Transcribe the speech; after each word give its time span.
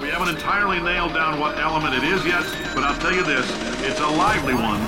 We 0.00 0.08
haven't 0.08 0.34
entirely 0.34 0.80
nailed 0.80 1.12
down 1.12 1.38
what 1.38 1.58
element 1.58 1.94
it 1.94 2.04
is 2.04 2.24
yet, 2.24 2.42
but 2.74 2.84
I'll 2.84 2.98
tell 3.00 3.12
you 3.12 3.22
this, 3.22 3.46
it's 3.86 4.00
a 4.00 4.06
lively 4.06 4.54
one. 4.54 4.80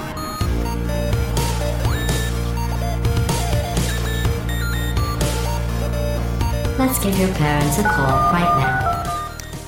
Let's 6.78 6.98
give 7.04 7.18
your 7.18 7.28
parents 7.34 7.78
a 7.78 7.82
call 7.82 8.06
right 8.32 8.56
now. 8.58 9.02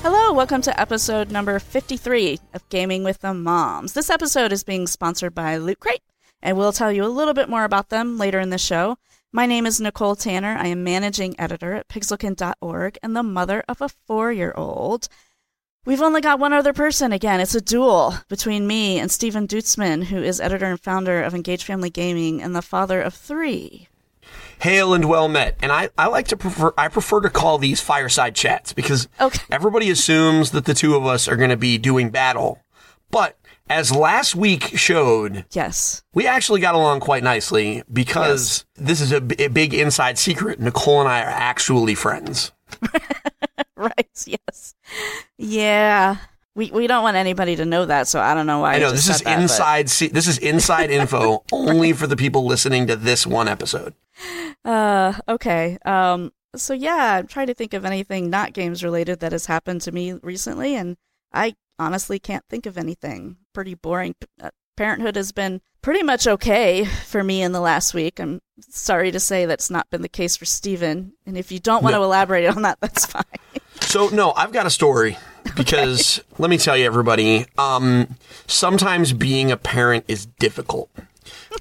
Hello, 0.01 0.33
welcome 0.33 0.63
to 0.63 0.79
episode 0.81 1.29
number 1.29 1.59
53 1.59 2.39
of 2.55 2.67
Gaming 2.69 3.03
with 3.03 3.19
the 3.19 3.35
Moms. 3.35 3.93
This 3.93 4.09
episode 4.09 4.51
is 4.51 4.63
being 4.63 4.87
sponsored 4.87 5.35
by 5.35 5.57
Loot 5.57 5.79
Crate, 5.79 6.01
and 6.41 6.57
we'll 6.57 6.73
tell 6.73 6.91
you 6.91 7.05
a 7.05 7.07
little 7.07 7.35
bit 7.35 7.49
more 7.49 7.65
about 7.65 7.89
them 7.89 8.17
later 8.17 8.39
in 8.39 8.49
the 8.49 8.57
show. 8.57 8.97
My 9.31 9.45
name 9.45 9.65
is 9.65 9.81
Nicole 9.81 10.15
Tanner. 10.15 10.55
I 10.57 10.67
am 10.67 10.83
managing 10.83 11.39
editor 11.39 11.73
at 11.73 11.87
pixelkin.org 11.87 12.97
and 13.03 13.15
the 13.15 13.21
mother 13.21 13.63
of 13.67 13.81
a 13.81 13.89
four 13.89 14.31
year 14.31 14.53
old. 14.55 15.07
We've 15.85 16.01
only 16.01 16.21
got 16.21 16.39
one 16.39 16.51
other 16.53 16.73
person 16.73 17.11
again. 17.13 17.39
It's 17.39 17.53
a 17.53 17.61
duel 17.61 18.15
between 18.27 18.65
me 18.65 18.97
and 18.97 19.11
Stephen 19.11 19.47
Duetzmann, 19.47 20.05
who 20.05 20.17
is 20.17 20.41
editor 20.41 20.65
and 20.65 20.79
founder 20.81 21.21
of 21.21 21.35
Engage 21.35 21.63
Family 21.63 21.91
Gaming 21.91 22.41
and 22.41 22.55
the 22.55 22.63
father 22.63 23.01
of 23.01 23.13
three. 23.13 23.87
Hail 24.61 24.95
and 24.95 25.05
well 25.05 25.27
met. 25.27 25.57
And 25.61 25.71
I, 25.71 25.89
I 25.97 26.07
like 26.07 26.27
to 26.29 26.37
prefer 26.37 26.73
I 26.77 26.87
prefer 26.87 27.21
to 27.21 27.29
call 27.29 27.59
these 27.59 27.81
fireside 27.81 28.33
chats 28.33 28.73
because 28.73 29.07
Okay. 29.21 29.43
everybody 29.51 29.91
assumes 29.91 30.51
that 30.51 30.65
the 30.65 30.73
two 30.73 30.95
of 30.95 31.05
us 31.05 31.27
are 31.27 31.35
going 31.35 31.51
to 31.51 31.57
be 31.57 31.77
doing 31.77 32.09
battle. 32.09 32.59
But 33.11 33.37
as 33.69 33.91
last 33.91 34.35
week 34.35 34.63
showed, 34.77 35.45
Yes. 35.51 36.03
we 36.15 36.25
actually 36.25 36.61
got 36.61 36.73
along 36.73 37.01
quite 37.01 37.23
nicely 37.23 37.83
because 37.93 38.65
this 38.75 39.01
is 39.01 39.11
a, 39.11 39.21
b- 39.21 39.35
a 39.37 39.49
big 39.49 39.73
inside 39.75 40.17
secret. 40.17 40.59
Nicole 40.59 41.01
and 41.01 41.09
I 41.09 41.21
are 41.21 41.29
actually 41.29 41.93
friends. 41.93 42.51
Right. 43.77 44.25
Yes. 44.25 44.73
Yeah. 45.37 46.17
We, 46.55 46.71
we 46.71 46.87
don't 46.87 47.03
want 47.03 47.17
anybody 47.17 47.57
to 47.57 47.65
know 47.65 47.85
that, 47.85 48.07
so 48.07 48.21
I 48.21 48.33
don't 48.33 48.47
know 48.47 48.59
why. 48.59 48.75
I 48.75 48.79
know 48.79 48.91
just 48.91 49.07
this 49.07 49.17
is 49.17 49.21
that, 49.23 49.35
but- 49.35 49.41
inside 49.41 49.87
this 49.87 50.27
is 50.27 50.37
inside 50.37 50.89
info 50.89 51.43
only 51.51 51.91
for 51.91 52.07
the 52.07 52.15
people 52.15 52.45
listening 52.45 52.87
to 52.87 52.95
this 52.95 53.27
one 53.27 53.49
episode. 53.49 53.93
Uh, 54.63 55.13
okay. 55.27 55.77
Um, 55.85 56.31
so 56.55 56.73
yeah, 56.73 57.17
I'm 57.19 57.27
trying 57.27 57.47
to 57.47 57.53
think 57.53 57.73
of 57.73 57.83
anything 57.83 58.29
not 58.29 58.53
games 58.53 58.83
related 58.83 59.19
that 59.19 59.33
has 59.33 59.47
happened 59.47 59.81
to 59.81 59.91
me 59.91 60.13
recently, 60.13 60.75
and 60.75 60.95
I 61.33 61.55
honestly 61.77 62.17
can't 62.17 62.45
think 62.49 62.65
of 62.65 62.77
anything. 62.77 63.35
Pretty 63.53 63.73
boring. 63.75 64.15
Uh, 64.41 64.51
Parenthood 64.75 65.15
has 65.15 65.31
been 65.31 65.61
pretty 65.81 66.03
much 66.03 66.27
okay 66.27 66.85
for 66.85 67.23
me 67.23 67.41
in 67.41 67.51
the 67.51 67.59
last 67.59 67.93
week. 67.93 68.19
I'm 68.19 68.41
sorry 68.69 69.11
to 69.11 69.19
say 69.19 69.45
that's 69.45 69.69
not 69.69 69.89
been 69.89 70.01
the 70.01 70.09
case 70.09 70.35
for 70.35 70.45
Steven. 70.45 71.13
And 71.25 71.37
if 71.37 71.51
you 71.51 71.59
don't 71.59 71.83
want 71.83 71.93
No. 71.93 71.99
to 71.99 72.05
elaborate 72.05 72.45
on 72.47 72.63
that, 72.63 72.79
that's 72.81 73.05
fine. 73.05 73.23
So 73.81 74.09
no, 74.09 74.31
I've 74.33 74.51
got 74.51 74.65
a 74.65 74.69
story 74.69 75.17
because 75.55 76.21
let 76.37 76.49
me 76.49 76.57
tell 76.57 76.75
you, 76.75 76.85
everybody. 76.85 77.45
Um, 77.57 78.15
sometimes 78.47 79.13
being 79.13 79.51
a 79.51 79.57
parent 79.57 80.05
is 80.07 80.25
difficult. 80.25 80.89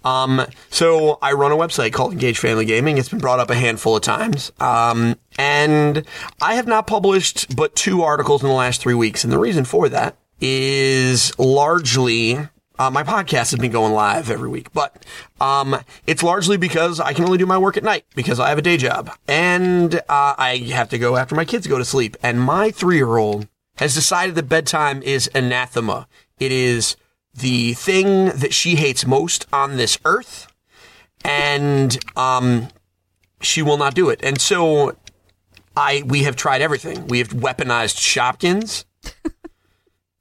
Um, 0.05 0.45
so 0.71 1.19
I 1.23 1.33
run 1.33 1.53
a 1.53 1.57
website 1.57 1.93
called 1.93 2.13
Engage 2.13 2.39
Family 2.39 2.65
Gaming. 2.65 2.99
It's 2.99 3.09
been 3.09 3.19
brought 3.21 3.39
up 3.41 3.51
a 3.51 3.55
handful 3.55 3.97
of 3.97 4.03
times. 4.03 4.51
Um, 4.61 5.17
and 5.39 6.05
I 6.43 6.55
have 6.55 6.67
not 6.67 6.87
published 6.87 7.55
but 7.57 7.75
two 7.77 8.03
articles 8.03 8.43
in 8.43 8.49
the 8.49 8.55
last 8.55 8.81
three 8.81 8.95
weeks. 8.95 9.23
And 9.25 9.33
the 9.33 9.39
reason 9.39 9.65
for 9.65 9.89
that 9.89 10.17
is 10.41 11.37
largely 11.39 12.39
uh, 12.79 12.91
my 12.91 13.03
podcast 13.03 13.51
has 13.51 13.57
been 13.57 13.71
going 13.71 13.93
live 13.93 14.31
every 14.31 14.49
week, 14.49 14.73
but 14.73 15.05
um, 15.41 15.77
it's 16.07 16.23
largely 16.23 16.57
because 16.57 17.01
I 17.01 17.13
can 17.13 17.25
only 17.25 17.39
do 17.39 17.47
my 17.47 17.59
work 17.59 17.77
at 17.77 17.85
night 17.85 18.05
because 18.15 18.41
I 18.41 18.49
have 18.49 18.59
a 18.59 18.63
day 18.63 18.77
job 18.77 19.11
and 19.29 19.95
uh, 20.09 20.35
I 20.37 20.57
have 20.73 20.89
to 20.91 20.99
go 20.99 21.17
after 21.17 21.35
my 21.35 21.45
kids 21.45 21.67
go 21.67 21.79
to 21.79 21.85
sleep. 21.85 22.17
And 22.23 22.41
my 22.41 22.71
three 22.71 22.97
year 22.97 23.17
old 23.17 23.49
has 23.77 23.95
decided 23.95 24.35
that 24.35 24.49
bedtime 24.49 25.03
is 25.03 25.31
anathema. 25.35 26.09
It 26.39 26.51
is 26.51 26.97
the 27.33 27.75
thing 27.75 28.27
that 28.27 28.53
she 28.55 28.77
hates 28.77 29.07
most 29.07 29.47
on 29.53 29.77
this 29.77 29.99
earth, 30.05 30.47
and 31.25 31.97
um, 32.17 32.69
she 33.41 33.63
will 33.63 33.77
not 33.77 33.95
do 33.95 34.09
it. 34.09 34.21
And 34.23 34.41
so 34.41 34.97
I 35.77 36.03
we 36.07 36.25
have 36.25 36.37
tried 36.37 36.61
everything. 36.63 37.07
We 37.07 37.19
have 37.19 37.29
weaponized 37.29 37.97
Shopkins 37.99 38.85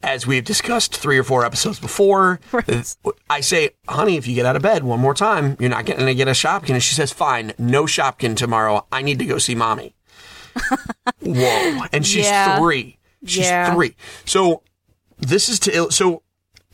as 0.04 0.28
we've 0.28 0.44
discussed 0.44 0.96
three 0.96 1.18
or 1.18 1.24
four 1.24 1.46
episodes 1.46 1.80
before. 1.80 2.40
Right. 2.52 2.96
I 3.30 3.40
say, 3.42 3.72
honey, 3.88 4.18
if 4.18 4.28
you 4.28 4.36
get 4.36 4.46
out 4.46 4.56
of 4.56 4.62
bed 4.62 4.84
one 4.84 5.00
more 5.00 5.14
time, 5.14 5.56
you're 5.60 5.70
not 5.70 5.86
going 5.86 6.06
to 6.06 6.14
get 6.14 6.28
a 6.28 6.32
Shopkin. 6.32 6.72
And 6.72 6.84
she 6.84 6.94
says, 6.94 7.12
fine, 7.12 7.54
no 7.58 7.86
Shopkin 7.86 8.36
tomorrow. 8.36 8.86
I 8.92 9.02
need 9.02 9.20
to 9.20 9.26
go 9.26 9.38
see 9.38 9.56
mommy. 9.56 9.96
Whoa. 11.22 11.84
And 11.92 12.06
she's 12.06 12.26
Yeah. 12.26 12.60
three. 12.60 12.98
She's 13.26 13.46
Yeah. 13.48 13.74
three. 13.74 13.96
So 14.26 14.62
this 15.18 15.50
is 15.50 15.60
to, 15.62 15.90
so 15.92 16.22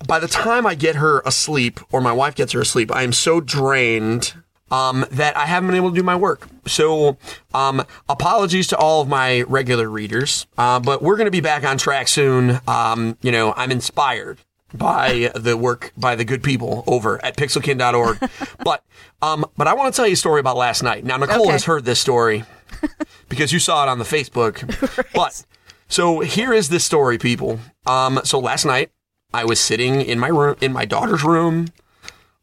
by 0.08 0.20
the 0.20 0.28
time 0.28 0.66
I 0.66 0.76
get 0.76 0.96
her 0.96 1.22
asleep 1.26 1.80
or 1.92 2.02
my 2.02 2.12
wife 2.12 2.36
gets 2.36 2.54
her 2.54 2.62
asleep, 2.62 2.94
I 2.94 3.04
am 3.04 3.14
so 3.14 3.40
drained 3.40 4.34
um, 4.72 5.06
that 5.12 5.36
I 5.38 5.46
haven't 5.46 5.68
been 5.68 5.76
able 5.78 5.90
to 5.90 5.96
do 5.96 6.04
my 6.04 6.16
work. 6.16 6.48
So, 6.68 7.18
um, 7.54 7.84
apologies 8.08 8.68
to 8.68 8.78
all 8.78 9.02
of 9.02 9.08
my 9.08 9.42
regular 9.44 9.90
readers, 9.90 10.48
uh, 10.58 10.80
but 10.80 11.02
we're 11.02 11.18
going 11.18 11.26
to 11.28 11.32
be 11.32 11.42
back 11.42 11.64
on 11.64 11.78
track 11.78 12.08
soon. 12.08 12.60
Um, 12.68 13.18
you 13.22 13.32
know, 13.32 13.54
I'm 13.58 13.72
inspired 13.72 14.40
by 14.74 15.32
the 15.34 15.58
work 15.58 15.92
by 15.98 16.16
the 16.16 16.24
good 16.24 16.44
people 16.44 16.84
over 16.86 17.24
at 17.26 17.36
pixelkin.org. 17.36 18.20
but, 18.64 18.84
um, 19.22 19.44
but 19.58 19.68
I 19.68 19.74
want 19.74 19.94
to 19.94 19.98
tell 19.98 20.06
you 20.06 20.14
a 20.14 20.18
story 20.18 20.40
about 20.40 20.58
last 20.58 20.84
night. 20.84 21.04
Now, 21.04 21.18
Nicole 21.18 21.44
Okay. 21.44 21.52
has 21.54 21.66
heard 21.66 21.86
this 21.86 22.00
story 22.00 22.44
because 23.30 23.52
you 23.52 23.58
saw 23.60 23.84
it 23.84 23.90
on 23.90 23.98
the 23.98 24.06
Facebook. 24.06 24.64
But 25.14 25.44
so 25.88 26.20
here 26.20 26.54
is 26.54 26.70
this 26.70 26.86
story, 26.86 27.18
people. 27.18 27.60
Um, 27.88 28.22
so 28.24 28.38
last 28.40 28.64
night 28.64 28.92
I 29.34 29.44
was 29.44 29.60
sitting 29.60 30.02
in 30.02 30.20
my 30.20 30.28
room, 30.28 30.56
in 30.62 30.72
my 30.72 30.86
daughter's 30.86 31.24
room, 31.24 31.70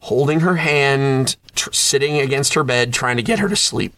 holding 0.07 0.41
her 0.41 0.57
hand, 0.57 1.37
tr- 1.55 1.73
sitting 1.73 2.19
against 2.19 2.55
her 2.55 2.63
bed, 2.65 2.93
trying 2.93 3.17
to 3.17 3.23
get 3.23 3.39
her 3.41 3.49
to 3.49 3.57
sleep. 3.57 3.93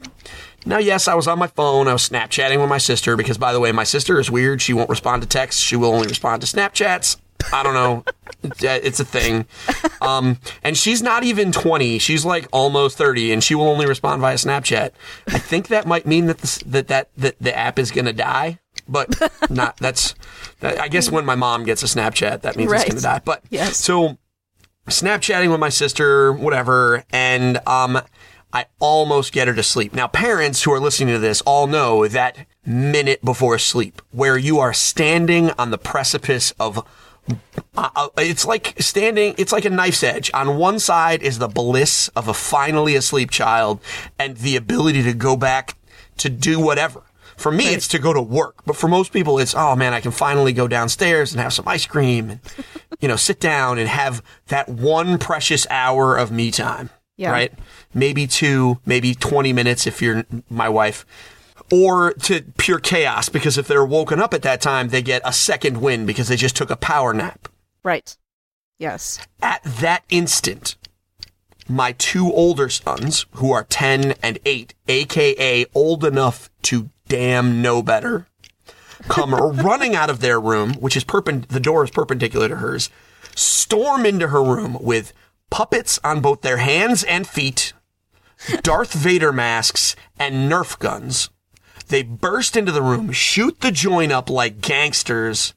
Now, 0.66 0.78
yes, 0.78 1.06
I 1.06 1.14
was 1.14 1.28
on 1.28 1.38
my 1.38 1.46
phone. 1.46 1.86
I 1.88 1.92
was 1.92 2.08
Snapchatting 2.08 2.58
with 2.60 2.68
my 2.68 2.78
sister 2.78 3.16
because, 3.16 3.38
by 3.38 3.52
the 3.52 3.60
way, 3.60 3.72
my 3.72 3.84
sister 3.84 4.18
is 4.18 4.30
weird. 4.30 4.60
She 4.60 4.72
won't 4.72 4.90
respond 4.90 5.22
to 5.22 5.28
texts. 5.28 5.62
She 5.62 5.76
will 5.76 5.94
only 5.94 6.08
respond 6.08 6.42
to 6.42 6.46
Snapchats. 6.48 7.16
I 7.52 7.62
don't 7.62 7.74
know. 7.74 8.04
It's- 8.42 9.00
a 9.00 9.04
thing. 9.04 9.46
Um, 10.00 10.38
and 10.62 10.76
she's 10.76 11.02
not 11.02 11.24
even 11.24 11.50
20. 11.50 11.98
She's 11.98 12.24
like 12.24 12.46
almost 12.52 12.96
30 12.96 13.32
and 13.32 13.42
she 13.42 13.54
will 13.56 13.68
only 13.68 13.84
respond 13.86 14.20
via 14.20 14.36
Snapchat. 14.36 14.90
I 15.28 15.38
think 15.38 15.68
that 15.68 15.86
might 15.86 16.06
mean 16.06 16.26
that 16.26 16.38
this, 16.38 16.58
that, 16.58 16.86
that, 16.88 17.08
that 17.16 17.36
the 17.40 17.56
app 17.56 17.78
is 17.80 17.90
going 17.90 18.04
to 18.04 18.12
die, 18.12 18.60
but 18.88 19.20
not, 19.50 19.76
that's, 19.78 20.14
that, 20.60 20.78
I 20.80 20.86
guess 20.86 21.10
when 21.10 21.24
my 21.26 21.34
mom 21.34 21.64
gets 21.64 21.82
a 21.82 21.86
Snapchat, 21.86 22.42
that 22.42 22.56
means 22.56 22.70
Right. 22.70 22.82
it's 22.82 22.90
going 22.90 22.96
to 22.98 23.02
die. 23.02 23.20
But 23.24 23.42
Yes. 23.50 23.76
so 23.76 24.18
Snapchatting 24.88 25.50
with 25.50 25.60
my 25.60 25.68
sister, 25.68 26.32
whatever, 26.32 27.04
and 27.12 27.58
um, 27.66 28.00
I 28.52 28.66
almost 28.78 29.32
get 29.32 29.46
her 29.46 29.54
to 29.54 29.62
sleep. 29.62 29.92
Now, 29.92 30.08
parents 30.08 30.62
who 30.62 30.72
are 30.72 30.80
listening 30.80 31.12
to 31.12 31.18
this 31.18 31.42
all 31.42 31.66
know 31.66 32.08
that 32.08 32.46
minute 32.64 33.22
before 33.22 33.58
sleep, 33.58 34.00
where 34.12 34.38
you 34.38 34.58
are 34.58 34.72
standing 34.72 35.50
on 35.52 35.70
the 35.70 35.78
precipice 35.78 36.52
of. 36.58 36.86
Uh, 37.76 37.90
uh, 37.94 38.08
it's 38.16 38.46
like 38.46 38.74
standing, 38.80 39.34
it's 39.36 39.52
like 39.52 39.66
a 39.66 39.70
knife's 39.70 40.02
edge. 40.02 40.30
On 40.32 40.56
one 40.56 40.78
side 40.78 41.22
is 41.22 41.38
the 41.38 41.48
bliss 41.48 42.08
of 42.16 42.26
a 42.26 42.32
finally 42.32 42.96
asleep 42.96 43.30
child 43.30 43.82
and 44.18 44.38
the 44.38 44.56
ability 44.56 45.02
to 45.02 45.12
go 45.12 45.36
back 45.36 45.76
to 46.16 46.30
do 46.30 46.58
whatever. 46.58 47.02
For 47.38 47.52
me, 47.52 47.72
it's 47.72 47.86
to 47.88 48.00
go 48.00 48.12
to 48.12 48.20
work, 48.20 48.64
but 48.66 48.76
for 48.76 48.88
most 48.88 49.12
people, 49.12 49.38
it's, 49.38 49.54
oh 49.54 49.76
man, 49.76 49.94
I 49.94 50.00
can 50.00 50.10
finally 50.10 50.52
go 50.52 50.66
downstairs 50.66 51.32
and 51.32 51.40
have 51.40 51.52
some 51.52 51.68
ice 51.68 51.86
cream 51.86 52.30
and, 52.30 52.40
you 53.00 53.06
know, 53.06 53.14
sit 53.14 53.38
down 53.38 53.78
and 53.78 53.88
have 53.88 54.22
that 54.48 54.68
one 54.68 55.18
precious 55.18 55.64
hour 55.70 56.16
of 56.16 56.32
me 56.32 56.50
time. 56.50 56.90
Yeah. 57.16 57.30
Right? 57.30 57.52
Maybe 57.94 58.26
two, 58.26 58.80
maybe 58.84 59.14
20 59.14 59.52
minutes 59.52 59.86
if 59.86 60.02
you're 60.02 60.24
my 60.50 60.68
wife. 60.68 61.06
Or 61.70 62.12
to 62.14 62.42
pure 62.56 62.80
chaos 62.80 63.28
because 63.28 63.56
if 63.56 63.68
they're 63.68 63.84
woken 63.84 64.20
up 64.20 64.34
at 64.34 64.42
that 64.42 64.60
time, 64.60 64.88
they 64.88 65.02
get 65.02 65.22
a 65.24 65.32
second 65.32 65.80
win 65.80 66.06
because 66.06 66.26
they 66.28 66.36
just 66.36 66.56
took 66.56 66.70
a 66.70 66.76
power 66.76 67.14
nap. 67.14 67.48
Right. 67.84 68.16
Yes. 68.78 69.20
At 69.40 69.62
that 69.62 70.02
instant, 70.08 70.76
my 71.68 71.92
two 71.92 72.32
older 72.32 72.68
sons, 72.68 73.26
who 73.32 73.52
are 73.52 73.64
10 73.64 74.14
and 74.22 74.38
8, 74.44 74.74
aka 74.88 75.66
old 75.74 76.04
enough 76.04 76.50
to 76.62 76.90
damn 77.08 77.62
know 77.62 77.82
better, 77.82 78.26
come 79.08 79.34
running 79.34 79.96
out 79.96 80.10
of 80.10 80.20
their 80.20 80.40
room, 80.40 80.74
which 80.74 80.96
is 80.96 81.04
perpend- 81.04 81.44
the 81.44 81.60
door 81.60 81.84
is 81.84 81.90
perpendicular 81.90 82.48
to 82.48 82.56
hers, 82.56 82.90
storm 83.34 84.06
into 84.06 84.28
her 84.28 84.42
room 84.42 84.78
with 84.80 85.12
puppets 85.50 85.98
on 86.04 86.20
both 86.20 86.42
their 86.42 86.58
hands 86.58 87.02
and 87.04 87.26
feet, 87.26 87.72
Darth 88.62 88.92
Vader 88.92 89.32
masks, 89.32 89.96
and 90.18 90.50
Nerf 90.50 90.78
guns. 90.78 91.30
They 91.88 92.02
burst 92.02 92.56
into 92.56 92.70
the 92.70 92.82
room, 92.82 93.12
shoot 93.12 93.60
the 93.60 93.72
joint 93.72 94.12
up 94.12 94.28
like 94.28 94.60
gangsters, 94.60 95.54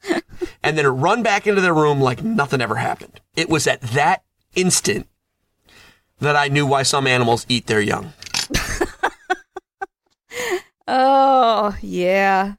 and 0.64 0.78
then 0.78 0.88
run 0.88 1.24
back 1.24 1.46
into 1.46 1.60
their 1.60 1.74
room 1.74 2.00
like 2.00 2.24
nothing 2.24 2.62
ever 2.62 2.76
happened. 2.76 3.20
It 3.36 3.50
was 3.50 3.68
at 3.68 3.82
that 3.82 4.24
instant 4.56 5.10
that 6.20 6.38
I 6.38 6.48
knew 6.48 6.66
why 6.66 6.84
some 6.84 7.06
animals 7.06 7.46
eat 7.50 7.68
their 7.68 7.82
young. 7.82 8.14
Oh, 10.88 11.76
yeah. 11.82 12.54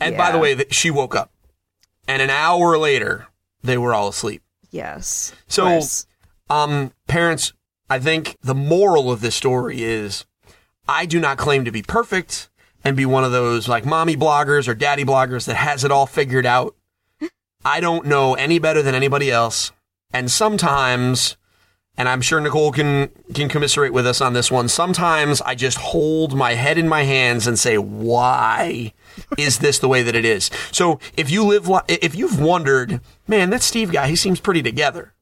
And 0.00 0.16
by 0.16 0.30
the 0.30 0.38
way, 0.38 0.54
th- 0.54 0.72
she 0.74 0.90
woke 0.90 1.14
up. 1.14 1.30
and 2.08 2.20
an 2.22 2.30
hour 2.30 2.76
later, 2.78 3.28
they 3.62 3.78
were 3.78 3.94
all 3.94 4.08
asleep. 4.08 4.42
Yes. 4.70 5.32
So- 5.48 5.64
Um, 6.48 6.92
parents, 7.06 7.52
I 7.88 7.98
think 8.00 8.36
the 8.42 8.54
moral 8.54 9.10
of 9.12 9.20
this 9.20 9.36
story 9.36 9.82
is 9.84 10.24
I 10.88 11.06
do 11.06 11.20
not 11.20 11.38
claim 11.38 11.64
to 11.64 11.70
be 11.70 11.82
perfect 11.82 12.48
and 12.82 12.96
be 12.96 13.06
one 13.06 13.22
of 13.22 13.30
those 13.30 13.68
like 13.68 13.84
mommy 13.84 14.16
bloggers 14.16 14.66
or 14.66 14.74
daddy 14.74 15.04
bloggers 15.04 15.46
that 15.46 15.54
has 15.54 15.84
it 15.84 15.92
all 15.92 16.06
figured 16.06 16.46
out. 16.46 16.74
I 17.64 17.78
don't 17.80 18.06
know 18.06 18.34
any 18.34 18.58
better 18.58 18.82
than 18.82 18.94
anybody 18.96 19.30
else. 19.30 19.70
And 20.12 20.28
sometimes, 20.30 21.36
and 22.00 22.08
I'm 22.08 22.22
sure 22.22 22.40
Nicole 22.40 22.72
can, 22.72 23.10
can 23.34 23.50
commiserate 23.50 23.92
with 23.92 24.06
us 24.06 24.22
on 24.22 24.32
this 24.32 24.50
one. 24.50 24.68
Sometimes 24.68 25.42
I 25.42 25.54
just 25.54 25.76
hold 25.76 26.34
my 26.34 26.54
head 26.54 26.78
in 26.78 26.88
my 26.88 27.02
hands 27.02 27.46
and 27.46 27.58
say, 27.58 27.76
why 27.76 28.94
is 29.36 29.58
this 29.58 29.78
the 29.78 29.86
way 29.88 30.02
that 30.02 30.16
it 30.16 30.24
is? 30.24 30.48
So 30.72 30.98
if 31.18 31.30
you 31.30 31.44
live, 31.44 31.68
li- 31.68 31.82
if 31.88 32.14
you've 32.14 32.40
wondered, 32.40 33.02
man, 33.28 33.50
that 33.50 33.60
Steve 33.60 33.92
guy, 33.92 34.08
he 34.08 34.16
seems 34.16 34.40
pretty 34.40 34.62
together 34.62 35.12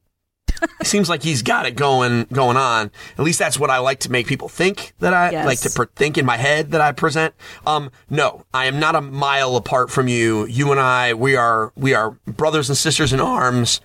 it 0.81 0.87
seems 0.87 1.09
like 1.09 1.23
he's 1.23 1.43
got 1.43 1.67
it 1.67 1.77
going 1.77 2.25
going 2.33 2.57
on. 2.57 2.91
At 3.17 3.25
least 3.25 3.39
that's 3.39 3.61
what 3.61 3.71
I 3.71 3.79
like 3.79 4.01
to 4.01 4.11
make 4.11 4.27
people 4.27 4.49
think 4.49 4.93
that 4.99 5.15
I 5.15 5.31
Yes. 5.31 5.47
like 5.47 5.61
to 5.61 5.71
pre- 5.71 5.87
think 5.95 6.19
in 6.19 6.27
my 6.27 6.37
head 6.37 6.73
that 6.73 6.81
I 6.81 6.91
present. 6.93 7.35
Um, 7.67 7.91
no, 8.11 8.45
I 8.53 8.67
am 8.67 8.81
not 8.81 8.97
a 8.97 9.01
mile 9.01 9.55
apart 9.57 9.89
from 9.91 10.09
you. 10.09 10.47
You 10.47 10.73
and 10.73 10.81
I, 10.81 11.15
we 11.15 11.37
are 11.37 11.73
we 11.77 11.95
are 11.95 12.13
brothers 12.27 12.69
and 12.69 12.77
sisters 12.77 13.13
in 13.13 13.21
arms. 13.21 13.81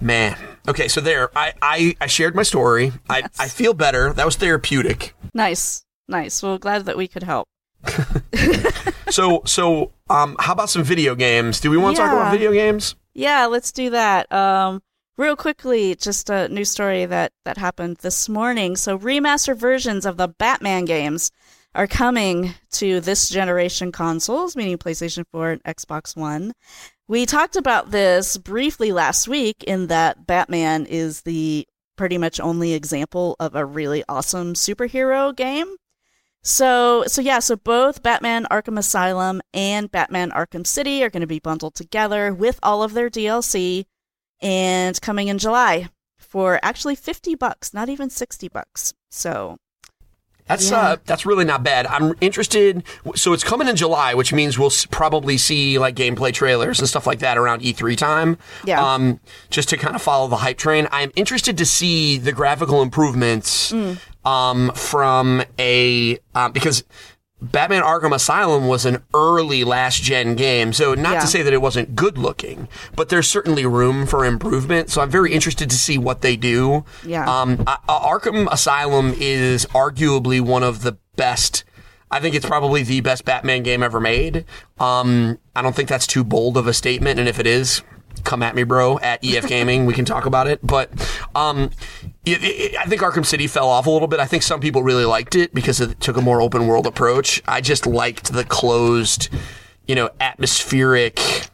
Man. 0.00 0.36
Okay, 0.68 0.88
so 0.88 1.00
there, 1.00 1.36
I 1.36 1.54
I, 1.60 1.96
I 2.00 2.06
shared 2.06 2.34
my 2.34 2.42
story. 2.42 2.92
I 3.08 3.22
I 3.38 3.48
feel 3.48 3.74
better. 3.74 4.12
That 4.12 4.24
was 4.24 4.36
therapeutic. 4.36 5.14
Nice. 5.34 5.84
Nice. 6.08 6.42
Well, 6.42 6.58
glad 6.58 6.84
that 6.86 6.96
we 6.96 7.08
could 7.08 7.22
help. 7.22 7.48
So 9.12 9.42
so 9.44 9.92
um, 10.08 10.36
how 10.38 10.54
about 10.54 10.70
some 10.70 10.82
video 10.82 11.14
games? 11.14 11.60
Do 11.60 11.70
we 11.70 11.76
want 11.76 11.96
to 11.96 12.02
talk 12.02 12.12
about 12.12 12.32
video 12.32 12.50
games? 12.50 12.96
Yeah, 13.12 13.44
let's 13.44 13.70
do 13.70 13.90
that. 13.90 14.32
Um, 14.32 14.82
real 15.18 15.36
quickly, 15.36 15.94
just 15.96 16.30
a 16.30 16.48
new 16.48 16.64
story 16.64 17.04
that 17.04 17.32
that 17.44 17.58
happened 17.58 17.98
this 17.98 18.28
morning. 18.28 18.74
So, 18.74 18.98
remastered 18.98 19.58
versions 19.58 20.06
of 20.06 20.16
the 20.16 20.28
Batman 20.28 20.86
games 20.86 21.30
are 21.74 21.86
coming 21.86 22.54
to 22.72 23.00
this 23.00 23.28
generation 23.28 23.92
consoles, 23.92 24.56
meaning 24.56 24.78
PlayStation 24.78 25.24
4 25.30 25.50
and 25.50 25.62
Xbox 25.64 26.16
One. 26.16 26.52
We 27.08 27.26
talked 27.26 27.56
about 27.56 27.90
this 27.90 28.36
briefly 28.36 28.92
last 28.92 29.26
week 29.28 29.64
in 29.64 29.88
that 29.88 30.26
Batman 30.26 30.86
is 30.86 31.22
the 31.22 31.66
pretty 31.96 32.16
much 32.16 32.40
only 32.40 32.72
example 32.74 33.36
of 33.38 33.54
a 33.54 33.66
really 33.66 34.04
awesome 34.08 34.54
superhero 34.54 35.34
game. 35.34 35.76
So, 36.42 37.04
so 37.06 37.20
yeah, 37.20 37.38
so 37.38 37.56
both 37.56 38.02
Batman 38.02 38.46
Arkham 38.50 38.78
Asylum 38.78 39.42
and 39.52 39.90
Batman 39.90 40.30
Arkham 40.30 40.66
City 40.66 41.04
are 41.04 41.10
going 41.10 41.20
to 41.20 41.26
be 41.26 41.38
bundled 41.38 41.74
together 41.74 42.32
with 42.32 42.58
all 42.62 42.82
of 42.82 42.94
their 42.94 43.10
DLC 43.10 43.84
and 44.40 45.00
coming 45.00 45.28
in 45.28 45.38
July 45.38 45.88
for 46.18 46.58
actually 46.62 46.96
50 46.96 47.34
bucks, 47.36 47.72
not 47.72 47.88
even 47.88 48.10
60 48.10 48.48
bucks. 48.48 48.94
So, 49.10 49.58
That's 50.48 50.70
Yeah. 50.70 50.78
uh, 50.80 50.96
that's 51.06 51.24
really 51.24 51.44
not 51.44 51.62
bad. 51.62 51.86
I'm 51.86 52.14
interested. 52.20 52.82
So 53.14 53.32
it's 53.32 53.44
coming 53.44 53.68
in 53.68 53.76
July, 53.76 54.14
which 54.14 54.32
means 54.32 54.58
we'll 54.58 54.72
probably 54.90 55.38
see 55.38 55.78
like 55.78 55.94
gameplay 55.94 56.32
trailers 56.32 56.78
and 56.78 56.88
stuff 56.88 57.06
like 57.06 57.20
that 57.20 57.38
around 57.38 57.62
E3 57.62 57.96
time. 57.96 58.38
Yeah. 58.64 58.84
Um, 58.84 59.20
just 59.50 59.68
to 59.70 59.76
kind 59.76 59.94
of 59.94 60.02
follow 60.02 60.28
the 60.28 60.36
hype 60.38 60.58
train. 60.58 60.88
I'm 60.90 61.12
interested 61.16 61.56
to 61.58 61.64
see 61.66 62.18
the 62.18 62.32
graphical 62.32 62.82
improvements. 62.82 63.72
Um, 64.24 64.70
from 64.76 65.42
a 65.58 66.16
um, 66.36 66.52
because 66.52 66.84
Batman 67.42 67.82
Arkham 67.82 68.14
Asylum 68.14 68.68
was 68.68 68.86
an 68.86 69.02
early 69.12 69.64
last 69.64 70.00
gen 70.02 70.36
game, 70.36 70.72
so 70.72 70.94
not 70.94 71.14
Yeah. 71.14 71.20
to 71.20 71.26
say 71.26 71.42
that 71.42 71.52
it 71.52 71.60
wasn't 71.60 71.96
good 71.96 72.16
looking, 72.16 72.68
but 72.94 73.08
there's 73.08 73.28
certainly 73.28 73.66
room 73.66 74.06
for 74.06 74.24
improvement. 74.24 74.90
So 74.90 75.00
I'm 75.02 75.10
very 75.10 75.32
interested 75.32 75.68
to 75.70 75.76
see 75.76 75.98
what 75.98 76.20
they 76.22 76.36
do. 76.36 76.84
Yeah. 77.04 77.28
Um, 77.28 77.64
uh, 77.66 77.76
Arkham 77.88 78.46
Asylum 78.52 79.12
is 79.18 79.66
arguably 79.74 80.40
one 80.40 80.62
of 80.62 80.82
the 80.82 80.96
best. 81.16 81.64
I 82.12 82.20
think 82.20 82.34
it's 82.36 82.46
probably 82.46 82.82
the 82.84 83.00
best 83.00 83.24
Batman 83.24 83.62
game 83.64 83.82
ever 83.82 83.98
made. 83.98 84.44
Um, 84.78 85.38
I 85.56 85.62
don't 85.62 85.74
think 85.74 85.88
that's 85.88 86.06
too 86.06 86.22
bold 86.22 86.56
of 86.56 86.66
a 86.68 86.72
statement, 86.74 87.18
and 87.18 87.28
if 87.28 87.40
it 87.40 87.46
is, 87.46 87.82
come 88.22 88.42
at 88.42 88.54
me, 88.54 88.62
bro. 88.62 88.98
At 89.00 89.24
EF 89.24 89.48
Gaming, 89.48 89.84
we 89.86 89.94
can 89.94 90.04
talk 90.04 90.26
about 90.26 90.46
it. 90.46 90.60
But 90.62 90.90
um, 91.34 91.70
it, 92.24 92.42
it, 92.42 92.76
I 92.76 92.84
think 92.84 93.02
Arkham 93.02 93.26
City 93.26 93.46
fell 93.46 93.68
off 93.68 93.86
a 93.86 93.90
little 93.90 94.08
bit. 94.08 94.20
I 94.20 94.26
think 94.26 94.42
some 94.42 94.60
people 94.60 94.82
really 94.82 95.04
liked 95.04 95.34
it 95.34 95.52
because 95.54 95.80
it 95.80 96.00
took 96.00 96.16
a 96.16 96.20
more 96.20 96.40
open 96.40 96.66
world 96.66 96.86
approach. 96.86 97.42
I 97.46 97.60
just 97.60 97.86
liked 97.86 98.32
the 98.32 98.44
closed, 98.44 99.28
you 99.86 99.94
know, 99.94 100.10
atmospheric 100.20 101.48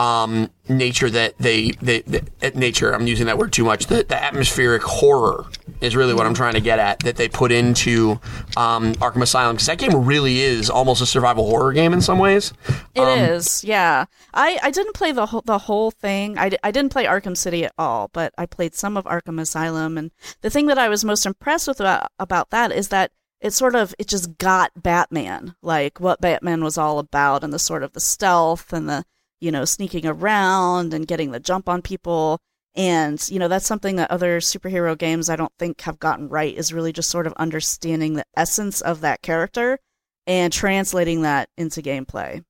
um, 0.00 0.50
nature 0.66 1.10
that 1.10 1.36
they, 1.38 1.72
they, 1.82 2.00
they 2.00 2.22
nature. 2.54 2.92
I'm 2.92 3.06
using 3.06 3.26
that 3.26 3.36
word 3.36 3.52
too 3.52 3.64
much. 3.64 3.86
The, 3.86 4.02
the 4.02 4.20
atmospheric 4.20 4.82
horror 4.82 5.44
is 5.82 5.94
really 5.94 6.14
what 6.14 6.24
I'm 6.24 6.32
trying 6.32 6.54
to 6.54 6.60
get 6.60 6.78
at. 6.78 7.00
That 7.00 7.16
they 7.16 7.28
put 7.28 7.52
into 7.52 8.12
um, 8.56 8.94
Arkham 8.94 9.20
Asylum 9.20 9.56
because 9.56 9.66
that 9.66 9.76
game 9.76 10.06
really 10.06 10.40
is 10.40 10.70
almost 10.70 11.02
a 11.02 11.06
survival 11.06 11.44
horror 11.44 11.74
game 11.74 11.92
in 11.92 12.00
some 12.00 12.18
ways. 12.18 12.54
It 12.94 13.06
is, 13.06 13.62
yeah. 13.62 14.06
I, 14.32 14.58
I 14.62 14.70
didn't 14.70 14.94
play 14.94 15.12
the 15.12 15.26
whole, 15.26 15.42
the 15.42 15.58
whole 15.58 15.90
thing. 15.90 16.38
I, 16.38 16.50
I 16.62 16.70
didn't 16.70 16.92
play 16.92 17.04
Arkham 17.04 17.36
City 17.36 17.66
at 17.66 17.74
all, 17.76 18.08
but 18.14 18.32
I 18.38 18.46
played 18.46 18.74
some 18.74 18.96
of 18.96 19.04
Arkham 19.04 19.38
Asylum. 19.38 19.98
And 19.98 20.12
the 20.40 20.50
thing 20.50 20.66
that 20.66 20.78
I 20.78 20.88
was 20.88 21.04
most 21.04 21.26
impressed 21.26 21.68
with 21.68 21.78
about, 21.78 22.10
about 22.18 22.48
that 22.50 22.72
is 22.72 22.88
that 22.88 23.12
it 23.42 23.52
sort 23.52 23.74
of 23.74 23.94
it 23.98 24.06
just 24.06 24.38
got 24.38 24.70
Batman, 24.82 25.54
like 25.62 26.00
what 26.00 26.20
Batman 26.20 26.64
was 26.64 26.78
all 26.78 26.98
about, 26.98 27.44
and 27.44 27.52
the 27.52 27.58
sort 27.58 27.82
of 27.82 27.92
the 27.92 28.00
stealth 28.00 28.72
and 28.72 28.88
the 28.88 29.04
you 29.40 29.50
know 29.50 29.64
sneaking 29.64 30.06
around 30.06 30.94
and 30.94 31.06
getting 31.06 31.30
the 31.30 31.40
jump 31.40 31.68
on 31.68 31.82
people. 31.82 32.38
And 32.76 33.20
you 33.28 33.38
know 33.38 33.48
that's 33.48 33.66
something 33.66 33.96
that 33.96 34.10
other 34.10 34.38
superhero 34.40 34.96
games 34.96 35.28
I 35.28 35.36
don't 35.36 35.52
think 35.58 35.80
have 35.82 35.98
gotten 35.98 36.28
right 36.28 36.56
is 36.56 36.72
really 36.72 36.92
just 36.92 37.10
sort 37.10 37.26
of 37.26 37.32
understanding 37.34 38.14
the 38.14 38.24
essence 38.36 38.80
of 38.80 39.00
that 39.00 39.22
character 39.22 39.78
and 40.26 40.52
translating 40.52 41.22
that 41.22 41.48
into 41.56 41.82
gameplay. 41.82 42.44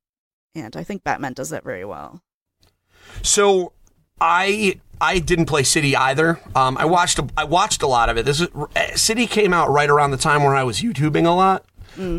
And 0.53 0.75
I 0.75 0.83
think 0.83 1.03
Batman 1.03 1.33
does 1.33 1.49
that 1.49 1.63
very 1.63 1.85
well. 1.85 2.21
So 3.23 3.73
I 4.19 4.79
I 4.99 5.17
didn't 5.17 5.47
play 5.47 5.63
City 5.63 5.95
either. 5.95 6.39
Um, 6.55 6.77
I 6.77 6.85
watched 6.85 7.17
a, 7.17 7.27
I 7.35 7.43
watched 7.43 7.81
a 7.81 7.87
lot 7.87 8.09
of 8.09 8.17
it. 8.17 8.25
This 8.25 8.41
is, 8.41 8.49
uh, 8.53 8.95
City 8.95 9.25
came 9.25 9.53
out 9.53 9.69
right 9.71 9.89
around 9.89 10.11
the 10.11 10.17
time 10.17 10.43
when 10.43 10.55
I 10.55 10.63
was 10.63 10.81
YouTubing 10.81 11.25
a 11.25 11.31
lot. 11.31 11.65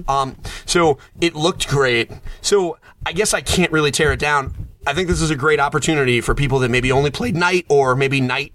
Um, 0.08 0.36
so 0.66 0.98
it 1.20 1.34
looked 1.34 1.68
great. 1.68 2.10
So 2.40 2.76
I 3.04 3.12
guess 3.12 3.34
I 3.34 3.40
can't 3.40 3.72
really 3.72 3.90
tear 3.90 4.12
it 4.12 4.20
down. 4.20 4.54
I 4.86 4.94
think 4.94 5.08
this 5.08 5.20
is 5.20 5.30
a 5.30 5.36
great 5.36 5.60
opportunity 5.60 6.20
for 6.20 6.34
people 6.34 6.58
that 6.60 6.70
maybe 6.70 6.90
only 6.92 7.10
played 7.10 7.36
Knight 7.36 7.66
or 7.68 7.94
maybe 7.94 8.20
Knight 8.20 8.52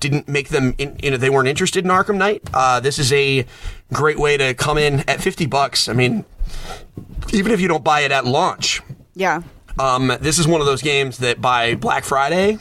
didn't 0.00 0.26
make 0.28 0.48
them 0.48 0.74
in, 0.78 0.98
you 1.02 1.12
know 1.12 1.16
they 1.16 1.30
weren't 1.30 1.46
interested 1.48 1.84
in 1.84 1.90
Arkham 1.90 2.16
Knight. 2.16 2.42
Uh, 2.52 2.80
this 2.80 2.98
is 2.98 3.12
a 3.12 3.46
great 3.92 4.18
way 4.18 4.36
to 4.36 4.54
come 4.54 4.76
in 4.78 5.00
at 5.08 5.20
50 5.20 5.46
bucks. 5.46 5.88
I 5.88 5.92
mean, 5.92 6.24
even 7.32 7.52
if 7.52 7.60
you 7.60 7.68
don't 7.68 7.84
buy 7.84 8.00
it 8.00 8.10
at 8.10 8.24
launch, 8.26 8.80
Yeah. 9.14 9.42
um, 9.78 10.12
this 10.20 10.38
is 10.40 10.46
one 10.48 10.60
of 10.60 10.66
those 10.66 10.82
games 10.82 11.18
that 11.18 11.40
by 11.40 11.74
Black 11.76 12.04
Friday, 12.04 12.58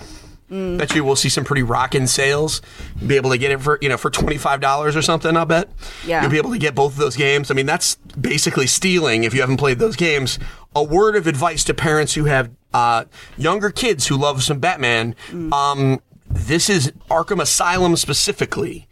Mm. 0.52 0.78
bet 0.78 0.94
you 0.94 1.06
will 1.06 1.16
see 1.16 1.30
some 1.30 1.46
pretty 1.46 1.64
rocking 1.64 2.06
sales. 2.08 2.62
Be 3.08 3.16
able 3.16 3.30
to 3.30 3.38
get 3.38 3.52
it 3.52 3.62
for 3.62 3.78
you 3.82 3.88
know 3.88 3.96
for 3.96 4.10
twenty 4.10 4.38
five 4.38 4.60
dollars 4.60 4.98
or 4.98 5.02
something. 5.02 5.38
I'll 5.38 5.46
bet. 5.46 5.70
Yeah. 6.06 6.22
You'll 6.22 6.30
be 6.30 6.38
able 6.38 6.52
to 6.52 6.58
get 6.58 6.76
both 6.76 6.92
of 6.92 7.00
those 7.00 7.16
games. 7.16 7.50
I 7.50 7.54
mean, 7.54 7.66
that's 7.66 7.96
basically 8.20 8.68
stealing 8.68 9.24
if 9.24 9.34
you 9.34 9.40
haven't 9.40 9.58
played 9.58 9.80
those 9.80 9.96
games. 9.96 10.40
A 10.74 10.84
word 10.84 11.16
of 11.16 11.28
advice 11.28 11.64
to 11.66 11.74
parents 11.74 12.14
who 12.14 12.26
have 12.26 12.50
uh, 12.74 13.06
younger 13.38 13.70
kids 13.70 14.08
who 14.08 14.18
love 14.18 14.44
some 14.44 14.60
Batman. 14.60 15.16
Mm. 15.30 15.52
Um, 15.52 16.02
this 16.30 16.70
is 16.70 16.92
Arkham 17.10 17.42
Asylum 17.42 17.96
specifically 17.96 18.88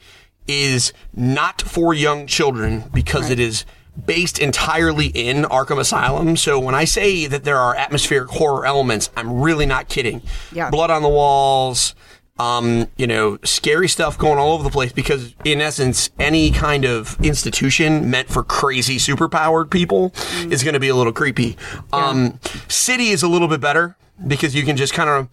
is 0.47 0.91
not 1.13 1.61
for 1.61 1.93
young 1.93 2.27
children 2.27 2.83
because 2.93 3.29
it 3.29 3.39
is 3.39 3.65
based 4.05 4.39
entirely 4.39 5.07
in 5.07 5.43
Arkham 5.43 5.79
Asylum. 5.79 6.35
So 6.37 6.59
when 6.59 6.75
I 6.75 6.85
say 6.85 7.27
that 7.27 7.43
there 7.43 7.57
are 7.57 7.75
atmospheric 7.75 8.29
horror 8.29 8.65
elements, 8.65 9.09
I'm 9.15 9.41
really 9.41 9.65
not 9.65 9.89
kidding. 9.89 10.21
Yeah. 10.51 10.69
Blood 10.69 10.89
on 10.89 11.01
the 11.01 11.09
walls, 11.09 11.95
um, 12.39 12.87
you 12.97 13.05
know, 13.05 13.37
scary 13.43 13.87
stuff 13.87 14.17
going 14.17 14.39
all 14.39 14.53
over 14.53 14.63
the 14.63 14.69
place 14.69 14.91
because 14.93 15.35
in 15.43 15.61
essence, 15.61 16.09
any 16.19 16.51
kind 16.51 16.85
of 16.85 17.19
institution 17.21 18.09
meant 18.09 18.29
for 18.29 18.43
crazy 18.43 18.97
superpowered 18.97 19.69
people 19.69 20.13
is 20.49 20.63
going 20.63 20.73
to 20.73 20.79
be 20.79 20.87
a 20.87 20.95
little 20.95 21.13
creepy. 21.13 21.57
Um, 21.91 22.39
City 22.69 23.09
is 23.09 23.21
a 23.23 23.27
little 23.27 23.49
bit 23.49 23.59
better 23.59 23.97
because 24.27 24.55
you 24.55 24.63
can 24.63 24.77
just 24.77 24.93
kind 24.93 25.09
of 25.09 25.27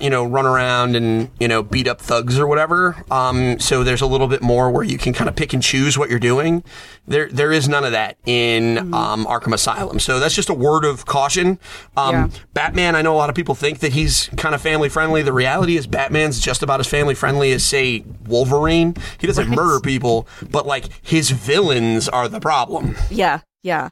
you 0.00 0.10
know, 0.10 0.24
run 0.24 0.46
around 0.46 0.94
and, 0.94 1.28
you 1.40 1.48
know, 1.48 1.60
beat 1.60 1.88
up 1.88 2.00
thugs 2.00 2.38
or 2.38 2.46
whatever. 2.46 2.96
Um, 3.10 3.58
so 3.58 3.82
there's 3.82 4.00
a 4.00 4.06
little 4.06 4.28
bit 4.28 4.40
more 4.40 4.70
where 4.70 4.84
you 4.84 4.96
can 4.96 5.12
kind 5.12 5.28
of 5.28 5.34
pick 5.34 5.52
and 5.52 5.60
choose 5.60 5.98
what 5.98 6.08
you're 6.08 6.20
doing. 6.20 6.62
There, 7.08 7.28
there 7.28 7.50
is 7.50 7.68
none 7.68 7.82
of 7.84 7.90
that 7.90 8.16
in, 8.26 8.94
um, 8.94 9.26
Arkham 9.26 9.52
Asylum. 9.52 9.98
So 9.98 10.20
that's 10.20 10.36
just 10.36 10.48
a 10.48 10.54
word 10.54 10.84
of 10.84 11.04
caution. 11.04 11.58
Um, 11.96 12.14
Yeah. 12.14 12.28
Batman, 12.54 12.94
I 12.94 13.02
know 13.02 13.12
a 13.12 13.18
lot 13.18 13.28
of 13.28 13.34
people 13.34 13.56
think 13.56 13.80
that 13.80 13.92
he's 13.92 14.30
kind 14.36 14.54
of 14.54 14.62
family 14.62 14.88
friendly. 14.88 15.22
The 15.22 15.32
reality 15.32 15.76
is 15.76 15.88
Batman's 15.88 16.38
just 16.38 16.62
about 16.62 16.78
as 16.78 16.86
family 16.86 17.16
friendly 17.16 17.50
as, 17.50 17.64
say, 17.64 18.04
Wolverine. 18.28 18.94
He 19.18 19.26
doesn't 19.26 19.48
murder 19.50 19.80
people, 19.80 20.28
but 20.48 20.64
like 20.64 20.84
his 21.02 21.30
villains 21.32 22.08
are 22.08 22.28
the 22.28 22.38
problem. 22.38 22.94
Yeah. 23.10 23.40
Yeah. 23.64 23.88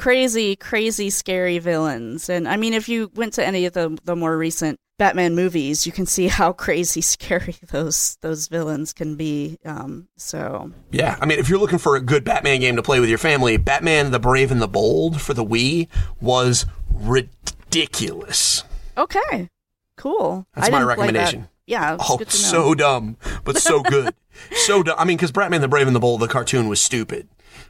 Crazy, 0.00 0.56
crazy, 0.56 1.10
scary 1.10 1.58
villains. 1.58 2.28
And 2.30 2.48
I 2.48 2.56
mean, 2.56 2.72
if 2.72 2.88
you 2.88 3.10
went 3.14 3.34
to 3.34 3.44
any 3.46 3.66
of 3.66 3.74
the 3.74 3.98
the 4.04 4.16
more 4.16 4.36
recent 4.36 4.78
Batman 4.98 5.34
movies, 5.34 5.86
you 5.86 5.92
can 5.92 6.06
see 6.06 6.28
how 6.38 6.52
crazy 6.52 7.00
scary 7.02 7.56
those 7.70 8.16
those 8.22 8.48
villains 8.48 8.92
can 8.94 9.16
be. 9.16 9.58
Um, 9.64 10.08
so 10.16 10.72
Yeah, 10.90 11.16
I 11.20 11.26
mean, 11.26 11.38
if 11.38 11.48
you're 11.48 11.58
looking 11.58 11.78
for 11.78 11.96
a 11.96 12.00
good 12.00 12.24
Batman 12.24 12.60
game 12.60 12.76
to 12.76 12.82
play 12.82 12.98
with 12.98 13.08
your 13.10 13.18
family, 13.18 13.58
Batman: 13.58 14.10
The 14.10 14.18
Brave 14.18 14.50
and 14.50 14.62
the 14.62 14.68
Bold 14.68 15.20
for 15.20 15.34
the 15.34 15.44
Wii 15.44 15.88
was 16.20 16.64
ridiculous. 16.92 18.64
okay, 18.96 19.48
cool. 19.96 20.46
That's 20.54 20.68
I 20.68 20.70
my 20.70 20.80
that. 20.80 20.86
recommendation. 20.86 21.48
Yeah, 21.66 21.98
Oh, 22.00 22.18
so 22.26 22.74
dumb, 22.74 23.16
but 23.44 23.56
so 23.56 23.80
good, 23.82 24.12
so 24.66 24.82
dumb. 24.82 24.96
I 24.98 25.04
mean, 25.04 25.16
because 25.16 25.30
Batman: 25.30 25.60
The 25.60 25.68
Brave 25.68 25.86
and 25.86 25.94
the 25.94 26.00
Bold, 26.00 26.20
the 26.20 26.26
cartoon 26.26 26.68
was 26.68 26.80
stupid, 26.80 27.28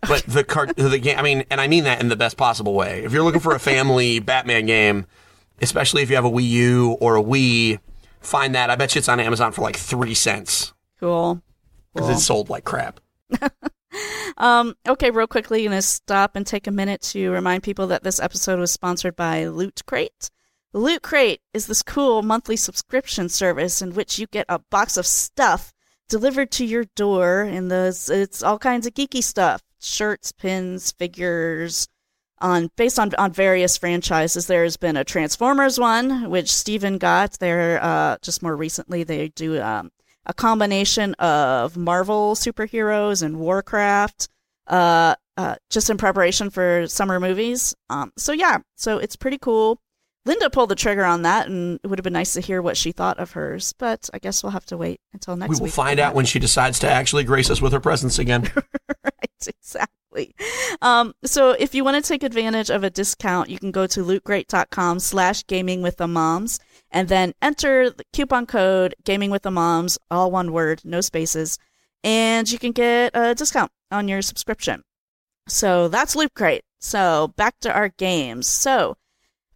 but 0.08 0.22
the 0.26 0.44
cart, 0.44 0.76
the 0.76 0.98
game. 0.98 1.18
I 1.18 1.22
mean, 1.22 1.44
and 1.50 1.60
I 1.60 1.68
mean 1.68 1.84
that 1.84 2.00
in 2.00 2.08
the 2.08 2.16
best 2.16 2.36
possible 2.36 2.74
way. 2.74 3.02
If 3.04 3.12
you're 3.12 3.22
looking 3.22 3.40
for 3.40 3.54
a 3.54 3.60
family 3.60 4.18
Batman 4.20 4.66
game, 4.66 5.06
especially 5.60 6.02
if 6.02 6.10
you 6.10 6.16
have 6.16 6.24
a 6.24 6.30
Wii 6.30 6.48
U 6.48 6.96
or 7.00 7.16
a 7.16 7.22
Wii, 7.22 7.78
find 8.20 8.54
that. 8.54 8.70
I 8.70 8.76
bet 8.76 8.94
you 8.94 8.98
it's 9.00 9.08
on 9.08 9.20
Amazon 9.20 9.52
for 9.52 9.62
like 9.62 9.76
three 9.76 10.14
cents 10.14 10.72
cool. 10.98 11.42
because 11.94 12.08
Cool. 12.08 12.16
it's 12.16 12.24
sold 12.24 12.48
like 12.50 12.64
crap. 12.64 13.00
Um, 14.36 14.76
okay, 14.88 15.10
real 15.10 15.26
quickly, 15.26 15.64
gonna 15.64 15.82
stop 15.82 16.36
and 16.36 16.46
take 16.46 16.66
a 16.66 16.70
minute 16.70 17.02
to 17.02 17.30
remind 17.30 17.62
people 17.62 17.88
that 17.88 18.04
this 18.04 18.20
episode 18.20 18.58
was 18.58 18.70
sponsored 18.72 19.16
by 19.16 19.46
Loot 19.46 19.82
Crate. 19.84 20.30
Loot 20.72 21.02
Crate 21.02 21.40
is 21.52 21.66
this 21.66 21.82
cool 21.82 22.22
monthly 22.22 22.56
subscription 22.56 23.28
service 23.28 23.82
in 23.82 23.92
which 23.94 24.18
you 24.18 24.26
get 24.28 24.46
a 24.48 24.60
box 24.60 24.96
of 24.96 25.06
stuff 25.06 25.74
delivered 26.08 26.50
to 26.52 26.64
your 26.64 26.84
door, 26.96 27.42
and 27.42 27.70
the 27.70 27.88
it's 28.10 28.42
all 28.42 28.58
kinds 28.58 28.86
of 28.86 28.94
geeky 28.94 29.22
stuff: 29.22 29.60
shirts, 29.80 30.32
pins, 30.32 30.92
figures. 30.92 31.88
On 32.42 32.70
based 32.76 32.98
on 32.98 33.14
on 33.18 33.32
various 33.32 33.76
franchises, 33.76 34.46
there's 34.46 34.78
been 34.78 34.96
a 34.96 35.04
Transformers 35.04 35.78
one, 35.78 36.30
which 36.30 36.50
Steven 36.50 36.96
got. 36.96 37.38
There, 37.38 37.82
uh, 37.82 38.16
just 38.22 38.42
more 38.42 38.56
recently, 38.56 39.04
they 39.04 39.28
do 39.28 39.60
um, 39.60 39.90
a 40.24 40.32
combination 40.32 41.14
of 41.14 41.76
Marvel 41.76 42.34
superheroes 42.34 43.22
and 43.22 43.38
Warcraft, 43.38 44.28
uh, 44.66 45.16
uh, 45.36 45.56
just 45.68 45.90
in 45.90 45.98
preparation 45.98 46.48
for 46.48 46.86
summer 46.86 47.20
movies. 47.20 47.74
Um, 47.90 48.12
so 48.16 48.32
yeah, 48.32 48.58
so 48.76 48.96
it's 48.98 49.16
pretty 49.16 49.38
cool. 49.38 49.78
Linda 50.26 50.50
pulled 50.50 50.68
the 50.68 50.74
trigger 50.74 51.04
on 51.04 51.22
that, 51.22 51.48
and 51.48 51.80
it 51.82 51.86
would 51.86 51.98
have 51.98 52.04
been 52.04 52.12
nice 52.12 52.34
to 52.34 52.40
hear 52.40 52.60
what 52.60 52.76
she 52.76 52.92
thought 52.92 53.18
of 53.18 53.32
hers. 53.32 53.72
But 53.78 54.10
I 54.12 54.18
guess 54.18 54.42
we'll 54.42 54.52
have 54.52 54.66
to 54.66 54.76
wait 54.76 55.00
until 55.12 55.36
next 55.36 55.50
week. 55.50 55.56
We 55.58 55.60
will 55.60 55.64
week. 55.66 55.74
find 55.74 56.00
out 56.00 56.14
when 56.14 56.26
she 56.26 56.38
decides 56.38 56.78
to 56.80 56.90
actually 56.90 57.24
grace 57.24 57.50
us 57.50 57.62
with 57.62 57.72
her 57.72 57.80
presence 57.80 58.18
again. 58.18 58.50
right, 59.04 59.46
exactly. 59.46 60.34
Um, 60.82 61.14
so 61.24 61.52
if 61.52 61.74
you 61.74 61.84
want 61.84 62.02
to 62.02 62.06
take 62.06 62.22
advantage 62.22 62.68
of 62.70 62.84
a 62.84 62.90
discount, 62.90 63.48
you 63.48 63.58
can 63.58 63.70
go 63.70 63.86
to 63.86 64.04
lootcrate.com 64.04 65.00
slash 65.00 65.46
gaming 65.46 65.82
with 65.82 65.96
the 65.96 66.08
moms 66.08 66.60
and 66.90 67.08
then 67.08 67.32
enter 67.40 67.90
the 67.90 68.04
coupon 68.12 68.46
code 68.46 68.94
gaming 69.04 69.30
with 69.30 69.42
the 69.42 69.50
moms, 69.50 69.98
all 70.10 70.30
one 70.30 70.52
word, 70.52 70.82
no 70.84 71.00
spaces, 71.00 71.58
and 72.04 72.50
you 72.50 72.58
can 72.58 72.72
get 72.72 73.12
a 73.14 73.34
discount 73.34 73.70
on 73.90 74.08
your 74.08 74.20
subscription. 74.22 74.82
So 75.48 75.88
that's 75.88 76.16
Loot 76.16 76.34
Crate. 76.34 76.62
So 76.80 77.32
back 77.36 77.54
to 77.60 77.72
our 77.72 77.88
games. 77.88 78.46
So 78.46 78.96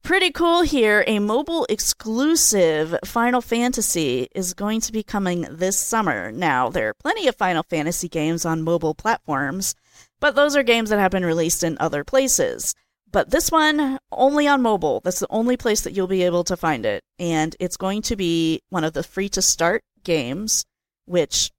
pretty 0.05 0.31
cool 0.31 0.63
here. 0.63 1.03
A 1.07 1.19
mobile 1.19 1.67
exclusive 1.71 2.95
Final 3.05 3.41
Fantasy 3.41 4.29
is 4.35 4.53
going 4.53 4.83
to 4.83 4.93
be 4.93 5.03
coming 5.03 5.47
this 5.51 5.79
summer. 5.79 6.31
Now, 6.31 6.69
there 6.69 6.91
are 6.91 6.95
plenty 6.95 7.27
of 7.27 7.35
Final 7.37 7.63
Fantasy 7.63 8.09
games 8.09 8.45
on 8.45 8.63
mobile 8.63 8.95
platforms, 8.95 9.75
but 10.21 10.37
those 10.37 10.55
are 10.55 10.63
games 10.63 10.91
that 10.91 10.99
have 10.99 11.11
been 11.11 11.25
released 11.25 11.65
in 11.65 11.79
other 11.81 12.05
places. 12.05 12.75
But 13.11 13.31
this 13.31 13.51
one, 13.51 13.99
only 14.13 14.47
on 14.47 14.61
mobile. 14.61 15.01
That's 15.03 15.21
the 15.21 15.27
only 15.31 15.57
place 15.57 15.81
that 15.81 15.95
you'll 15.95 16.07
be 16.07 16.25
able 16.25 16.45
to 16.45 16.57
find 16.57 16.85
it. 16.85 17.03
And 17.19 17.57
it's 17.59 17.79
going 17.79 18.03
to 18.03 18.17
be 18.17 18.61
one 18.69 18.85
of 18.85 18.93
the 18.93 19.03
free 19.03 19.31
to 19.31 19.43
start 19.43 19.83
games, 20.05 20.67
which 21.07 21.51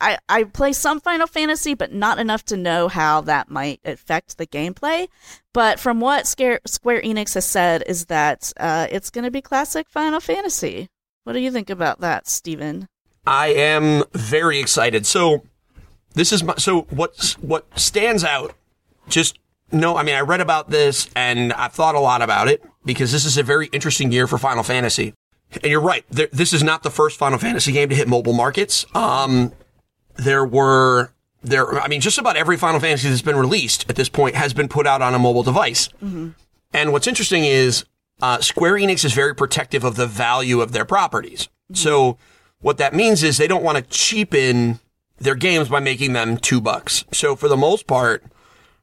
I, 0.00 0.18
I, 0.28 0.44
play 0.44 0.72
some 0.72 1.00
Final 1.00 1.26
Fantasy, 1.26 1.74
but 1.74 1.92
not 1.92 2.18
enough 2.18 2.42
to 2.46 2.56
know 2.56 2.88
how 2.88 3.20
that 3.22 3.50
might 3.50 3.80
affect 3.84 4.38
the 4.38 4.46
gameplay. 4.46 5.08
But 5.52 5.78
from 5.78 6.00
what 6.00 6.26
Scare, 6.26 6.60
Square 6.66 7.02
Enix 7.02 7.34
has 7.34 7.44
said, 7.44 7.82
is 7.86 8.06
that 8.06 8.52
uh, 8.58 8.86
it's 8.90 9.10
going 9.10 9.24
to 9.24 9.30
be 9.30 9.42
classic 9.42 9.88
Final 9.90 10.20
Fantasy. 10.20 10.88
What 11.24 11.34
do 11.34 11.40
you 11.40 11.52
think 11.52 11.68
about 11.68 12.00
that, 12.00 12.26
Steven? 12.28 12.88
I 13.26 13.48
am 13.48 14.04
very 14.14 14.58
excited. 14.58 15.04
So 15.04 15.44
this 16.14 16.32
is 16.32 16.42
my 16.42 16.54
so 16.56 16.82
what 16.90 17.36
what 17.40 17.66
stands 17.78 18.24
out. 18.24 18.54
Just 19.08 19.38
no, 19.70 19.96
I 19.96 20.02
mean 20.02 20.14
I 20.14 20.20
read 20.20 20.40
about 20.40 20.70
this 20.70 21.10
and 21.14 21.52
I've 21.52 21.72
thought 21.72 21.94
a 21.94 22.00
lot 22.00 22.22
about 22.22 22.48
it 22.48 22.62
because 22.86 23.12
this 23.12 23.26
is 23.26 23.36
a 23.36 23.42
very 23.42 23.66
interesting 23.66 24.10
year 24.12 24.26
for 24.26 24.38
Final 24.38 24.62
Fantasy. 24.62 25.12
And 25.52 25.64
you're 25.64 25.80
right. 25.80 26.04
This 26.10 26.52
is 26.52 26.62
not 26.62 26.82
the 26.82 26.90
first 26.90 27.18
Final 27.18 27.38
Fantasy 27.38 27.72
game 27.72 27.88
to 27.88 27.94
hit 27.94 28.08
mobile 28.08 28.32
markets. 28.34 28.84
Um, 28.94 29.52
there 30.18 30.44
were 30.44 31.12
there. 31.42 31.80
I 31.80 31.88
mean, 31.88 32.02
just 32.02 32.18
about 32.18 32.36
every 32.36 32.58
Final 32.58 32.80
Fantasy 32.80 33.08
that's 33.08 33.22
been 33.22 33.36
released 33.36 33.88
at 33.88 33.96
this 33.96 34.10
point 34.10 34.34
has 34.34 34.52
been 34.52 34.68
put 34.68 34.86
out 34.86 35.00
on 35.00 35.14
a 35.14 35.18
mobile 35.18 35.42
device. 35.42 35.88
Mm-hmm. 36.04 36.30
And 36.74 36.92
what's 36.92 37.06
interesting 37.06 37.44
is 37.44 37.86
uh, 38.20 38.40
Square 38.40 38.74
Enix 38.74 39.04
is 39.04 39.14
very 39.14 39.34
protective 39.34 39.84
of 39.84 39.96
the 39.96 40.06
value 40.06 40.60
of 40.60 40.72
their 40.72 40.84
properties. 40.84 41.46
Mm-hmm. 41.46 41.74
So 41.76 42.18
what 42.60 42.76
that 42.76 42.92
means 42.92 43.22
is 43.22 43.38
they 43.38 43.48
don't 43.48 43.64
want 43.64 43.78
to 43.78 43.84
cheapen 43.84 44.80
their 45.18 45.34
games 45.34 45.68
by 45.68 45.80
making 45.80 46.12
them 46.12 46.36
two 46.36 46.60
bucks. 46.60 47.04
So 47.12 47.34
for 47.34 47.48
the 47.48 47.56
most 47.56 47.86
part, 47.86 48.24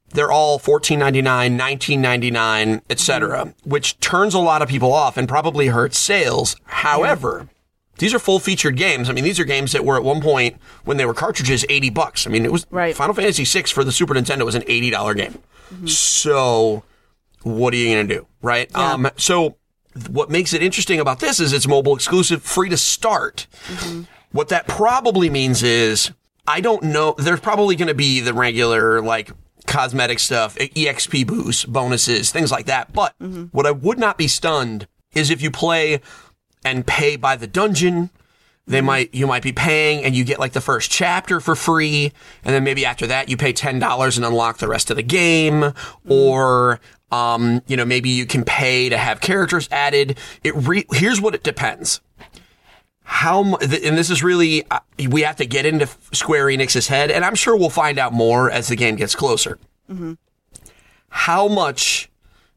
they're 0.10 0.32
all 0.32 0.60
fourteen 0.60 1.00
ninety 1.00 1.22
nine, 1.22 1.58
nineteen 1.58 2.02
ninety 2.02 2.32
nine, 2.32 2.82
etc., 2.90 3.38
mm-hmm. 3.38 3.70
which 3.70 4.00
turns 4.00 4.34
a 4.34 4.40
lot 4.40 4.62
of 4.62 4.70
people 4.70 4.94
off 4.94 5.18
and 5.18 5.28
probably 5.28 5.68
hurts 5.68 5.98
sales. 5.98 6.56
However, 6.66 7.50
these 7.98 8.14
are 8.14 8.20
full 8.20 8.40
featured 8.40 8.76
games. 8.78 9.10
I 9.10 9.14
mean, 9.14 9.24
these 9.24 9.40
are 9.40 9.46
games 9.46 9.72
that 9.72 9.86
were 9.86 9.96
at 9.98 10.04
one 10.04 10.22
point 10.22 10.58
when 10.84 10.98
they 10.98 11.06
were 11.06 11.14
cartridges 11.14 11.66
eighty 11.70 11.90
bucks. 11.90 12.28
I 12.28 12.30
mean, 12.30 12.46
it 12.46 12.52
was 12.52 12.66
Right. 12.70 12.96
Final 12.96 13.14
Fantasy 13.16 13.46
VI 13.46 13.68
for 13.68 13.84
the 13.84 13.92
Super 13.92 14.14
Nintendo 14.14 14.44
was 14.46 14.56
an 14.56 14.64
eighty 14.68 14.90
dollar 14.90 15.14
game. 15.14 15.40
So, 15.86 16.84
what 17.44 17.74
are 17.74 17.78
you 17.78 17.94
going 17.96 18.08
to 18.08 18.14
do, 18.16 18.28
right? 18.42 18.70
Yeah. 18.72 18.94
Um, 18.94 19.10
so, 19.18 19.58
what 20.10 20.30
makes 20.30 20.54
it 20.54 20.62
interesting 20.62 21.00
about 21.00 21.20
this 21.20 21.40
is 21.40 21.54
it's 21.54 21.68
mobile 21.68 21.96
exclusive, 21.96 22.44
free 22.44 22.70
to 22.70 22.78
start. 22.78 23.48
What 24.32 24.50
that 24.50 24.68
probably 24.68 25.30
means 25.30 25.64
is 25.64 26.12
I 26.48 26.62
don't 26.62 26.84
know. 26.84 27.16
There's 27.18 27.40
probably 27.40 27.76
going 27.76 27.88
to 27.88 27.94
be 27.96 28.20
the 28.20 28.34
regular 28.34 29.02
like 29.02 29.32
cosmetic 29.68 30.20
stuff, 30.20 30.56
EXP 30.58 31.26
boosts, 31.26 31.66
bonuses, 31.66 32.32
things 32.32 32.52
like 32.52 32.66
that. 32.68 32.94
But 32.94 33.16
what 33.52 33.66
I 33.66 33.72
would 33.72 33.98
not 33.98 34.18
be 34.18 34.28
stunned 34.28 34.88
is 35.16 35.30
if 35.32 35.42
you 35.42 35.50
play 35.50 36.02
and 36.66 36.86
pay 36.86 37.16
by 37.16 37.36
the 37.38 37.48
dungeon. 37.48 38.10
They 38.68 38.82
might 38.82 39.14
you 39.14 39.28
might 39.28 39.44
be 39.44 39.54
paying 39.54 40.04
and 40.04 40.16
you 40.16 40.24
get 40.24 40.40
like 40.40 40.54
the 40.54 40.62
first 40.62 40.90
chapter 40.90 41.40
for 41.40 41.56
free, 41.56 42.12
and 42.44 42.54
then 42.54 42.64
maybe 42.64 42.84
after 42.84 43.06
that 43.08 43.30
you 43.30 43.38
pay 43.38 43.54
ten 43.54 43.78
dollars 43.80 44.18
and 44.18 44.26
unlock 44.26 44.58
the 44.58 44.68
rest 44.68 44.90
of 44.90 44.98
the 44.98 45.04
game, 45.04 45.72
or 46.10 46.80
um, 47.12 47.62
you 47.68 47.78
know 47.78 47.86
maybe 47.86 48.10
you 48.10 48.26
can 48.26 48.44
pay 48.44 48.90
to 48.90 48.98
have 48.98 49.22
characters 49.22 49.70
added. 49.72 50.18
It 50.44 50.56
re- 50.56 50.88
here's 50.92 51.22
what 51.22 51.36
it 51.36 51.44
depends 51.44 52.02
how 53.08 53.44
mu- 53.44 53.58
and 53.58 53.96
this 53.96 54.10
is 54.10 54.24
really 54.24 54.66
uh, 54.72 54.80
we 55.10 55.22
have 55.22 55.36
to 55.36 55.46
get 55.46 55.66
into 55.68 55.88
Square 56.12 56.48
Enix's 56.48 56.88
head, 56.88 57.12
and 57.12 57.24
I'm 57.24 57.36
sure 57.36 57.56
we'll 57.56 57.70
find 57.70 58.00
out 58.00 58.14
more 58.14 58.50
as 58.50 58.68
the 58.68 58.76
game 58.76 58.96
gets 58.96 59.14
closer. 59.14 59.60
How 61.10 61.48
much 61.48 62.10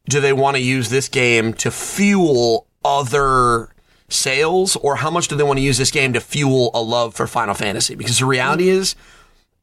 do 0.09 0.21
they 0.21 0.33
want 0.33 0.57
to 0.57 0.63
use 0.63 0.89
this 0.89 1.07
game 1.09 1.53
to 1.53 1.71
fuel 1.71 2.67
other 2.83 3.69
sales, 4.09 4.77
or 4.77 4.97
how 4.97 5.11
much 5.11 5.29
do 5.29 5.37
they 5.37 5.45
want 5.45 5.59
to 5.59 5.65
use 5.65 5.79
this 5.79 5.91
game 5.91 6.13
to 6.13 6.21
fuel 6.21 6.71
a 6.75 6.81
love 6.81 7.15
for 7.15 7.27
Final 7.27 7.55
Fantasy? 7.55 7.95
Because 7.95 8.19
the 8.19 8.27
reality 8.27 8.69
is, 8.69 8.95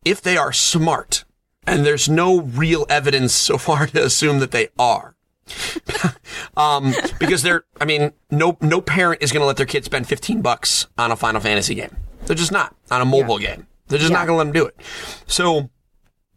if 0.03 0.21
they 0.21 0.37
are 0.37 0.53
smart, 0.53 1.25
and 1.67 1.85
there's 1.85 2.07
no 2.07 2.41
real 2.41 2.85
evidence 2.89 3.33
so 3.33 3.57
far 3.57 3.87
to 3.87 4.03
assume 4.03 4.39
that 4.39 4.51
they 4.51 4.69
are, 4.77 5.15
um, 6.57 6.93
because 7.19 7.43
they're, 7.43 7.65
I 7.79 7.85
mean, 7.85 8.13
no, 8.31 8.57
no 8.61 8.81
parent 8.81 9.21
is 9.21 9.31
going 9.31 9.41
to 9.41 9.47
let 9.47 9.57
their 9.57 9.65
kid 9.65 9.85
spend 9.85 10.07
15 10.07 10.41
bucks 10.41 10.87
on 10.97 11.11
a 11.11 11.15
Final 11.15 11.41
Fantasy 11.41 11.75
game. 11.75 11.95
They're 12.25 12.35
just 12.35 12.51
not 12.51 12.75
on 12.89 13.01
a 13.01 13.05
mobile 13.05 13.37
game. 13.37 13.67
They're 13.87 13.99
just 13.99 14.11
not 14.11 14.25
going 14.25 14.35
to 14.35 14.37
let 14.37 14.43
them 14.45 14.53
do 14.53 14.65
it. 14.65 14.75
So 15.27 15.69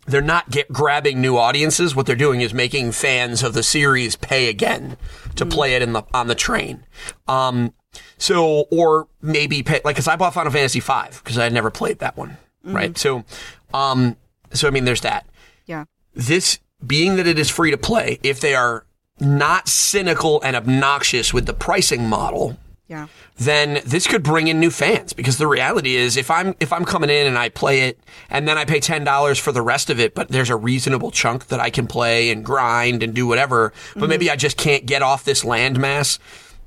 they're 0.06 0.20
not 0.20 0.50
get 0.50 0.70
grabbing 0.70 1.20
new 1.20 1.36
audiences. 1.36 1.94
What 1.94 2.06
they're 2.06 2.16
doing 2.16 2.42
is 2.42 2.52
making 2.52 2.92
fans 2.92 3.42
of 3.42 3.54
the 3.54 3.62
series 3.62 4.16
pay 4.16 4.48
again 4.48 4.96
to 5.36 5.46
play 5.46 5.74
it 5.74 5.82
in 5.82 5.92
the, 5.92 6.02
on 6.12 6.26
the 6.26 6.34
train. 6.34 6.84
Um, 7.26 7.72
so, 8.18 8.66
or 8.70 9.08
maybe 9.22 9.62
pay, 9.62 9.80
like, 9.84 9.96
cause 9.96 10.08
I 10.08 10.16
bought 10.16 10.34
Final 10.34 10.52
Fantasy 10.52 10.80
V 10.80 10.92
because 11.22 11.38
I 11.38 11.44
had 11.44 11.52
never 11.52 11.70
played 11.70 11.98
that 12.00 12.16
one. 12.16 12.36
Right. 12.64 12.96
So, 12.98 13.24
um, 13.72 14.16
so 14.52 14.66
I 14.68 14.70
mean, 14.70 14.84
there's 14.84 15.00
that 15.02 15.26
Yeah. 15.66 15.84
this 16.14 16.58
being 16.86 17.16
that 17.16 17.26
it 17.26 17.38
is 17.38 17.48
free 17.50 17.70
to 17.70 17.78
play, 17.78 18.18
if 18.22 18.40
they 18.40 18.54
are 18.54 18.84
not 19.20 19.68
cynical 19.68 20.40
and 20.42 20.54
obnoxious 20.56 21.32
with 21.34 21.46
the 21.46 21.52
pricing 21.54 22.08
model, 22.08 22.56
Yeah. 22.86 23.06
then 23.36 23.80
this 23.84 24.06
could 24.06 24.22
bring 24.22 24.48
in 24.48 24.60
new 24.60 24.70
fans 24.70 25.12
because 25.12 25.38
the 25.38 25.46
reality 25.46 25.96
is 25.96 26.16
if 26.16 26.30
I'm 26.30 26.54
if 26.60 26.72
I'm 26.72 26.84
coming 26.84 27.10
in 27.10 27.26
and 27.26 27.36
I 27.38 27.48
play 27.48 27.82
it 27.88 27.98
and 28.30 28.46
then 28.48 28.56
I 28.58 28.64
pay 28.64 28.80
ten 28.80 29.04
dollars 29.04 29.38
for 29.38 29.52
the 29.52 29.60
rest 29.62 29.90
of 29.90 29.98
it, 30.00 30.14
but 30.14 30.28
there's 30.28 30.50
a 30.50 30.56
reasonable 30.56 31.10
chunk 31.10 31.46
that 31.48 31.60
I 31.60 31.68
can 31.70 31.86
play 31.86 32.30
and 32.30 32.44
grind 32.44 33.02
and 33.02 33.12
do 33.14 33.26
whatever, 33.26 33.72
but 33.96 34.08
maybe 34.08 34.30
I 34.30 34.36
just 34.36 34.56
can't 34.56 34.86
get 34.86 35.02
off 35.02 35.24
this 35.24 35.44
landmass. 35.44 36.18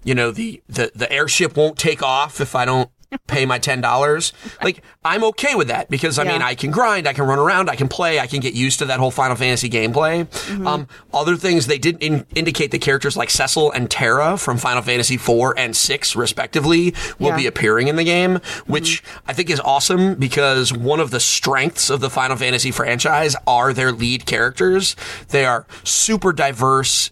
You 0.03 0.15
know, 0.15 0.31
the, 0.31 0.62
the, 0.67 0.91
the 0.96 1.12
airship 1.12 1.55
won't 1.55 1.77
take 1.77 2.01
off 2.01 2.41
if 2.41 2.55
I 2.55 2.65
don't 2.65 2.89
pay 3.27 3.46
my 3.46 3.60
ten 3.60 3.81
dollars. 3.81 4.31
Like 4.63 4.84
I'm 5.03 5.24
okay 5.24 5.55
with 5.55 5.70
that 5.70 5.89
because 5.89 6.20
I 6.20 6.24
mean 6.24 6.43
I 6.43 6.53
can 6.53 6.70
grind, 6.70 7.08
I 7.08 7.13
can 7.13 7.25
run 7.25 7.39
around, 7.39 7.67
I 7.67 7.75
can 7.75 7.88
play, 7.88 8.20
I 8.20 8.27
can 8.27 8.39
get 8.41 8.53
used 8.53 8.77
to 8.79 8.86
that 8.86 9.00
whole 9.00 9.10
Final 9.10 9.36
Fantasy 9.36 9.70
gameplay. 9.72 10.27
Um, 10.65 10.88
other 11.12 11.36
things 11.36 11.65
they 11.65 11.79
did 11.79 11.98
in- 12.01 12.27
indicate 12.36 12.70
the 12.70 12.77
characters 12.77 13.17
like 13.17 13.31
Cecil 13.31 13.72
and 13.72 13.89
Terra 13.89 14.38
from 14.38 14.58
Final 14.58 14.84
Fantasy 14.84 15.17
four 15.17 15.58
and 15.58 15.75
six 15.75 16.15
respectively 16.15 16.93
will 17.17 17.29
Yeah. 17.29 17.38
be 17.38 17.48
appearing 17.48 17.88
in 17.88 17.96
the 17.96 18.03
game, 18.03 18.36
which 18.67 19.03
I 19.27 19.34
think 19.34 19.50
is 19.50 19.60
awesome 19.62 20.13
because 20.15 20.72
one 20.72 21.00
of 21.00 21.10
the 21.10 21.20
strengths 21.20 21.89
of 21.89 22.01
the 22.01 22.10
Final 22.12 22.38
Fantasy 22.38 22.70
franchise 22.72 23.36
are 23.48 23.74
their 23.74 23.91
lead 23.91 24.27
characters. 24.27 24.96
They 25.29 25.43
are 25.46 25.65
super 25.84 26.31
diverse. 26.34 27.12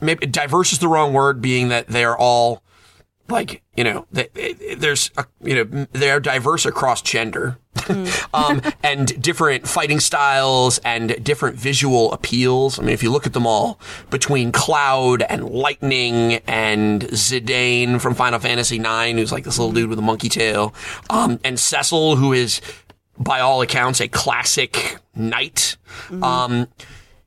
Maybe 0.00 0.26
diverse 0.26 0.72
is 0.72 0.78
the 0.78 0.88
wrong 0.88 1.12
word, 1.12 1.40
being 1.40 1.68
that 1.68 1.88
they 1.88 2.04
are 2.04 2.16
all 2.16 2.62
like 3.28 3.62
you 3.76 3.84
know 3.84 4.06
they, 4.12 4.28
there's 4.76 5.10
a, 5.16 5.24
you 5.42 5.64
know 5.64 5.86
they're 5.92 6.20
diverse 6.20 6.66
across 6.66 7.02
gender. 7.02 7.58
Um, 8.34 8.60
and 8.82 9.22
different 9.22 9.68
fighting 9.68 10.00
styles 10.00 10.78
and 10.78 11.22
different 11.24 11.56
visual 11.56 12.12
appeals. 12.12 12.78
I 12.78 12.82
mean 12.82 12.92
if 12.92 13.02
you 13.02 13.12
look 13.12 13.26
at 13.26 13.32
them 13.32 13.46
all 13.46 13.78
between 14.10 14.50
cloud 14.50 15.22
and 15.22 15.48
lightning 15.48 16.34
and 16.46 17.02
zidane 17.02 18.00
from 18.00 18.14
final 18.14 18.40
fantasy 18.40 18.78
9 18.78 19.16
who's 19.18 19.30
like 19.30 19.44
this 19.44 19.58
little 19.58 19.72
dude 19.72 19.88
with 19.88 19.98
a 19.98 20.02
monkey 20.02 20.28
tail. 20.28 20.74
Um, 21.10 21.38
and 21.44 21.58
cecil 21.60 22.16
who 22.16 22.32
is 22.32 22.60
by 23.18 23.40
all 23.40 23.62
accounts 23.62 24.00
a 24.00 24.08
classic 24.08 24.98
knight. 25.14 25.76
Um, 26.22 26.66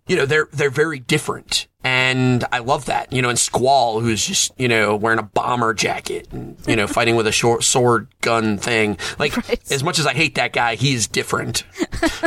you 0.10 0.16
know, 0.18 0.26
they're 0.26 0.50
they're 0.52 0.70
very 0.70 1.00
different, 1.00 1.68
and 1.84 2.44
I 2.52 2.60
love 2.60 2.86
that. 2.88 3.14
You 3.14 3.22
know, 3.22 3.30
and 3.30 3.40
Squall, 3.40 4.02
who's 4.02 4.26
just 4.26 4.52
you 4.58 4.68
know 4.68 4.96
wearing 4.96 5.20
a 5.20 5.24
bomber 5.24 5.74
jacket 5.74 6.28
and 6.32 6.58
you 6.68 6.76
know 6.76 6.88
fighting 6.88 7.16
with 7.16 7.28
a 7.28 7.32
short 7.32 7.64
sword 7.64 8.08
gun 8.22 8.58
thing. 8.58 8.98
Like 9.18 9.38
Right. 9.48 9.72
as 9.72 9.84
much 9.84 10.00
as 10.00 10.06
I 10.08 10.14
hate 10.14 10.36
that 10.36 10.52
guy, 10.52 10.76
he's 10.76 11.08
different. 11.08 11.64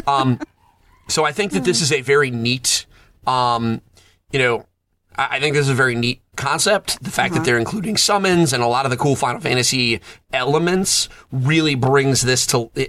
Um, 0.06 0.38
so 1.08 1.24
I 1.24 1.32
think 1.32 1.52
that 1.52 1.64
this 1.64 1.82
is 1.82 1.92
a 1.92 2.00
very 2.00 2.30
neat, 2.30 2.86
um, 3.26 3.82
you 4.32 4.38
know, 4.38 4.64
I 5.18 5.36
I 5.36 5.40
think 5.40 5.54
this 5.54 5.64
is 5.66 5.70
a 5.70 5.74
very 5.74 5.94
neat 5.96 6.22
concept. 6.36 7.02
The 7.02 7.10
fact 7.10 7.34
that 7.34 7.44
they're 7.44 7.58
including 7.58 7.96
summons 7.98 8.52
and 8.52 8.62
a 8.62 8.66
lot 8.66 8.86
of 8.86 8.90
the 8.90 8.96
cool 8.96 9.16
Final 9.16 9.40
Fantasy 9.40 10.00
elements 10.32 11.08
really 11.32 11.74
brings 11.74 12.22
this 12.22 12.46
to. 12.48 12.70
I, 12.76 12.88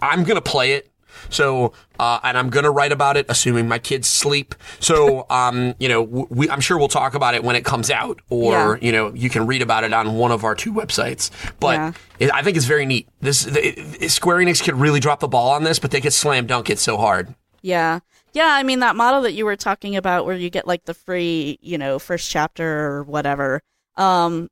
I- 0.00 0.12
I'm 0.12 0.22
gonna 0.24 0.40
play 0.42 0.72
it. 0.72 0.90
So, 1.30 1.72
uh, 1.98 2.20
and 2.22 2.36
I'm 2.36 2.50
gonna 2.50 2.70
write 2.70 2.92
about 2.92 3.16
it, 3.16 3.26
assuming 3.28 3.68
my 3.68 3.78
kids 3.78 4.08
sleep. 4.08 4.54
So, 4.80 5.26
um, 5.30 5.74
you 5.78 5.88
know, 5.88 6.02
we, 6.02 6.48
I'm 6.50 6.60
sure 6.60 6.78
we'll 6.78 6.88
talk 6.88 7.14
about 7.14 7.34
it 7.34 7.44
when 7.44 7.56
it 7.56 7.64
comes 7.64 7.90
out, 7.90 8.20
or 8.30 8.52
Yeah. 8.80 8.86
you 8.86 8.92
know, 8.92 9.12
you 9.14 9.30
can 9.30 9.46
read 9.46 9.62
about 9.62 9.84
it 9.84 9.92
on 9.92 10.14
one 10.14 10.30
of 10.32 10.44
our 10.44 10.54
two 10.54 10.72
websites. 10.72 11.30
But 11.60 11.74
Yeah. 11.76 11.92
it, 12.18 12.32
I 12.32 12.42
think 12.42 12.56
it's 12.56 12.66
very 12.66 12.86
neat. 12.86 13.08
This 13.20 13.44
the, 13.44 14.08
Square 14.08 14.38
Enix 14.38 14.62
could 14.62 14.74
really 14.76 15.00
drop 15.00 15.20
the 15.20 15.28
ball 15.28 15.50
on 15.50 15.64
this, 15.64 15.78
but 15.78 15.90
they 15.90 16.00
could 16.00 16.12
slam 16.12 16.46
dunk 16.46 16.70
it 16.70 16.78
so 16.78 16.96
hard. 16.96 17.34
Yeah. 17.62 18.00
Yeah, 18.32 18.48
I 18.50 18.64
mean 18.64 18.80
that 18.80 18.96
model 18.96 19.22
that 19.22 19.32
you 19.32 19.44
were 19.44 19.56
talking 19.56 19.94
about 19.96 20.26
where 20.26 20.34
you 20.36 20.50
get 20.50 20.66
like 20.66 20.84
the 20.86 20.94
free, 20.94 21.58
you 21.62 21.78
know, 21.78 21.98
first 22.00 22.30
chapter 22.30 22.86
or 22.86 23.04
whatever. 23.04 23.60
Um 23.96 24.48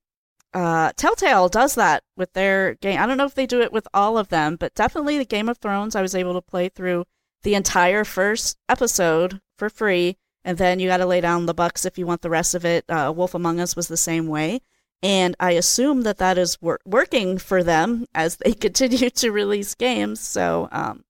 uh 0.55 0.93
Telltale 0.97 1.49
does 1.49 1.75
that 1.77 2.03
with 2.17 2.33
their 2.35 2.75
game. 2.75 3.01
I 3.01 3.07
don't 3.07 3.17
know 3.17 3.25
if 3.27 3.35
they 3.35 3.47
do 3.47 3.61
it 3.63 3.73
with 3.73 3.89
all 3.95 4.19
of 4.19 4.29
them, 4.29 4.57
but 4.57 4.75
definitely 4.75 5.19
the 5.19 5.25
Game 5.25 5.49
of 5.49 5.59
Thrones 5.59 5.97
I 5.97 6.03
was 6.03 6.15
able 6.15 6.35
to 6.35 6.43
play 6.43 6.69
through 6.69 7.05
the 7.43 7.55
entire 7.55 8.05
first 8.05 8.59
episode 8.69 9.41
for 9.57 9.69
free 9.71 10.17
and 10.45 10.59
then 10.59 10.79
you 10.81 10.89
got 10.89 10.97
to 10.99 11.07
lay 11.07 11.21
down 11.21 11.47
the 11.47 11.55
bucks 11.55 11.85
if 11.85 11.97
you 11.99 12.07
want 12.07 12.23
the 12.23 12.31
rest 12.31 12.55
of 12.55 12.65
it. 12.65 12.85
Uh 12.89 13.13
Wolf 13.15 13.35
Among 13.35 13.61
Us 13.61 13.75
was 13.77 13.89
the 13.89 13.97
same 13.97 14.27
way. 14.27 14.61
And 15.05 15.35
I 15.41 15.53
assume 15.53 16.03
that 16.03 16.19
that 16.19 16.39
is 16.39 16.61
wor- 16.63 16.79
working 16.85 17.39
for 17.39 17.63
them 17.65 18.07
as 18.15 18.37
they 18.37 18.53
continue 18.67 19.11
to 19.11 19.31
release 19.33 19.75
games. 19.75 20.21
So, 20.21 20.69
um 20.73 21.05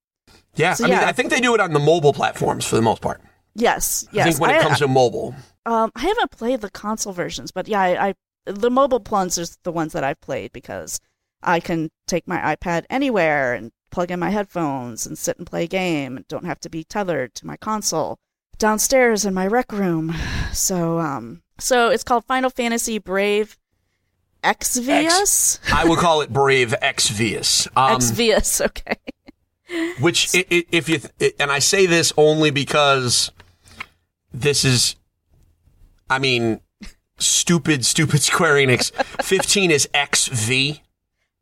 Yeah, 0.55 0.75
So, 0.75 0.85
I 0.85 0.88
mean. 0.88 0.99
I 0.99 1.12
think 1.12 1.31
they 1.31 1.40
do 1.40 1.55
it 1.55 1.61
on 1.61 1.73
the 1.73 1.79
mobile 1.81 2.12
platforms 2.12 2.64
for 2.64 2.77
the 2.77 2.83
most 2.83 3.03
part. 3.03 3.21
yes, 3.55 4.07
I 4.12 4.16
yes. 4.16 4.27
think 4.27 4.40
when 4.40 4.51
it 4.57 4.62
comes 4.62 4.79
to 4.79 4.88
mobile, 4.88 5.35
Um, 5.66 5.90
I 5.95 6.03
haven't 6.03 6.31
played 6.31 6.61
the 6.61 6.71
console 6.71 7.12
versions, 7.12 7.51
but 7.53 7.69
yeah, 7.69 7.81
I, 7.81 8.09
I 8.09 8.14
the 8.44 8.70
mobile 8.70 9.02
ones 9.11 9.38
are 9.38 9.46
the 9.62 9.72
ones 9.72 9.92
that 9.92 10.05
I've 10.05 10.20
played 10.20 10.52
because 10.52 11.00
I 11.42 11.61
can 11.61 11.90
take 12.07 12.26
my 12.26 12.57
iPad 12.57 12.85
anywhere 12.90 13.55
and 13.55 13.72
plug 13.90 14.11
in 14.11 14.20
my 14.20 14.31
headphones 14.31 15.07
and 15.07 15.18
sit 15.18 15.38
and 15.38 15.46
play 15.46 15.64
a 15.64 15.68
game 15.68 16.16
and 16.16 16.28
don't 16.28 16.46
have 16.46 16.61
to 16.61 16.70
be 16.70 16.85
tethered 16.85 17.35
to 17.37 17.46
my 17.46 17.57
console 17.57 18.18
downstairs 18.59 19.24
in 19.24 19.35
my 19.35 19.46
rec 19.46 19.72
room. 19.72 20.14
So, 20.52 20.98
um, 20.98 21.40
so 21.59 21.88
it's 21.88 22.05
called 22.05 22.26
Final 22.26 22.50
Fantasy 22.50 22.98
Brave 22.98 23.57
Exvius. 24.44 25.59
I 25.72 25.88
would 25.88 25.98
call 25.98 26.20
it 26.20 26.31
Brave 26.31 26.74
Exvius. 26.83 27.66
Um, 27.74 27.96
Exvius, 27.96 28.61
okay. 28.66 28.98
which, 29.98 30.35
i 30.35 30.44
i 30.50 30.64
if 30.70 30.90
you, 30.90 30.98
th- 30.98 31.35
and 31.40 31.50
I 31.50 31.59
say 31.59 31.87
this 31.87 32.12
only 32.18 32.50
because 32.50 33.33
this 34.31 34.62
is, 34.66 34.96
I 36.11 36.18
mean, 36.18 36.61
stupid, 37.18 37.85
stupid 37.85 38.20
Square 38.22 38.55
Enix. 38.57 38.92
15 39.22 39.70
is 39.70 39.88
XV. 39.96 40.81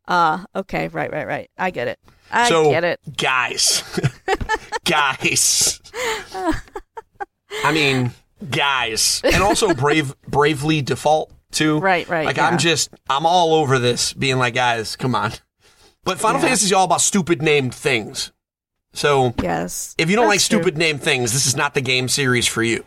Ah, 0.07 0.45
okay, 0.55 0.87
right, 0.89 1.11
right, 1.11 1.27
right. 1.27 1.49
I 1.57 1.71
get 1.71 1.87
it. 1.87 1.99
I 2.31 2.49
so, 2.49 2.69
get 2.69 2.83
it. 2.83 2.99
guys, 3.17 3.83
guys. 4.85 5.81
I 7.63 7.71
mean, 7.73 8.11
guys, 8.49 9.21
and 9.23 9.43
also 9.43 9.73
brave, 9.73 10.15
bravely 10.27 10.81
default 10.81 11.31
too. 11.51 11.79
Right, 11.79 12.07
right, 12.07 12.25
Like 12.25 12.37
yeah. 12.37 12.47
I'm 12.47 12.57
just, 12.57 12.89
I'm 13.09 13.25
all 13.25 13.53
over 13.53 13.77
this, 13.79 14.13
being 14.13 14.37
like, 14.37 14.53
guys, 14.53 14.95
come 14.95 15.13
on. 15.15 15.33
But 16.05 16.19
Final 16.19 16.39
Yeah. 16.39 16.47
Fantasy 16.47 16.65
is 16.67 16.73
all 16.73 16.85
about 16.85 17.01
stupid 17.01 17.41
named 17.41 17.75
things. 17.75 18.31
So 18.93 19.33
Yes. 19.41 19.93
if 19.97 20.09
you 20.09 20.15
don't 20.15 20.27
like 20.27 20.39
true. 20.39 20.59
stupid 20.59 20.77
named 20.77 21.01
things, 21.03 21.33
this 21.33 21.45
is 21.45 21.55
not 21.55 21.73
the 21.73 21.81
game 21.81 22.07
series 22.07 22.47
for 22.47 22.63
you. 22.63 22.85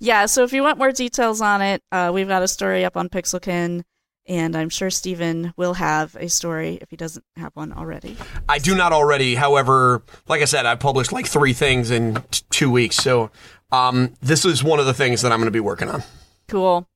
Yeah, 0.00 0.26
so 0.26 0.42
if 0.42 0.52
you 0.52 0.62
want 0.62 0.78
more 0.78 0.92
details 0.92 1.40
on 1.40 1.62
it, 1.62 1.82
uh, 1.92 2.10
we've 2.12 2.28
got 2.28 2.42
a 2.42 2.48
story 2.48 2.84
up 2.84 2.96
on 2.96 3.08
Pixelkin, 3.08 3.82
and 4.26 4.56
I'm 4.56 4.68
sure 4.68 4.90
Steven 4.90 5.52
will 5.56 5.74
have 5.74 6.16
a 6.16 6.28
story 6.28 6.78
if 6.80 6.90
he 6.90 6.96
doesn't 6.96 7.24
have 7.36 7.52
one 7.54 7.72
already. 7.72 8.16
I 8.48 8.58
do 8.58 8.74
not 8.74 8.92
already. 8.92 9.34
However, 9.34 10.02
like 10.28 10.42
I 10.42 10.46
said, 10.46 10.66
I've 10.66 10.80
published 10.80 11.12
like 11.12 11.26
three 11.26 11.52
things 11.52 11.90
in 11.90 12.22
t- 12.30 12.42
two 12.50 12.70
weeks. 12.70 12.96
So 12.96 13.30
um, 13.70 14.14
this 14.20 14.44
is 14.44 14.64
one 14.64 14.80
of 14.80 14.86
the 14.86 14.94
things 14.94 15.22
that 15.22 15.32
I'm 15.32 15.38
going 15.38 15.46
to 15.46 15.52
be 15.52 15.60
working 15.60 15.88
on. 15.88 16.02
Cool. 16.48 16.88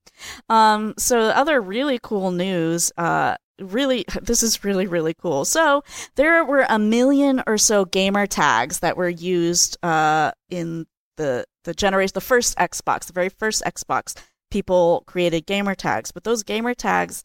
Um, 0.49 0.95
so 0.99 1.21
other 1.21 1.61
really 1.61 1.99
cool 2.03 2.31
news, 2.31 2.93
uh, 2.97 3.37
really, 3.61 4.05
this 4.23 4.43
is 4.43 4.65
really, 4.65 4.87
really 4.87 5.15
cool. 5.15 5.45
So 5.45 5.85
there 6.17 6.45
were 6.45 6.67
a 6.69 6.79
million 6.79 7.43
or 7.47 7.59
so 7.59 7.85
gamer 7.85 8.27
tags 8.27 8.81
that 8.81 8.97
were 8.97 9.09
used, 9.09 9.77
uh, 9.85 10.33
in 10.51 10.87
the, 11.17 11.45
the 11.69 11.75
generation, 11.75 12.13
the 12.15 12.21
first 12.23 12.57
Xbox, 12.57 13.05
the 13.07 13.13
very 13.13 13.29
first 13.29 13.63
Xbox. 13.63 14.17
People 14.51 15.05
created 15.07 15.45
gamer 15.45 15.75
tags, 15.75 16.11
but 16.11 16.25
those 16.25 16.43
gamer 16.43 16.73
tags 16.73 17.23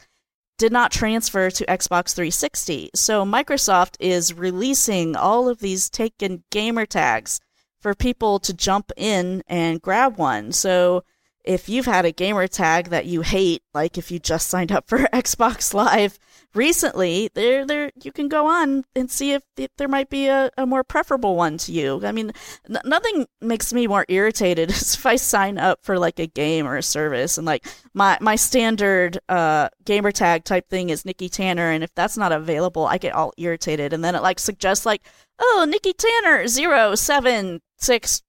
did 0.57 0.71
not 0.71 0.91
transfer 0.91 1.49
to 1.49 1.65
Xbox 1.65 2.13
360. 2.13 2.89
So 2.93 3.23
Microsoft 3.23 3.95
is 4.01 4.33
releasing 4.33 5.15
all 5.15 5.47
of 5.47 5.59
these 5.59 5.89
taken 5.89 6.43
gamer 6.51 6.85
tags 6.85 7.39
for 7.79 7.95
people 7.95 8.37
to 8.39 8.53
jump 8.53 8.91
in 8.97 9.43
and 9.47 9.81
grab 9.81 10.17
one. 10.17 10.51
So 10.51 11.05
if 11.43 11.67
you've 11.67 11.85
had 11.85 12.05
a 12.05 12.11
gamer 12.11 12.47
tag 12.47 12.89
that 12.89 13.05
you 13.05 13.21
hate, 13.21 13.63
like 13.73 13.97
if 13.97 14.11
you 14.11 14.19
just 14.19 14.47
signed 14.47 14.71
up 14.71 14.87
for 14.87 14.99
Xbox 15.13 15.73
Live 15.73 16.17
recently, 16.55 17.29
there 17.33 17.65
there 17.65 17.91
you 18.01 18.11
can 18.11 18.29
go 18.29 18.47
on 18.47 18.85
and 18.95 19.11
see 19.11 19.33
if, 19.33 19.43
if 19.57 19.69
there 19.77 19.87
might 19.87 20.09
be 20.09 20.27
a, 20.27 20.49
a 20.57 20.65
more 20.65 20.83
preferable 20.83 21.35
one 21.35 21.57
to 21.59 21.71
you. 21.71 22.01
I 22.05 22.11
mean, 22.11 22.31
n- 22.69 22.81
nothing 22.85 23.25
makes 23.41 23.73
me 23.73 23.87
more 23.87 24.05
irritated 24.07 24.69
is 24.71 24.95
if 24.95 25.05
I 25.05 25.17
sign 25.17 25.57
up 25.57 25.79
for 25.83 25.99
like 25.99 26.19
a 26.19 26.27
game 26.27 26.65
or 26.65 26.77
a 26.77 26.83
service 26.83 27.37
and 27.37 27.45
like 27.45 27.65
my 27.93 28.17
my 28.21 28.35
standard 28.35 29.19
uh 29.27 29.69
gamer 29.83 30.11
tag 30.11 30.45
type 30.45 30.69
thing 30.69 30.89
is 30.89 31.05
Nikki 31.05 31.29
Tanner 31.29 31.71
and 31.71 31.83
if 31.83 31.93
that's 31.93 32.17
not 32.17 32.31
available, 32.31 32.85
I 32.85 32.97
get 32.97 33.13
all 33.13 33.33
irritated 33.37 33.91
and 33.93 34.03
then 34.03 34.15
it 34.15 34.21
like 34.21 34.39
suggests 34.39 34.85
like, 34.85 35.01
"Oh, 35.39 35.65
Nikki 35.67 35.93
Tanner 35.93 36.47
076." 36.47 38.21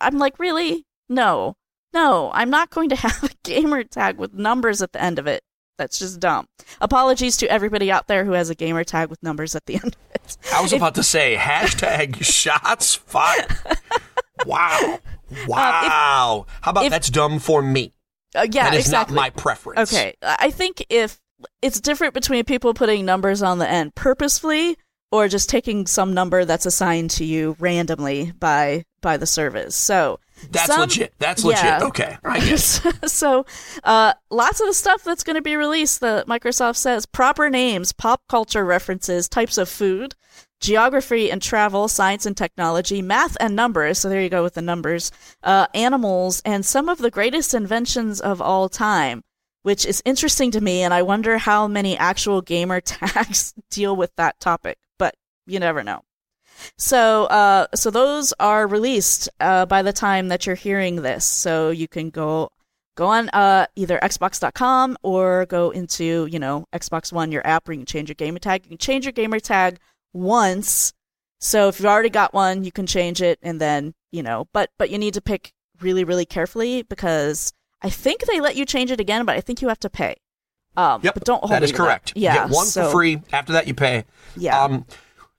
I'm 0.00 0.18
like, 0.18 0.38
"Really? 0.38 0.86
No." 1.08 1.56
No, 1.92 2.30
I'm 2.32 2.50
not 2.50 2.70
going 2.70 2.88
to 2.90 2.96
have 3.06 3.22
a 3.24 3.30
gamer 3.44 3.84
tag 3.84 4.18
with 4.18 4.32
numbers 4.34 4.82
at 4.82 4.92
the 4.92 5.02
end 5.02 5.18
of 5.18 5.26
it. 5.26 5.42
That's 5.78 5.98
just 5.98 6.20
dumb. 6.20 6.46
Apologies 6.82 7.38
to 7.38 7.50
everybody 7.50 7.90
out 7.90 8.06
there 8.06 8.24
who 8.26 8.32
has 8.32 8.50
a 8.50 8.54
gamer 8.54 8.84
tag 8.84 9.08
with 9.08 9.22
numbers 9.22 9.54
at 9.56 9.64
the 9.64 9.74
end 9.76 9.84
of 9.96 9.96
it. 10.14 10.36
I 10.52 10.60
was 10.60 10.72
about 10.74 10.94
to 10.96 11.02
say 11.02 11.36
hashtag 11.36 12.16
shots 12.22 12.94
fired. 12.96 13.46
Wow. 14.44 14.98
Wow. 15.46 16.46
How 16.60 16.70
about 16.70 16.84
if- 16.84 16.90
that's 16.90 17.08
dumb 17.10 17.38
for 17.38 17.62
me? 17.62 17.94
Uh, 18.34 18.46
yeah, 18.50 18.64
That 18.70 18.74
is 18.74 18.86
exactly. 18.86 19.16
not 19.16 19.22
my 19.22 19.30
preference. 19.30 19.92
Okay, 19.92 20.14
I 20.22 20.50
think 20.52 20.86
if 20.88 21.18
it's 21.62 21.80
different 21.80 22.14
between 22.14 22.44
people 22.44 22.74
putting 22.74 23.04
numbers 23.04 23.42
on 23.42 23.58
the 23.58 23.68
end 23.68 23.92
purposefully 23.96 24.76
or 25.10 25.26
just 25.26 25.48
taking 25.50 25.84
some 25.88 26.14
number 26.14 26.44
that's 26.44 26.64
assigned 26.64 27.10
to 27.12 27.24
you 27.24 27.56
randomly 27.58 28.30
by 28.38 28.84
by 29.00 29.16
the 29.16 29.26
service. 29.26 29.74
So 29.74 30.20
That's 30.50 30.66
some- 30.66 30.80
legit. 30.80 31.14
That's 31.18 31.44
legit. 31.44 31.64
yeah. 31.64 31.84
Okay. 31.84 32.16
I 32.24 32.38
it. 32.38 32.60
so 33.10 33.46
uh, 33.84 34.14
lots 34.30 34.60
of 34.60 34.66
the 34.66 34.74
stuff 34.74 35.04
that's 35.04 35.22
going 35.22 35.36
to 35.36 35.42
be 35.42 35.56
released 35.56 36.00
that 36.00 36.26
Microsoft 36.26 36.76
says 36.76 37.06
proper 37.06 37.50
names, 37.50 37.92
pop 37.92 38.22
culture 38.28 38.64
references, 38.64 39.28
types 39.28 39.58
of 39.58 39.68
food, 39.68 40.14
geography 40.60 41.30
and 41.30 41.42
travel, 41.42 41.88
science 41.88 42.26
and 42.26 42.36
technology, 42.36 43.02
math 43.02 43.36
and 43.40 43.56
numbers. 43.56 43.98
So 43.98 44.08
there 44.08 44.22
you 44.22 44.28
go 44.28 44.42
with 44.42 44.54
the 44.54 44.62
numbers, 44.62 45.10
uh, 45.42 45.66
animals, 45.74 46.42
and 46.44 46.64
some 46.64 46.88
of 46.88 46.98
the 46.98 47.10
greatest 47.10 47.54
inventions 47.54 48.20
of 48.20 48.40
all 48.40 48.68
time. 48.68 49.22
Which 49.62 49.84
is 49.84 50.00
interesting 50.06 50.50
to 50.52 50.60
me, 50.62 50.80
and 50.80 50.94
I 50.94 51.02
wonder 51.02 51.36
how 51.36 51.68
many 51.68 51.94
actual 51.98 52.40
gamer 52.40 52.80
tags 52.80 53.52
deal 53.70 53.94
with 53.94 54.10
that 54.16 54.40
topic. 54.40 54.78
But 54.98 55.14
you 55.46 55.60
never 55.60 55.82
know. 55.82 56.00
So, 56.76 57.24
uh, 57.26 57.66
so 57.74 57.90
those 57.90 58.32
are 58.40 58.66
released 58.66 59.28
uh, 59.40 59.66
by 59.66 59.82
the 59.82 59.92
time 59.92 60.28
that 60.28 60.46
you're 60.46 60.56
hearing 60.56 60.96
this. 61.02 61.24
So 61.24 61.70
you 61.70 61.88
can 61.88 62.10
go 62.10 62.50
go 62.96 63.06
on 63.06 63.28
uh, 63.30 63.66
either 63.76 63.98
Xbox.com 64.02 64.96
or 65.02 65.46
go 65.46 65.70
into 65.70 66.26
you 66.30 66.38
know 66.38 66.66
Xbox 66.72 67.12
One, 67.12 67.32
your 67.32 67.46
app, 67.46 67.66
where 67.68 67.72
you 67.74 67.80
can 67.80 67.86
change 67.86 68.08
your 68.08 68.14
gamer 68.14 68.38
tag. 68.38 68.64
You 68.64 68.70
can 68.70 68.78
change 68.78 69.04
your 69.04 69.12
gamer 69.12 69.40
tag 69.40 69.78
once. 70.12 70.92
So 71.40 71.68
if 71.68 71.78
you've 71.80 71.86
already 71.86 72.10
got 72.10 72.34
one, 72.34 72.64
you 72.64 72.72
can 72.72 72.86
change 72.86 73.22
it, 73.22 73.38
and 73.42 73.60
then 73.60 73.94
you 74.12 74.22
know, 74.22 74.48
but 74.52 74.70
but 74.78 74.90
you 74.90 74.98
need 74.98 75.14
to 75.14 75.20
pick 75.22 75.52
really 75.80 76.04
really 76.04 76.26
carefully 76.26 76.82
because 76.82 77.52
I 77.80 77.88
think 77.88 78.26
they 78.26 78.40
let 78.40 78.56
you 78.56 78.66
change 78.66 78.90
it 78.90 79.00
again, 79.00 79.24
but 79.24 79.36
I 79.36 79.40
think 79.40 79.62
you 79.62 79.68
have 79.68 79.80
to 79.80 79.90
pay. 79.90 80.16
Um, 80.76 81.00
Yep. 81.02 81.14
but 81.14 81.24
don't 81.24 81.40
hold 81.40 81.50
that 81.52 81.62
is 81.62 81.72
correct. 81.72 82.12
Yeah, 82.14 82.34
You 82.34 82.40
get 82.40 82.50
one 82.50 82.66
so, 82.66 82.84
for 82.86 82.92
free. 82.92 83.22
After 83.32 83.54
that, 83.54 83.66
you 83.66 83.74
pay. 83.74 84.04
Yeah. 84.36 84.62
Um, 84.62 84.84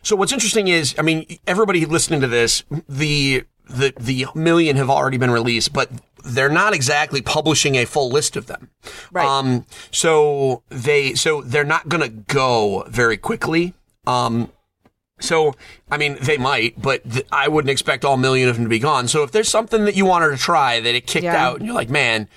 so 0.04 0.16
what's 0.16 0.32
interesting 0.32 0.68
is, 0.68 0.96
I 0.98 1.02
mean, 1.02 1.26
everybody 1.48 1.86
listening 1.86 2.22
to 2.22 2.28
this, 2.28 2.64
the 2.90 3.44
the 3.70 3.94
the 4.00 4.26
million 4.36 4.76
have 4.78 4.90
already 4.90 5.18
been 5.18 5.32
released, 5.32 5.72
but 5.74 5.90
they're 6.24 6.50
not 6.50 6.74
exactly 6.74 7.22
publishing 7.22 7.76
a 7.76 7.86
full 7.86 8.10
list 8.10 8.36
of 8.36 8.48
them. 8.48 8.70
Right. 9.12 9.26
Um, 9.26 9.66
so 9.92 10.64
they 10.70 11.14
so 11.14 11.42
they're 11.42 11.64
not 11.64 11.90
going 11.90 12.02
to 12.02 12.10
go 12.10 12.84
very 12.88 13.18
quickly. 13.18 13.74
Um, 14.06 14.52
so 15.20 15.54
I 15.90 15.98
mean, 15.98 16.18
they 16.22 16.38
might, 16.38 16.82
but 16.82 17.10
th- 17.10 17.26
I 17.32 17.48
wouldn't 17.48 17.70
expect 17.70 18.04
all 18.04 18.18
million 18.18 18.50
of 18.50 18.56
them 18.56 18.66
to 18.66 18.70
be 18.70 18.80
gone. 18.80 19.08
So 19.08 19.24
if 19.24 19.32
there's 19.32 19.50
something 19.50 19.86
that 19.86 19.96
you 19.96 20.06
wanted 20.06 20.30
to 20.32 20.38
try 20.38 20.80
that 20.80 20.96
it 20.96 21.06
kicked 21.08 21.24
Yeah. 21.24 21.46
out, 21.48 21.58
and 21.58 21.66
you're 21.66 21.76
like, 21.76 21.90
man. 21.90 22.28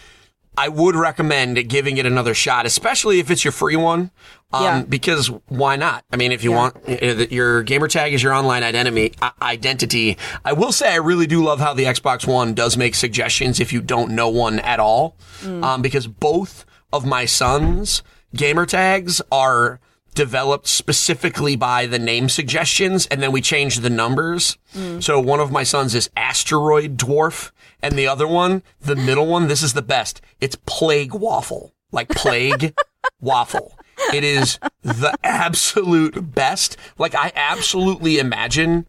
I 0.56 0.68
would 0.68 0.94
recommend 0.94 1.68
giving 1.68 1.96
it 1.96 2.06
another 2.06 2.34
shot, 2.34 2.64
especially 2.66 3.18
if 3.18 3.30
it's 3.30 3.44
your 3.44 3.52
free 3.52 3.76
one. 3.76 4.10
Um, 4.52 4.62
Yeah. 4.62 4.82
because 4.88 5.28
why 5.48 5.74
not? 5.76 6.04
I 6.12 6.16
mean, 6.16 6.30
if 6.30 6.44
you 6.44 6.50
Yeah. 6.52 6.56
want 6.56 6.76
uh, 6.88 7.26
your 7.30 7.62
gamer 7.64 7.88
tag 7.88 8.12
is 8.14 8.22
your 8.22 8.32
online 8.32 8.62
identity, 8.62 9.12
uh, 9.20 9.30
identity. 9.42 10.16
I 10.44 10.52
will 10.52 10.70
say 10.70 10.92
I 10.92 10.96
really 10.96 11.26
do 11.26 11.42
love 11.42 11.58
how 11.58 11.74
the 11.74 11.84
Xbox 11.86 12.24
One 12.26 12.54
does 12.54 12.76
make 12.76 12.94
suggestions 12.94 13.58
if 13.58 13.72
you 13.72 13.80
don't 13.80 14.12
know 14.12 14.28
one 14.28 14.60
at 14.60 14.78
all. 14.78 15.16
Um, 15.44 15.82
because 15.82 16.06
both 16.06 16.64
of 16.92 17.04
my 17.04 17.24
sons' 17.24 18.02
gamer 18.34 18.64
tags 18.66 19.20
are 19.32 19.80
developed 20.14 20.66
specifically 20.66 21.56
by 21.56 21.86
the 21.86 21.98
name 21.98 22.28
suggestions 22.28 23.06
and 23.06 23.22
then 23.22 23.32
we 23.32 23.40
changed 23.40 23.82
the 23.82 23.90
numbers. 23.90 24.56
Mm. 24.74 25.02
So 25.02 25.20
one 25.20 25.40
of 25.40 25.50
my 25.50 25.62
sons 25.62 25.94
is 25.94 26.10
asteroid 26.16 26.96
dwarf 26.96 27.50
and 27.82 27.98
the 27.98 28.06
other 28.06 28.26
one, 28.26 28.62
the 28.80 28.96
middle 28.96 29.26
one, 29.26 29.48
this 29.48 29.62
is 29.62 29.74
the 29.74 29.82
best. 29.82 30.20
It's 30.40 30.56
plague 30.66 31.14
waffle. 31.14 31.74
Like 31.92 32.08
plague 32.08 32.74
waffle. 33.20 33.76
It 34.12 34.24
is 34.24 34.58
the 34.82 35.14
absolute 35.22 36.34
best. 36.34 36.76
Like 36.98 37.14
I 37.14 37.32
absolutely 37.34 38.18
imagine 38.18 38.86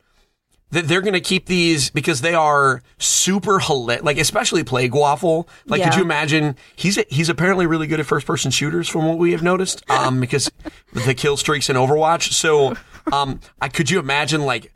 that 0.72 0.88
they're 0.88 1.02
going 1.02 1.14
to 1.14 1.22
keep 1.22 1.46
these 1.46 1.90
because 1.90 2.22
they 2.22 2.34
are 2.34 2.82
super 2.98 3.60
hilarious. 3.60 4.04
Like 4.04 4.18
especially 4.18 4.64
Plague 4.64 4.94
Waffle. 4.94 5.48
Like, 5.66 5.82
could 5.84 5.96
you 5.96 6.02
imagine? 6.04 6.56
He's 6.76 6.96
he's 7.10 7.30
apparently 7.30 7.66
really 7.66 7.88
good 7.88 8.00
at 8.00 8.06
first 8.06 8.26
person 8.26 8.52
shooters, 8.52 8.90
from 8.90 9.08
what 9.08 9.18
we 9.18 9.32
have 9.32 9.44
noticed. 9.44 9.84
Um, 9.90 10.20
because 10.20 10.52
the 10.94 11.14
kill 11.14 11.38
streaks 11.38 11.70
in 11.70 11.76
Overwatch. 11.76 12.34
So, 12.34 12.76
um, 13.14 13.40
I 13.62 13.70
could 13.70 13.90
you 13.90 14.00
imagine 14.00 14.42
like 14.42 14.74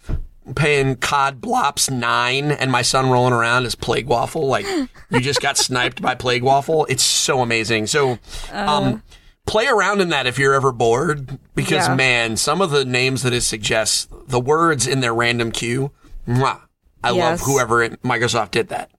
paying 0.55 0.95
COD 0.95 1.41
Blops 1.41 1.91
nine 1.91 2.51
and 2.51 2.71
my 2.71 2.81
son 2.81 3.09
rolling 3.09 3.33
around 3.33 3.65
as 3.65 3.75
Plague 3.75 4.07
Waffle? 4.07 4.47
Like 4.47 4.65
you 5.09 5.19
just 5.19 5.41
got 5.41 5.57
sniped 5.57 6.01
by 6.01 6.15
Plague 6.15 6.43
Waffle. 6.43 6.85
It's 6.85 7.03
so 7.03 7.41
amazing. 7.41 7.87
So, 7.87 8.19
um. 8.51 9.03
Play 9.49 9.67
around 9.67 9.99
in 9.99 10.09
that 10.09 10.27
if 10.27 10.37
you're 10.37 10.53
ever 10.53 10.71
bored, 10.71 11.39
because 11.55 11.87
Yeah. 11.87 11.95
man, 11.95 12.37
some 12.37 12.61
of 12.61 12.69
the 12.69 12.85
names 12.85 13.23
that 13.23 13.33
it 13.33 13.41
suggests, 13.41 14.07
the 14.27 14.39
words 14.39 14.85
in 14.85 14.99
their 14.99 15.13
random 15.13 15.51
queue, 15.51 15.91
mwah, 16.27 16.61
I 17.03 17.09
love 17.09 17.41
whoever 17.41 17.81
at 17.81 18.01
Microsoft 18.03 18.51
did 18.51 18.69
that. 18.69 18.91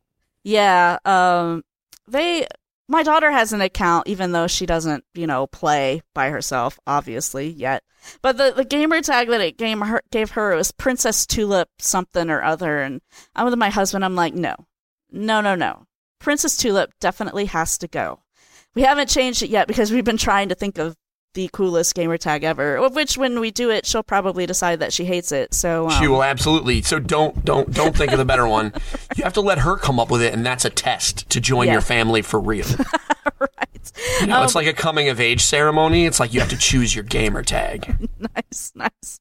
Yeah, 0.42 0.98
um 1.04 1.62
they 2.08 2.46
my 2.88 3.04
daughter 3.04 3.30
has 3.30 3.52
an 3.52 3.60
account 3.60 4.08
even 4.08 4.32
though 4.32 4.48
she 4.48 4.66
doesn't, 4.66 5.04
you 5.14 5.26
know, 5.26 5.46
play 5.46 6.02
by 6.14 6.30
herself 6.30 6.80
obviously 6.86 7.48
yet. 7.48 7.84
But 8.22 8.36
the 8.38 8.52
the 8.56 8.64
gamer 8.64 9.02
tag 9.02 9.28
that 9.28 9.40
it 9.40 9.56
gave 9.58 9.78
her 9.78 10.02
gave 10.10 10.30
her 10.32 10.56
was 10.56 10.72
Princess 10.72 11.26
Tulip 11.26 11.68
something 11.78 12.28
or 12.28 12.42
other 12.42 12.80
and 12.82 13.02
I'm 13.36 13.44
with 13.44 13.54
my 13.56 13.70
husband 13.70 14.04
I'm 14.04 14.16
like, 14.16 14.34
"No. 14.34 14.56
No, 15.12 15.40
no, 15.40 15.54
no. 15.54 15.84
Princess 16.18 16.56
Tulip 16.56 16.90
definitely 17.00 17.44
has 17.44 17.78
to 17.78 17.86
go." 17.86 18.20
We 18.80 18.86
haven't 18.86 19.10
changed 19.10 19.42
it 19.42 19.50
yet 19.50 19.68
because 19.68 19.92
we've 19.92 20.06
been 20.06 20.16
trying 20.16 20.48
to 20.48 20.54
think 20.54 20.78
of 20.78 20.96
the 21.34 21.50
coolest 21.52 21.94
gamer 21.94 22.16
tag 22.16 22.44
ever. 22.44 22.76
Of 22.76 22.94
which 22.94 23.18
when 23.18 23.38
we 23.38 23.50
do 23.50 23.68
it, 23.68 23.84
she'll 23.84 24.02
probably 24.02 24.46
decide 24.46 24.80
that 24.80 24.90
she 24.90 25.04
hates 25.04 25.32
it. 25.32 25.52
So 25.52 25.90
um, 25.90 26.00
She 26.00 26.08
will 26.08 26.22
absolutely. 26.22 26.80
So 26.80 26.98
don't 26.98 27.44
don't 27.44 27.70
don't 27.74 27.94
think 27.94 28.10
of 28.10 28.16
the 28.16 28.24
better 28.24 28.48
one. 28.48 28.72
You 29.16 29.24
have 29.24 29.34
to 29.34 29.42
let 29.42 29.58
her 29.58 29.76
come 29.76 30.00
up 30.00 30.10
with 30.10 30.22
it, 30.22 30.32
and 30.32 30.46
that's 30.46 30.64
a 30.64 30.70
test 30.70 31.28
to 31.28 31.42
join 31.42 31.66
Yeah. 31.66 31.74
your 31.74 31.82
family 31.82 32.22
for 32.22 32.40
real. 32.40 32.64
right. 33.38 33.92
You 34.22 34.28
know, 34.28 34.44
it's 34.44 34.54
like 34.54 34.66
a 34.66 34.72
coming 34.72 35.10
of 35.10 35.20
age 35.20 35.42
ceremony. 35.42 36.06
It's 36.06 36.18
like 36.18 36.32
you 36.32 36.40
have 36.40 36.48
to 36.48 36.56
choose 36.56 36.94
your 36.94 37.04
gamer 37.04 37.42
tag. 37.42 38.08
nice, 38.18 38.72
nice. 38.74 39.20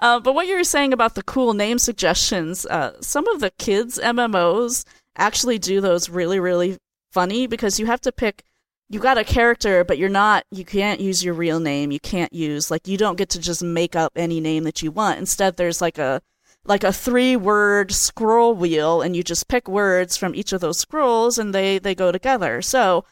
Uh, 0.00 0.20
but 0.20 0.34
what 0.34 0.46
you 0.48 0.54
were 0.54 0.64
saying 0.64 0.92
about 0.92 1.14
the 1.14 1.22
cool 1.22 1.54
name 1.54 1.78
suggestions, 1.78 2.66
uh, 2.66 3.00
some 3.00 3.26
of 3.28 3.40
the 3.40 3.52
kids' 3.52 3.98
MMOs 3.98 4.84
actually 5.16 5.58
do 5.58 5.80
those 5.80 6.10
really, 6.10 6.38
really 6.38 6.76
funny 7.10 7.46
because 7.46 7.80
you 7.80 7.86
have 7.86 8.02
to 8.02 8.12
pick. 8.12 8.42
You 8.90 9.00
got 9.00 9.18
a 9.18 9.24
character, 9.24 9.84
but 9.84 9.98
you're 9.98 10.08
not. 10.08 10.44
You 10.50 10.64
can't 10.64 11.00
use 11.00 11.22
your 11.24 11.34
real 11.34 11.60
name. 11.60 11.90
You 11.92 12.00
can't 12.00 12.32
use 12.32 12.70
like 12.70 12.88
you 12.88 12.96
don't 12.96 13.16
get 13.18 13.28
to 13.30 13.38
just 13.38 13.62
make 13.62 13.94
up 13.94 14.12
any 14.16 14.40
name 14.40 14.64
that 14.64 14.82
you 14.82 14.90
want. 14.90 15.18
Instead, 15.18 15.56
there's 15.56 15.80
like 15.80 15.98
a 15.98 16.22
like 16.64 16.84
a 16.84 16.92
three 16.92 17.36
word 17.36 17.92
scroll 17.92 18.54
wheel, 18.54 19.02
and 19.02 19.14
you 19.14 19.22
just 19.22 19.48
pick 19.48 19.68
words 19.68 20.16
from 20.16 20.34
each 20.34 20.52
of 20.52 20.60
those 20.60 20.78
scrolls, 20.78 21.38
and 21.38 21.54
they 21.54 21.78
they 21.78 21.94
go 21.94 22.12
together. 22.12 22.62
So. 22.62 23.04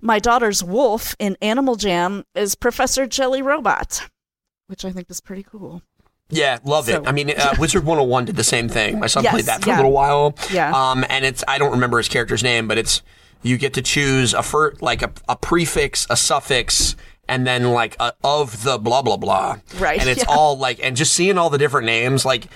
My 0.00 0.20
daughter's 0.20 0.62
wolf 0.62 1.16
in 1.18 1.36
Animal 1.42 1.74
Jam 1.74 2.24
is 2.32 2.54
Professor 2.54 3.04
Jelly 3.08 3.42
Robot 3.42 4.08
which 4.68 4.84
I 4.84 4.92
think 4.92 5.10
is 5.10 5.20
pretty 5.20 5.42
cool. 5.42 5.82
Yeah, 6.28 6.58
love 6.64 6.84
So- 6.86 7.00
it. 7.02 7.08
I 7.08 7.12
mean, 7.12 7.30
uh, 7.30 7.54
Wizard 7.58 7.84
101 7.84 8.26
did 8.26 8.36
the 8.36 8.44
same 8.44 8.68
thing. 8.68 9.00
My 9.00 9.06
son 9.06 9.24
Yes, 9.24 9.32
played 9.32 9.46
that 9.46 9.62
for 9.62 9.70
yeah. 9.70 9.76
a 9.76 9.78
little 9.78 9.92
while. 9.92 10.34
Yeah. 10.52 10.70
Um, 10.72 11.04
and 11.08 11.24
it's 11.24 11.42
I 11.48 11.58
don't 11.58 11.70
remember 11.72 11.96
his 11.96 12.08
character's 12.08 12.42
name, 12.42 12.68
but 12.68 12.76
it's 12.78 13.02
you 13.42 13.56
get 13.58 13.74
to 13.74 13.82
choose 13.82 14.34
a 14.34 14.42
fir- 14.42 14.74
like 14.80 15.02
a, 15.02 15.10
a 15.28 15.36
prefix, 15.36 16.06
a 16.10 16.16
suffix, 16.16 16.96
and 17.28 17.46
then 17.46 17.70
like 17.72 17.96
a, 18.00 18.12
of 18.24 18.62
the 18.64 18.78
blah 18.78 19.02
blah 19.02 19.16
blah. 19.16 19.58
Right, 19.78 20.00
And 20.00 20.08
it's 20.08 20.24
yeah. 20.28 20.34
all 20.34 20.58
like 20.58 20.80
and 20.82 20.96
just 20.96 21.14
seeing 21.14 21.38
all 21.38 21.50
the 21.50 21.58
different 21.58 21.86
names 21.86 22.24
like. 22.24 22.46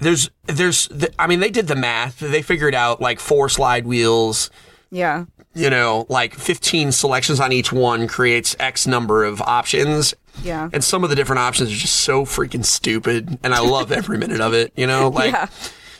There's, 0.00 0.30
there's, 0.46 0.86
the, 0.92 1.12
I 1.18 1.26
mean, 1.26 1.40
they 1.40 1.50
did 1.50 1.66
the 1.66 1.74
math. 1.74 2.20
They 2.20 2.40
figured 2.40 2.72
out 2.72 3.00
like 3.00 3.18
four 3.18 3.48
slide 3.48 3.84
wheels, 3.84 4.48
Yeah. 4.92 5.24
you 5.54 5.70
know, 5.70 6.06
like 6.08 6.34
15 6.34 6.92
selections 6.92 7.40
on 7.40 7.50
each 7.50 7.72
one 7.72 8.06
creates 8.06 8.54
X 8.60 8.86
number 8.86 9.24
of 9.24 9.42
options. 9.42 10.14
Yeah. 10.44 10.68
And 10.72 10.84
some 10.84 11.02
of 11.02 11.10
the 11.10 11.16
different 11.16 11.40
options 11.40 11.72
are 11.72 11.74
just 11.74 11.96
so 11.96 12.24
freaking 12.24 12.64
stupid. 12.64 13.40
And 13.42 13.52
I 13.52 13.58
love 13.58 13.90
every 13.90 14.18
minute 14.18 14.40
of 14.40 14.54
it, 14.54 14.72
you 14.76 14.86
know? 14.86 15.08
Like 15.12 15.32
Yeah. 15.32 15.48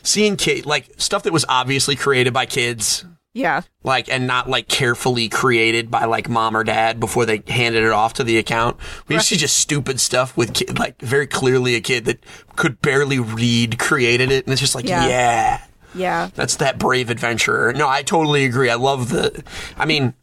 seeing 0.05 0.37
kid, 0.37 0.65
like 0.65 0.91
stuff 0.99 1.25
that 1.25 1.33
was 1.33 1.45
obviously 1.49 1.97
created 1.97 2.33
by 2.33 2.47
kids, 2.47 3.05
Yeah. 3.35 3.61
like, 3.85 4.09
and 4.09 4.27
not 4.27 4.49
like 4.49 4.69
carefully 4.69 5.29
created 5.29 5.91
by 5.91 6.05
like 6.07 6.29
mom 6.29 6.57
or 6.57 6.65
dad 6.65 6.99
before 6.99 7.25
they 7.27 7.43
handed 7.47 7.85
it 7.85 7.93
off 7.93 8.15
to 8.15 8.25
the 8.25 8.39
account. 8.39 8.77
We 9.07 9.15
used 9.15 9.29
to 9.29 9.35
see 9.35 9.41
just 9.41 9.59
stupid 9.59 10.01
stuff 10.01 10.37
with 10.37 10.55
kid, 10.55 10.79
like 10.79 11.01
very 11.01 11.27
clearly 11.27 11.75
a 11.77 11.81
kid 11.81 12.05
that 12.07 12.25
could 12.57 12.83
barely 12.83 13.19
read 13.21 13.79
created 13.79 14.33
it. 14.33 14.45
And 14.47 14.53
it's 14.53 14.61
just 14.61 14.75
like, 14.75 14.89
Yeah. 14.89 15.07
yeah. 15.07 15.65
Yeah. 15.95 16.31
That's 16.35 16.57
that 16.57 16.79
brave 16.79 17.11
adventurer. 17.11 17.73
No, 17.73 17.89
I 17.89 18.03
totally 18.03 18.45
agree. 18.45 18.71
I 18.71 18.75
love 18.75 19.09
the. 19.11 19.43
I 19.77 19.87
mean, 19.87 20.15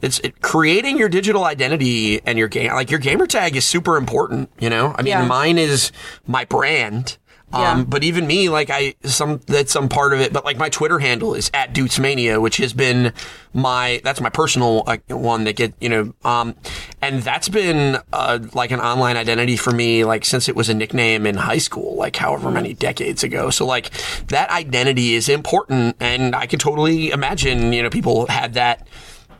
it's 0.00 0.18
it, 0.20 0.40
creating 0.42 0.98
your 0.98 1.08
digital 1.08 1.44
identity 1.44 2.20
and 2.26 2.36
your 2.38 2.48
game. 2.48 2.72
Like 2.72 2.90
your 2.90 2.98
gamer 2.98 3.26
tag 3.28 3.54
is 3.54 3.64
super 3.64 3.96
important. 3.96 4.50
You 4.58 4.68
know, 4.68 4.94
I 4.98 5.02
mean, 5.02 5.10
Yeah. 5.10 5.24
mine 5.26 5.58
is 5.58 5.92
my 6.26 6.44
brand. 6.44 7.18
Yeah. 7.52 7.72
Um, 7.72 7.84
but 7.84 8.02
even 8.02 8.26
me, 8.26 8.48
like 8.48 8.70
I 8.70 8.94
some 9.04 9.40
that's 9.46 9.72
some 9.72 9.88
part 9.88 10.14
of 10.14 10.20
it. 10.20 10.32
But 10.32 10.44
like 10.44 10.56
my 10.56 10.70
Twitter 10.70 10.98
handle 10.98 11.34
is 11.34 11.50
at 11.52 11.76
Mania, 11.98 12.40
which 12.40 12.56
has 12.56 12.72
been 12.72 13.12
my 13.52 14.00
that's 14.04 14.20
my 14.20 14.30
personal 14.30 14.84
uh, 14.86 14.96
one 15.08 15.44
that 15.44 15.56
get 15.56 15.74
you 15.80 15.88
know, 15.88 16.14
um, 16.24 16.54
and 17.02 17.22
that's 17.22 17.48
been 17.48 17.98
uh, 18.12 18.38
like 18.54 18.70
an 18.70 18.80
online 18.80 19.16
identity 19.16 19.56
for 19.56 19.70
me 19.70 20.04
like 20.04 20.24
since 20.24 20.48
it 20.48 20.56
was 20.56 20.68
a 20.70 20.74
nickname 20.74 21.26
in 21.26 21.36
high 21.36 21.58
school, 21.58 21.96
like 21.96 22.16
however 22.16 22.50
many 22.50 22.72
decades 22.72 23.22
ago. 23.22 23.50
So 23.50 23.66
like 23.66 23.90
that 24.28 24.48
identity 24.50 25.14
is 25.14 25.28
important, 25.28 25.96
and 26.00 26.34
I 26.34 26.46
can 26.46 26.58
totally 26.58 27.10
imagine 27.10 27.72
you 27.72 27.82
know 27.82 27.90
people 27.90 28.26
had 28.26 28.54
that 28.54 28.86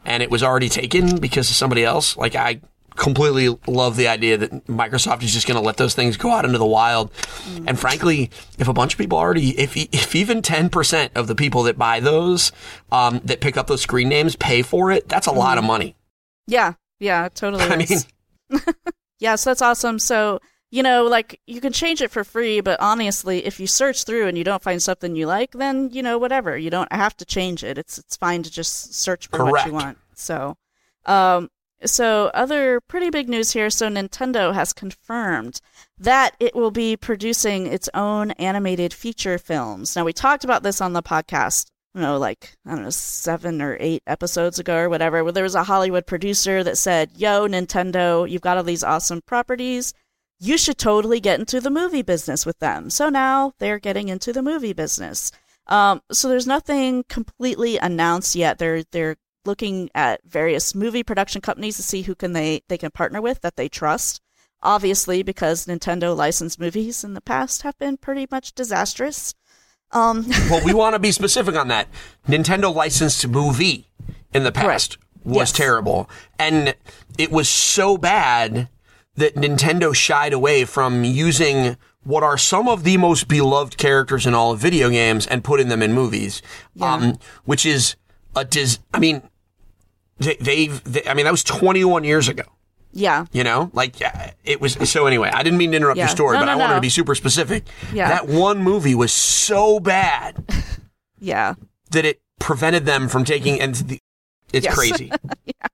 and 0.05 0.23
it 0.23 0.31
was 0.31 0.43
already 0.43 0.69
taken 0.69 1.19
because 1.19 1.49
of 1.49 1.57
somebody 1.57 1.85
else. 1.85 2.17
Like 2.17 2.35
I 2.35 2.61
completely 2.97 3.57
love 3.67 3.97
the 3.97 4.09
idea 4.09 4.37
that 4.37 4.67
Microsoft 4.67 5.23
is 5.23 5.33
just 5.33 5.47
going 5.47 5.59
to 5.59 5.65
let 5.65 5.77
those 5.77 5.95
things 5.95 6.17
go 6.17 6.31
out 6.31 6.45
into 6.45 6.59
the 6.59 6.67
wild. 6.67 7.11
And 7.67 7.79
frankly, 7.79 8.31
if 8.59 8.69
a 8.69 8.73
bunch 8.73 8.95
of 8.95 8.99
people 8.99 9.19
already, 9.19 9.59
if 9.59 9.77
if 9.77 10.15
even 10.15 10.43
ten 10.43 10.69
percent 10.69 11.13
of 11.15 11.27
the 11.27 11.35
people 11.35 11.63
that 11.65 11.79
buy 11.79 12.01
those, 12.01 12.53
um, 12.91 13.21
that 13.25 13.41
pick 13.41 13.57
up 13.57 13.67
those 13.67 13.83
screen 13.83 14.09
names, 14.09 14.37
pay 14.37 14.63
for 14.63 14.91
it, 14.91 15.09
that's 15.09 15.27
a 15.27 15.33
lot 15.33 15.59
of 15.59 15.65
money. 15.65 15.97
Yeah, 16.47 16.75
yeah, 17.01 17.29
totally. 17.35 17.65
I 17.71 17.77
is. 17.79 18.07
mean, 18.51 18.61
Yeah, 19.23 19.37
so 19.37 19.51
that's 19.51 19.63
awesome. 19.63 20.01
So, 20.01 20.41
you 20.73 20.83
know, 20.83 21.05
like 21.05 21.41
you 21.47 21.61
can 21.61 21.73
change 21.73 22.03
it 22.03 22.11
for 22.11 22.25
free, 22.25 22.61
but 22.61 22.81
honestly, 22.81 23.45
if 23.47 23.61
you 23.61 23.69
search 23.69 24.03
through 24.03 24.27
and 24.27 24.37
you 24.37 24.43
don't 24.43 24.65
find 24.65 24.83
something 24.83 25.15
you 25.15 25.27
like, 25.27 25.53
then, 25.53 25.91
you 25.93 26.03
know, 26.03 26.19
whatever. 26.19 26.59
You 26.59 26.71
don't 26.71 26.93
have 26.93 27.17
to 27.19 27.25
change 27.25 27.63
it. 27.63 27.79
It's 27.79 27.99
it's 27.99 28.17
fine 28.17 28.43
to 28.43 28.51
just 28.51 28.95
search 28.95 29.29
for 29.29 29.45
what 29.45 29.65
you 29.65 29.73
want. 29.73 29.97
So, 30.17 30.57
um 31.07 31.51
so 31.85 32.31
other 32.35 32.81
pretty 32.81 33.11
big 33.11 33.29
news 33.29 33.53
here. 33.53 33.71
So 33.71 33.89
Nintendo 33.89 34.55
has 34.55 34.73
confirmed 34.73 35.61
that 35.99 36.37
it 36.41 36.55
will 36.55 36.71
be 36.71 36.97
producing 36.97 37.67
its 37.67 37.89
own 37.95 38.33
animated 38.33 38.93
feature 38.93 39.39
films. 39.39 39.97
Now 39.97 40.05
we 40.05 40.13
talked 40.13 40.45
about 40.45 40.63
this 40.63 40.81
on 40.81 40.93
the 40.93 41.03
podcast 41.03 41.67
don't 41.95 42.03
know, 42.03 42.19
like, 42.19 42.57
I 42.67 42.71
don't 42.71 42.85
know, 42.85 42.91
seven 42.91 43.61
or 43.61 43.77
eight 43.79 44.03
episodes 44.07 44.59
ago 44.59 44.77
or 44.77 44.89
whatever, 44.89 45.23
where 45.23 45.33
there 45.33 45.43
was 45.43 45.55
a 45.55 45.65
Hollywood 45.65 46.07
producer 46.07 46.65
that 46.65 46.79
said, 46.79 47.11
Yo, 47.17 47.47
Nintendo, 47.47 48.29
you've 48.29 48.43
got 48.43 48.57
all 48.57 48.63
these 48.63 48.85
awesome 48.85 49.21
properties. 49.27 49.93
You 50.41 50.57
should 50.57 50.79
totally 50.79 51.21
get 51.21 51.39
into 51.39 51.61
the 51.61 51.71
movie 51.71 52.03
business 52.03 52.47
with 52.47 52.59
them. 52.59 52.91
So 52.91 53.09
now 53.09 53.53
they're 53.59 53.79
getting 53.79 54.09
into 54.09 54.33
the 54.33 54.43
movie 54.43 54.73
business. 54.73 55.31
Um, 55.69 56.01
so 56.11 56.29
there's 56.29 56.47
nothing 56.47 57.05
completely 57.09 57.79
announced 57.79 58.35
yet. 58.35 58.59
They're 58.59 58.83
they're 58.91 59.17
looking 59.45 59.91
at 59.95 60.21
various 60.25 60.75
movie 60.75 61.03
production 61.03 61.41
companies 61.41 61.77
to 61.77 61.83
see 61.83 62.03
who 62.03 62.15
can 62.15 62.33
they 62.33 62.63
they 62.69 62.79
can 62.79 62.91
partner 62.91 63.21
with 63.21 63.41
that 63.43 63.57
they 63.57 63.69
trust. 63.69 64.21
Obviously, 64.65 65.23
because 65.25 65.67
Nintendo 65.67 66.17
licensed 66.17 66.61
movies 66.61 67.03
in 67.03 67.15
the 67.15 67.21
past 67.21 67.63
have 67.63 67.77
been 67.79 67.97
pretty 67.97 68.29
much 68.31 68.55
disastrous. 68.55 69.35
Um, 69.91 70.27
well, 70.51 70.65
we 70.65 70.73
want 70.73 70.95
to 70.95 71.01
be 71.01 71.11
specific 71.11 71.57
on 71.57 71.69
that. 71.69 71.89
Nintendo 72.29 72.73
licensed 72.73 73.27
movie 73.27 73.89
in 74.33 74.45
the 74.45 74.53
past 74.53 74.99
was 75.25 75.37
Yes. 75.51 75.53
terrible, 75.53 76.09
and 76.39 76.75
it 77.19 77.31
was 77.33 77.49
so 77.49 77.97
bad 77.99 78.69
that 79.17 79.35
Nintendo 79.35 79.95
shied 79.95 80.33
away 80.33 80.65
from 80.65 81.05
using 81.05 81.77
what 82.05 82.23
are 82.23 82.39
some 82.39 82.67
of 82.69 82.83
the 82.85 82.97
most 82.97 83.29
beloved 83.29 83.77
characters 83.77 84.27
in 84.27 84.35
all 84.35 84.53
of 84.53 84.59
video 84.61 84.89
games 84.91 85.27
and 85.27 85.45
putting 85.45 85.69
them 85.69 85.83
in 85.83 85.93
movies. 85.93 86.41
Um, 86.81 87.19
which 87.45 87.67
is 87.67 87.97
a 88.35 88.45
dis. 88.45 88.79
I 88.95 88.99
mean, 89.01 89.23
they, 90.19 90.37
they've. 90.37 90.85
They, 90.85 91.05
I 91.07 91.15
mean, 91.15 91.25
that 91.25 91.31
was 91.31 91.45
21 91.45 92.05
years 92.05 92.29
ago. 92.29 92.45
yeah, 92.93 93.27
You 93.33 93.43
know, 93.45 93.71
like 93.73 93.95
it 94.45 94.61
was. 94.61 94.75
So 94.91 95.07
anyway, 95.07 95.31
I 95.33 95.43
didn't 95.43 95.59
mean 95.59 95.71
to 95.73 95.77
interrupt 95.77 95.97
Yeah. 95.99 96.05
your 96.05 96.11
story, 96.11 96.35
No, 96.37 96.41
but 96.43 96.47
no, 96.47 96.53
I 96.53 96.57
wanted 96.57 96.73
no. 96.75 96.79
to 96.79 96.81
be 96.83 96.89
super 96.91 97.15
specific. 97.15 97.65
Yeah. 97.93 98.09
That 98.09 98.29
one 98.29 98.59
movie 98.63 98.95
was 98.95 99.13
so 99.13 99.81
bad 99.81 100.45
yeah. 101.19 101.55
that 101.91 102.05
it 102.05 102.21
prevented 102.39 102.85
them 102.87 103.09
from 103.09 103.25
taking. 103.25 103.61
And 103.61 103.75
the, 103.75 103.99
it's 104.53 104.65
Yes. 104.67 104.75
crazy. 104.75 105.11
Yeah, 105.47 105.67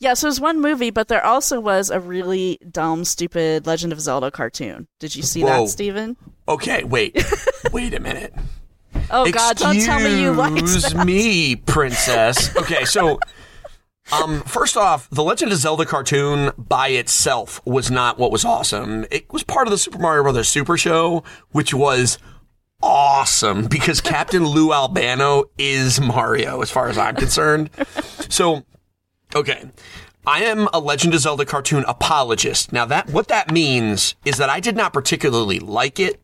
Yeah, 0.00 0.14
so 0.14 0.26
it 0.26 0.30
was 0.30 0.40
one 0.40 0.60
movie, 0.60 0.90
but 0.90 1.08
there 1.08 1.24
also 1.24 1.60
was 1.60 1.90
a 1.90 2.00
really 2.00 2.58
dumb, 2.70 3.04
stupid 3.04 3.66
Legend 3.66 3.92
of 3.92 4.00
Zelda 4.00 4.30
cartoon. 4.30 4.88
Did 5.00 5.14
you 5.14 5.22
see 5.22 5.42
Whoa. 5.42 5.62
that, 5.64 5.68
Steven? 5.68 6.16
Okay, 6.48 6.82
wait, 6.84 7.14
wait 7.72 7.92
a 7.94 8.00
minute. 8.00 8.34
Oh 9.10 9.30
God! 9.30 9.56
Don't 9.58 9.78
tell 9.80 10.00
me 10.00 10.20
you 10.22 10.32
liked 10.32 10.58
Excuse 10.58 10.92
that. 10.92 11.06
me, 11.06 11.54
princess. 11.56 12.54
Okay, 12.56 12.84
so. 12.86 13.20
Um, 14.12 14.42
first 14.42 14.76
off, 14.76 15.10
the 15.10 15.24
Legend 15.24 15.52
of 15.52 15.58
Zelda 15.58 15.84
cartoon 15.84 16.52
by 16.56 16.88
itself 16.88 17.60
was 17.64 17.90
not 17.90 18.18
what 18.18 18.30
was 18.30 18.44
awesome. 18.44 19.04
It 19.10 19.32
was 19.32 19.42
part 19.42 19.66
of 19.66 19.72
the 19.72 19.78
Super 19.78 19.98
Mario 19.98 20.22
Brothers 20.22 20.48
Super 20.48 20.76
Show, 20.76 21.24
which 21.50 21.74
was 21.74 22.18
awesome 22.82 23.66
because 23.66 24.00
Captain 24.00 24.44
Lou 24.46 24.72
Albano 24.72 25.44
is 25.58 26.00
Mario, 26.00 26.62
as 26.62 26.70
far 26.70 26.88
as 26.88 26.98
I'm 26.98 27.16
concerned. 27.16 27.70
So, 28.28 28.64
okay. 29.34 29.70
I 30.24 30.42
am 30.42 30.68
a 30.72 30.80
Legend 30.80 31.14
of 31.14 31.20
Zelda 31.20 31.44
cartoon 31.44 31.84
apologist. 31.86 32.72
Now 32.72 32.84
that 32.86 33.10
what 33.10 33.28
that 33.28 33.52
means 33.52 34.16
is 34.24 34.38
that 34.38 34.50
I 34.50 34.58
did 34.58 34.76
not 34.76 34.92
particularly 34.92 35.60
like 35.60 36.00
it, 36.00 36.20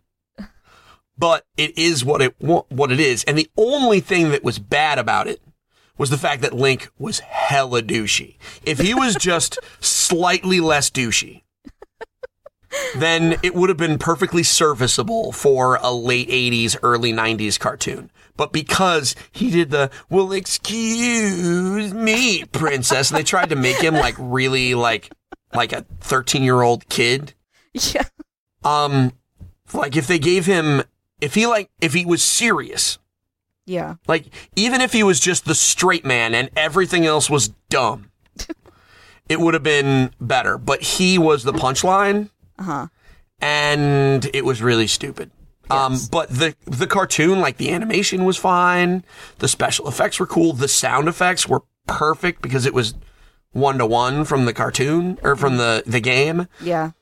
but 1.17 1.47
it 1.57 1.79
is 1.79 2.05
what 2.05 2.21
it 2.21 2.35
what 2.41 2.91
it 2.91 2.99
is. 2.99 3.23
And 3.25 3.39
the 3.39 3.49
only 3.57 4.01
thing 4.01 4.31
that 4.31 4.43
was 4.43 4.59
bad 4.59 4.99
about 4.99 5.29
it 5.29 5.41
was 5.99 6.11
the 6.11 6.19
fact 6.19 6.43
that 6.43 6.53
Link 6.55 6.91
was 6.99 7.21
hella 7.21 7.83
douchey. 7.83 8.37
If 8.65 8.79
he 8.79 8.95
was 8.95 9.15
just 9.15 9.59
slightly 9.81 10.61
less 10.61 10.91
douchey, 10.91 11.43
then 12.97 13.37
it 13.43 13.55
would 13.55 13.69
have 13.69 13.77
been 13.79 13.99
perfectly 13.99 14.43
serviceable 14.43 15.33
for 15.33 15.77
a 15.77 15.91
late 15.93 16.29
80s, 16.29 16.77
early 16.83 17.13
90s 17.13 17.59
cartoon. 17.59 18.11
But 18.37 18.53
because 18.53 19.15
he 19.31 19.51
did 19.51 19.71
the, 19.71 19.91
well, 20.09 20.33
excuse 20.33 21.93
me, 21.93 22.45
princess, 22.47 23.11
and 23.11 23.19
they 23.19 23.25
tried 23.25 23.51
to 23.51 23.57
make 23.57 23.77
him 23.77 23.95
like 23.95 24.15
really 24.19 24.75
like, 24.75 25.13
like 25.53 25.73
a 25.73 25.85
13 26.01 26.43
year 26.43 26.63
old 26.63 26.89
kid. 26.89 27.35
Yeah, 27.75 28.05
Um, 28.65 29.13
like 29.75 29.97
if 29.97 30.07
they 30.07 30.19
gave 30.19 30.47
him, 30.47 30.83
if 31.21 31.35
he 31.35 31.47
like, 31.47 31.71
if 31.81 31.93
he 31.95 32.05
was 32.05 32.23
serious, 32.23 32.99
yeah, 33.67 33.97
like, 34.07 34.27
even 34.57 34.81
if 34.81 34.93
he 34.93 35.03
was 35.03 35.21
just 35.21 35.45
the 35.45 35.55
straight 35.55 36.05
man 36.05 36.35
and 36.35 36.51
everything 36.57 37.07
else 37.07 37.31
was 37.31 37.49
dumb, 37.69 38.11
it 39.29 39.41
would 39.41 39.55
have 39.55 39.63
been 39.63 40.13
better. 40.21 40.59
But 40.59 40.83
he 40.83 41.19
was 41.19 41.45
the 41.45 41.53
punchline, 41.53 42.31
uh-huh. 42.59 42.89
and 43.41 44.29
it 44.35 44.45
was 44.45 44.63
really 44.63 44.87
stupid. 44.87 45.31
Um, 45.71 45.99
but 46.11 46.29
the 46.29 46.55
the 46.67 46.87
cartoon, 46.87 47.41
like 47.41 47.57
the 47.57 47.71
animation 47.71 48.25
was 48.25 48.37
fine, 48.37 49.05
the 49.39 49.49
special 49.49 49.89
effects 49.89 50.21
were 50.21 50.27
cool, 50.27 50.53
the 50.53 50.69
sound 50.69 51.09
effects 51.09 51.49
were 51.49 51.63
perfect 51.87 52.43
because 52.43 52.67
it 52.67 52.75
was 52.75 52.95
one 53.53 53.79
to 53.79 53.87
one 53.87 54.25
from 54.25 54.45
the 54.45 54.53
cartoon 54.53 55.19
or 55.23 55.37
from 55.37 55.57
the 55.57 55.83
the 55.87 56.01
game. 56.01 56.47
yeah. 56.61 56.93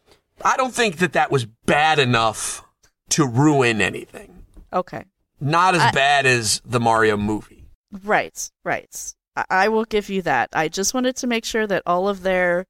I 0.42 0.56
don't 0.56 0.72
think 0.72 0.96
that 0.98 1.12
that 1.12 1.30
was 1.30 1.44
bad 1.44 1.98
enough 1.98 2.64
to 3.10 3.26
ruin 3.26 3.82
anything. 3.82 4.44
Okay, 4.72 5.04
Not 5.40 5.74
as 5.74 5.80
I- 5.82 5.90
bad 5.92 6.26
as 6.26 6.60
the 6.64 6.80
Mario 6.80 7.16
movie. 7.16 7.66
right, 8.04 8.50
right. 8.64 9.14
I-, 9.36 9.44
I 9.50 9.68
will 9.68 9.84
give 9.84 10.08
you 10.10 10.22
that. 10.22 10.50
I 10.52 10.68
just 10.68 10.94
wanted 10.94 11.16
to 11.16 11.26
make 11.26 11.44
sure 11.44 11.66
that 11.66 11.82
all 11.86 12.08
of 12.08 12.22
their 12.22 12.66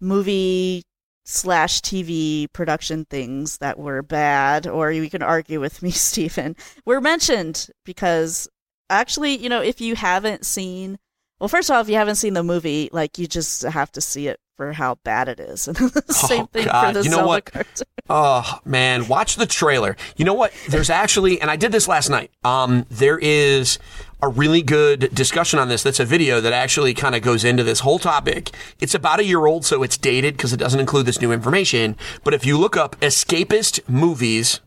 movie 0.00 0.82
slash 1.24 1.80
TV 1.80 2.52
production 2.52 3.04
things 3.04 3.58
that 3.58 3.78
were 3.78 4.02
bad, 4.02 4.66
or 4.66 4.90
you 4.90 5.08
can 5.08 5.22
argue 5.22 5.60
with 5.60 5.82
me, 5.82 5.90
Stephen, 5.92 6.56
were 6.84 7.00
mentioned 7.00 7.68
because 7.84 8.48
actually, 8.90 9.36
you 9.36 9.48
know, 9.48 9.62
if 9.62 9.80
you 9.80 9.94
haven't 9.94 10.44
seen, 10.44 10.98
well, 11.42 11.48
first 11.48 11.68
of 11.68 11.74
all, 11.74 11.82
if 11.82 11.88
you 11.88 11.96
haven't 11.96 12.14
seen 12.14 12.34
the 12.34 12.44
movie, 12.44 12.88
like 12.92 13.18
you 13.18 13.26
just 13.26 13.62
have 13.62 13.90
to 13.92 14.00
see 14.00 14.28
it 14.28 14.38
for 14.56 14.72
how 14.72 14.94
bad 15.02 15.26
it 15.26 15.40
is. 15.40 15.66
And 15.68 15.76
the 15.76 16.04
same 16.14 16.42
Oh, 16.42 16.46
thing 16.52 16.66
God. 16.66 16.86
for 16.94 16.98
the 17.00 17.04
You 17.04 17.10
know 17.10 17.16
Zelda 17.16 17.28
what? 17.28 17.44
cartoon. 17.46 17.86
Oh 18.08 18.60
man, 18.64 19.08
watch 19.08 19.34
the 19.34 19.46
trailer. 19.46 19.96
You 20.16 20.24
know 20.24 20.34
what? 20.34 20.52
There's 20.68 20.88
actually, 20.88 21.40
and 21.40 21.50
I 21.50 21.56
did 21.56 21.72
this 21.72 21.88
last 21.88 22.10
night. 22.10 22.30
Um, 22.44 22.86
there 22.90 23.18
is 23.18 23.80
a 24.22 24.28
really 24.28 24.62
good 24.62 25.12
discussion 25.12 25.58
on 25.58 25.68
this. 25.68 25.82
That's 25.82 25.98
a 25.98 26.04
video 26.04 26.40
that 26.40 26.52
actually 26.52 26.94
kind 26.94 27.16
of 27.16 27.22
goes 27.22 27.42
into 27.44 27.64
this 27.64 27.80
whole 27.80 27.98
topic. 27.98 28.50
It's 28.80 28.94
about 28.94 29.18
a 29.18 29.24
year 29.24 29.44
old, 29.46 29.64
so 29.64 29.82
it's 29.82 29.98
dated 29.98 30.36
because 30.36 30.52
it 30.52 30.58
doesn't 30.58 30.78
include 30.78 31.06
this 31.06 31.20
new 31.20 31.32
information. 31.32 31.96
But 32.22 32.34
if 32.34 32.46
you 32.46 32.56
look 32.56 32.76
up 32.76 32.94
escapist 33.00 33.80
movies, 33.88 34.60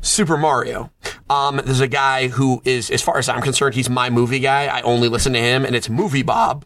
Super 0.00 0.36
Mario. 0.36 0.90
Um, 1.28 1.60
there's 1.64 1.80
a 1.80 1.88
guy 1.88 2.28
who 2.28 2.60
is, 2.64 2.90
as 2.90 3.02
far 3.02 3.18
as 3.18 3.28
I'm 3.28 3.42
concerned, 3.42 3.74
he's 3.74 3.90
my 3.90 4.10
movie 4.10 4.40
guy. 4.40 4.66
I 4.66 4.80
only 4.82 5.08
listen 5.08 5.32
to 5.34 5.38
him, 5.38 5.64
and 5.64 5.76
it's 5.76 5.88
Movie 5.88 6.22
Bob, 6.22 6.64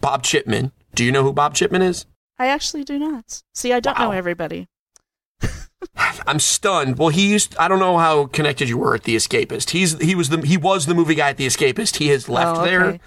Bob 0.00 0.22
Chipman. 0.22 0.72
Do 0.94 1.04
you 1.04 1.10
know 1.12 1.22
who 1.22 1.32
Bob 1.32 1.54
Chipman 1.54 1.82
is? 1.82 2.06
I 2.38 2.46
actually 2.48 2.84
do 2.84 2.98
not. 2.98 3.42
See, 3.54 3.72
I 3.72 3.80
don't 3.80 3.98
know 3.98 4.10
everybody. 4.12 4.68
I'm 6.26 6.38
stunned. 6.40 6.98
Well, 6.98 7.08
he 7.08 7.30
used. 7.32 7.56
I 7.58 7.68
don't 7.68 7.78
know 7.78 7.96
how 7.98 8.26
connected 8.26 8.68
you 8.68 8.78
were 8.78 8.94
at 8.94 9.04
The 9.04 9.16
Escapist. 9.16 9.70
He's 9.70 9.98
he 10.00 10.14
was 10.14 10.28
the 10.28 10.40
he 10.42 10.56
was 10.56 10.86
the 10.86 10.94
movie 10.94 11.14
guy 11.14 11.30
at 11.30 11.36
The 11.36 11.46
Escapist. 11.46 11.96
He 11.96 12.08
has 12.08 12.28
left 12.28 12.58
Oh, 12.58 12.60
okay. 12.62 12.70
there. 12.70 12.98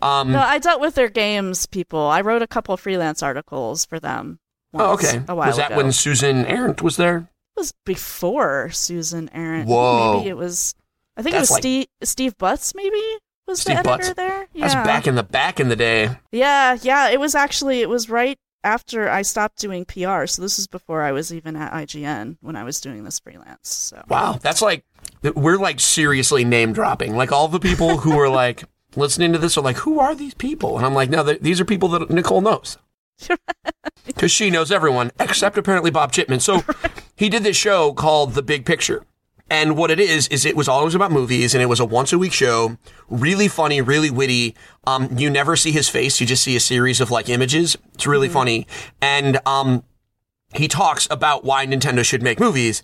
Um, 0.00 0.32
No, 0.32 0.40
I 0.40 0.58
dealt 0.58 0.80
with 0.80 0.94
their 0.94 1.08
games 1.08 1.66
people. 1.66 2.00
I 2.00 2.20
wrote 2.20 2.42
a 2.42 2.46
couple 2.46 2.76
freelance 2.76 3.22
articles 3.22 3.84
for 3.84 3.98
them. 3.98 4.38
oh, 4.74 4.92
okay. 4.94 5.20
A 5.28 5.34
while 5.34 5.48
Was 5.48 5.56
that 5.56 5.72
ago. 5.72 5.82
when 5.82 5.92
Susan 5.92 6.46
Arendt 6.46 6.82
was 6.82 6.96
there? 6.96 7.28
Was 7.58 7.72
before 7.84 8.70
Susan 8.70 9.28
Arendt. 9.32 9.68
Whoa. 9.68 10.18
Maybe 10.18 10.30
it 10.30 10.36
was. 10.36 10.74
I 11.16 11.22
think 11.22 11.34
That's 11.34 11.38
it 11.38 11.40
was 11.42 11.50
like- 11.50 11.62
Steve 11.62 11.86
Steve 12.04 12.38
Butts. 12.38 12.74
Maybe 12.74 13.02
was 13.46 13.60
Steve 13.60 13.74
the 13.82 13.90
editor 13.90 13.96
Butts. 13.96 14.12
there. 14.14 14.46
Yeah. 14.54 14.68
That's 14.68 14.86
back 14.86 15.06
in 15.06 15.14
the 15.16 15.22
back 15.22 15.58
in 15.60 15.68
the 15.68 15.76
day. 15.76 16.10
Yeah, 16.32 16.78
yeah. 16.82 17.08
It 17.10 17.18
was 17.18 17.34
actually 17.34 17.80
it 17.80 17.88
was 17.88 18.08
right 18.08 18.38
after 18.64 19.08
I 19.08 19.22
stopped 19.22 19.58
doing 19.58 19.84
PR. 19.84 20.26
So 20.26 20.42
this 20.42 20.58
is 20.58 20.66
before 20.66 21.02
I 21.02 21.12
was 21.12 21.32
even 21.32 21.56
at 21.56 21.72
IGN 21.72 22.36
when 22.40 22.54
I 22.56 22.62
was 22.64 22.80
doing 22.80 23.04
this 23.04 23.18
freelance. 23.18 23.68
So 23.68 24.02
Wow, 24.08 24.38
that's 24.40 24.62
like 24.62 24.84
we're 25.34 25.56
like 25.58 25.80
seriously 25.80 26.44
name 26.44 26.72
dropping. 26.72 27.16
Like 27.16 27.32
all 27.32 27.48
the 27.48 27.60
people 27.60 27.98
who 27.98 28.18
are 28.20 28.28
like 28.28 28.64
listening 28.96 29.32
to 29.32 29.38
this 29.38 29.56
are 29.56 29.62
like, 29.62 29.78
who 29.78 29.98
are 29.98 30.14
these 30.14 30.34
people? 30.34 30.76
And 30.76 30.86
I'm 30.86 30.94
like, 30.94 31.10
no, 31.10 31.22
these 31.24 31.60
are 31.60 31.64
people 31.64 31.88
that 31.90 32.10
Nicole 32.10 32.40
knows 32.40 32.78
because 34.06 34.30
she 34.30 34.50
knows 34.50 34.70
everyone 34.70 35.10
except 35.18 35.58
apparently 35.58 35.90
Bob 35.90 36.12
Chipman. 36.12 36.40
So 36.40 36.62
he 37.18 37.28
did 37.28 37.42
this 37.42 37.56
show 37.56 37.92
called 37.92 38.34
The 38.34 38.42
Big 38.42 38.64
Picture. 38.64 39.04
And 39.50 39.76
what 39.76 39.90
it 39.90 39.98
is, 39.98 40.28
is 40.28 40.44
it 40.44 40.54
was 40.56 40.68
always 40.68 40.94
about 40.94 41.10
movies 41.10 41.52
and 41.52 41.60
it 41.62 41.66
was 41.66 41.80
a 41.80 41.84
once 41.84 42.12
a 42.12 42.18
week 42.18 42.32
show. 42.32 42.76
Really 43.08 43.48
funny, 43.48 43.80
really 43.80 44.10
witty. 44.10 44.54
Um, 44.86 45.08
you 45.18 45.28
never 45.28 45.56
see 45.56 45.72
his 45.72 45.88
face. 45.88 46.20
You 46.20 46.26
just 46.26 46.44
see 46.44 46.54
a 46.54 46.60
series 46.60 47.00
of 47.00 47.10
like 47.10 47.28
images. 47.28 47.76
It's 47.94 48.06
really 48.06 48.28
funny. 48.28 48.66
And, 49.02 49.40
um, 49.46 49.82
he 50.54 50.68
talks 50.68 51.08
about 51.10 51.44
why 51.44 51.66
Nintendo 51.66 52.04
should 52.04 52.22
make 52.22 52.38
movies. 52.38 52.82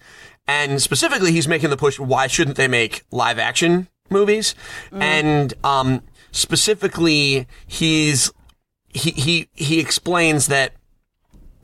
And 0.49 0.83
specifically, 0.83 1.31
he's 1.31 1.47
making 1.47 1.71
the 1.71 1.77
push, 1.77 1.99
why 1.99 2.27
shouldn't 2.27 2.57
they 2.57 2.69
make 2.69 3.05
live 3.13 3.39
action 3.39 3.89
movies? 4.11 4.55
And, 4.93 5.55
um, 5.63 6.03
specifically, 6.33 7.47
he's, 7.67 8.33
he, 8.89 9.13
he, 9.13 9.49
he 9.53 9.81
explains 9.81 10.49
that 10.49 10.75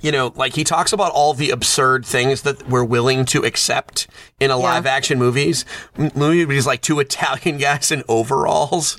you 0.01 0.13
know, 0.13 0.33
like 0.37 0.55
he 0.55 0.65
talks 0.65 0.93
about 0.93 1.13
all 1.13 1.35
the 1.35 1.51
absurd 1.51 2.05
things 2.07 2.43
that 2.43 2.69
we're 2.69 2.85
willing 2.85 3.25
to 3.27 3.45
accept 3.45 4.07
in 4.39 4.51
a 4.51 4.57
live 4.57 4.87
action 4.87 5.19
movies. 5.19 5.65
M- 5.97 6.11
Movies 6.15 6.67
like 6.67 6.81
two 6.83 7.01
Italian 7.01 7.59
guys 7.59 7.91
in 7.91 8.03
overalls 8.09 8.97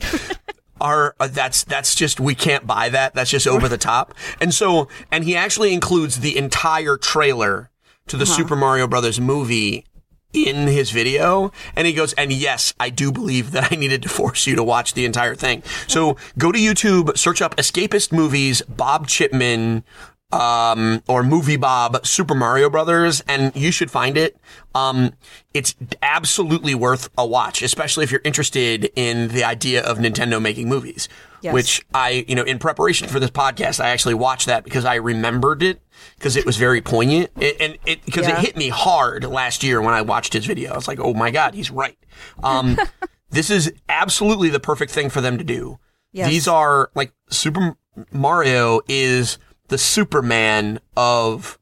are 0.82 1.16
uh, 1.20 1.28
that's 1.28 1.64
that's 1.64 1.96
just 1.96 2.20
we 2.20 2.36
can't 2.36 2.66
buy 2.68 2.90
that. 2.90 3.14
That's 3.14 3.30
just 3.32 3.48
over 3.48 3.68
the 3.68 3.78
top. 3.78 4.14
And 4.40 4.54
so 4.54 4.88
and 5.12 5.24
he 5.24 5.36
actually 5.36 5.74
includes 5.74 6.20
the 6.20 6.38
entire 6.38 6.98
trailer 6.98 7.70
to 8.08 8.18
the 8.18 8.26
Super 8.26 8.56
Mario 8.56 8.88
Brothers 8.88 9.20
movie 9.20 9.86
in 10.34 10.68
his 10.68 10.92
video 10.92 11.52
and 11.76 11.86
he 11.86 11.92
goes 11.92 12.14
and 12.14 12.32
yes 12.32 12.74
i 12.80 12.90
do 12.90 13.12
believe 13.12 13.52
that 13.52 13.70
i 13.70 13.76
needed 13.76 14.02
to 14.02 14.08
force 14.08 14.48
you 14.48 14.56
to 14.56 14.64
watch 14.64 14.94
the 14.94 15.04
entire 15.04 15.36
thing 15.36 15.62
so 15.88 16.16
go 16.38 16.54
to 16.54 16.58
youtube 16.58 17.18
search 17.18 17.42
up 17.42 17.54
escapist 17.58 18.14
movies 18.14 18.62
bob 18.62 19.08
chipman 19.08 19.84
um, 20.32 21.04
or 21.08 21.24
movie 21.24 21.58
Bob 21.58 22.06
Super 22.06 22.36
Mario 22.36 22.70
Brothers, 22.70 23.22
and 23.28 23.56
you 23.56 23.72
should 23.72 23.91
find 23.91 24.17
it. 24.17 24.38
Um, 24.74 25.13
it's 25.54 25.76
absolutely 26.02 26.76
worth 26.76 27.10
a 27.17 27.26
watch, 27.26 27.62
especially 27.62 28.04
if 28.04 28.12
you're 28.12 28.22
interested 28.24 28.91
in 28.96 29.30
the 29.30 29.44
idea 29.44 29.84
of 29.84 29.98
Nintendo 29.98 30.41
making 30.41 30.70
movies. 30.70 31.10
Yes. 31.41 31.54
Which 31.54 31.86
I, 31.94 32.24
you 32.28 32.36
know, 32.36 32.44
in 32.44 32.60
preparation 32.60 33.08
for 33.08 33.20
this 33.20 33.32
podcast, 33.32 33.84
I 33.84 33.89
actually 33.89 34.13
watched 34.13 34.46
that 34.46 34.63
because 34.63 34.86
I 34.86 34.96
remembered 34.96 35.63
it 35.63 35.82
because 36.15 36.36
it 36.36 36.46
was 36.46 36.56
very 36.56 36.82
poignant, 36.82 37.32
it, 37.39 37.58
and 37.60 37.78
it 37.86 38.06
because 38.06 38.28
it 38.28 38.38
hit 38.38 38.56
me 38.56 38.70
hard 38.70 39.24
last 39.24 39.63
year 39.63 39.82
when 39.82 39.96
I 39.96 40.04
watched 40.04 40.34
his 40.34 40.46
video. 40.46 40.72
I 40.72 40.76
was 40.76 40.88
like, 40.88 41.00
oh 41.00 41.15
my 41.15 41.32
god, 41.32 41.56
he's 41.56 41.72
right. 41.72 41.98
Um, 42.44 42.78
this 43.32 43.50
is 43.50 43.74
absolutely 43.89 44.50
the 44.50 44.60
perfect 44.60 44.91
thing 44.91 45.10
for 45.10 45.20
them 45.20 45.39
to 45.39 45.44
do. 45.44 45.80
Yes. 46.12 46.30
These 46.30 46.48
are 46.48 46.91
like 46.94 47.12
Super 47.30 47.76
Mario 48.12 48.82
is 48.88 49.39
the 49.72 49.78
Superman 49.78 50.80
of 50.96 51.58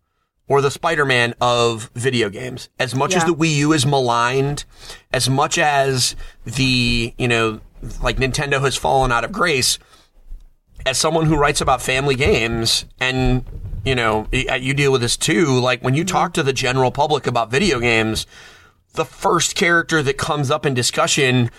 or 0.48 0.62
the 0.62 0.72
Spider-Man 0.72 1.36
of 1.39 1.91
video 1.93 2.28
games. 2.30 2.69
As 2.80 2.95
much 2.95 3.15
as 3.15 3.24
the 3.24 3.36
Wii 3.36 3.56
U 3.58 3.72
is 3.72 3.86
maligned, 3.86 4.65
as 5.13 5.30
much 5.30 5.60
as 5.60 6.15
the, 6.43 7.13
you 7.19 7.28
know, 7.28 7.62
like 8.02 8.17
Nintendo 8.17 8.60
has 8.62 8.76
fallen 8.76 9.12
out 9.12 9.24
of 9.24 9.32
grace, 9.32 9.78
as 10.88 10.98
someone 10.98 11.28
who 11.28 11.38
writes 11.38 11.62
about 11.62 11.84
family 11.84 12.15
games 12.15 12.86
and 13.00 13.45
you 13.86 13.93
know 13.93 14.28
uh, 14.50 14.56
you 14.56 14.74
deal 14.74 14.91
with 14.91 15.02
this 15.02 15.17
too 15.17 15.60
like 15.60 15.84
when 15.84 15.93
you 15.93 16.04
mm-hmm. 16.04 16.13
talk 16.13 16.34
to 16.34 16.43
the 16.43 16.54
general 16.54 16.91
public 16.91 17.28
about 17.28 17.52
video 17.52 17.80
games 17.80 18.26
the 18.93 19.06
first 19.06 19.56
character 19.56 20.02
that 20.04 20.17
comes 20.17 20.49
up 20.52 20.65
in 20.65 20.73
discussion 20.73 21.49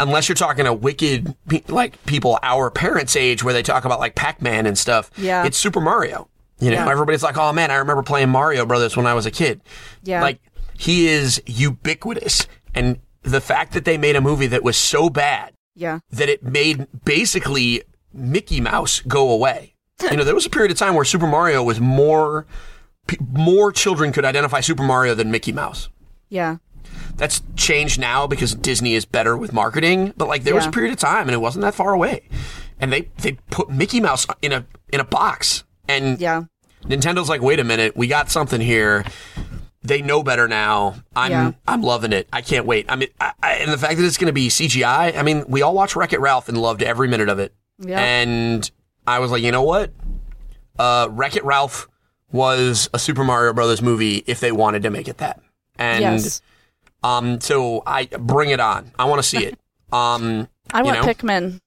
unless 0.00 0.28
you're 0.28 0.36
talking 0.36 0.64
to 0.64 0.72
wicked 0.72 1.34
like 1.68 2.04
people 2.06 2.38
our 2.42 2.70
parents 2.70 3.16
age 3.16 3.42
where 3.42 3.52
they 3.52 3.62
talk 3.62 3.84
about 3.84 3.98
like 4.00 4.14
pac-man 4.14 4.66
and 4.66 4.78
stuff 4.78 5.10
Yeah. 5.16 5.44
it's 5.44 5.56
super 5.58 5.80
mario 5.80 6.28
you 6.60 6.70
know 6.70 6.76
Yeah. 6.76 6.90
everybody's 6.90 7.22
like 7.22 7.36
oh 7.36 7.52
man 7.52 7.70
i 7.70 7.76
remember 7.76 8.02
playing 8.02 8.28
mario 8.30 8.64
brothers 8.64 8.96
when 8.96 9.06
i 9.06 9.14
was 9.14 9.26
a 9.26 9.30
kid 9.30 9.60
Yeah. 10.04 10.22
like 10.22 10.38
he 10.78 11.08
is 11.08 11.42
ubiquitous 11.46 12.46
and 12.74 12.98
the 13.22 13.40
fact 13.40 13.72
that 13.72 13.84
they 13.84 13.98
made 13.98 14.14
a 14.16 14.20
movie 14.20 14.46
that 14.46 14.62
was 14.62 14.76
so 14.76 15.10
bad 15.10 15.52
yeah, 15.74 15.98
that 16.10 16.28
it 16.30 16.42
made 16.42 16.86
basically 17.04 17.82
Mickey 18.14 18.62
Mouse 18.62 19.00
go 19.00 19.30
away. 19.30 19.74
You 20.10 20.16
know, 20.16 20.24
there 20.24 20.34
was 20.34 20.46
a 20.46 20.50
period 20.50 20.70
of 20.70 20.78
time 20.78 20.94
where 20.94 21.04
Super 21.04 21.26
Mario 21.26 21.62
was 21.62 21.80
more, 21.80 22.46
more 23.30 23.72
children 23.72 24.10
could 24.12 24.24
identify 24.24 24.60
Super 24.60 24.82
Mario 24.82 25.14
than 25.14 25.30
Mickey 25.30 25.52
Mouse. 25.52 25.88
yeah, 26.30 26.56
That's 27.16 27.42
changed 27.56 27.98
now 27.98 28.26
because 28.26 28.54
Disney 28.54 28.94
is 28.94 29.04
better 29.04 29.36
with 29.36 29.52
marketing, 29.52 30.12
but 30.16 30.28
like 30.28 30.44
there 30.44 30.54
was 30.54 30.66
a 30.66 30.70
period 30.70 30.92
of 30.92 30.98
time 30.98 31.22
and 31.28 31.32
it 31.32 31.38
wasn't 31.40 31.62
that 31.62 31.74
far 31.74 31.92
away. 31.92 32.28
And 32.78 32.92
they, 32.92 33.08
they 33.18 33.32
put 33.50 33.70
Mickey 33.70 34.00
Mouse 34.00 34.26
in 34.42 34.52
a, 34.52 34.66
in 34.92 35.00
a 35.00 35.04
box 35.04 35.64
and 35.88 36.20
yeah, 36.20 36.42
Nintendo's 36.84 37.28
like, 37.28 37.40
wait 37.40 37.58
a 37.58 37.64
minute, 37.64 37.96
we 37.96 38.06
got 38.06 38.30
something 38.30 38.60
here. 38.60 39.04
They 39.82 40.02
know 40.02 40.22
better 40.22 40.48
now. 40.48 40.96
I'm 41.14 41.30
Yeah. 41.30 41.52
I'm 41.66 41.82
loving 41.82 42.12
it. 42.12 42.28
I 42.32 42.42
can't 42.42 42.66
wait. 42.66 42.86
I 42.88 42.96
mean, 42.96 43.08
I, 43.20 43.32
I, 43.42 43.52
and 43.54 43.72
the 43.72 43.78
fact 43.78 43.98
that 43.98 44.04
it's 44.04 44.18
going 44.18 44.26
to 44.26 44.32
be 44.32 44.48
CGI. 44.48 45.16
I 45.16 45.22
mean, 45.22 45.44
we 45.48 45.62
all 45.62 45.74
watched 45.74 45.94
Wreck 45.96 46.12
It 46.12 46.20
Ralph 46.20 46.48
and 46.48 46.58
loved 46.58 46.82
every 46.82 47.08
minute 47.08 47.28
of 47.28 47.38
it. 47.38 47.54
Yeah. 47.78 48.00
And 48.00 48.68
I 49.06 49.20
was 49.20 49.30
like, 49.30 49.42
you 49.42 49.52
know 49.52 49.62
what? 49.62 49.92
Uh, 50.78 51.08
Wreck 51.10 51.36
It 51.36 51.44
Ralph 51.44 51.88
was 52.32 52.90
a 52.92 52.98
Super 52.98 53.22
Mario 53.24 53.52
Brothers 53.52 53.80
movie 53.80 54.24
if 54.26 54.40
they 54.40 54.50
wanted 54.50 54.82
to 54.82 54.90
make 54.90 55.08
it 55.08 55.18
that. 55.18 55.40
And 55.78 56.02
yes. 56.02 56.42
Um, 57.02 57.40
so 57.40 57.82
I 57.86 58.06
bring 58.06 58.50
it 58.50 58.60
on. 58.60 58.92
I 58.98 59.04
want 59.04 59.22
to 59.22 59.28
see 59.28 59.44
it. 59.44 59.58
Um, 59.92 60.48
I 60.74 60.82
want 60.82 60.98
know? 60.98 61.04
Pikmin. 61.04 61.60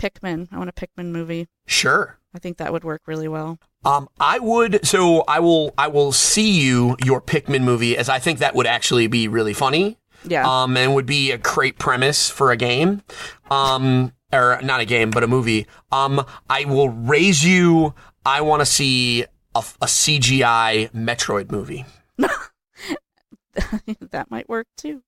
Pikmin. 0.00 0.46
I 0.52 0.58
want 0.58 0.70
a 0.70 0.72
Pikmin 0.72 1.06
movie. 1.06 1.48
sure. 1.66 2.18
I 2.32 2.38
think 2.38 2.58
that 2.58 2.72
would 2.72 2.84
work 2.84 3.02
really 3.06 3.26
well. 3.26 3.58
Um, 3.84 4.08
I 4.20 4.38
would. 4.38 4.86
So 4.86 5.24
I 5.26 5.40
will. 5.40 5.74
I 5.76 5.88
will 5.88 6.12
see 6.12 6.52
you 6.52 6.96
your 7.04 7.20
Pikmin 7.20 7.62
movie, 7.62 7.96
as 7.96 8.08
I 8.08 8.20
think 8.20 8.38
that 8.38 8.54
would 8.54 8.68
actually 8.68 9.08
be 9.08 9.26
really 9.26 9.54
funny. 9.54 9.98
Yeah. 10.24 10.48
Um, 10.48 10.76
and 10.76 10.94
would 10.94 11.04
be 11.04 11.32
a 11.32 11.38
great 11.38 11.78
premise 11.78 12.30
for 12.30 12.52
a 12.52 12.56
game. 12.56 13.02
Um, 13.50 14.12
or 14.32 14.60
not 14.62 14.80
a 14.80 14.84
game, 14.84 15.10
but 15.10 15.22
a 15.22 15.26
movie. 15.26 15.66
Um, 15.92 16.24
I 16.48 16.64
will 16.64 16.88
raise 16.88 17.44
you. 17.44 17.94
I 18.24 18.40
want 18.40 18.60
to 18.60 18.66
see 18.66 19.24
a, 19.54 19.58
a 19.80 19.86
CGI 19.86 20.90
Metroid 20.92 21.50
movie. 21.50 21.84
that 24.10 24.30
might 24.30 24.48
work 24.48 24.66
too. 24.76 25.02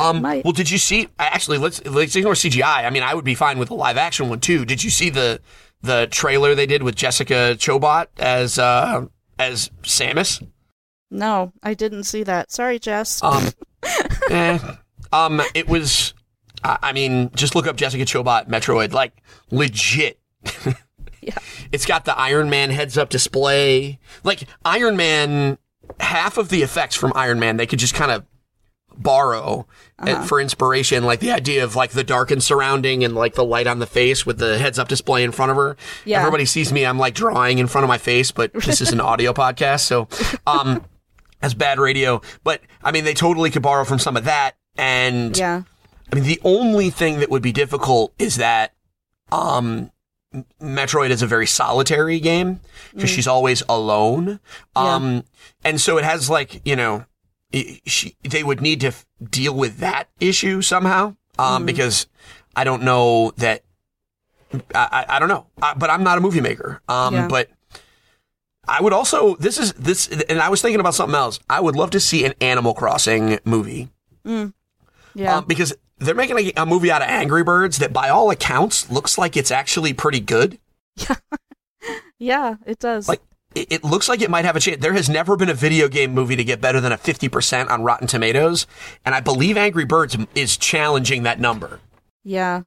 Um, 0.00 0.22
might. 0.22 0.44
well, 0.44 0.52
did 0.52 0.70
you 0.70 0.78
see? 0.78 1.08
Actually, 1.18 1.58
let's 1.58 1.84
let's 1.84 2.16
ignore 2.16 2.34
CGI. 2.34 2.84
I 2.84 2.90
mean, 2.90 3.02
I 3.02 3.14
would 3.14 3.24
be 3.24 3.34
fine 3.34 3.58
with 3.58 3.70
a 3.70 3.74
live 3.74 3.96
action 3.96 4.28
one 4.28 4.40
too. 4.40 4.64
Did 4.64 4.82
you 4.82 4.90
see 4.90 5.10
the 5.10 5.40
the 5.82 6.08
trailer 6.10 6.54
they 6.54 6.66
did 6.66 6.82
with 6.82 6.96
Jessica 6.96 7.54
Chobot 7.58 8.06
as 8.18 8.58
uh, 8.58 9.06
as 9.38 9.70
Samus? 9.82 10.44
No, 11.10 11.52
I 11.62 11.74
didn't 11.74 12.04
see 12.04 12.22
that. 12.24 12.50
Sorry, 12.50 12.78
Jess. 12.78 13.22
Um, 13.22 13.48
eh, 14.30 14.58
um, 15.12 15.40
it 15.54 15.68
was. 15.68 16.14
I 16.64 16.78
I 16.82 16.92
mean, 16.92 17.30
just 17.34 17.54
look 17.54 17.66
up 17.66 17.76
Jessica 17.76 18.04
Chobot 18.04 18.48
Metroid. 18.48 18.92
Like 18.92 19.12
legit. 19.50 20.18
Yeah. 21.20 21.38
It's 21.72 21.84
got 21.84 22.04
the 22.04 22.16
Iron 22.18 22.48
Man 22.48 22.70
heads 22.70 22.96
up 22.96 23.10
display. 23.10 23.98
Like 24.24 24.44
Iron 24.64 24.96
Man, 24.96 25.58
half 26.00 26.38
of 26.38 26.48
the 26.48 26.62
effects 26.62 26.94
from 26.94 27.12
Iron 27.14 27.38
Man 27.38 27.56
they 27.56 27.66
could 27.66 27.78
just 27.78 27.94
kind 27.94 28.10
of 28.10 28.24
borrow 28.98 29.66
uh, 29.98 30.24
for 30.24 30.40
inspiration. 30.40 31.04
Like 31.04 31.20
the 31.20 31.30
idea 31.30 31.64
of 31.64 31.76
like 31.76 31.90
the 31.90 32.04
darkened 32.04 32.42
surrounding 32.42 33.04
and 33.04 33.14
like 33.14 33.34
the 33.34 33.44
light 33.44 33.66
on 33.66 33.78
the 33.78 33.86
face 33.86 34.26
with 34.26 34.38
the 34.38 34.58
heads 34.58 34.78
up 34.78 34.88
display 34.88 35.22
in 35.22 35.32
front 35.32 35.50
of 35.50 35.56
her. 35.56 35.76
Yeah. 36.04 36.18
Everybody 36.18 36.44
sees 36.44 36.72
me. 36.72 36.84
I'm 36.84 36.98
like 36.98 37.14
drawing 37.14 37.58
in 37.58 37.68
front 37.68 37.84
of 37.84 37.88
my 37.88 37.98
face, 37.98 38.32
but 38.32 38.52
this 38.64 38.80
is 38.80 38.92
an 38.92 39.00
audio 39.00 39.32
podcast, 39.32 39.80
so 39.80 40.08
um, 40.46 40.84
that's 41.40 41.54
bad 41.54 41.78
radio. 41.78 42.20
But 42.44 42.62
I 42.82 42.92
mean, 42.92 43.04
they 43.04 43.14
totally 43.14 43.50
could 43.50 43.62
borrow 43.62 43.84
from 43.84 43.98
some 43.98 44.16
of 44.16 44.24
that. 44.24 44.56
And 44.76 45.36
yeah. 45.36 45.62
I 46.12 46.14
mean, 46.14 46.24
the 46.24 46.40
only 46.44 46.90
thing 46.90 47.20
that 47.20 47.30
would 47.30 47.42
be 47.42 47.52
difficult 47.52 48.14
is 48.18 48.36
that 48.36 48.74
um, 49.30 49.90
Metroid 50.60 51.10
is 51.10 51.22
a 51.22 51.26
very 51.26 51.46
solitary 51.46 52.20
game 52.20 52.60
because 52.94 53.10
she's 53.10 53.26
always 53.26 53.62
alone. 53.68 54.40
Um, 54.76 55.24
and 55.64 55.80
so 55.80 55.98
it 55.98 56.04
has 56.04 56.28
like 56.30 56.60
you 56.66 56.76
know, 56.76 57.04
she 57.86 58.16
they 58.28 58.42
would 58.42 58.60
need 58.60 58.80
to 58.82 58.88
f- 58.88 59.06
deal 59.30 59.54
with 59.54 59.78
that 59.78 60.08
issue 60.20 60.62
somehow. 60.62 61.14
Um, 61.38 61.64
because 61.66 62.06
I 62.56 62.64
don't 62.64 62.82
know 62.82 63.32
that 63.36 63.62
I, 64.52 64.58
I, 64.74 65.06
I 65.16 65.18
don't 65.20 65.28
know, 65.28 65.46
uh, 65.62 65.74
but 65.76 65.88
I'm 65.90 66.02
not 66.02 66.18
a 66.18 66.20
movie 66.20 66.40
maker. 66.40 66.82
Um, 66.88 67.14
Yeah. 67.14 67.28
but 67.28 67.48
I 68.66 68.82
would 68.82 68.92
also 68.92 69.36
this 69.36 69.56
is 69.58 69.72
this 69.74 70.08
and 70.28 70.40
I 70.40 70.48
was 70.48 70.60
thinking 70.60 70.80
about 70.80 70.94
something 70.94 71.14
else. 71.14 71.38
I 71.48 71.60
would 71.60 71.76
love 71.76 71.90
to 71.92 72.00
see 72.00 72.24
an 72.24 72.34
Animal 72.40 72.74
Crossing 72.74 73.38
movie. 73.44 73.88
Yeah. 74.24 75.36
Um, 75.38 75.44
because 75.46 75.74
they're 75.98 76.14
making 76.14 76.38
a, 76.38 76.52
a 76.62 76.66
movie 76.66 76.90
out 76.90 77.02
of 77.02 77.08
Angry 77.08 77.42
Birds 77.44 77.78
that 77.78 77.92
by 77.92 78.08
all 78.08 78.30
accounts 78.30 78.90
looks 78.90 79.18
like 79.18 79.36
it's 79.36 79.50
actually 79.50 79.92
pretty 79.92 80.20
good. 80.20 80.58
yeah, 80.96 81.16
yeah, 82.18 82.54
it 82.66 82.78
does. 82.78 83.08
Like 83.08 83.22
it, 83.54 83.72
it 83.72 83.84
looks 83.84 84.08
like 84.08 84.20
it 84.20 84.30
might 84.30 84.44
have 84.44 84.56
a 84.56 84.60
chance. 84.60 84.80
There 84.80 84.92
has 84.92 85.08
never 85.08 85.36
been 85.36 85.48
a 85.48 85.54
video 85.54 85.88
game 85.88 86.12
movie 86.12 86.36
to 86.36 86.44
get 86.44 86.60
better 86.60 86.80
than 86.80 86.92
a 86.92 86.98
50% 86.98 87.70
on 87.70 87.82
Rotten 87.82 88.06
Tomatoes, 88.06 88.66
and 89.04 89.14
I 89.14 89.20
believe 89.20 89.56
Angry 89.56 89.84
Birds 89.84 90.16
is 90.34 90.56
challenging 90.56 91.22
that 91.24 91.40
number. 91.40 91.80
yeah. 92.24 92.62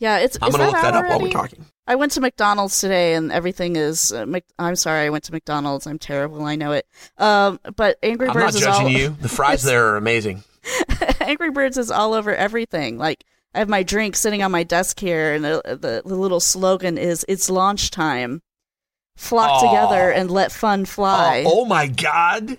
Yeah, 0.00 0.18
it's. 0.18 0.36
I'm 0.42 0.50
going 0.50 0.60
to 0.60 0.66
look 0.66 0.82
that 0.82 0.92
up 0.92 1.06
while 1.06 1.20
we're 1.20 1.30
talking. 1.30 1.64
I 1.86 1.94
went 1.94 2.12
to 2.12 2.20
McDonald's 2.20 2.78
today 2.80 3.14
and 3.14 3.30
everything 3.30 3.76
is. 3.76 4.10
Uh, 4.10 4.26
Mc- 4.26 4.44
I'm 4.58 4.74
sorry, 4.74 5.06
I 5.06 5.10
went 5.10 5.24
to 5.24 5.32
McDonald's. 5.32 5.86
I'm 5.86 6.00
terrible. 6.00 6.42
I 6.44 6.56
know 6.56 6.72
it. 6.72 6.84
Um, 7.16 7.60
but 7.76 7.96
Angry 8.02 8.26
Birds. 8.26 8.56
I'm 8.56 8.62
not 8.62 8.74
judging 8.74 8.86
all. 8.86 9.00
you. 9.02 9.16
The 9.20 9.28
fries 9.28 9.62
there 9.62 9.86
are 9.86 9.96
amazing. 9.96 10.42
Angry 11.28 11.50
Birds 11.50 11.78
is 11.78 11.90
all 11.90 12.14
over 12.14 12.34
everything. 12.34 12.98
Like 12.98 13.24
I 13.54 13.58
have 13.58 13.68
my 13.68 13.82
drink 13.82 14.16
sitting 14.16 14.42
on 14.42 14.50
my 14.50 14.62
desk 14.62 14.98
here, 15.00 15.34
and 15.34 15.44
the 15.44 15.62
the, 15.64 16.02
the 16.04 16.16
little 16.16 16.40
slogan 16.40 16.98
is 16.98 17.24
"It's 17.28 17.50
launch 17.50 17.90
time." 17.90 18.42
Flock 19.16 19.50
Aw. 19.50 19.68
together 19.68 20.10
and 20.10 20.30
let 20.30 20.50
fun 20.52 20.84
fly. 20.84 21.44
Oh, 21.46 21.60
oh 21.60 21.64
my 21.64 21.86
God. 21.86 22.58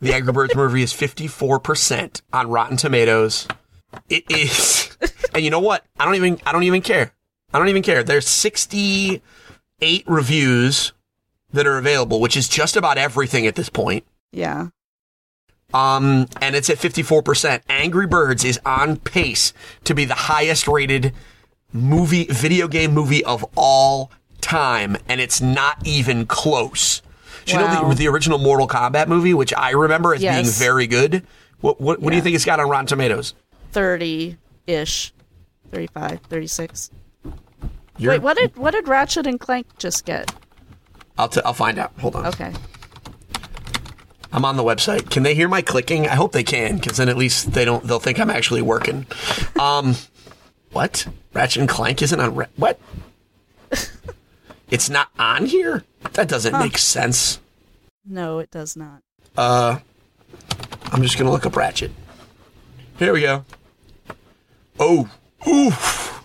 The 0.00 0.14
Angry 0.14 0.32
Birds 0.32 0.56
movie 0.56 0.82
is 0.82 0.94
54% 0.94 2.22
on 2.32 2.48
Rotten 2.48 2.78
Tomatoes. 2.78 3.46
It 4.08 4.24
is. 4.30 4.96
and 5.34 5.44
you 5.44 5.50
know 5.50 5.60
what? 5.60 5.84
I 5.98 6.06
don't 6.06 6.14
even, 6.14 6.40
I 6.46 6.52
don't 6.52 6.62
even 6.62 6.80
care. 6.80 7.12
I 7.52 7.58
don't 7.58 7.68
even 7.68 7.82
care. 7.82 8.02
There's 8.02 8.26
68 8.26 9.20
reviews 10.06 10.92
that 11.52 11.66
are 11.66 11.76
available, 11.76 12.20
which 12.20 12.36
is 12.36 12.48
just 12.48 12.76
about 12.76 12.96
everything 12.96 13.46
at 13.46 13.56
this 13.56 13.68
point. 13.68 14.04
Yeah. 14.32 14.68
Um, 15.72 16.26
and 16.40 16.54
it's 16.56 16.68
at 16.70 16.78
54%. 16.78 17.60
Angry 17.68 18.06
Birds 18.06 18.44
is 18.44 18.58
on 18.66 18.96
pace 18.96 19.52
to 19.84 19.94
be 19.94 20.04
the 20.04 20.14
highest 20.14 20.66
rated 20.68 21.12
movie, 21.72 22.24
video 22.24 22.66
game 22.68 22.92
movie 22.92 23.24
of 23.24 23.44
all 23.56 24.10
time. 24.40 24.96
And 25.08 25.20
it's 25.20 25.40
not 25.40 25.76
even 25.86 26.26
close. 26.26 27.02
Do 27.46 27.52
you 27.54 27.58
know 27.60 27.88
the, 27.88 27.94
the 27.94 28.08
original 28.08 28.38
Mortal 28.38 28.68
Kombat 28.68 29.08
movie, 29.08 29.34
which 29.34 29.54
I 29.54 29.70
remember 29.70 30.14
as 30.14 30.20
being 30.20 30.44
very 30.46 30.86
good? 30.86 31.24
What, 31.60 31.80
what, 31.80 32.00
what 32.00 32.10
do 32.10 32.16
you 32.16 32.22
think 32.22 32.34
it's 32.34 32.44
got 32.44 32.60
on 32.60 32.68
Rotten 32.68 32.86
Tomatoes? 32.86 33.34
30 33.72 34.36
ish. 34.66 35.12
35, 35.70 36.20
36. 36.28 36.90
You're- 37.98 38.14
Wait, 38.16 38.22
what 38.22 38.36
did 38.36 38.56
what 38.56 38.72
did 38.72 38.88
Ratchet 38.88 39.26
and 39.26 39.38
Clank 39.38 39.66
just 39.78 40.04
get? 40.04 40.32
I'll, 41.18 41.28
t- 41.28 41.40
I'll 41.44 41.52
find 41.52 41.78
out. 41.78 41.92
Hold 42.00 42.16
on. 42.16 42.26
Okay. 42.26 42.52
I'm 44.32 44.44
on 44.44 44.56
the 44.56 44.62
website. 44.62 45.10
Can 45.10 45.22
they 45.22 45.34
hear 45.34 45.48
my 45.48 45.62
clicking? 45.62 46.06
I 46.06 46.14
hope 46.14 46.32
they 46.32 46.44
can, 46.44 46.76
because 46.76 46.96
then 46.98 47.08
at 47.08 47.16
least 47.16 47.52
they 47.52 47.64
don't. 47.64 47.84
They'll 47.84 47.98
think 47.98 48.18
I'm 48.20 48.30
actually 48.30 48.62
working. 48.62 49.06
Um, 49.58 49.96
what? 50.72 51.06
Ratchet 51.34 51.60
and 51.60 51.68
Clank 51.68 52.02
isn't 52.02 52.20
on. 52.20 52.34
Ra- 52.34 52.46
what? 52.56 52.78
it's 54.70 54.88
not 54.88 55.08
on 55.18 55.46
here. 55.46 55.84
That 56.12 56.28
doesn't 56.28 56.58
make 56.58 56.78
sense. 56.78 57.40
No, 58.04 58.38
it 58.38 58.50
does 58.50 58.76
not. 58.76 59.02
Uh, 59.36 59.78
I'm 60.92 61.02
just 61.02 61.18
gonna 61.18 61.30
look 61.30 61.46
up 61.46 61.56
Ratchet. 61.56 61.90
Here 62.98 63.12
we 63.12 63.22
go. 63.22 63.44
Oh, 64.78 65.10
oof, 65.46 66.24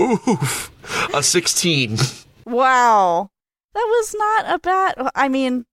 oof, 0.00 0.70
a 1.14 1.22
16. 1.22 1.98
Wow. 2.46 3.30
That 3.74 3.86
was 3.88 4.14
not 4.16 4.54
a 4.54 4.58
bad 4.60 5.10
I 5.14 5.28
mean, 5.28 5.66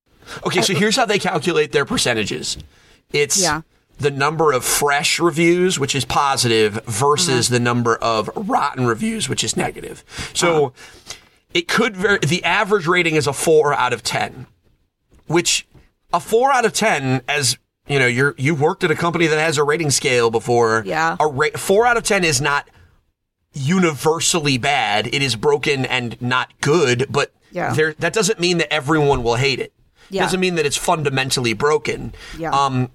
Okay, 0.46 0.62
so 0.62 0.74
here's 0.74 0.96
how 0.96 1.06
they 1.06 1.20
calculate 1.20 1.72
their 1.72 1.86
percentages. 1.86 2.58
It's 3.12 3.42
Yeah. 3.42 3.62
the 4.00 4.12
number 4.12 4.52
of 4.52 4.64
fresh 4.66 5.20
reviews, 5.20 5.78
which 5.80 5.94
is 5.96 6.06
positive, 6.06 6.80
versus 6.86 7.48
Uh-huh. 7.50 7.56
the 7.58 7.60
number 7.60 7.96
of 7.98 8.30
rotten 8.36 8.86
reviews, 8.86 9.28
which 9.30 9.44
is 9.44 9.56
negative. 9.58 10.04
So 10.34 10.66
Uh-huh. 10.68 11.14
it 11.54 11.68
could 11.68 11.96
vary. 11.98 12.20
The 12.20 12.44
average 12.44 12.88
rating 12.88 13.16
is 13.16 13.28
a 13.28 13.34
four 13.34 13.74
out 13.74 13.94
of 13.94 14.04
10, 14.04 14.48
which 15.28 15.68
a 16.14 16.20
four 16.20 16.52
out 16.52 16.66
of 16.66 16.74
10, 16.74 17.22
as 17.28 17.58
you 17.88 18.00
know, 18.00 18.08
you're, 18.08 18.36
you've 18.38 18.62
worked 18.62 18.84
at 18.84 18.92
a 18.92 18.96
company 18.96 19.28
that 19.28 19.38
has 19.40 19.58
a 19.58 19.64
rating 19.64 19.90
scale 19.92 20.30
before. 20.30 20.84
Yeah. 20.86 21.18
A 21.20 21.28
ra- 21.28 21.48
four 21.58 21.86
out 21.86 21.98
of 21.98 22.04
10 22.04 22.24
is 22.24 22.40
not 22.40 22.70
universally 23.54 24.58
bad. 24.58 25.08
It 25.08 25.22
is 25.22 25.36
broken 25.36 25.86
and 25.86 26.20
not 26.22 26.50
good, 26.62 27.06
but 27.10 27.32
Yeah. 27.52 27.74
there, 27.74 27.94
that 28.00 28.14
doesn't 28.14 28.40
mean 28.40 28.60
that 28.60 28.72
everyone 28.74 29.24
will 29.24 29.36
hate 29.36 29.60
it. 29.60 29.74
Yeah. 30.10 30.24
Doesn't 30.24 30.40
mean 30.40 30.56
that 30.56 30.66
it's 30.66 30.78
fundamentally 30.78 31.54
broken. 31.54 32.14
Yeah. 32.38 32.52
Um, 32.52 32.90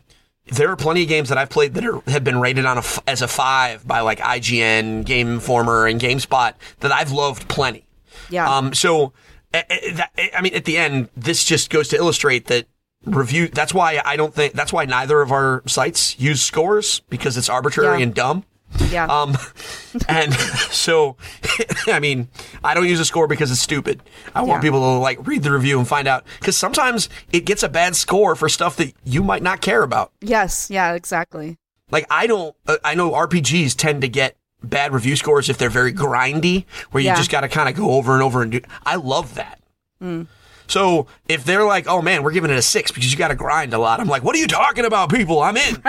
there 0.49 0.71
are 0.71 0.77
plenty 0.77 1.03
of 1.03 1.09
games 1.09 1.29
that 1.31 1.39
I've 1.39 1.49
played 1.51 1.75
that 1.75 1.85
are, 1.85 2.01
have 2.09 2.23
been 2.23 2.41
rated 2.41 2.67
on 2.67 2.79
a 2.79 2.83
as 3.07 3.23
a 3.23 3.29
five 3.29 3.87
by 3.87 4.01
like 4.01 4.19
IGN, 4.21 5.05
Game 5.05 5.29
Informer, 5.35 5.87
and 5.87 6.01
GameSpot 6.01 6.55
that 6.81 6.93
I've 6.93 7.11
loved 7.13 7.49
plenty. 7.49 7.85
yeah. 8.31 8.49
Um, 8.57 8.73
so, 8.75 9.13
that, 9.53 10.11
I 10.37 10.41
mean, 10.43 10.55
at 10.55 10.65
the 10.67 10.77
end, 10.77 11.09
this 11.17 11.45
just 11.45 11.71
goes 11.71 11.89
to 11.89 11.97
illustrate 11.97 12.47
that 12.47 12.67
review. 13.05 13.49
That's 13.49 13.73
why 13.75 14.01
I 14.05 14.17
don't 14.17 14.35
think 14.35 14.53
that's 14.53 14.73
why 14.73 14.85
neither 14.85 15.21
of 15.23 15.33
our 15.33 15.63
sites 15.67 16.19
use 16.21 16.43
scores 16.43 17.01
because 17.09 17.37
it's 17.37 17.49
arbitrary 17.49 17.99
Yeah. 17.99 18.03
and 18.05 18.15
dumb. 18.15 18.45
Yeah. 18.91 19.07
Um, 19.07 19.37
and 20.09 20.33
so, 20.71 21.17
I 21.87 22.01
mean, 22.01 22.29
I 22.65 22.75
don't 22.75 22.87
use 22.89 23.01
a 23.01 23.05
score 23.05 23.27
because 23.27 23.51
it's 23.51 23.61
stupid. 23.61 24.03
I 24.35 24.43
want 24.43 24.59
Yeah. 24.63 24.69
people 24.69 24.81
to 24.81 24.99
like 24.99 25.27
read 25.27 25.43
the 25.43 25.53
review 25.53 25.79
and 25.79 25.87
find 25.89 26.07
out 26.09 26.25
because 26.41 26.57
sometimes 26.57 27.09
it 27.33 27.45
gets 27.45 27.63
a 27.63 27.69
bad 27.69 27.97
score 27.97 28.35
for 28.37 28.49
stuff 28.49 28.77
that 28.77 28.93
you 29.05 29.23
might 29.23 29.43
not 29.43 29.61
care 29.61 29.83
about. 29.83 30.13
yes, 30.21 30.69
yeah, 30.71 30.93
exactly. 30.95 31.59
Like 31.91 32.07
I 32.11 32.27
don't, 32.27 32.55
uh, 32.67 32.77
I 32.85 32.95
know 32.95 33.13
RPGs 33.13 33.77
tend 33.77 34.01
to 34.03 34.09
get 34.09 34.37
bad 34.63 34.93
review 34.93 35.15
scores 35.17 35.49
if 35.49 35.57
they're 35.59 35.71
very 35.71 35.93
grindy, 35.93 36.65
where 36.91 37.01
you 37.01 37.09
Yeah. 37.11 37.15
just 37.17 37.31
got 37.31 37.43
to 37.43 37.49
kind 37.49 37.69
of 37.69 37.77
go 37.77 37.93
over 37.93 38.15
and 38.15 38.23
over 38.23 38.43
and 38.43 38.51
do. 38.51 38.61
I 38.85 38.97
love 38.97 39.35
that. 39.37 39.61
Mm. 40.03 40.27
So 40.69 41.07
if 41.29 41.45
they're 41.45 41.63
like, 41.65 41.87
"Oh 41.87 42.03
man, 42.03 42.25
we're 42.25 42.33
giving 42.33 42.51
it 42.51 42.57
a 42.57 42.63
six 42.63 42.91
because 42.91 43.13
you 43.13 43.17
got 43.17 43.29
to 43.29 43.37
grind 43.37 43.73
a 43.73 43.79
lot," 43.79 44.01
I'm 44.01 44.09
like, 44.09 44.25
"What 44.25 44.35
are 44.35 44.39
you 44.41 44.49
talking 44.49 44.85
about, 44.85 45.11
people? 45.11 45.41
I'm 45.41 45.57
in." 45.57 45.81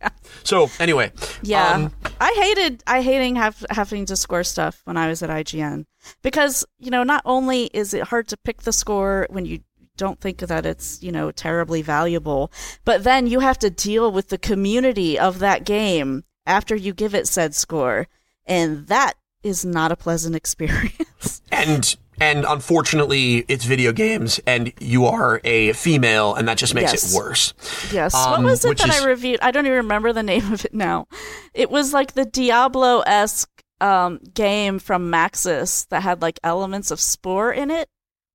yeah. 0.00 0.08
So 0.42 0.70
anyway, 0.80 1.12
Yeah, 1.42 1.68
um, 1.68 1.92
I 2.22 2.32
hated 2.40 2.84
I 2.86 3.02
hating 3.02 3.34
have, 3.34 3.66
having 3.70 4.06
to 4.06 4.14
score 4.14 4.44
stuff 4.44 4.80
when 4.84 4.96
I 4.96 5.08
was 5.08 5.24
at 5.24 5.30
IGN 5.30 5.86
because 6.22 6.64
you 6.78 6.88
know 6.88 7.02
not 7.02 7.22
only 7.24 7.64
is 7.74 7.94
it 7.94 8.04
hard 8.04 8.28
to 8.28 8.36
pick 8.36 8.62
the 8.62 8.72
score 8.72 9.26
when 9.28 9.44
you 9.44 9.58
don't 9.96 10.20
think 10.20 10.38
that 10.38 10.64
it's 10.64 11.02
you 11.02 11.10
know 11.10 11.32
terribly 11.32 11.82
valuable, 11.82 12.52
but 12.84 13.02
then 13.02 13.26
you 13.26 13.40
have 13.40 13.58
to 13.58 13.70
deal 13.70 14.12
with 14.12 14.28
the 14.28 14.38
community 14.38 15.18
of 15.18 15.40
that 15.40 15.64
game 15.64 16.22
after 16.46 16.76
you 16.76 16.94
give 16.94 17.12
it 17.12 17.26
said 17.26 17.56
score, 17.56 18.06
and 18.46 18.86
that 18.86 19.14
is 19.42 19.64
not 19.64 19.90
a 19.90 19.96
pleasant 19.96 20.36
experience. 20.42 21.42
and 21.50 21.96
and 22.20 22.44
unfortunately, 22.44 23.44
it's 23.48 23.64
video 23.64 23.92
games, 23.92 24.40
and 24.46 24.72
you 24.80 25.06
are 25.06 25.40
a 25.44 25.72
female, 25.72 26.34
and 26.34 26.46
that 26.48 26.58
just 26.58 26.74
makes 26.74 26.92
Yes. 26.92 27.12
it 27.12 27.16
worse. 27.16 27.54
Yes. 27.92 28.14
Um, 28.14 28.30
what 28.30 28.50
was 28.50 28.64
it 28.64 28.78
that 28.78 28.88
is- 28.88 29.00
I 29.02 29.06
reviewed? 29.06 29.40
I 29.42 29.50
don't 29.50 29.66
even 29.66 29.76
remember 29.78 30.12
the 30.12 30.22
name 30.22 30.52
of 30.52 30.64
it 30.64 30.74
now. 30.74 31.06
It 31.54 31.70
was 31.70 31.92
like 31.92 32.12
the 32.14 32.24
Diablo 32.24 33.00
esque 33.00 33.48
um, 33.80 34.20
game 34.34 34.78
from 34.78 35.10
Maxis 35.10 35.88
that 35.88 36.02
had 36.02 36.22
like 36.22 36.38
elements 36.44 36.90
of 36.92 37.00
Spore 37.00 37.52
in 37.52 37.70
it. 37.70 37.88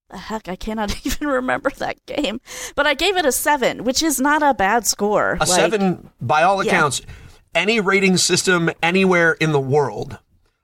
The 0.10 0.18
heck, 0.18 0.50
I 0.50 0.56
cannot 0.58 0.94
even 1.06 1.28
remember 1.28 1.70
that 1.78 2.06
game. 2.06 2.42
But 2.76 2.86
I 2.88 2.94
gave 2.94 3.16
it 3.16 3.26
a 3.26 3.32
seven, 3.32 3.84
which 3.86 4.04
is 4.04 4.20
not 4.20 4.44
a 4.44 4.54
bad 4.54 4.86
score. 4.86 5.34
A 5.36 5.40
Like, 5.46 5.48
seven, 5.48 6.10
by 6.20 6.44
all 6.44 6.62
Yeah. 6.64 6.72
accounts, 6.72 7.02
any 7.56 7.80
rating 7.80 8.18
system 8.18 8.70
anywhere 8.84 9.34
in 9.34 9.52
the 9.54 9.60
world, 9.60 10.18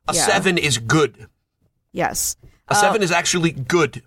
a 0.07 0.14
Yeah. 0.14 0.26
seven 0.26 0.57
is 0.57 0.78
good. 0.80 1.28
Yes. 1.93 2.36
A 2.70 2.76
seven 2.76 3.01
uh, 3.01 3.03
is 3.03 3.11
actually 3.11 3.51
good. 3.51 4.03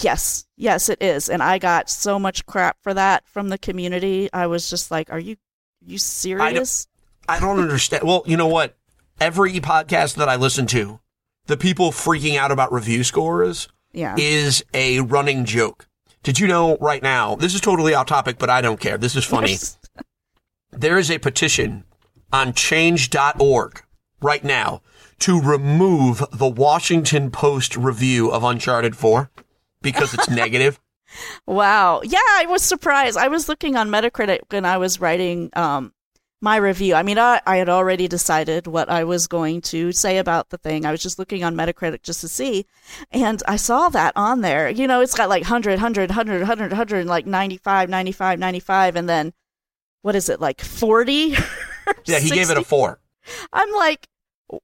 Yes. 0.00 0.44
Yes, 0.56 0.88
it 0.88 1.02
is. 1.02 1.28
And 1.28 1.42
I 1.42 1.58
got 1.58 1.90
so 1.90 2.18
much 2.18 2.46
crap 2.46 2.76
for 2.82 2.94
that 2.94 3.26
from 3.26 3.48
the 3.48 3.58
community. 3.58 4.28
I 4.32 4.46
was 4.46 4.70
just 4.70 4.90
like, 4.90 5.10
are 5.10 5.18
you, 5.18 5.36
you 5.84 5.98
serious? 5.98 6.86
I 7.28 7.40
don't 7.40 7.58
understand. 7.58 8.04
Well, 8.04 8.22
you 8.26 8.36
know 8.36 8.46
what? 8.46 8.76
Every 9.20 9.54
podcast 9.60 10.14
that 10.16 10.28
I 10.28 10.36
listen 10.36 10.66
to, 10.68 11.00
the 11.46 11.56
people 11.56 11.90
freaking 11.90 12.36
out 12.36 12.52
about 12.52 12.72
review 12.72 13.02
scores 13.04 13.68
Yeah. 13.92 14.14
is 14.18 14.64
a 14.72 15.00
running 15.00 15.44
joke. 15.44 15.86
Did 16.22 16.38
you 16.38 16.46
know 16.46 16.76
right 16.78 17.02
now? 17.02 17.36
This 17.36 17.54
is 17.54 17.60
totally 17.60 17.94
off 17.94 18.06
topic, 18.06 18.38
but 18.38 18.50
I 18.50 18.60
don't 18.60 18.80
care. 18.80 18.98
This 18.98 19.16
is 19.16 19.24
funny. 19.24 19.56
there 20.70 20.98
is 20.98 21.10
a 21.10 21.18
petition 21.18 21.84
on 22.32 22.52
change.org 22.52 23.82
right 24.20 24.44
now 24.44 24.82
to 25.20 25.40
remove 25.40 26.24
the 26.32 26.48
Washington 26.48 27.30
Post 27.30 27.76
review 27.76 28.30
of 28.30 28.44
Uncharted 28.44 28.96
4 28.96 29.30
because 29.82 30.14
it's 30.14 30.30
negative. 30.30 30.80
Wow. 31.46 32.02
Yeah, 32.04 32.18
I 32.20 32.44
was 32.50 32.62
surprised. 32.62 33.16
I 33.16 33.28
was 33.28 33.48
looking 33.48 33.76
on 33.76 33.88
Metacritic 33.88 34.40
when 34.50 34.66
I 34.66 34.76
was 34.76 35.00
writing 35.00 35.48
um 35.54 35.94
my 36.40 36.56
review. 36.56 36.94
I 36.94 37.02
mean, 37.02 37.18
I, 37.18 37.40
I 37.46 37.56
had 37.56 37.68
already 37.68 38.06
decided 38.06 38.66
what 38.66 38.88
I 38.88 39.04
was 39.04 39.26
going 39.26 39.60
to 39.62 39.92
say 39.92 40.18
about 40.18 40.50
the 40.50 40.58
thing. 40.58 40.86
I 40.86 40.90
was 40.90 41.02
just 41.02 41.18
looking 41.18 41.42
on 41.42 41.56
Metacritic 41.56 42.02
just 42.02 42.20
to 42.20 42.28
see. 42.28 42.66
And 43.10 43.42
I 43.48 43.56
saw 43.56 43.88
that 43.88 44.12
on 44.14 44.40
there. 44.40 44.68
You 44.68 44.86
know, 44.86 45.00
it's 45.00 45.16
got 45.16 45.28
like 45.28 45.42
100, 45.42 45.72
100, 45.72 46.10
100, 46.10 46.38
100, 46.40 46.70
100, 46.70 47.06
like 47.06 47.26
95, 47.26 47.88
95, 47.88 48.38
95. 48.38 48.96
And 48.96 49.08
then, 49.08 49.32
what 50.02 50.14
is 50.14 50.28
it, 50.28 50.40
like 50.40 50.60
40? 50.60 51.34
Yeah, 52.04 52.18
he 52.18 52.28
gave 52.28 52.50
it 52.50 52.58
a 52.58 52.62
four. 52.62 53.00
I'm 53.50 53.72
like, 53.72 54.06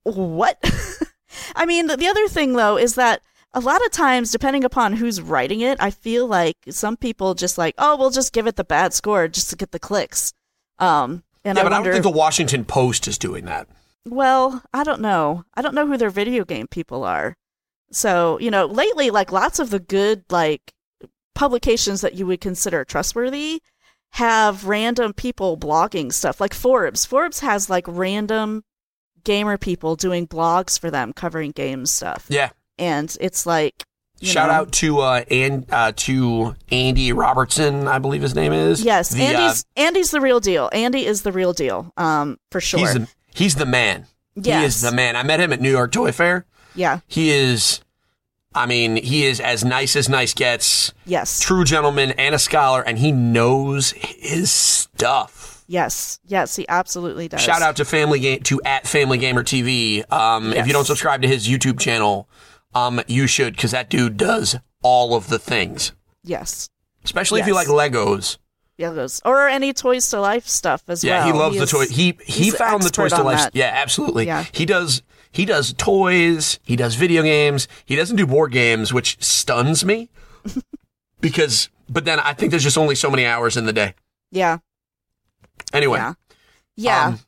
what? 0.02 0.58
I 1.56 1.66
mean, 1.66 1.86
the, 1.86 1.96
the 1.96 2.06
other 2.06 2.28
thing 2.28 2.54
though 2.54 2.76
is 2.76 2.94
that 2.94 3.22
a 3.52 3.60
lot 3.60 3.84
of 3.84 3.92
times, 3.92 4.32
depending 4.32 4.64
upon 4.64 4.94
who's 4.94 5.20
writing 5.20 5.60
it, 5.60 5.78
I 5.80 5.90
feel 5.90 6.26
like 6.26 6.56
some 6.70 6.96
people 6.96 7.34
just 7.34 7.56
like, 7.56 7.74
oh, 7.78 7.96
we'll 7.96 8.10
just 8.10 8.32
give 8.32 8.46
it 8.46 8.56
the 8.56 8.64
bad 8.64 8.92
score 8.92 9.28
just 9.28 9.50
to 9.50 9.56
get 9.56 9.70
the 9.70 9.78
clicks. 9.78 10.32
Um, 10.78 11.22
and 11.44 11.56
yeah, 11.56 11.62
I 11.62 11.64
but 11.64 11.72
I 11.72 11.82
don't 11.82 11.92
think 11.92 12.02
the 12.02 12.10
Washington 12.10 12.64
Post 12.64 13.06
is 13.06 13.16
doing 13.16 13.44
that. 13.44 13.68
well, 14.06 14.62
I 14.72 14.82
don't 14.82 15.00
know. 15.00 15.44
I 15.54 15.62
don't 15.62 15.74
know 15.74 15.86
who 15.86 15.96
their 15.96 16.10
video 16.10 16.44
game 16.44 16.66
people 16.66 17.04
are. 17.04 17.36
So, 17.92 18.38
you 18.40 18.50
know, 18.50 18.66
lately, 18.66 19.10
like 19.10 19.30
lots 19.30 19.58
of 19.60 19.70
the 19.70 19.78
good, 19.78 20.24
like 20.30 20.72
publications 21.34 22.00
that 22.00 22.14
you 22.14 22.26
would 22.26 22.40
consider 22.40 22.84
trustworthy 22.84 23.60
have 24.12 24.64
random 24.64 25.12
people 25.12 25.56
blogging 25.56 26.12
stuff 26.12 26.40
like 26.40 26.54
Forbes. 26.54 27.04
Forbes 27.04 27.40
has 27.40 27.68
like 27.68 27.84
random 27.86 28.62
gamer 29.24 29.58
people 29.58 29.96
doing 29.96 30.26
blogs 30.26 30.78
for 30.78 30.90
them 30.90 31.12
covering 31.12 31.50
game 31.50 31.86
stuff. 31.86 32.26
Yeah. 32.28 32.50
And 32.78 33.14
it's 33.20 33.46
like, 33.46 33.84
Shout 34.22 34.48
know, 34.48 34.54
out 34.54 34.72
to 34.74 35.00
uh, 35.00 35.24
and 35.30 35.66
uh, 35.72 35.92
to 35.96 36.54
Andy 36.70 37.12
Robertson, 37.12 37.88
I 37.88 37.98
believe 37.98 38.22
his 38.22 38.34
name 38.34 38.52
is. 38.52 38.82
Yes, 38.82 39.10
The, 39.10 39.22
uh, 39.22 39.26
Andy's 39.26 39.66
Andy's 39.76 40.10
the 40.12 40.20
real 40.20 40.40
deal. 40.40 40.70
Andy 40.72 41.04
is 41.04 41.22
the 41.22 41.32
real 41.32 41.52
deal. 41.52 41.92
Um, 41.96 42.38
for 42.50 42.60
sure. 42.60 42.80
he's 42.80 42.94
the 42.94 43.08
he's 43.34 43.54
the 43.56 43.66
man. 43.66 44.06
He 44.34 44.42
Yes. 44.42 44.76
is 44.76 44.80
the 44.82 44.92
man. 44.92 45.16
I 45.16 45.24
met 45.24 45.40
him 45.40 45.52
at 45.52 45.60
New 45.60 45.70
York 45.70 45.92
Toy 45.92 46.10
Fair. 46.12 46.46
yeah. 46.74 47.00
He 47.06 47.30
is, 47.30 47.80
I 48.54 48.66
mean, 48.66 48.96
he 48.96 49.26
is 49.26 49.40
as 49.40 49.64
nice 49.64 49.94
as 49.96 50.08
nice 50.08 50.32
gets. 50.32 50.92
Yes. 51.06 51.40
True 51.40 51.64
gentleman 51.64 52.12
and 52.12 52.34
a 52.34 52.38
scholar, 52.38 52.82
and 52.82 52.98
he 52.98 53.12
knows 53.12 53.90
his 53.92 54.50
stuff. 54.52 55.53
Yes. 55.66 56.18
Yes. 56.26 56.56
He 56.56 56.68
absolutely 56.68 57.28
does. 57.28 57.40
Shout 57.40 57.62
out 57.62 57.76
to 57.76 57.84
Family 57.84 58.20
Game 58.20 58.40
to 58.44 58.60
at 58.64 58.86
Family 58.86 59.18
Gamer 59.18 59.42
TV. 59.42 60.10
Um, 60.12 60.52
If 60.52 60.66
you 60.66 60.72
don't 60.72 60.84
subscribe 60.84 61.22
to 61.22 61.28
his 61.28 61.48
YouTube 61.48 61.78
channel, 61.80 62.28
um, 62.74 63.00
you 63.06 63.26
should 63.26 63.56
because 63.56 63.70
that 63.70 63.88
dude 63.90 64.16
does 64.16 64.56
all 64.82 65.14
of 65.14 65.28
the 65.28 65.38
things. 65.38 65.92
Yes. 66.22 66.68
Especially 67.04 67.40
if 67.40 67.46
you 67.46 67.54
like 67.54 67.68
Yes. 67.68 68.38
Legos. 68.78 69.20
Or 69.24 69.48
any 69.48 69.72
Toys 69.72 70.08
to 70.10 70.20
Life 70.20 70.46
stuff 70.48 70.82
as 70.88 71.04
Yeah, 71.04 71.18
well. 71.18 71.26
Yeah, 71.26 71.32
he 71.32 71.38
loves 71.38 71.58
the 71.58 71.66
toy. 71.66 71.86
He 71.86 72.18
he 72.26 72.50
found 72.50 72.82
the 72.82 72.90
Toys 72.90 73.12
to 73.12 73.22
Life. 73.22 73.38
that. 73.38 73.54
Yeah, 73.56 73.70
absolutely. 73.72 74.26
Yeah. 74.26 74.44
He 74.52 74.66
does 74.66 75.02
he 75.30 75.44
does 75.44 75.72
toys, 75.74 76.58
he 76.64 76.76
does 76.76 76.94
video 76.96 77.22
games. 77.22 77.68
He 77.84 77.96
doesn't 77.96 78.16
do 78.16 78.26
board 78.26 78.52
games, 78.52 78.92
which 78.92 79.22
stuns 79.22 79.84
me. 79.84 80.08
because 81.20 81.68
but 81.88 82.04
then 82.04 82.18
I 82.20 82.32
think 82.32 82.50
there's 82.50 82.62
just 82.64 82.78
only 82.78 82.94
so 82.94 83.10
many 83.10 83.24
hours 83.26 83.56
in 83.56 83.66
the 83.66 83.72
day. 83.72 83.94
Yeah. 84.30 84.58
Anyway, 85.74 85.98
Yeah. 85.98 86.14
Yeah. 86.76 87.06
Um, 87.08 87.18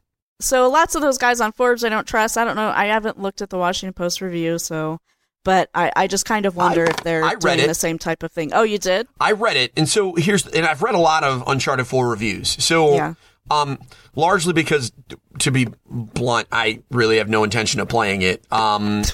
so 0.41 0.69
lots 0.69 0.95
of 0.95 1.03
those 1.03 1.19
guys 1.19 1.41
on 1.41 1.53
Forbes 1.53 1.83
I 1.85 1.89
don't 1.89 2.07
trust. 2.07 2.37
I 2.39 2.45
don't 2.45 2.57
know. 2.57 2.69
I 2.75 2.87
haven't 2.87 3.21
looked 3.21 3.41
at 3.43 3.51
the 3.51 3.59
Washington 3.59 3.93
Post 3.95 4.21
review, 4.21 4.59
so 4.59 4.99
but 5.45 5.71
I, 5.75 5.93
I 5.97 6.07
just 6.09 6.25
kind 6.27 6.45
of 6.47 6.57
wonder 6.57 6.87
I- 6.87 6.91
if 6.91 6.97
they're 7.05 7.25
I 7.25 7.33
read 7.35 7.41
doing 7.41 7.59
it. 7.61 7.67
the 7.69 7.75
same 7.75 7.99
type 7.99 8.23
of 8.23 8.33
thing. 8.33 8.53
Oh, 8.53 8.63
you 8.63 8.79
did? 8.79 9.07
I 9.21 9.33
read 9.33 9.57
it, 9.57 9.73
and 9.77 9.89
so 9.89 10.15
here's 10.15 10.47
and 10.49 10.67
I've 10.67 10.83
read 10.83 10.95
a 10.95 10.99
lot 10.99 11.25
of 11.25 11.43
Uncharted 11.47 11.87
4 11.87 12.09
reviews. 12.09 12.63
So 12.63 12.95
Yeah. 12.95 13.15
um 13.51 13.79
largely 14.15 14.53
because 14.53 14.93
to 15.39 15.51
be 15.51 15.69
blunt, 15.89 16.49
I 16.53 16.83
really 16.91 17.19
have 17.19 17.29
no 17.29 17.45
intention 17.45 17.81
of 17.81 17.89
playing 17.89 18.23
it. 18.23 18.45
Um 18.53 19.05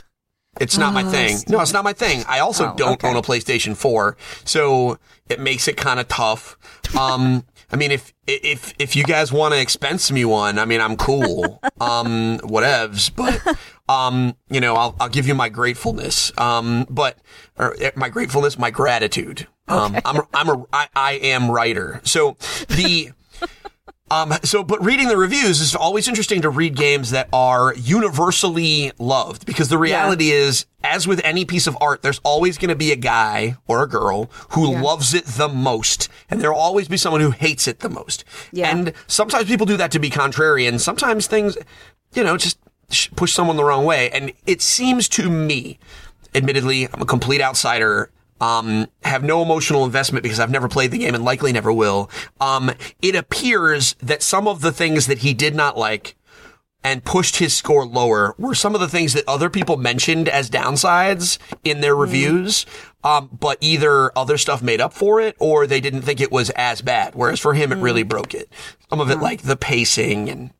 it's 0.61 0.76
not 0.76 0.93
my 0.93 1.03
thing. 1.05 1.39
No, 1.49 1.61
it's 1.61 1.72
not 1.72 1.83
my 1.85 1.93
thing. 1.95 2.24
I 2.28 2.41
also 2.41 2.72
Oh, 2.72 2.74
don't 2.76 2.93
okay. 2.95 3.09
own 3.09 3.16
a 3.16 3.22
PlayStation 3.22 3.74
4, 3.76 4.16
so 4.45 4.99
it 5.28 5.39
makes 5.41 5.68
it 5.68 5.76
kind 5.76 6.01
of 6.01 6.09
tough. 6.09 6.57
Um 6.99 7.45
I 7.73 7.77
mean, 7.77 7.91
if 7.91 8.12
if 8.27 8.75
if 8.79 8.95
you 8.95 9.05
guys 9.05 9.33
want 9.33 9.55
to 9.55 9.61
expense 9.61 10.12
me 10.12 10.25
one, 10.25 10.59
I 10.59 10.66
mean, 10.66 10.81
I'm 10.81 10.97
cool. 10.97 11.61
Um, 11.81 12.39
whatevs. 12.45 13.11
But 13.14 13.59
um, 13.93 14.37
you 14.49 14.61
know, 14.61 14.77
I'll 14.77 14.95
I'll 15.01 15.09
give 15.09 15.27
you 15.27 15.35
my 15.35 15.49
gratefulness. 15.49 16.31
Um, 16.39 16.87
but 16.89 17.18
or 17.59 17.75
eh, 17.81 17.91
my 17.97 18.09
gratefulness, 18.09 18.57
my 18.57 18.70
gratitude. 18.70 19.49
Um, 19.66 19.97
I'm 20.05 20.23
I'm 20.33 20.49
a 20.49 20.64
I, 20.73 20.89
I 20.95 21.12
am 21.14 21.51
writer. 21.51 22.01
So 22.05 22.37
the 22.68 23.11
um, 24.12 24.34
so, 24.42 24.62
but 24.62 24.84
reading 24.84 25.08
the 25.08 25.16
reviews 25.16 25.60
is 25.60 25.74
always 25.74 26.06
interesting 26.06 26.42
to 26.42 26.50
read 26.50 26.76
games 26.76 27.12
that 27.12 27.28
are 27.32 27.74
universally 27.74 28.92
loved 28.98 29.46
because 29.46 29.70
the 29.70 29.78
reality 29.78 30.30
is, 30.30 30.66
as 30.84 31.06
with 31.06 31.20
any 31.24 31.46
piece 31.46 31.66
of 31.66 31.78
art, 31.80 32.02
there's 32.02 32.20
always 32.22 32.58
going 32.58 32.68
to 32.68 32.76
be 32.76 32.92
a 32.92 32.96
guy 32.96 33.56
or 33.66 33.82
a 33.82 33.88
girl 33.88 34.30
who 34.50 34.70
loves 34.70 35.14
it 35.14 35.24
the 35.24 35.48
most, 35.48 36.10
and 36.28 36.42
there'll 36.42 36.58
always 36.58 36.88
be 36.88 36.98
someone 36.98 37.22
who 37.22 37.30
hates 37.30 37.66
it 37.66 37.80
the 37.80 37.88
most. 37.88 38.24
Yeah. 38.52 38.70
And 38.70 38.92
sometimes 39.06 39.46
people 39.46 39.64
do 39.64 39.78
that 39.78 39.90
to 39.92 39.98
be 39.98 40.10
contrarian. 40.10 40.78
Sometimes 40.78 41.26
things, 41.26 41.56
you 42.12 42.22
know, 42.22 42.36
just 42.36 42.58
push 43.16 43.32
someone 43.32 43.56
the 43.56 43.64
wrong 43.64 43.86
way. 43.86 44.10
And 44.10 44.32
it 44.46 44.60
seems 44.60 45.08
to 45.10 45.30
me, 45.30 45.78
admittedly, 46.34 46.86
I'm 46.92 47.00
a 47.00 47.06
complete 47.06 47.40
outsider. 47.40 48.10
Um, 48.43 48.88
have 49.05 49.22
no 49.22 49.40
emotional 49.40 49.84
investment 49.84 50.24
because 50.24 50.40
I've 50.40 50.51
never 50.51 50.68
played 50.68 50.90
the 50.90 50.99
game 50.99 51.14
and 51.14 51.24
likely 51.24 51.53
never 51.53 51.72
will. 51.72 52.11
Um, 52.40 52.72
it 53.01 53.14
appears 53.14 53.95
that 54.03 54.20
some 54.20 54.49
of 54.49 54.62
the 54.62 54.72
things 54.72 55.07
that 55.07 55.18
he 55.18 55.32
did 55.32 55.55
not 55.55 55.78
like 55.78 56.16
and 56.82 57.05
pushed 57.05 57.36
his 57.36 57.55
score 57.55 57.86
lower 57.86 58.34
were 58.38 58.57
some 58.57 58.74
of 58.74 58.80
the 58.80 58.88
things 58.88 59.12
that 59.12 59.22
other 59.28 59.49
people 59.49 59.76
mentioned 59.76 60.28
as 60.28 60.51
downsides 60.51 61.38
in 61.62 61.82
their 61.82 61.95
reviews. 61.95 62.66
Um, 63.05 63.30
but 63.32 63.59
either 63.61 64.16
other 64.18 64.36
stuff 64.36 64.61
made 64.61 64.80
up 64.80 64.93
for 64.93 65.20
it 65.20 65.36
or 65.38 65.68
they 65.68 65.80
didn't 65.80 66.03
think 66.03 66.20
it 66.20 66.32
was 66.32 66.51
as 66.51 66.82
bad. 66.82 67.14
Whereas 67.14 67.38
for 67.38 67.55
him, 67.55 67.70
it 67.70 67.78
really 67.78 68.03
broke 68.03 68.34
it. 68.34 68.53
Some 68.90 69.01
of 69.01 69.09
it 69.11 69.20
like 69.20 69.43
the 69.43 69.57
pacing 69.57 70.28
and 70.28 70.51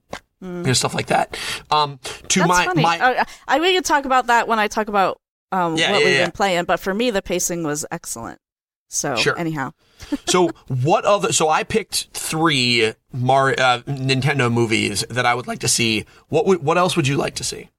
you 0.41 0.49
know, 0.49 0.73
stuff 0.73 0.95
like 0.95 1.07
that. 1.07 1.37
Um, 1.71 1.99
to 2.29 2.41
That's 2.41 2.49
my, 2.49 2.65
funny. 2.65 2.83
my, 2.83 2.99
Uh, 2.99 3.25
I 3.49 3.61
we 3.61 3.73
can 3.75 3.83
talk 3.83 4.05
about 4.05 4.27
that 4.27 4.47
when 4.47 4.59
I 4.59 4.69
talk 4.69 4.89
about 4.89 5.21
um, 5.53 5.77
Yeah, 5.77 5.93
what 5.93 6.01
yeah, 6.01 6.07
we've 6.07 6.15
yeah. 6.17 6.25
been 6.25 6.33
playing. 6.33 6.65
But 6.65 6.81
for 6.81 6.93
me, 6.93 7.11
the 7.11 7.23
pacing 7.23 7.63
was 7.63 7.87
excellent. 7.91 8.41
So 8.89 9.17
Sure. 9.17 9.39
anyhow, 9.39 9.73
so 10.27 10.49
what 10.69 11.05
other? 11.07 11.33
So 11.33 11.49
I 11.49 11.63
picked 11.63 12.09
three 12.13 12.93
Mar 13.13 13.51
uh, 13.51 13.81
Nintendo 13.87 14.53
movies 14.53 15.03
that 15.09 15.25
I 15.25 15.35
would 15.35 15.47
like 15.47 15.61
to 15.61 15.69
see. 15.69 16.05
What 16.29 16.45
would, 16.47 16.63
what 16.63 16.77
else 16.77 16.97
would 16.97 17.07
you 17.09 17.17
like 17.17 17.35
to 17.37 17.45
see? 17.45 17.71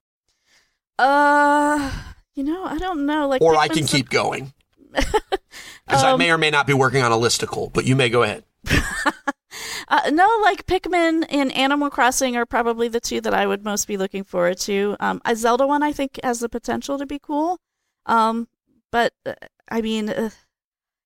uh, 0.99 1.91
you 2.36 2.43
know, 2.43 2.63
I 2.65 2.78
don't 2.80 3.05
know. 3.05 3.28
Like, 3.28 3.41
Or 3.41 3.55
I 3.55 3.67
can 3.67 3.80
Pikmin's 3.84 3.91
keep 3.91 4.09
going 4.09 4.53
because 4.93 6.03
I 6.03 6.11
Um, 6.11 6.19
may 6.19 6.32
or 6.32 6.38
may 6.39 6.49
not 6.49 6.65
be 6.67 6.74
working 6.74 7.03
on 7.03 7.11
a 7.11 7.15
listicle. 7.17 7.71
But 7.71 7.86
you 7.86 7.95
may 7.95 8.09
go 8.09 8.24
ahead. 8.24 8.43
Uh, 9.88 10.09
no, 10.11 10.28
like 10.41 10.66
Pikmin 10.66 11.26
and 11.30 11.51
Animal 11.55 11.89
Crossing 11.89 12.36
are 12.36 12.45
probably 12.45 12.88
the 12.88 12.99
two 12.99 13.22
that 13.22 13.34
I 13.34 13.45
would 13.47 13.64
most 13.64 13.88
be 13.88 13.97
looking 13.97 14.24
forward 14.24 14.57
to. 14.59 14.95
Um, 14.99 15.22
a 15.26 15.36
Zelda 15.36 15.68
one 15.68 15.84
I 15.84 15.91
think 15.91 16.20
has 16.24 16.39
the 16.39 16.49
potential 16.49 16.97
to 16.97 17.05
be 17.05 17.20
cool. 17.20 17.59
Um, 18.05 18.47
but 18.91 19.14
uh, 19.26 19.34
I 19.70 19.82
mean, 19.82 20.09
uh, 20.09 20.30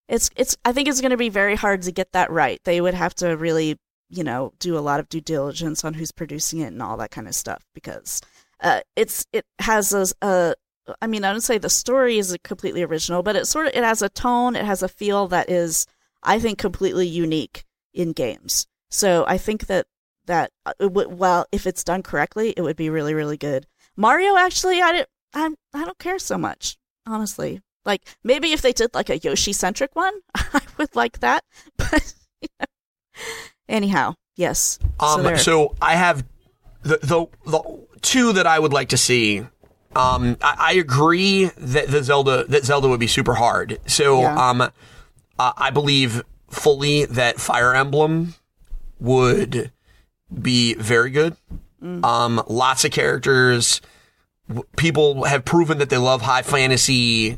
it's 0.08 0.30
it's. 0.36 0.58
I 0.66 0.72
think 0.72 0.88
it's 0.88 1.01
going 1.01 1.12
to 1.12 1.18
be 1.18 1.30
very 1.30 1.55
hard 1.55 1.82
to 1.84 1.91
get 1.91 2.12
that 2.14 2.32
right. 2.32 2.62
They 2.64 2.82
would 2.82 2.93
have 2.93 3.16
to 3.16 3.36
really, 3.38 3.78
you 4.10 4.24
know, 4.24 4.53
do 4.60 4.78
a 4.78 4.80
lot 4.80 4.99
of 4.99 5.10
due 5.10 5.22
diligence 5.22 5.84
on 5.84 5.93
who's 5.93 6.12
producing 6.12 6.60
it 6.60 6.68
and 6.68 6.82
all 6.82 6.97
that 6.97 7.12
kind 7.12 7.28
of 7.28 7.36
stuff 7.36 7.64
because 7.74 8.22
uh, 8.62 8.82
it's 8.95 9.26
it 9.34 9.45
has 9.60 9.93
a. 9.93 10.08
a 10.22 10.55
I 11.01 11.08
mean, 11.08 11.26
I 11.26 11.32
don't 11.32 11.41
say 11.41 11.58
the 11.58 11.70
story 11.70 12.18
is 12.18 12.38
completely 12.43 12.82
original, 12.82 13.22
but 13.22 13.36
it 13.36 13.45
sort 13.45 13.68
of 13.68 13.74
it 13.74 13.84
has 13.84 14.01
a 14.01 14.10
tone, 14.10 14.55
it 14.55 14.64
has 14.64 14.82
a 14.82 14.88
feel 14.88 15.28
that 15.28 15.49
is, 15.49 15.86
I 16.24 16.39
think, 16.39 16.58
completely 16.58 17.05
unique 17.05 17.66
in 17.94 18.12
games. 18.14 18.68
So 18.90 19.26
I 19.28 19.38
think 19.38 19.68
that 19.68 19.86
that 20.26 20.52
uh, 20.66 20.74
would, 20.82 21.08
well, 21.18 21.46
if 21.52 21.66
it's 21.66 21.84
done 21.84 22.04
correctly, 22.04 22.54
it 22.56 22.62
would 22.62 22.76
be 22.76 22.90
really 22.90 23.14
really 23.14 23.38
good. 23.38 23.66
Mario 23.96 24.38
actually, 24.38 24.82
I 24.82 24.92
didn't, 24.92 25.10
I 25.34 25.50
I 25.74 25.86
don't 25.86 26.00
care 26.00 26.20
so 26.20 26.38
much, 26.38 26.78
honestly. 27.06 27.62
Like 27.86 28.02
maybe 28.24 28.52
if 28.52 28.62
they 28.62 28.74
did 28.74 28.94
like 28.94 29.10
a 29.10 29.18
Yoshi 29.18 29.54
centric 29.54 29.96
one, 29.96 30.14
I 30.36 30.62
would 30.78 30.96
like 30.96 31.20
that. 31.20 31.44
But 31.78 32.14
you 32.42 32.50
know. 32.60 32.66
anyhow, 33.70 34.14
yes. 34.36 34.78
Um, 35.00 35.24
there. 35.24 35.38
so, 35.38 35.76
I 35.82 35.96
have 35.96 36.24
the, 36.84 36.98
the 37.02 37.26
the 37.50 37.88
two 38.02 38.34
that 38.34 38.46
I 38.48 38.60
would 38.60 38.74
like 38.74 38.90
to 38.90 38.98
see. 38.98 39.40
Um, 39.96 40.38
I, 40.42 40.56
I 40.60 40.74
agree 40.74 41.46
that 41.58 41.88
the 41.88 42.04
Zelda 42.04 42.44
that 42.46 42.66
Zelda 42.66 42.88
would 42.90 43.00
be 43.00 43.08
super 43.08 43.34
hard. 43.34 43.80
So, 43.88 44.22
Yeah. 44.22 44.50
um, 44.50 44.62
uh, 44.62 44.72
I 45.40 45.72
believe 45.72 46.24
fully 46.50 47.06
that 47.06 47.39
Fire 47.39 47.74
Emblem 47.74 48.36
would 49.00 49.72
be 50.41 50.74
very 50.76 51.10
good. 51.10 51.36
Um, 52.04 52.43
lots 52.48 52.86
of 52.86 52.91
characters. 52.91 53.82
People 54.76 55.26
have 55.26 55.45
proven 55.45 55.78
that 55.78 55.89
they 55.89 55.98
love 55.98 56.22
high 56.22 56.41
fantasy 56.41 57.38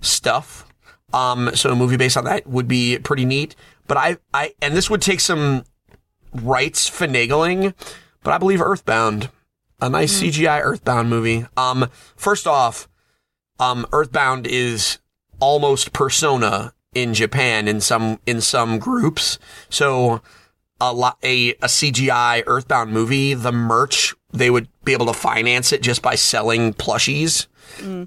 stuff. 0.00 0.66
Um, 1.12 1.54
so 1.54 1.72
a 1.72 1.76
movie 1.76 1.96
based 1.96 2.16
on 2.16 2.24
that 2.24 2.46
would 2.46 2.68
be 2.68 2.98
pretty 2.98 3.24
neat. 3.24 3.56
But 3.86 3.96
I, 3.96 4.18
I, 4.34 4.54
and 4.60 4.74
this 4.76 4.90
would 4.90 5.00
take 5.00 5.20
some 5.20 5.64
rights 6.34 6.90
finagling, 6.90 7.74
but 8.22 8.32
I 8.32 8.38
believe 8.38 8.60
Earthbound, 8.60 9.30
a 9.80 9.88
nice 9.88 10.20
CGI 10.20 10.60
Earthbound 10.62 11.08
movie. 11.08 11.46
Um, 11.56 11.88
first 12.14 12.46
off, 12.46 12.88
um, 13.58 13.86
Earthbound 13.92 14.46
is 14.46 14.98
almost 15.40 15.92
Persona 15.92 16.74
in 16.94 17.14
Japan 17.14 17.68
in 17.68 17.80
some 17.80 18.18
in 18.26 18.40
some 18.40 18.78
groups. 18.78 19.38
So 19.68 20.20
a 20.80 20.92
lot 20.92 21.18
a, 21.22 21.50
a 21.54 21.66
CGI 21.66 22.44
Earthbound 22.46 22.92
movie, 22.92 23.34
the 23.34 23.52
merch 23.52 24.14
they 24.32 24.50
would 24.50 24.68
be 24.84 24.92
able 24.92 25.06
to 25.06 25.12
finance 25.12 25.72
it 25.72 25.82
just 25.82 26.02
by 26.02 26.14
selling 26.14 26.74
plushies 26.74 27.46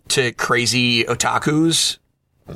to 0.09 0.31
crazy 0.33 1.03
otakus. 1.05 1.97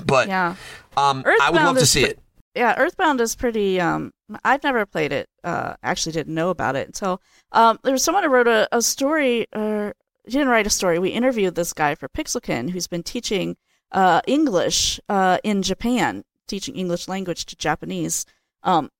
But 0.06 0.28
Yeah. 0.28 0.56
um, 0.98 1.24
I 1.26 1.50
would 1.52 1.62
love 1.62 1.78
to 1.78 1.86
see 1.86 2.02
pre- 2.02 2.10
it. 2.12 2.20
Yeah, 2.56 2.76
Earthbound 2.78 3.20
is 3.22 3.36
pretty. 3.36 3.82
Um, 3.82 4.12
I've 4.44 4.64
never 4.64 4.86
played 4.86 5.12
it. 5.12 5.28
Uh, 5.44 5.76
actually, 5.84 6.14
didn't 6.14 6.34
know 6.34 6.50
about 6.50 6.76
it 6.76 6.88
until 6.88 7.22
um, 7.52 7.80
there 7.84 7.92
was 7.92 8.04
someone 8.04 8.24
who 8.24 8.30
wrote 8.30 8.48
a, 8.48 8.68
a 8.72 8.82
story. 8.82 9.46
Or 9.54 9.94
he 10.26 10.32
didn't 10.32 10.48
write 10.48 10.66
a 10.66 10.70
story. 10.72 10.98
We 10.98 11.10
interviewed 11.10 11.56
this 11.56 11.74
guy 11.74 11.96
for 11.96 12.08
Pixelkin, 12.10 12.70
who's 12.70 12.88
been 12.88 13.04
teaching 13.04 13.58
uh, 13.96 14.22
English 14.28 15.00
uh, 15.10 15.40
in 15.44 15.64
Japan, 15.64 16.24
teaching 16.48 16.76
English 16.76 17.08
language 17.08 17.46
to 17.48 17.56
Japanese 17.56 18.26
um, 18.62 18.92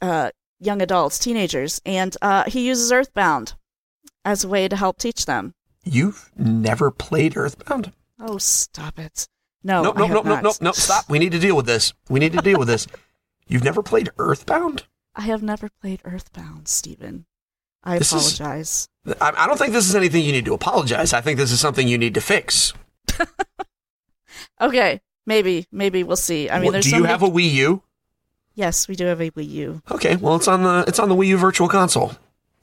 uh, 0.00 0.30
young 0.58 0.80
adults, 0.80 1.18
teenagers, 1.18 1.80
and 1.84 2.16
uh, 2.22 2.44
he 2.46 2.66
uses 2.66 2.90
Earthbound 2.90 3.54
as 4.24 4.44
a 4.44 4.48
way 4.48 4.68
to 4.68 4.76
help 4.76 4.96
teach 4.98 5.26
them. 5.26 5.52
You've 5.84 6.30
never 6.36 6.90
played 6.90 7.36
Earthbound? 7.36 7.92
Oh, 8.18 8.38
stop 8.38 8.98
it! 8.98 9.28
No, 9.62 9.82
no, 9.82 9.92
I 9.92 9.98
nope, 9.98 9.98
have 9.98 10.08
no, 10.08 10.14
nope, 10.14 10.24
not. 10.26 10.42
nope, 10.44 10.56
nope. 10.60 10.74
Stop. 10.76 11.10
We 11.10 11.18
need 11.18 11.32
to 11.32 11.38
deal 11.38 11.56
with 11.56 11.66
this. 11.66 11.92
We 12.08 12.20
need 12.20 12.32
to 12.32 12.38
deal 12.40 12.58
with 12.58 12.68
this. 12.68 12.86
You've 13.48 13.64
never 13.64 13.82
played 13.82 14.10
Earthbound? 14.18 14.84
I 15.14 15.22
have 15.22 15.42
never 15.42 15.68
played 15.80 16.00
Earthbound, 16.04 16.68
Stephen. 16.68 17.26
I 17.84 17.98
This 17.98 18.12
is- 18.12 18.38
apologize. 18.40 18.88
I, 19.20 19.32
I 19.36 19.46
don't 19.46 19.56
think 19.58 19.72
this 19.72 19.88
is 19.88 19.94
anything 19.94 20.24
you 20.24 20.32
need 20.32 20.44
to 20.46 20.54
apologize. 20.54 21.12
I 21.12 21.20
think 21.20 21.38
this 21.38 21.52
is 21.52 21.60
something 21.60 21.86
you 21.86 21.98
need 21.98 22.14
to 22.14 22.20
fix. 22.20 22.72
Okay, 24.60 25.00
maybe, 25.26 25.66
maybe 25.70 26.02
we'll 26.02 26.16
see. 26.16 26.48
I 26.50 26.58
mean, 26.60 26.72
there's 26.72 26.86
do 26.90 26.96
you 26.96 27.04
have 27.04 27.22
a 27.22 27.28
Wii 27.28 27.50
U? 27.52 27.82
Yes, 28.54 28.88
we 28.88 28.96
do 28.96 29.04
have 29.06 29.20
a 29.20 29.30
Wii 29.32 29.48
U. 29.50 29.82
Okay, 29.90 30.16
well 30.16 30.36
it's 30.36 30.48
on 30.48 30.62
the 30.62 30.84
it's 30.88 30.98
on 30.98 31.08
the 31.08 31.14
Wii 31.14 31.26
U 31.28 31.36
Virtual 31.36 31.68
Console. 31.68 32.12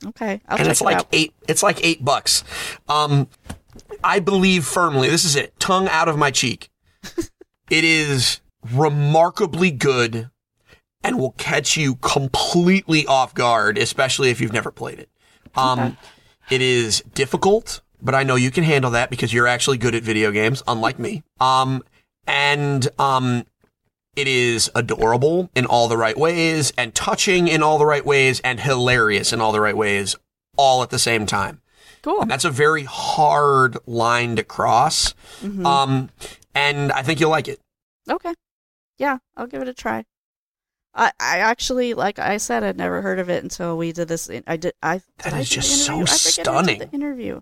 Okay, 0.06 0.42
I'll 0.48 0.58
and 0.58 0.66
check 0.66 0.72
it's 0.72 0.82
it 0.82 0.86
like 0.86 0.98
out. 0.98 1.08
eight 1.14 1.34
it's 1.48 1.64
like 1.64 1.84
eight 1.86 2.04
bucks 2.04 2.44
um 2.90 3.28
i 4.04 4.20
believe 4.20 4.66
firmly 4.66 5.10
this 5.10 5.24
is 5.24 5.38
it 5.38 5.58
tongue 5.62 5.88
out 5.88 6.10
of 6.10 6.18
my 6.18 6.30
cheek 6.30 6.70
it 7.70 7.84
is 7.86 8.42
remarkably 8.74 9.72
good 9.72 10.30
and 11.06 11.18
will 11.18 11.32
catch 11.38 11.78
you 11.78 11.96
completely 11.96 13.06
off 13.08 13.34
guard 13.34 13.78
especially 13.78 14.30
if 14.30 14.42
you've 14.42 14.52
never 14.52 14.72
played 14.72 15.00
it 15.00 15.10
um 15.56 15.96
it 16.50 16.62
is 16.62 17.02
difficult 17.14 17.80
but 18.04 18.14
i 18.14 18.22
know 18.24 18.36
you 18.36 18.52
can 18.52 18.64
handle 18.64 18.92
that 18.92 19.10
because 19.10 19.34
you're 19.34 19.48
actually 19.48 19.78
good 19.78 19.96
at 19.96 20.04
video 20.04 20.32
games 20.32 20.62
unlike 20.68 21.00
me 21.00 21.24
um 21.40 21.82
and 22.28 22.88
um 23.00 23.46
it 24.16 24.28
is 24.28 24.70
adorable 24.76 25.50
in 25.56 25.66
all 25.66 25.88
the 25.88 25.98
right 25.98 26.18
ways 26.18 26.72
and 26.78 26.94
touching 26.94 27.48
in 27.48 27.64
all 27.64 27.80
the 27.80 27.86
right 27.86 28.06
ways 28.06 28.40
and 28.42 28.60
hilarious 28.60 29.34
in 29.34 29.42
all 29.42 29.52
the 29.52 29.60
right 29.60 29.76
ways 29.76 30.16
all 30.56 30.84
at 30.84 30.92
the 30.92 31.00
same 31.00 31.26
time. 31.26 31.62
Cool. 32.04 32.22
And 32.22 32.30
that's 32.30 32.46
a 32.46 32.52
very 32.52 32.84
hard 32.84 33.76
line 33.88 34.36
to 34.36 34.44
cross. 34.44 35.16
Mhm. 35.42 35.66
Um, 35.66 36.10
and 36.54 36.92
I 36.92 37.02
think 37.02 37.20
you'll 37.20 37.32
like 37.32 37.48
it. 37.48 37.60
Okay. 38.08 38.36
Yeah, 39.00 39.18
I'll 39.36 39.48
give 39.48 39.64
it 39.64 39.68
a 39.68 39.74
try. 39.74 40.06
I, 40.94 41.12
I 41.20 41.40
actually, 41.40 41.96
like 41.96 42.20
I 42.20 42.38
said, 42.38 42.64
I'd 42.64 42.78
never 42.78 43.02
heard 43.02 43.18
of 43.18 43.32
it 43.32 43.42
until 43.42 43.78
we 43.78 43.94
did 43.94 44.10
this. 44.10 44.30
I 44.46 44.58
did. 44.58 44.74
I 44.84 45.02
That 45.24 45.34
I 45.34 45.40
is 45.40 45.50
the 45.50 45.56
just 45.56 45.86
so 45.88 45.94
interview? 45.96 46.14
I 46.14 46.18
forget 46.18 46.24
who 46.24 46.30
did 46.30 46.44
stunning. 46.44 46.80
The 46.80 46.92
interview. 46.92 47.42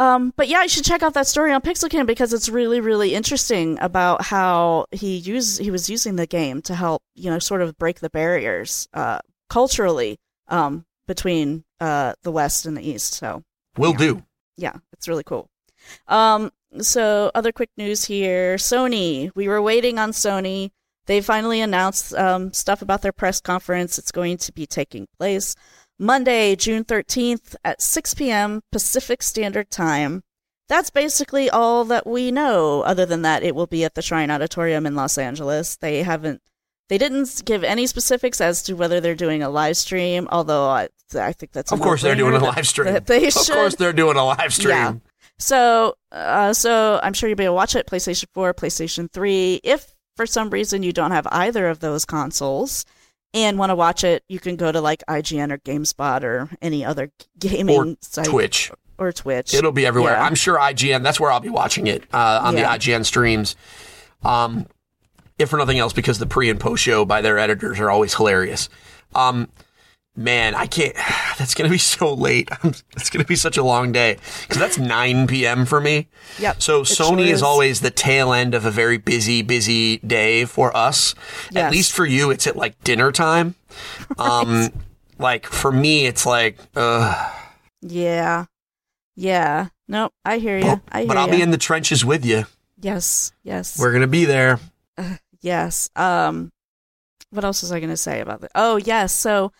Um, 0.00 0.32
but 0.34 0.48
yeah, 0.48 0.62
you 0.62 0.68
should 0.70 0.84
check 0.84 1.02
out 1.02 1.12
that 1.14 1.26
story 1.26 1.52
on 1.52 1.60
Pixelkin 1.60 2.06
because 2.06 2.32
it's 2.32 2.48
really, 2.48 2.80
really 2.80 3.14
interesting 3.14 3.78
about 3.80 4.22
how 4.22 4.86
he 4.92 5.16
used 5.18 5.60
he 5.60 5.70
was 5.70 5.90
using 5.90 6.16
the 6.16 6.26
game 6.26 6.62
to 6.62 6.74
help 6.74 7.02
you 7.14 7.30
know 7.30 7.38
sort 7.38 7.60
of 7.60 7.76
break 7.76 8.00
the 8.00 8.08
barriers 8.08 8.88
uh, 8.94 9.18
culturally 9.50 10.16
um, 10.48 10.86
between 11.06 11.64
uh, 11.80 12.14
the 12.22 12.32
West 12.32 12.64
and 12.64 12.76
the 12.78 12.82
East. 12.88 13.12
So 13.12 13.42
Will 13.76 13.92
Yeah. 13.92 13.98
do. 13.98 14.22
yeah, 14.56 14.72
it's 14.94 15.06
really 15.06 15.24
cool. 15.24 15.50
Um, 16.08 16.50
so 16.80 17.30
other 17.34 17.52
quick 17.52 17.70
news 17.76 18.06
here: 18.06 18.56
Sony. 18.56 19.30
We 19.34 19.48
were 19.48 19.60
waiting 19.60 19.98
on 19.98 20.12
Sony. 20.12 20.70
They 21.06 21.20
finally 21.20 21.60
announced 21.60 22.14
um, 22.14 22.52
stuff 22.54 22.80
about 22.82 23.02
their 23.02 23.12
press 23.12 23.40
conference. 23.40 23.98
It's 23.98 24.12
going 24.12 24.38
to 24.38 24.52
be 24.52 24.66
taking 24.66 25.08
place 25.18 25.54
Monday, 26.00 26.56
June 26.56 26.82
thirteenth 26.82 27.54
at 27.62 27.82
six 27.82 28.14
p.m. 28.14 28.62
Pacific 28.72 29.22
Standard 29.22 29.70
Time. 29.70 30.22
That's 30.66 30.88
basically 30.88 31.50
all 31.50 31.84
that 31.84 32.06
we 32.06 32.32
know. 32.32 32.80
Other 32.82 33.04
than 33.04 33.22
that, 33.22 33.42
it 33.42 33.54
will 33.54 33.66
be 33.66 33.84
at 33.84 33.94
the 33.94 34.02
Shrine 34.02 34.30
Auditorium 34.30 34.86
in 34.86 34.94
Los 34.94 35.18
Angeles. 35.18 35.76
They 35.76 36.02
haven't. 36.02 36.40
They 36.88 36.96
didn't 36.96 37.42
give 37.44 37.62
any 37.62 37.86
specifics 37.86 38.40
as 38.40 38.62
to 38.64 38.74
whether 38.74 39.00
they're 39.00 39.14
doing 39.14 39.42
a 39.42 39.50
live 39.50 39.76
stream, 39.76 40.26
although 40.32 40.68
I, 40.68 40.88
I 41.14 41.32
think 41.32 41.52
that's 41.52 41.70
Of 41.70 41.80
course 41.80 42.02
they're 42.02 42.16
doing 42.16 42.34
a 42.34 42.38
live 42.38 42.66
stream. 42.66 42.98
They 43.04 43.26
of 43.28 43.34
course 43.34 43.76
they're 43.76 43.92
doing 43.92 44.16
a 44.16 44.24
live 44.24 44.54
stream. 44.54 44.70
Yeah. 44.70 44.94
So, 45.38 45.96
uh, 46.12 46.52
so 46.52 46.98
I'm 47.02 47.12
sure 47.12 47.28
you'll 47.28 47.36
be 47.36 47.44
able 47.44 47.52
to 47.52 47.56
watch 47.56 47.76
it. 47.76 47.86
PlayStation 47.86 48.26
4, 48.32 48.54
PlayStation 48.54 49.10
3. 49.12 49.60
If 49.62 49.94
for 50.16 50.26
some 50.26 50.50
reason 50.50 50.82
you 50.82 50.92
don't 50.92 51.12
have 51.12 51.26
either 51.30 51.68
of 51.68 51.80
those 51.80 52.04
consoles 52.04 52.84
and 53.34 53.58
want 53.58 53.70
to 53.70 53.74
watch 53.76 54.04
it, 54.04 54.24
you 54.28 54.38
can 54.40 54.56
go 54.56 54.70
to 54.72 54.80
like 54.80 55.02
IGN 55.08 55.52
or 55.52 55.58
GameSpot 55.58 56.22
or 56.22 56.50
any 56.60 56.84
other 56.84 57.10
gaming 57.38 57.76
Or 57.76 57.96
site 58.00 58.26
Twitch. 58.26 58.70
or 58.98 59.12
Twitch. 59.12 59.54
It'll 59.54 59.72
be 59.72 59.86
everywhere. 59.86 60.12
Yeah. 60.14 60.24
I'm 60.24 60.34
sure 60.34 60.58
IGN. 60.58 61.02
That's 61.02 61.20
where 61.20 61.30
I'll 61.30 61.40
be 61.40 61.48
watching 61.48 61.86
it 61.86 62.04
uh, 62.12 62.40
on 62.42 62.56
Yeah. 62.56 62.76
the 62.76 62.78
IGN 62.78 63.04
streams. 63.04 63.56
Um, 64.22 64.66
if 65.38 65.48
for 65.48 65.56
nothing 65.56 65.78
else, 65.78 65.92
because 65.92 66.18
the 66.18 66.26
pre 66.26 66.50
and 66.50 66.60
post 66.60 66.82
show 66.82 67.04
by 67.04 67.22
their 67.22 67.38
editors 67.38 67.80
are 67.80 67.90
always 67.90 68.14
hilarious. 68.14 68.68
Um, 69.14 69.48
man, 70.16 70.54
I 70.54 70.66
can't. 70.66 70.94
That's 71.38 71.54
gonna 71.54 71.70
be 71.70 71.78
so 71.78 72.12
late. 72.14 72.48
it's 72.96 73.10
gonna 73.10 73.24
be 73.24 73.36
such 73.36 73.56
a 73.56 73.62
long 73.62 73.92
day 73.92 74.18
because 74.42 74.58
that's 74.58 74.76
9 74.78 75.26
p.m. 75.26 75.64
for 75.64 75.80
me. 75.80 76.08
Yep, 76.38 76.60
So 76.60 76.82
Sony 76.82 77.08
sure 77.08 77.18
is 77.20 77.30
is. 77.36 77.42
always 77.42 77.80
the 77.80 77.90
tail 77.90 78.32
end 78.34 78.54
of 78.54 78.66
a 78.66 78.70
very 78.70 78.98
busy, 78.98 79.40
busy 79.40 79.96
day 79.98 80.44
for 80.44 80.76
us. 80.76 81.14
At 81.54 81.70
least 81.72 81.92
for 81.92 82.04
you, 82.04 82.30
it's 82.30 82.46
at 82.46 82.56
like 82.56 82.82
dinner 82.84 83.10
time. 83.12 83.54
Um, 84.18 84.70
like 85.18 85.46
for 85.46 85.70
me, 85.70 86.06
it's 86.06 86.26
like, 86.26 86.58
uh, 86.74 87.32
Yeah. 87.80 88.46
Yeah. 89.14 89.68
Nope. 89.88 90.12
I 90.24 90.38
hear 90.38 90.58
you. 90.58 90.64
but, 90.64 90.80
I 90.90 90.98
hear 91.00 91.08
but 91.08 91.16
I'll 91.16 91.28
ya. 91.28 91.36
be 91.36 91.42
in 91.42 91.52
the 91.52 91.58
trenches 91.58 92.04
with 92.04 92.24
you. 92.26 92.44
Yes. 92.80 93.32
Yes. 93.44 93.78
We're 93.78 93.92
gonna 93.92 94.06
be 94.08 94.24
there. 94.24 94.58
Yes. 95.40 95.88
Um, 95.96 96.50
what 97.30 97.44
else 97.44 97.62
was 97.62 97.70
I 97.72 97.78
going 97.80 97.90
to 97.90 97.96
say 97.96 98.20
about 98.20 98.40
that? 98.42 98.50
Oh, 98.54 98.76
yes. 98.76 99.14
So, 99.14 99.52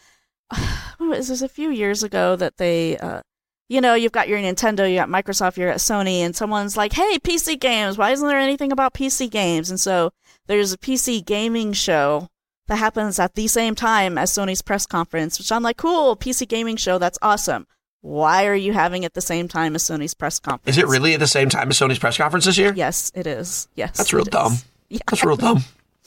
was 1.00 1.28
this 1.28 1.42
a 1.42 1.48
few 1.48 1.70
years 1.70 2.02
ago 2.02 2.36
that 2.36 2.56
they, 2.56 2.96
uh, 2.98 3.20
you 3.68 3.80
know, 3.80 3.94
you've 3.94 4.12
got 4.12 4.28
your 4.28 4.38
Nintendo, 4.38 4.88
you 4.90 4.96
got 4.96 5.08
Microsoft, 5.08 5.56
you're 5.56 5.70
at 5.70 5.78
Sony, 5.78 6.20
and 6.20 6.34
someone's 6.34 6.76
like, 6.76 6.92
"Hey, 6.92 7.18
PC 7.18 7.58
games! 7.58 7.98
Why 7.98 8.10
isn't 8.10 8.26
there 8.26 8.38
anything 8.38 8.72
about 8.72 8.94
PC 8.94 9.30
games?" 9.30 9.70
And 9.70 9.78
so 9.78 10.10
there's 10.46 10.72
a 10.72 10.78
PC 10.78 11.24
gaming 11.24 11.72
show 11.72 12.28
that 12.68 12.76
happens 12.76 13.18
at 13.18 13.34
the 13.34 13.46
same 13.48 13.74
time 13.74 14.16
as 14.18 14.30
Sony's 14.30 14.62
press 14.62 14.86
conference, 14.86 15.38
which 15.38 15.52
I'm 15.52 15.62
like, 15.62 15.76
"Cool, 15.76 16.16
PC 16.16 16.48
gaming 16.48 16.76
show, 16.76 16.98
that's 16.98 17.18
awesome." 17.22 17.66
Why 18.02 18.46
are 18.46 18.54
you 18.54 18.72
having 18.72 19.02
it 19.02 19.06
at 19.06 19.14
the 19.14 19.20
same 19.20 19.46
time 19.46 19.74
as 19.74 19.84
Sony's 19.84 20.14
press 20.14 20.38
conference? 20.38 20.76
Is 20.76 20.82
it 20.82 20.88
really 20.88 21.12
at 21.12 21.20
the 21.20 21.26
same 21.26 21.50
time 21.50 21.68
as 21.68 21.78
Sony's 21.78 21.98
press 21.98 22.16
conference 22.16 22.46
this 22.46 22.56
year? 22.56 22.72
Yes, 22.74 23.12
it 23.14 23.26
is. 23.26 23.68
Yes, 23.74 23.96
That's 23.96 24.12
real 24.12 24.22
is. 24.22 24.28
dumb. 24.28 24.56
Yeah, 24.92 24.98
That's 25.08 25.22
real 25.22 25.36
dumb. 25.36 25.62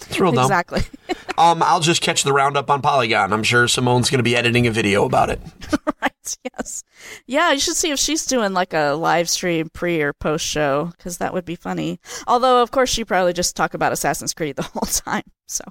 It's 0.10 0.20
real 0.20 0.38
exactly. 0.38 0.82
Um, 1.36 1.64
I'll 1.64 1.80
just 1.80 2.04
catch 2.04 2.24
the 2.24 2.32
roundup 2.32 2.70
on 2.70 2.84
Polygon. 2.84 3.34
I'm 3.34 3.42
sure 3.42 3.66
Simone's 3.66 4.12
going 4.12 4.20
to 4.20 4.24
be 4.24 4.36
editing 4.36 4.68
a 4.68 4.72
video 4.72 5.04
about 5.04 5.32
it. 5.32 5.42
right. 6.02 6.38
Yes. 6.44 6.84
Yeah, 7.26 7.52
you 7.52 7.60
should 7.60 7.76
see 7.76 7.90
if 7.90 7.98
she's 7.98 8.28
doing 8.28 8.54
like 8.54 8.72
a 8.74 8.92
live 8.92 9.28
stream 9.28 9.70
pre 9.74 10.00
or 10.04 10.14
post 10.14 10.46
show 10.46 10.92
because 10.96 11.18
that 11.18 11.34
would 11.34 11.44
be 11.44 11.56
funny. 11.56 12.00
Although, 12.28 12.62
of 12.62 12.70
course, 12.70 12.92
she 12.92 13.04
probably 13.04 13.34
just 13.34 13.56
talk 13.56 13.74
about 13.74 13.92
Assassin's 13.92 14.36
Creed 14.36 14.56
the 14.58 14.62
whole 14.62 14.82
time. 14.82 15.24
So 15.48 15.64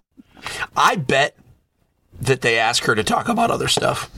I 0.77 0.97
bet 0.97 1.37
that 2.21 2.41
they 2.41 2.59
ask 2.59 2.83
her 2.85 2.97
to 2.97 3.05
talk 3.05 3.29
about 3.29 3.53
other 3.53 3.69
stuff. 3.69 4.11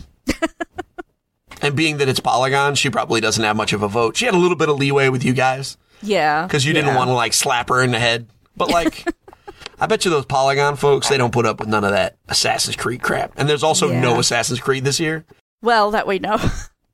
and 1.61 1.77
being 1.77 1.99
that 1.99 2.09
it's 2.09 2.21
Polygon, 2.21 2.75
she 2.75 2.89
probably 2.89 3.21
doesn't 3.21 3.45
have 3.45 3.55
much 3.55 3.75
of 3.75 3.83
a 3.83 3.89
vote. 3.89 4.17
She 4.17 4.25
had 4.25 4.33
a 4.35 4.39
little 4.39 4.57
bit 4.57 4.71
of 4.71 4.79
leeway 4.79 5.11
with 5.11 5.27
you 5.27 5.35
guys 5.35 5.77
yeah, 6.03 6.47
because 6.47 6.65
you 6.65 6.73
didn't 6.73 6.89
yeah. 6.89 6.97
want 6.97 7.09
to 7.09 7.15
like 7.15 7.33
slap 7.33 7.69
her 7.69 7.83
in 7.83 7.91
the 7.91 7.99
head. 7.99 8.27
But 8.57 8.71
like, 8.71 9.05
I 9.85 9.87
bet 9.87 10.07
you 10.07 10.11
those 10.11 10.25
Polygon 10.25 10.77
folks, 10.77 11.11
they 11.11 11.19
don't 11.19 11.31
put 11.33 11.45
up 11.45 11.61
with 11.61 11.69
none 11.69 11.85
of 11.85 11.91
that 11.91 12.17
Assassin's 12.29 12.75
Creed 12.75 13.03
crap. 13.03 13.33
And 13.37 13.47
there's 13.47 13.63
also 13.63 13.91
Yeah. 13.91 14.01
no 14.01 14.19
Assassin's 14.19 14.59
Creed 14.59 14.83
this 14.83 14.99
year. 14.99 15.27
Well, 15.61 15.91
that 15.91 16.07
we 16.07 16.19
know. 16.19 16.39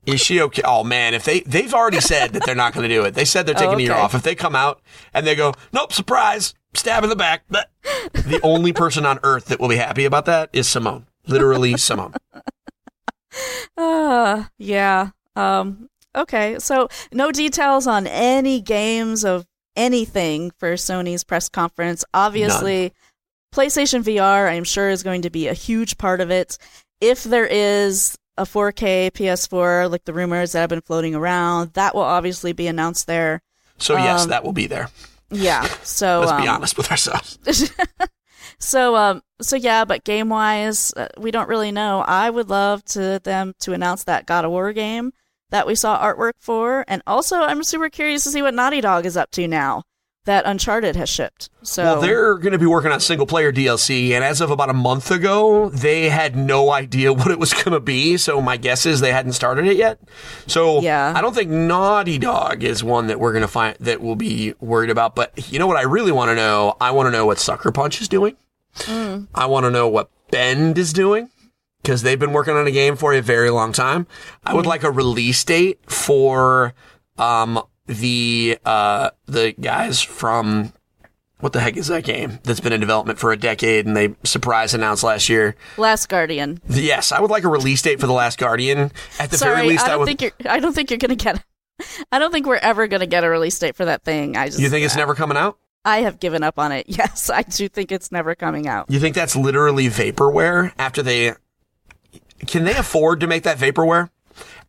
Is 0.05 0.19
she 0.19 0.41
okay? 0.41 0.61
Oh 0.65 0.83
man, 0.83 1.13
if 1.13 1.23
they 1.23 1.39
they've 1.41 1.73
already 1.73 2.01
said 2.11 2.33
that 2.33 2.43
they're 2.45 2.53
not 2.53 2.73
going 2.73 2.87
to 2.89 2.93
do 2.93 3.05
it. 3.05 3.13
They 3.13 3.23
said 3.23 3.45
they're 3.45 3.55
taking 3.55 3.79
a 3.79 3.83
year 3.83 3.93
off. 3.93 4.13
If 4.13 4.23
they 4.23 4.35
come 4.35 4.57
out 4.57 4.81
and 5.13 5.25
they 5.25 5.35
go, 5.35 5.53
nope, 5.71 5.93
surprise, 5.93 6.53
stab 6.73 7.03
in 7.03 7.09
the 7.09 7.15
back. 7.15 7.43
bleh." 7.49 7.63
The 8.11 8.41
only 8.43 8.73
person 8.73 9.05
on 9.05 9.19
earth 9.23 9.45
that 9.45 9.61
will 9.61 9.69
be 9.69 9.77
happy 9.77 10.03
about 10.03 10.25
that 10.25 10.49
is 10.51 10.67
Simone. 10.67 11.05
Literally 11.27 11.77
Simone. 11.77 12.13
uh, 13.77 14.43
yeah. 14.57 15.11
Um, 15.37 15.87
okay, 16.15 16.57
so 16.59 16.89
no 17.13 17.31
details 17.31 17.87
on 17.87 18.05
any 18.07 18.59
games 18.59 19.23
of 19.23 19.45
anything 19.75 20.51
for 20.57 20.73
Sony's 20.73 21.23
press 21.23 21.49
conference. 21.49 22.03
Obviously, 22.13 22.93
PlayStation 23.53 24.03
VR, 24.03 24.49
I'm 24.49 24.63
sure, 24.63 24.89
is 24.89 25.03
going 25.03 25.23
to 25.23 25.29
be 25.29 25.47
a 25.47 25.53
huge 25.53 25.97
part 25.97 26.21
of 26.21 26.31
it. 26.31 26.57
If 26.99 27.23
there 27.23 27.45
is 27.45 28.17
a 28.37 28.43
4K 28.43 29.11
PS4, 29.11 29.89
like 29.91 30.05
the 30.05 30.13
rumors 30.13 30.51
that 30.53 30.61
have 30.61 30.69
been 30.69 30.81
floating 30.81 31.15
around, 31.15 31.73
that 31.73 31.95
will 31.95 32.01
obviously 32.01 32.53
be 32.53 32.67
announced 32.67 33.07
there. 33.07 33.41
So 33.77 33.97
yes, 33.97 34.23
Um, 34.23 34.29
that 34.29 34.43
will 34.43 34.53
be 34.53 34.67
there. 34.67 34.89
Yeah. 35.29 35.63
So 35.83 36.19
Let's 36.25 36.41
be 36.41 36.47
um, 36.47 36.55
honest 36.55 36.77
with 36.77 36.91
ourselves. 36.91 37.39
So 38.61 38.95
um 38.95 39.21
so 39.41 39.55
yeah, 39.55 39.85
but 39.85 40.03
game 40.03 40.29
wise, 40.29 40.93
uh, 40.95 41.07
we 41.17 41.31
don't 41.31 41.49
really 41.49 41.71
know. 41.71 42.01
I 42.01 42.29
would 42.29 42.49
love 42.49 42.85
to 42.85 43.19
them 43.23 43.53
to 43.61 43.73
announce 43.73 44.03
that 44.03 44.27
God 44.27 44.45
of 44.45 44.51
War 44.51 44.71
game 44.71 45.13
that 45.51 45.67
we 45.67 45.75
saw 45.75 46.01
artwork 46.01 46.33
for, 46.39 46.83
and 46.87 47.01
also 47.05 47.41
I'm 47.41 47.63
super 47.63 47.89
curious 47.89 48.23
to 48.23 48.29
see 48.29 48.41
what 48.41 48.53
Naughty 48.53 48.81
Dog 48.81 49.05
is 49.05 49.15
up 49.15 49.31
to 49.31 49.47
now 49.47 49.83
that 50.25 50.45
Uncharted 50.45 50.95
has 50.95 51.09
shipped. 51.09 51.49
So 51.63 51.83
Well, 51.83 52.01
they're 52.01 52.35
going 52.35 52.51
to 52.51 52.59
be 52.59 52.67
working 52.67 52.91
on 52.91 52.99
single 52.99 53.25
player 53.25 53.51
DLC, 53.51 54.11
and 54.11 54.23
as 54.23 54.39
of 54.39 54.51
about 54.51 54.69
a 54.69 54.73
month 54.73 55.09
ago, 55.09 55.69
they 55.69 56.09
had 56.09 56.35
no 56.35 56.71
idea 56.71 57.11
what 57.13 57.31
it 57.31 57.39
was 57.39 57.53
going 57.53 57.71
to 57.71 57.79
be. 57.79 58.17
So 58.17 58.39
my 58.41 58.57
guess 58.57 58.85
is 58.85 58.99
they 58.99 59.11
hadn't 59.11 59.33
started 59.33 59.65
it 59.65 59.77
yet. 59.77 59.99
So 60.47 60.81
Yeah. 60.81 61.13
I 61.15 61.21
don't 61.21 61.33
think 61.33 61.49
Naughty 61.49 62.17
Dog 62.17 62.63
is 62.63 62.83
one 62.83 63.07
that 63.07 63.19
we're 63.19 63.31
going 63.31 63.41
to 63.41 63.47
find 63.47 63.75
that 63.79 64.01
we'll 64.01 64.15
be 64.15 64.53
worried 64.59 64.89
about. 64.89 65.15
But 65.15 65.51
you 65.51 65.59
know 65.59 65.67
what 65.67 65.77
I 65.77 65.83
really 65.83 66.11
want 66.11 66.29
to 66.29 66.35
know? 66.35 66.77
I 66.79 66.91
want 66.91 67.07
to 67.07 67.11
know 67.11 67.25
what 67.25 67.39
Sucker 67.39 67.71
Punch 67.71 68.01
is 68.01 68.07
doing. 68.07 68.37
Mm. 68.75 69.27
I 69.33 69.47
want 69.47 69.65
to 69.65 69.71
know 69.71 69.87
what 69.87 70.09
Bend 70.29 70.77
is 70.77 70.93
doing 70.93 71.29
because 71.81 72.01
they've 72.01 72.19
been 72.19 72.33
working 72.33 72.55
on 72.55 72.67
a 72.67 72.71
game 72.71 72.95
for 72.95 73.13
a 73.13 73.21
very 73.21 73.49
long 73.49 73.73
time. 73.73 74.07
I 74.43 74.53
would 74.53 74.65
like 74.65 74.83
a 74.83 74.91
release 74.91 75.43
date 75.43 75.79
for 75.89 76.73
um 77.17 77.61
the 77.87 78.57
uh 78.65 79.09
the 79.25 79.53
guys 79.59 80.01
from 80.01 80.73
what 81.39 81.53
the 81.53 81.59
heck 81.59 81.75
is 81.75 81.87
that 81.87 82.03
game 82.03 82.39
that's 82.43 82.59
been 82.59 82.71
in 82.71 82.79
development 82.79 83.17
for 83.19 83.31
a 83.31 83.37
decade 83.37 83.87
and 83.87 83.97
they 83.97 84.15
surprise 84.23 84.73
announced 84.75 85.03
last 85.03 85.27
year? 85.27 85.55
Last 85.77 86.07
Guardian. 86.07 86.61
Yes, 86.69 87.11
I 87.11 87.19
would 87.19 87.31
like 87.31 87.43
a 87.43 87.49
release 87.49 87.81
date 87.81 87.99
for 87.99 88.05
the 88.07 88.13
Last 88.13 88.37
Guardian. 88.37 88.91
At 89.19 89.31
the 89.31 89.37
Sorry, 89.39 89.55
very 89.55 89.67
least, 89.69 89.83
I 89.83 89.87
I, 89.87 89.89
don't 89.89 89.99
would. 90.01 90.05
think 90.05 90.21
you're. 90.21 90.31
I 90.47 90.59
don't 90.59 90.73
think 90.73 90.91
you're 90.91 90.99
gonna 90.99 91.15
get. 91.15 91.43
I 92.11 92.19
don't 92.19 92.31
think 92.31 92.45
we're 92.45 92.57
ever 92.57 92.87
gonna 92.87 93.07
get 93.07 93.23
a 93.23 93.29
release 93.29 93.57
date 93.57 93.75
for 93.75 93.85
that 93.85 94.03
thing. 94.03 94.37
I 94.37 94.47
just. 94.47 94.59
you 94.59 94.69
think 94.69 94.85
it's 94.85 94.95
never 94.95 95.15
coming 95.15 95.35
out? 95.37 95.57
I 95.83 96.01
have 96.01 96.19
given 96.19 96.43
up 96.43 96.59
on 96.59 96.71
it. 96.71 96.85
Yes, 96.89 97.31
I 97.31 97.41
do 97.41 97.67
think 97.67 97.91
it's 97.91 98.11
never 98.11 98.35
coming 98.35 98.67
out. 98.67 98.85
You 98.91 98.99
think 98.99 99.15
that's 99.15 99.35
literally 99.35 99.87
vaporware 99.87 100.71
after 100.77 101.01
they 101.01 101.33
can 102.47 102.63
they 102.63 102.75
afford 102.75 103.19
to 103.21 103.27
make 103.27 103.43
that 103.43 103.57
vaporware? 103.57 104.09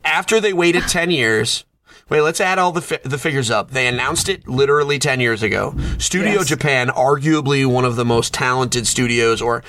After 0.05 0.41
they 0.41 0.53
waited 0.53 0.85
10 0.89 1.11
years 1.23 1.65
wait 2.09 2.21
let's 2.21 2.41
add 2.41 2.59
all 2.59 2.73
the 2.73 2.83
fi- 2.83 3.01
the 3.05 3.17
figures 3.17 3.51
up. 3.51 3.71
They 3.71 3.87
announced 3.87 4.29
it 4.29 4.47
literally 4.47 4.99
10 4.99 5.21
years 5.21 5.43
ago. 5.43 5.75
Studio 5.99 6.33
Yes. 6.41 6.49
japan 6.49 6.89
arguably 6.89 7.65
one 7.65 7.85
of 7.85 7.97
the 7.97 8.05
most 8.05 8.35
talented 8.35 8.87
studios 8.87 9.41
or 9.41 9.63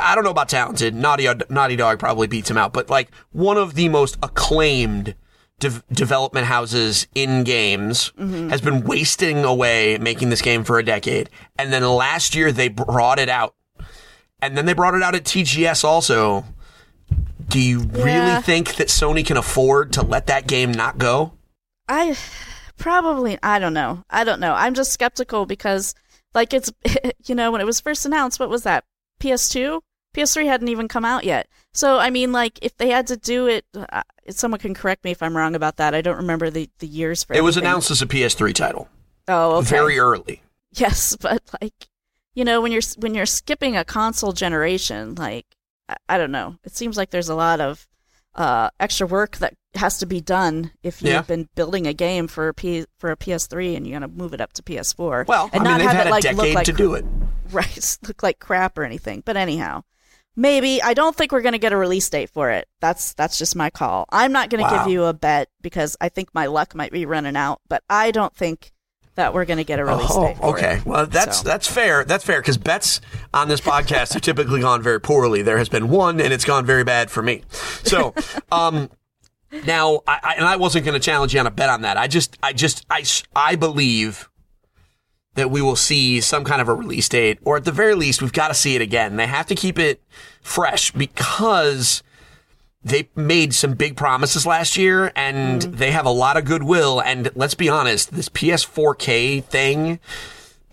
i 0.00 0.14
don't 0.14 0.24
know 0.24 0.30
about 0.30 0.48
talented 0.48 0.94
naughty, 0.94 1.28
naughty 1.50 1.76
dog 1.76 1.98
probably 1.98 2.26
beats 2.26 2.50
him 2.50 2.56
out 2.56 2.72
but 2.72 2.88
like 2.88 3.10
one 3.32 3.58
of 3.58 3.74
the 3.74 3.88
most 3.88 4.16
acclaimed 4.22 5.14
de- 5.60 5.82
development 5.92 6.46
houses 6.46 7.06
in 7.14 7.44
games 7.44 8.12
mm-hmm. 8.18 8.48
has 8.48 8.60
been 8.60 8.82
wasting 8.82 9.44
away 9.44 9.96
making 9.98 10.30
this 10.30 10.42
game 10.42 10.64
for 10.64 10.78
a 10.78 10.82
decade. 10.84 11.30
And 11.56 11.72
then 11.72 11.84
last 11.84 12.34
year 12.34 12.50
they 12.50 12.68
brought 12.68 13.20
it 13.20 13.28
out. 13.28 13.54
And 14.42 14.56
then 14.56 14.66
they 14.66 14.72
brought 14.72 14.94
it 14.94 15.02
out 15.02 15.14
at 15.14 15.24
TGS 15.24 15.84
also. 15.84 16.44
Do 17.50 17.60
you 17.60 17.80
Yeah. 17.94 18.04
really 18.04 18.42
think 18.42 18.76
that 18.76 18.88
Sony 18.88 19.24
can 19.26 19.36
afford 19.36 19.92
to 19.94 20.02
let 20.02 20.26
that 20.28 20.46
game 20.46 20.72
not 20.72 20.98
go? 20.98 21.32
I 21.88 22.16
probably 22.78 23.38
I 23.42 23.58
don't 23.58 23.74
know. 23.74 24.04
I 24.10 24.24
don't 24.24 24.40
know. 24.40 24.54
I'm 24.54 24.74
just 24.74 24.92
skeptical 24.92 25.46
because 25.46 25.94
like 26.34 26.54
it's 26.54 26.72
you 27.26 27.34
know 27.34 27.50
when 27.50 27.60
it 27.60 27.64
was 27.66 27.80
first 27.80 28.06
announced 28.06 28.40
what 28.40 28.48
was 28.50 28.62
that? 28.62 28.84
PS2? 29.20 29.80
PS3 30.16 30.46
hadn't 30.46 30.68
even 30.68 30.88
come 30.88 31.04
out 31.04 31.24
yet. 31.24 31.48
So 31.72 31.98
I 31.98 32.10
mean 32.10 32.32
like 32.32 32.58
if 32.62 32.76
they 32.76 32.88
had 32.90 33.06
to 33.08 33.16
do 33.16 33.46
it 33.46 33.64
uh, 33.74 34.02
someone 34.28 34.60
can 34.60 34.74
correct 34.74 35.04
me 35.04 35.10
if 35.10 35.22
I'm 35.22 35.36
wrong 35.36 35.54
about 35.54 35.76
that. 35.76 35.94
I 35.94 36.00
don't 36.00 36.16
remember 36.16 36.50
the 36.50 36.68
the 36.78 36.86
years 36.86 37.24
for 37.24 37.34
It 37.34 37.38
It 37.38 37.42
was 37.42 37.56
announced 37.56 37.90
as 37.90 38.00
a 38.02 38.06
PS3 38.06 38.54
title, 38.54 38.88
Oh, 39.28 39.56
okay. 39.58 39.68
very 39.68 39.98
early. 39.98 40.42
Yes, 40.72 41.16
but 41.20 41.42
like 41.60 41.88
you 42.34 42.44
know 42.44 42.60
when 42.60 42.70
you're 42.70 42.82
when 42.98 43.14
you're 43.14 43.26
skipping 43.26 43.76
a 43.76 43.84
console 43.84 44.30
generation 44.32 45.16
like 45.16 45.46
I, 46.08 46.18
don't 46.18 46.30
know. 46.32 46.56
It 46.64 46.74
seems 46.74 46.96
like 46.96 47.10
there's 47.10 47.28
a 47.28 47.34
lot 47.34 47.60
of 47.60 47.86
uh, 48.34 48.70
extra 48.78 49.06
work 49.06 49.36
that 49.38 49.54
has 49.74 49.98
to 49.98 50.06
be 50.06 50.20
done 50.20 50.70
if 50.82 51.02
you've 51.02 51.10
Yeah. 51.12 51.22
been 51.22 51.48
building 51.54 51.86
a 51.86 51.92
game 51.92 52.26
for 52.28 52.48
a 52.48 52.54
P- 52.54 52.86
for 52.98 53.10
a 53.10 53.16
PS3 53.16 53.76
and 53.76 53.86
you're 53.86 53.98
gonna 53.98 54.12
move 54.12 54.32
it 54.34 54.40
up 54.40 54.52
to 54.54 54.62
PS4. 54.62 55.26
Well, 55.26 55.50
and 55.52 55.62
I 55.62 55.64
mean, 55.64 55.64
not 55.64 55.78
they've 55.78 55.86
have 55.88 55.96
had 55.96 56.06
it 56.06 56.10
a 56.10 56.12
like 56.12 56.36
look 56.46 56.54
like 56.54 56.66
to 56.66 56.72
do 56.72 56.94
it. 56.94 57.04
right 57.50 57.96
look 58.06 58.22
like 58.22 58.38
crap 58.38 58.78
or 58.78 58.84
anything. 58.84 59.22
But 59.24 59.36
anyhow, 59.36 59.82
maybe 60.36 60.82
I 60.82 60.94
don't 60.94 61.14
think 61.16 61.32
we're 61.32 61.42
gonna 61.42 61.58
get 61.58 61.72
a 61.72 61.76
release 61.76 62.08
date 62.08 62.30
for 62.30 62.50
it. 62.50 62.68
That's 62.80 63.14
that's 63.14 63.38
just 63.38 63.56
my 63.56 63.70
call. 63.70 64.06
I'm 64.10 64.32
not 64.32 64.48
gonna 64.50 64.62
Wow. 64.64 64.84
give 64.84 64.92
you 64.92 65.04
a 65.04 65.12
bet 65.12 65.48
because 65.60 65.96
I 66.00 66.08
think 66.08 66.28
my 66.34 66.46
luck 66.46 66.74
might 66.74 66.92
be 66.92 67.06
running 67.06 67.36
out. 67.36 67.60
But 67.68 67.82
I 67.90 68.10
don't 68.12 68.34
think 68.34 68.72
that 69.20 69.34
we're 69.34 69.44
gonna 69.44 69.64
get 69.64 69.78
a 69.78 69.84
release 69.84 70.06
Oh, 70.10 70.26
date. 70.26 70.36
For 70.38 70.44
okay. 70.56 70.76
it. 70.78 70.86
Well, 70.86 71.06
that's 71.06 71.38
So. 71.38 71.44
that's 71.44 71.66
fair. 71.66 72.04
That's 72.04 72.24
fair 72.24 72.40
because 72.40 72.56
bets 72.58 73.00
on 73.34 73.48
this 73.48 73.60
podcast 73.60 74.14
have 74.14 74.22
typically 74.22 74.60
gone 74.60 74.82
very 74.82 75.00
poorly. 75.00 75.42
There 75.42 75.58
has 75.58 75.68
been 75.68 75.88
one, 75.90 76.20
and 76.20 76.32
it's 76.32 76.44
gone 76.44 76.64
very 76.66 76.84
bad 76.84 77.10
for 77.10 77.22
me. 77.22 77.42
So, 77.84 78.14
um, 78.52 78.90
now, 79.66 80.00
I, 80.06 80.18
I 80.22 80.34
and 80.36 80.44
I 80.46 80.56
wasn't 80.56 80.84
going 80.84 80.94
to 80.98 81.04
challenge 81.04 81.34
you 81.34 81.40
on 81.40 81.46
a 81.46 81.50
bet 81.50 81.68
on 81.68 81.82
that. 81.82 81.96
I 81.96 82.06
just, 82.06 82.38
I 82.42 82.52
just, 82.52 82.86
I, 82.88 83.04
I 83.34 83.56
believe 83.56 84.28
that 85.34 85.50
we 85.50 85.60
will 85.62 85.76
see 85.76 86.20
some 86.20 86.44
kind 86.44 86.60
of 86.60 86.68
a 86.68 86.74
release 86.74 87.08
date, 87.08 87.38
or 87.44 87.56
at 87.56 87.64
the 87.64 87.72
very 87.72 87.94
least, 87.94 88.22
we've 88.22 88.32
got 88.32 88.48
to 88.48 88.54
see 88.54 88.74
it 88.74 88.80
again. 88.82 89.16
They 89.16 89.26
have 89.26 89.46
to 89.46 89.54
keep 89.54 89.78
it 89.78 90.02
fresh 90.42 90.90
because 90.92 92.02
they 92.82 93.08
made 93.14 93.54
some 93.54 93.74
big 93.74 93.96
promises 93.96 94.46
last 94.46 94.76
year 94.76 95.12
and 95.14 95.62
they 95.62 95.90
have 95.90 96.06
a 96.06 96.10
lot 96.10 96.36
of 96.36 96.44
goodwill. 96.44 97.00
And 97.00 97.30
let's 97.34 97.54
be 97.54 97.68
honest, 97.68 98.12
this 98.12 98.28
PS4K 98.30 99.44
thing 99.44 99.98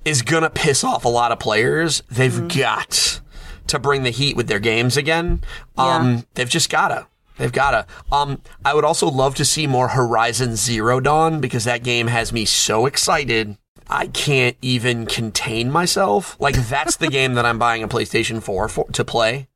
is 0.05 0.21
gonna 0.21 0.49
piss 0.49 0.83
off 0.83 1.03
a 1.05 1.09
lot 1.09 1.31
of 1.31 1.39
players. 1.39 2.01
They've 2.09 2.47
got 2.47 3.21
to 3.67 3.79
bring 3.79 4.03
the 4.03 4.09
heat 4.09 4.37
with 4.37 4.47
their 4.47 4.59
games 4.59 4.95
again. 4.95 5.41
Um, 5.77 6.13
Yeah. 6.15 6.21
they've 6.35 6.49
just 6.49 6.69
gotta. 6.69 7.07
They've 7.37 7.51
gotta. 7.51 7.85
Um, 8.11 8.41
I 8.65 8.73
would 8.73 8.85
also 8.85 9.07
love 9.09 9.35
to 9.35 9.45
see 9.45 9.67
more 9.67 9.89
Horizon 9.89 10.55
Zero 10.55 10.99
Dawn 10.99 11.39
because 11.41 11.65
that 11.65 11.83
game 11.83 12.07
has 12.07 12.31
me 12.33 12.45
so 12.45 12.85
excited. 12.85 13.57
I 13.89 14.07
can't 14.07 14.57
even 14.61 15.05
contain 15.05 15.69
myself. 15.71 16.35
Like 16.39 16.55
that's 16.55 16.95
the 16.95 17.07
game 17.09 17.33
that 17.35 17.45
I'm 17.45 17.59
buying 17.59 17.83
a 17.83 17.87
PlayStation 17.87 18.41
4 18.41 18.69
for, 18.69 18.85
to 18.93 19.03
play. 19.05 19.49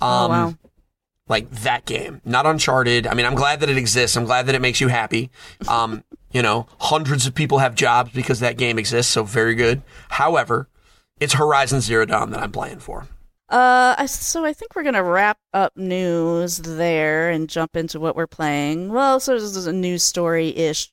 Um, 0.00 0.08
oh 0.10 0.28
wow. 0.28 0.54
Like 1.28 1.50
that 1.50 1.84
game, 1.84 2.20
not 2.24 2.46
Uncharted. 2.46 3.06
I 3.06 3.14
mean, 3.14 3.26
I'm 3.26 3.34
glad 3.34 3.60
that 3.60 3.68
it 3.68 3.76
exists. 3.76 4.16
I'm 4.16 4.24
glad 4.24 4.46
that 4.46 4.54
it 4.54 4.62
makes 4.62 4.80
you 4.80 4.88
happy. 4.88 5.30
Um, 5.68 6.04
you 6.32 6.42
know, 6.42 6.66
hundreds 6.80 7.26
of 7.26 7.34
people 7.34 7.58
have 7.58 7.74
jobs 7.74 8.12
because 8.12 8.40
that 8.40 8.56
game 8.56 8.78
exists, 8.78 9.12
so 9.12 9.24
very 9.24 9.54
good. 9.54 9.82
However, 10.10 10.68
it's 11.20 11.34
Horizon 11.34 11.80
Zero 11.80 12.04
Dawn 12.04 12.30
that 12.30 12.42
I'm 12.42 12.52
playing 12.52 12.80
for. 12.80 13.08
Uh, 13.48 14.06
so 14.06 14.44
I 14.44 14.52
think 14.52 14.76
we're 14.76 14.82
gonna 14.82 15.02
wrap 15.02 15.38
up 15.54 15.74
news 15.76 16.58
there 16.58 17.30
and 17.30 17.48
jump 17.48 17.76
into 17.76 17.98
what 17.98 18.14
we're 18.14 18.26
playing. 18.26 18.92
Well, 18.92 19.20
so 19.20 19.34
this 19.34 19.56
is 19.56 19.66
a 19.66 19.72
news 19.72 20.02
story 20.02 20.54
ish 20.54 20.92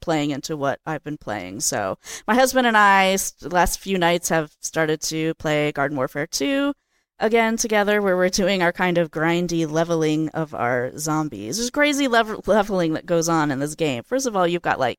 playing 0.00 0.30
into 0.30 0.56
what 0.56 0.80
I've 0.86 1.04
been 1.04 1.18
playing. 1.18 1.60
So 1.60 1.98
my 2.26 2.34
husband 2.34 2.66
and 2.66 2.76
I 2.76 3.16
last 3.42 3.80
few 3.80 3.98
nights, 3.98 4.28
have 4.28 4.52
started 4.60 5.00
to 5.02 5.34
play 5.34 5.72
Garden 5.72 5.96
Warfare 5.96 6.26
2 6.26 6.72
again 7.18 7.56
together, 7.56 8.00
where 8.00 8.16
we're 8.16 8.28
doing 8.28 8.62
our 8.62 8.72
kind 8.72 8.98
of 8.98 9.10
grindy 9.10 9.70
leveling 9.70 10.28
of 10.30 10.54
our 10.54 10.96
zombies. 10.98 11.56
There's 11.56 11.70
crazy 11.70 12.08
level- 12.08 12.42
leveling 12.46 12.94
that 12.94 13.06
goes 13.06 13.28
on 13.28 13.50
in 13.50 13.58
this 13.58 13.74
game. 13.74 14.02
First 14.02 14.26
of 14.26 14.36
all, 14.36 14.46
you've 14.46 14.62
got 14.62 14.78
like 14.78 14.98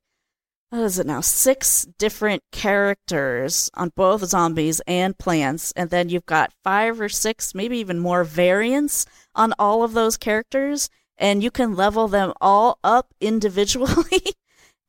what 0.70 0.82
is 0.82 1.00
it 1.00 1.06
now? 1.06 1.20
Six 1.20 1.84
different 1.98 2.44
characters 2.52 3.70
on 3.74 3.90
both 3.96 4.24
zombies 4.24 4.80
and 4.86 5.18
plants, 5.18 5.72
and 5.72 5.90
then 5.90 6.08
you've 6.08 6.26
got 6.26 6.52
five 6.62 7.00
or 7.00 7.08
six, 7.08 7.56
maybe 7.56 7.78
even 7.78 7.98
more 7.98 8.22
variants 8.22 9.04
on 9.34 9.52
all 9.58 9.82
of 9.82 9.94
those 9.94 10.16
characters, 10.16 10.88
and 11.18 11.42
you 11.42 11.50
can 11.50 11.74
level 11.74 12.06
them 12.06 12.32
all 12.40 12.78
up 12.84 13.12
individually. 13.20 14.22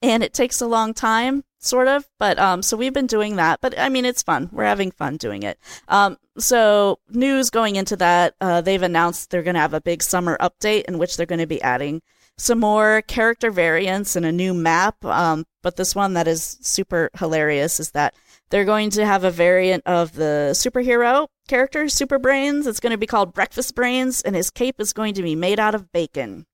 and 0.04 0.24
it 0.24 0.34
takes 0.34 0.62
a 0.62 0.68
long 0.68 0.94
time, 0.94 1.44
sort 1.62 1.88
of. 1.88 2.08
But 2.20 2.38
um, 2.40 2.62
so 2.62 2.76
we've 2.76 2.94
been 2.94 3.08
doing 3.08 3.38
that. 3.38 3.62
But 3.62 3.78
I 3.80 3.90
mean, 3.90 4.06
it's 4.06 4.24
fun. 4.24 4.50
We're 4.52 4.66
having 4.66 4.92
fun 4.92 5.18
doing 5.18 5.44
it. 5.44 5.60
Um, 5.88 6.18
so 6.38 7.00
news 7.10 7.50
going 7.50 7.76
into 7.76 7.96
that, 7.98 8.36
uh, 8.42 8.62
they've 8.62 8.82
announced 8.82 9.30
they're 9.30 9.44
going 9.44 9.56
to 9.56 9.62
have 9.62 9.74
a 9.74 9.82
big 9.82 10.04
summer 10.04 10.38
update 10.40 10.86
in 10.86 10.98
which 10.98 11.18
they're 11.18 11.26
going 11.26 11.40
to 11.40 11.48
be 11.48 11.62
adding 11.62 12.02
some 12.38 12.60
more 12.60 13.04
character 13.04 13.52
variants 13.52 14.16
and 14.16 14.26
a 14.26 14.32
new 14.32 14.54
map. 14.54 15.04
Um, 15.06 15.46
but 15.62 15.76
this 15.76 15.96
one 15.96 16.14
that 16.14 16.28
is 16.28 16.58
super 16.62 17.10
hilarious 17.18 17.80
is 17.80 17.92
that 17.92 18.16
they're 18.50 18.66
going 18.66 18.90
to 18.92 19.06
have 19.06 19.24
a 19.24 19.32
variant 19.32 19.84
of 19.86 20.14
the 20.14 20.50
superhero 20.54 21.28
character, 21.48 21.88
Super 21.88 22.20
Brains. 22.20 22.68
It's 22.68 22.80
going 22.80 22.92
to 22.92 22.98
be 22.98 23.08
called 23.08 23.34
Breakfast 23.34 23.76
Brains, 23.76 24.22
and 24.22 24.36
his 24.36 24.50
cape 24.50 24.80
is 24.80 24.94
going 24.94 25.14
to 25.16 25.24
be 25.24 25.36
made 25.36 25.60
out 25.60 25.76
of 25.76 25.92
bacon. 25.92 26.46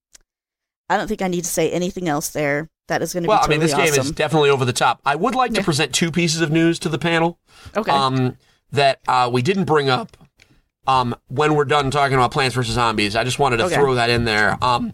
I 0.88 0.96
don't 0.96 1.08
think 1.08 1.22
I 1.22 1.28
need 1.28 1.44
to 1.44 1.50
say 1.50 1.70
anything 1.70 2.08
else 2.08 2.30
there. 2.30 2.68
That 2.88 3.00
is 3.02 3.12
going 3.12 3.22
to 3.22 3.28
be 3.28 3.30
totally 3.34 3.38
awesome. 3.38 3.48
Well, 3.48 3.48
be 3.48 3.54
I 3.54 3.58
mean, 3.58 3.68
totally 3.68 3.90
this 3.90 3.96
game 3.96 4.00
is 4.06 4.10
definitely 4.12 4.50
over 4.50 4.64
the 4.64 4.72
top. 4.72 5.00
I 5.06 5.14
would 5.16 5.34
like 5.34 5.52
to 5.54 5.62
present 5.62 5.94
two 5.94 6.10
pieces 6.10 6.40
of 6.40 6.50
news 6.50 6.78
to 6.80 6.88
the 6.88 6.98
panel. 6.98 7.38
okay. 7.76 7.90
Um, 7.92 8.36
that 8.72 9.00
uh, 9.08 9.30
we 9.32 9.40
didn't 9.42 9.64
bring 9.64 9.88
up. 9.88 10.16
Um, 10.86 11.14
when 11.28 11.54
we're 11.54 11.64
done 11.66 11.90
talking 11.90 12.14
about 12.14 12.30
Plants 12.32 12.54
vs 12.54 12.74
Zombies, 12.74 13.14
I 13.16 13.24
just 13.24 13.38
wanted 13.38 13.58
to 13.58 13.64
Okay. 13.64 13.74
throw 13.76 13.94
that 13.94 14.10
in 14.10 14.24
there. 14.24 14.56
Um, 14.62 14.92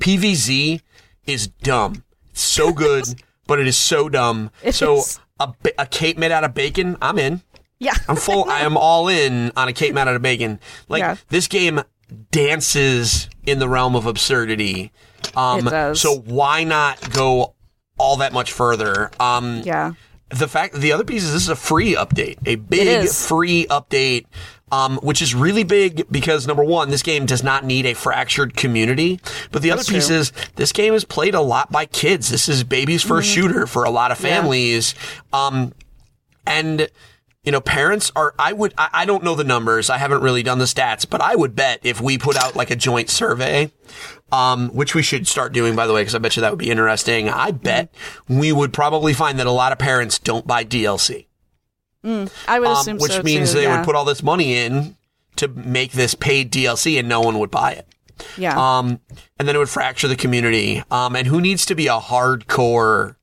PVZ 0.00 0.80
is 1.26 1.48
dumb. 1.48 2.04
It's 2.30 2.42
so 2.42 2.72
good, 2.84 3.04
but 3.46 3.58
it 3.60 3.66
is 3.66 3.76
so 3.76 4.08
dumb. 4.08 4.50
It 4.62 4.72
so 4.74 4.98
is. 4.98 5.20
a 5.40 5.52
a 5.78 5.86
cape 5.86 6.18
made 6.18 6.32
out 6.32 6.44
of 6.44 6.54
bacon, 6.54 6.96
I'm 7.02 7.18
in. 7.18 7.42
yeah. 7.80 7.94
I'm 8.08 8.16
full. 8.16 8.48
I 8.48 8.60
am 8.60 8.76
all 8.76 9.08
in 9.08 9.52
on 9.56 9.68
a 9.68 9.72
cape 9.72 9.94
made 9.94 10.02
out 10.02 10.14
of 10.14 10.22
bacon. 10.22 10.60
Like 10.88 11.00
Yeah. 11.00 11.16
this 11.30 11.46
game 11.48 11.80
dances 12.30 13.28
in 13.44 13.58
the 13.58 13.68
realm 13.68 13.94
of 13.96 14.06
absurdity. 14.06 14.92
Um, 15.36 15.66
It 15.66 15.70
does. 15.70 16.00
So 16.00 16.16
why 16.18 16.64
not 16.64 17.10
go 17.12 17.54
all 17.98 18.16
that 18.18 18.32
much 18.32 18.52
further? 18.52 19.10
Um, 19.20 19.62
yeah. 19.64 19.92
the 20.30 20.48
fact 20.48 20.74
the 20.74 20.92
other 20.92 21.04
piece 21.04 21.24
is 21.24 21.32
this 21.32 21.42
is 21.42 21.48
a 21.48 21.56
free 21.56 21.94
update, 21.94 22.36
a 22.46 22.56
big 22.56 23.08
free 23.08 23.66
update, 23.70 24.26
um, 24.70 24.98
which 24.98 25.22
is 25.22 25.34
really 25.34 25.64
big 25.64 26.04
because 26.10 26.46
number 26.46 26.62
one, 26.62 26.90
this 26.90 27.02
game 27.02 27.24
does 27.24 27.42
not 27.42 27.64
need 27.64 27.86
a 27.86 27.94
fractured 27.94 28.54
community. 28.54 29.18
But 29.50 29.62
the 29.62 29.70
That's 29.70 29.88
other 29.88 29.96
piece 29.96 30.08
true. 30.08 30.16
is 30.16 30.32
this 30.56 30.72
game 30.72 30.92
is 30.92 31.04
played 31.04 31.34
a 31.34 31.40
lot 31.40 31.72
by 31.72 31.86
kids. 31.86 32.28
This 32.30 32.48
is 32.48 32.62
baby's 32.64 33.02
1st 33.04 33.22
shooter 33.34 33.66
for 33.66 33.84
a 33.84 33.90
lot 33.90 34.10
of 34.10 34.18
Mm-hmm. 34.18 34.26
Yeah. 34.26 34.36
families. 34.36 34.94
Um, 35.32 35.72
and 36.46 36.88
you 37.44 37.52
know, 37.52 37.60
parents 37.60 38.12
are, 38.16 38.34
I 38.38 38.52
would, 38.52 38.74
I, 38.76 38.88
I 38.92 39.04
don't 39.04 39.22
know 39.24 39.34
the 39.34 39.44
numbers. 39.44 39.88
I 39.90 39.98
haven't 39.98 40.22
really 40.22 40.42
done 40.42 40.58
the 40.58 40.64
stats, 40.64 41.08
but 41.08 41.20
I 41.20 41.36
would 41.36 41.54
bet 41.54 41.80
if 41.82 42.00
we 42.00 42.18
put 42.18 42.36
out 42.36 42.56
like 42.56 42.70
a 42.70 42.76
joint 42.76 43.08
survey, 43.10 43.72
um, 44.32 44.68
which 44.70 44.94
we 44.94 45.02
should 45.02 45.26
start 45.26 45.52
doing, 45.52 45.74
by 45.76 45.86
the 45.86 45.92
way, 45.92 46.02
because 46.02 46.14
I 46.14 46.18
bet 46.18 46.36
you 46.36 46.42
that 46.42 46.50
would 46.50 46.58
be 46.58 46.70
interesting. 46.70 47.28
I 47.28 47.52
bet 47.52 47.94
we 48.28 48.52
would 48.52 48.72
probably 48.72 49.14
find 49.14 49.38
that 49.38 49.46
a 49.46 49.52
lot 49.52 49.72
of 49.72 49.78
parents 49.78 50.18
don't 50.18 50.46
buy 50.46 50.64
DLC, 50.64 51.26
I 52.46 52.60
would 52.60 52.68
um, 52.68 52.76
assume 52.76 52.98
which 52.98 53.12
so 53.12 53.22
means 53.22 53.52
too. 53.52 53.58
they 53.58 53.64
yeah. 53.64 53.78
would 53.78 53.84
put 53.84 53.94
all 53.94 54.04
this 54.04 54.22
money 54.22 54.56
in 54.56 54.96
to 55.36 55.48
make 55.48 55.92
this 55.92 56.14
paid 56.14 56.52
DLC 56.52 56.98
and 56.98 57.08
no 57.08 57.20
one 57.20 57.38
would 57.38 57.50
buy 57.50 57.72
it. 57.72 57.86
yeah. 58.36 58.78
Um, 58.78 59.00
and 59.38 59.46
then 59.46 59.54
it 59.54 59.58
would 59.58 59.68
fracture 59.68 60.08
the 60.08 60.16
community. 60.16 60.82
Um, 60.90 61.14
and 61.14 61.26
who 61.26 61.40
needs 61.40 61.64
to 61.66 61.74
be 61.74 61.86
a 61.86 61.98
hardcore 61.98 63.16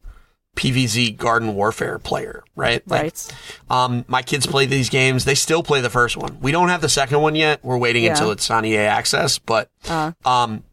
PVZ 0.55 1.17
Garden 1.17 1.53
Warfare 1.55 1.99
player, 1.99 2.43
right? 2.55 2.81
Like, 2.87 3.01
right. 3.03 3.35
um, 3.69 4.05
my 4.07 4.21
kids 4.21 4.47
play 4.47 4.65
these 4.65 4.89
games. 4.89 5.25
They 5.25 5.35
still 5.35 5.63
play 5.63 5.81
the 5.81 5.89
first 5.89 6.17
one. 6.17 6.39
We 6.41 6.51
don't 6.51 6.69
have 6.69 6.81
the 6.81 6.89
second 6.89 7.21
one 7.21 7.35
yet. 7.35 7.59
We're 7.63 7.77
waiting 7.77 8.03
Yeah. 8.05 8.11
until 8.11 8.31
it's 8.31 8.49
on 8.49 8.65
EA 8.65 8.77
Access. 8.77 9.37
But 9.37 9.69
Uh, 9.87 10.13
um, 10.25 10.63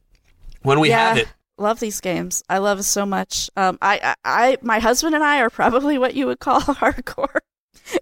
when 0.62 0.80
we 0.80 0.88
yeah. 0.90 1.08
have 1.08 1.18
it, 1.18 1.28
Love 1.58 1.78
these 1.80 2.00
games. 2.00 2.42
I 2.48 2.58
love 2.58 2.84
so 2.84 3.04
much. 3.06 3.48
Um, 3.56 3.78
I, 3.82 4.00
I, 4.02 4.14
I, 4.24 4.56
my 4.62 4.78
husband 4.80 5.14
and 5.14 5.22
I 5.22 5.40
are 5.42 5.50
probably 5.50 5.98
what 5.98 6.14
you 6.14 6.26
would 6.26 6.40
call 6.40 6.60
hardcore 6.60 7.28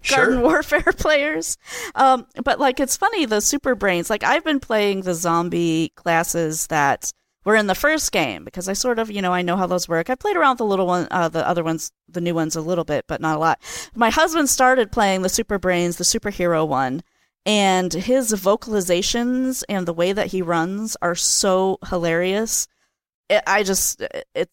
garden 0.09 0.37
Sure. 0.37 0.39
warfare 0.41 0.81
players. 0.97 1.57
Um, 1.93 2.25
but 2.43 2.59
like, 2.59 2.79
it's 2.79 2.95
funny 2.97 3.25
the 3.25 3.41
super 3.41 3.75
brains. 3.75 4.09
Like, 4.09 4.23
I've 4.23 4.43
been 4.43 4.59
playing 4.61 5.01
the 5.01 5.13
zombie 5.13 5.91
classes 5.95 6.67
that 6.67 7.11
were 7.43 7.55
in 7.55 7.67
the 7.67 7.75
first 7.75 8.11
game 8.11 8.43
because 8.43 8.69
I 8.69 8.73
sort 8.73 8.99
of, 8.99 9.09
you 9.09 9.21
know, 9.21 9.33
I 9.33 9.41
know 9.41 9.57
how 9.57 9.67
those 9.67 9.89
work. 9.89 10.09
I 10.09 10.15
played 10.15 10.35
around 10.35 10.51
with 10.51 10.57
the 10.59 10.65
little 10.65 10.87
one, 10.87 11.07
uh, 11.11 11.29
the 11.29 11.47
other 11.47 11.63
ones, 11.63 11.91
the 12.07 12.21
new 12.21 12.35
ones 12.35 12.55
a 12.55 12.61
little 12.61 12.83
bit, 12.83 13.05
but 13.07 13.21
not 13.21 13.37
a 13.37 13.39
lot. 13.39 13.59
My 13.95 14.09
husband 14.09 14.49
started 14.49 14.91
playing 14.91 15.21
the 15.21 15.29
super 15.29 15.57
brains, 15.57 15.97
the 15.97 16.03
superhero 16.03 16.67
one. 16.67 17.03
And 17.43 17.91
his 17.91 18.33
vocalizations 18.33 19.63
and 19.67 19.87
the 19.87 19.93
way 19.93 20.13
that 20.13 20.27
he 20.27 20.43
runs 20.43 20.95
are 21.01 21.15
so 21.15 21.79
hilarious 21.89 22.67
it, 23.31 23.43
I 23.47 23.63
just 23.63 24.01
it 24.35 24.49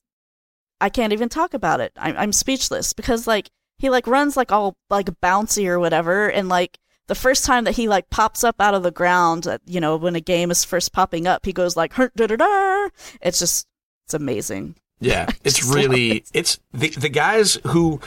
I 0.80 0.88
can't 0.88 1.12
even 1.12 1.28
talk 1.28 1.52
about 1.52 1.80
it. 1.80 1.92
I'm 1.96 2.16
I'm 2.16 2.32
speechless 2.32 2.92
because 2.92 3.26
like 3.26 3.50
he 3.76 3.90
like 3.90 4.06
runs 4.06 4.36
like 4.36 4.52
all 4.52 4.76
like 4.88 5.06
bouncy 5.20 5.66
or 5.66 5.78
whatever, 5.78 6.28
and 6.28 6.48
like 6.48 6.78
the 7.08 7.14
first 7.16 7.44
time 7.44 7.64
that 7.64 7.74
he 7.74 7.88
like 7.88 8.08
pops 8.10 8.44
up 8.44 8.56
out 8.60 8.74
of 8.74 8.82
the 8.84 8.90
ground, 8.92 9.46
uh, 9.46 9.58
you 9.66 9.80
know, 9.80 9.96
when 9.96 10.14
a 10.14 10.20
game 10.20 10.50
is 10.50 10.64
first 10.64 10.92
popping 10.92 11.26
up, 11.26 11.44
he 11.44 11.52
goes 11.52 11.76
like 11.76 11.92
"Hurt, 11.94 12.14
da 12.16 12.26
da 12.28 12.36
da. 12.36 12.88
It's 13.20 13.38
just 13.40 13.66
it's 14.06 14.14
amazing. 14.14 14.76
yeah, 15.00 15.26
it's 15.44 15.64
really 15.64 16.18
it. 16.18 16.30
it's 16.32 16.58
the 16.72 16.88
the 16.90 17.08
guys 17.08 17.58
who. 17.66 18.00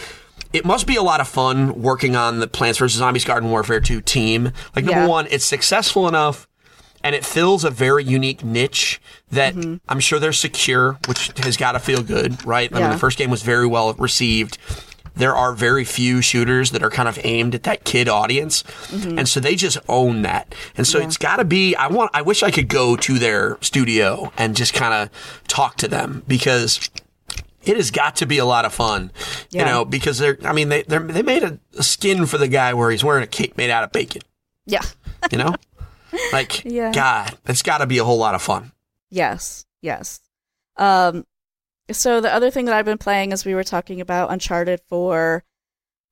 It 0.53 0.65
must 0.65 0.85
be 0.85 0.97
a 0.97 1.01
lot 1.01 1.21
of 1.21 1.29
fun 1.29 1.81
working 1.81 2.17
on 2.17 2.39
the 2.39 2.47
Plants 2.47 2.77
vs 2.79 2.97
Zombies 2.99 3.23
Garden 3.23 3.49
Warfare 3.51 3.79
2 3.79 4.01
team. 4.01 4.51
Like 4.75 4.83
number 4.83 4.99
Yeah. 5.01 5.07
one, 5.07 5.27
it's 5.31 5.45
successful 5.45 6.09
enough 6.09 6.45
and 7.05 7.15
it 7.15 7.23
fills 7.23 7.63
a 7.63 7.69
very 7.69 8.03
unique 8.03 8.43
niche 8.43 8.99
that 9.31 9.55
Mm-hmm. 9.55 9.75
I'm 9.87 10.01
sure 10.01 10.19
they're 10.19 10.33
secure, 10.33 10.99
which 11.07 11.31
has 11.37 11.55
got 11.55 11.71
to 11.71 11.79
feel 11.79 12.03
good, 12.03 12.45
right? 12.45 12.69
I 12.75 12.81
mean, 12.81 12.89
the 12.89 12.97
first 12.97 13.17
game 13.17 13.29
was 13.31 13.43
very 13.43 13.65
well 13.65 13.93
received. 13.93 14.57
There 15.15 15.35
are 15.35 15.53
very 15.53 15.83
few 15.83 16.21
shooters 16.21 16.71
that 16.71 16.81
are 16.83 16.89
kind 16.89 17.09
of 17.09 17.19
aimed 17.23 17.53
at 17.55 17.63
that 17.63 17.83
kid 17.83 18.07
audience, 18.07 18.63
Mm-hmm. 18.63 19.19
and 19.19 19.27
so 19.27 19.39
they 19.39 19.55
just 19.55 19.77
own 19.89 20.21
that. 20.21 20.55
And 20.77 20.87
so 20.87 20.99
it's 20.99 21.17
got 21.17 21.37
to 21.37 21.45
be. 21.45 21.75
I 21.75 21.87
want. 21.87 22.11
I 22.13 22.21
wish 22.21 22.43
I 22.43 22.51
could 22.51 22.67
go 22.69 22.95
to 22.95 23.19
their 23.19 23.57
studio 23.61 24.31
and 24.37 24.55
just 24.55 24.73
kind 24.73 24.93
of 24.93 25.09
talk 25.47 25.75
to 25.77 25.87
them 25.87 26.23
because 26.27 26.89
it 27.63 27.75
has 27.77 27.91
got 27.91 28.15
to 28.17 28.25
be 28.25 28.37
a 28.37 28.45
lot 28.45 28.65
of 28.65 28.73
fun, 28.73 29.11
you 29.51 29.63
know. 29.65 29.83
Because 29.85 30.17
they're. 30.17 30.37
I 30.43 30.53
mean, 30.53 30.69
they 30.69 30.83
they're, 30.83 30.99
they 30.99 31.21
made 31.23 31.43
a, 31.43 31.59
a 31.77 31.83
skin 31.83 32.25
for 32.25 32.37
the 32.37 32.47
guy 32.47 32.73
where 32.73 32.89
he's 32.89 33.03
wearing 33.03 33.23
a 33.23 33.27
cape 33.27 33.57
made 33.57 33.69
out 33.69 33.83
of 33.83 33.91
bacon. 33.91 34.21
Yeah. 34.65 34.81
You 35.31 35.37
know, 35.39 35.55
like 36.33 36.63
Yeah. 36.63 36.91
God, 36.93 37.37
it's 37.45 37.61
got 37.63 37.79
to 37.79 37.85
be 37.85 37.97
a 37.97 38.03
whole 38.05 38.17
lot 38.17 38.33
of 38.33 38.41
fun. 38.41 38.71
Yes, 39.09 39.65
yes. 39.81 40.21
Um, 40.77 41.25
so 41.91 42.21
the 42.21 42.33
other 42.33 42.51
thing 42.51 42.65
that 42.65 42.75
I've 42.75 42.85
been 42.85 42.97
playing, 42.97 43.33
as 43.33 43.45
we 43.45 43.55
were 43.55 43.63
talking 43.63 44.01
about, 44.01 44.31
Uncharted 44.31 44.81
Four. 44.87 45.43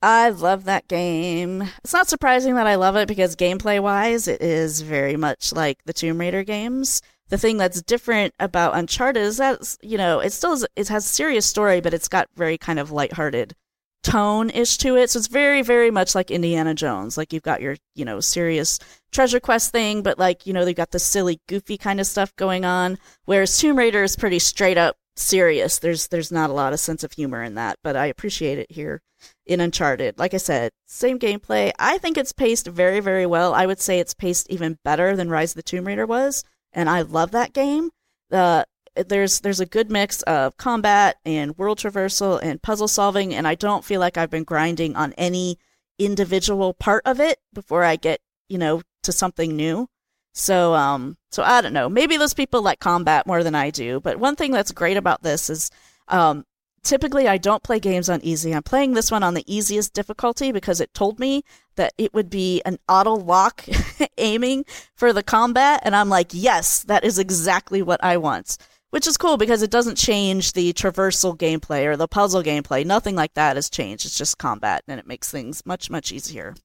I 0.02 0.30
love 0.30 0.64
that 0.66 0.88
game. 0.88 1.64
It's 1.84 1.94
not 1.94 2.08
surprising 2.08 2.56
that 2.56 2.68
I 2.68 2.76
love 2.76 2.96
it 2.96 3.08
because 3.08 3.36
gameplay 3.36 3.82
wise, 3.82 4.30
it 4.30 4.42
is 4.42 4.80
very 4.80 5.18
much 5.18 5.52
like 5.52 5.84
the 5.84 5.92
Tomb 5.92 6.20
Raider 6.20 6.44
games. 6.44 7.02
The 7.28 7.38
thing 7.38 7.58
that's 7.58 7.82
different 7.82 8.34
about 8.40 8.78
Uncharted 8.78 9.22
is 9.22 9.38
that 9.38 9.78
you 9.82 9.98
know 9.98 10.20
it 10.20 10.32
still 10.32 10.54
is, 10.54 10.66
it 10.76 10.88
has 10.88 11.06
a 11.06 11.10
serious 11.10 11.46
story, 11.46 11.82
but 11.82 11.94
it's 11.94 12.08
got 12.08 12.30
very 12.36 12.58
kind 12.58 12.80
of 12.80 12.92
lighthearted 12.92 13.56
tone 14.04 14.50
ish 14.50 14.78
to 14.78 14.96
it. 14.96 15.10
So 15.10 15.20
it's 15.20 15.28
very, 15.28 15.62
very 15.62 15.92
much 15.92 16.16
like 16.16 16.32
Indiana 16.32 16.74
Jones. 16.74 17.18
Like 17.18 17.34
you've 17.34 17.44
got 17.44 17.62
your, 17.62 17.76
you 17.96 18.06
know, 18.06 18.20
serious 18.20 18.80
treasure 19.12 19.40
quest 19.40 19.72
thing, 19.72 20.04
but 20.04 20.18
like, 20.18 20.46
you 20.46 20.54
know, 20.54 20.66
they've 20.66 20.76
got 20.76 20.92
the 20.92 21.00
silly, 21.00 21.42
goofy 21.48 21.78
kind 21.78 22.00
of 22.00 22.08
stuff 22.08 22.36
going 22.36 22.66
on. 22.66 22.98
Whereas 23.26 23.58
Tomb 23.58 23.78
Raider 23.78 24.04
is 24.04 24.16
pretty 24.16 24.40
straight 24.40 24.78
up 24.78 24.96
serious. 25.20 25.80
There's 25.80 26.08
there's 26.08 26.32
not 26.32 26.50
a 26.50 26.54
lot 26.54 26.74
of 26.74 26.80
sense 26.80 27.04
of 27.04 27.12
humor 27.12 27.44
in 27.44 27.56
that, 27.56 27.78
but 27.84 27.96
I 27.96 28.08
appreciate 28.08 28.58
it 28.58 28.72
here 28.72 29.02
in 29.46 29.60
Uncharted. 29.62 30.18
Like 30.18 30.34
I 30.34 30.38
said, 30.38 30.72
same 30.86 31.20
gameplay. 31.20 31.72
I 31.78 31.98
think 31.98 32.18
it's 32.18 32.32
paced 32.32 32.68
very, 32.68 33.00
very 33.00 33.26
well. 33.26 33.54
I 33.54 33.66
would 33.66 33.80
say 33.80 34.00
it's 34.00 34.14
paced 34.14 34.50
even 34.50 34.78
better 34.84 35.16
than 35.16 35.30
Rise 35.30 35.52
of 35.52 35.56
the 35.56 35.64
Tomb 35.64 35.86
Raider 35.86 36.06
was, 36.06 36.44
and 36.74 36.90
I 36.90 37.02
love 37.02 37.32
that 37.32 37.54
game. 37.54 37.90
Uh, 38.32 38.64
there's 38.96 39.42
there's 39.42 39.60
a 39.60 39.66
good 39.66 39.92
mix 39.92 40.22
of 40.24 40.58
combat 40.58 41.18
and 41.26 41.58
world 41.58 41.80
traversal 41.80 42.40
and 42.42 42.62
puzzle 42.62 42.88
solving, 42.88 43.34
and 43.34 43.48
I 43.48 43.56
don't 43.56 43.86
feel 43.86 44.00
like 44.00 44.18
I've 44.18 44.32
been 44.32 44.44
grinding 44.44 44.96
on 44.96 45.14
any 45.14 45.58
individual 45.98 46.74
part 46.74 47.04
of 47.06 47.20
it 47.20 47.40
before 47.54 47.84
I 47.84 47.96
get 47.98 48.22
you 48.48 48.58
know 48.58 48.82
to 49.04 49.12
something 49.12 49.56
new. 49.56 49.88
So 50.34 50.74
um 50.74 51.18
so 51.32 51.44
I 51.44 51.62
don't 51.62 51.74
know. 51.74 51.90
Maybe 51.90 52.18
those 52.18 52.34
people 52.34 52.62
like 52.62 52.80
combat 52.80 53.28
more 53.28 53.44
than 53.44 53.56
I 53.56 53.70
do, 53.70 54.00
but 54.00 54.20
one 54.20 54.36
thing 54.36 54.52
that's 54.52 54.72
great 54.72 54.98
about 54.98 55.24
this 55.24 55.50
is 55.50 55.70
um 56.08 56.46
typically 56.84 57.28
I 57.28 57.38
don't 57.38 57.64
play 57.64 57.80
games 57.80 58.10
on 58.10 58.22
easy. 58.24 58.54
I'm 58.54 58.64
playing 58.64 58.94
this 58.94 59.12
one 59.12 59.24
on 59.24 59.34
the 59.34 59.44
easiest 59.54 59.94
difficulty 59.94 60.52
because 60.52 60.80
it 60.80 60.94
told 60.94 61.20
me 61.20 61.44
that 61.76 61.94
it 61.98 62.14
would 62.14 62.30
be 62.30 62.62
an 62.66 62.78
auto 62.88 63.16
lock 63.16 63.66
aiming 64.18 64.66
for 64.96 65.14
the 65.14 65.24
combat 65.24 65.82
and 65.84 65.96
I'm 65.96 66.10
like, 66.10 66.30
"Yes, 66.32 66.84
that 66.84 67.04
is 67.04 67.20
exactly 67.20 67.82
what 67.82 68.04
I 68.04 68.18
want." 68.18 68.58
Which 68.92 69.06
is 69.06 69.18
cool 69.18 69.38
because 69.38 69.62
it 69.62 69.70
doesn't 69.70 69.98
change 69.98 70.54
the 70.54 70.74
traversal 70.74 71.38
gameplay 71.38 71.86
or 71.86 71.96
the 71.96 72.08
puzzle 72.08 72.42
gameplay. 72.42 72.84
Nothing 72.84 73.16
like 73.16 73.36
that 73.36 73.56
has 73.56 73.70
changed. 73.70 74.04
It's 74.06 74.18
just 74.18 74.40
combat 74.40 74.84
and 74.88 75.00
it 75.00 75.06
makes 75.06 75.30
things 75.30 75.64
much 75.66 75.90
much 75.92 76.12
easier 76.12 76.56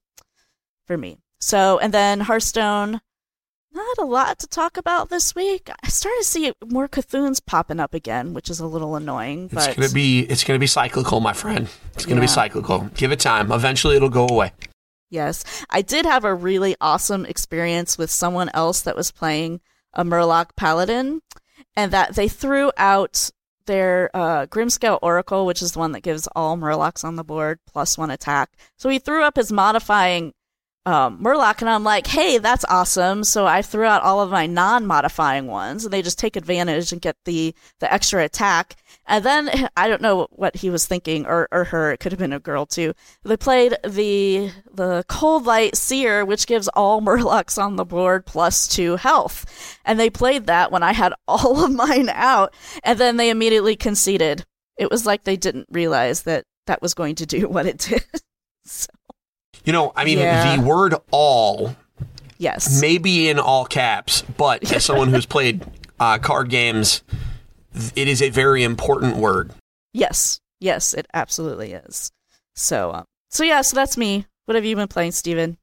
for 0.85 0.97
me. 0.97 1.17
So, 1.39 1.77
and 1.79 1.93
then 1.93 2.21
Hearthstone 2.21 3.01
not 3.75 3.97
a 3.99 4.05
lot 4.05 4.39
to 4.39 4.47
talk 4.47 4.77
about 4.77 5.09
this 5.09 5.35
week. 5.35 5.69
I 5.83 5.87
started 5.89 6.19
to 6.19 6.23
see 6.25 6.53
more 6.65 6.87
C'Thuns 6.87 7.45
popping 7.45 7.79
up 7.79 7.93
again, 7.93 8.33
which 8.33 8.49
is 8.49 8.59
a 8.59 8.65
little 8.65 8.95
annoying. 8.95 9.45
It's 9.45 9.67
but 9.67 9.75
gonna 9.75 9.89
be 9.89 10.21
it's 10.21 10.43
gonna 10.43 10.59
be 10.59 10.67
cyclical, 10.67 11.19
my 11.19 11.33
friend. 11.33 11.67
It's 11.93 12.05
gonna 12.05 12.21
be 12.21 12.27
cyclical. 12.27 12.89
Give 12.95 13.11
it 13.11 13.19
time. 13.19 13.51
Eventually, 13.51 13.95
it'll 13.95 14.09
go 14.09 14.27
away. 14.27 14.51
yes, 15.09 15.43
I 15.69 15.81
did 15.81 16.05
have 16.05 16.23
a 16.25 16.33
really 16.33 16.75
awesome 16.81 17.25
experience 17.25 17.97
with 17.97 18.09
someone 18.09 18.49
else 18.53 18.81
that 18.81 18.95
was 18.95 19.11
playing 19.11 19.61
a 19.93 20.03
Murloc 20.03 20.55
Paladin, 20.57 21.21
and 21.75 21.91
that 21.91 22.15
they 22.15 22.27
threw 22.27 22.71
out 22.77 23.29
their 23.65 24.11
uh, 24.13 24.45
Grimscale 24.47 24.99
Oracle, 25.01 25.45
which 25.45 25.61
is 25.61 25.71
the 25.71 25.79
one 25.79 25.91
that 25.93 26.03
gives 26.03 26.27
all 26.35 26.57
Murlocs 26.57 27.03
on 27.03 27.15
the 27.15 27.23
board 27.23 27.59
plus 27.65 27.97
one 27.97 28.11
attack. 28.11 28.51
So 28.77 28.89
he 28.89 28.99
threw 28.99 29.23
up 29.23 29.37
his 29.37 29.51
modifying 29.51 30.33
um, 30.85 31.19
Murloc, 31.19 31.61
and 31.61 31.69
I'm 31.69 31.83
like, 31.83 32.05
hey, 32.05 32.37
that's 32.37 32.65
awesome. 32.65 33.23
So 33.23 33.47
I 33.47 33.63
threw 33.63 33.85
out 33.85 34.03
all 34.03 34.21
of 34.21 34.29
my 34.29 34.45
non-modifying 34.45 35.47
ones, 35.47 35.83
and 35.83 35.91
they 35.91 36.03
just 36.03 36.19
take 36.19 36.35
advantage 36.35 36.91
and 36.91 37.01
get 37.01 37.17
the 37.25 37.55
the 37.79 37.91
extra 37.91 38.23
attack. 38.23 38.75
And 39.07 39.25
then 39.25 39.69
I 39.77 39.87
don't 39.87 40.01
know 40.01 40.27
what 40.31 40.57
he 40.57 40.69
was 40.69 40.85
thinking, 40.85 41.25
or 41.25 41.47
or 41.51 41.65
her. 41.65 41.91
It 41.91 41.99
could 41.99 42.11
have 42.11 42.19
been 42.19 42.33
a 42.33 42.39
girl 42.39 42.65
too. 42.67 42.93
They 43.23 43.37
played 43.37 43.75
the 43.83 44.51
the 44.71 45.03
Coldlight 45.09 45.75
Seer, 45.75 46.23
which 46.23 46.47
gives 46.47 46.67
all 46.69 47.01
Murlocs 47.05 47.61
on 47.61 47.77
the 47.77 47.85
board 47.85 48.25
plus 48.25 48.67
two 48.67 48.95
health, 48.97 49.79
and 49.85 49.99
they 49.99 50.09
played 50.09 50.45
that 50.45 50.71
when 50.71 50.83
I 50.83 50.93
had 50.93 51.13
all 51.27 51.63
of 51.65 51.71
mine 51.71 52.09
out, 52.09 52.53
and 52.83 52.99
then 52.99 53.17
they 53.17 53.29
immediately 53.29 53.75
conceded. 53.75 54.45
It 54.77 54.91
was 54.91 55.05
like 55.05 55.23
they 55.23 55.37
didn't 55.37 55.67
realize 55.71 56.23
that 56.23 56.45
that 56.67 56.81
was 56.81 56.93
going 56.93 57.15
to 57.15 57.25
do 57.25 57.47
what 57.47 57.65
it 57.65 57.77
did. 57.79 58.05
so, 58.65 58.87
You 59.65 59.73
know, 59.73 59.91
I 59.95 60.05
mean, 60.05 60.19
Yeah. 60.19 60.55
the 60.55 60.61
word 60.61 60.95
all 61.11 61.75
yes. 62.37 62.79
maybe 62.81 63.29
in 63.29 63.39
all 63.39 63.65
caps, 63.65 64.21
but 64.37 64.71
as 64.71 64.85
someone 64.85 65.09
who's 65.09 65.25
played 65.25 65.65
uh, 65.99 66.17
card 66.19 66.49
games, 66.49 67.03
it 67.95 68.07
is 68.07 68.21
a 68.21 68.29
very 68.29 68.63
important 68.63 69.17
word. 69.17 69.51
Yes, 69.93 70.39
yes, 70.59 70.93
it 70.93 71.07
absolutely 71.13 71.73
is. 71.73 72.11
So, 72.55 72.91
um, 72.93 73.05
so 73.29 73.43
yeah, 73.43 73.61
so 73.61 73.75
that's 73.75 73.97
me. 73.97 74.25
What 74.45 74.55
have 74.55 74.65
you 74.65 74.75
been 74.75 74.87
playing, 74.87 75.11
Stephen? 75.11 75.57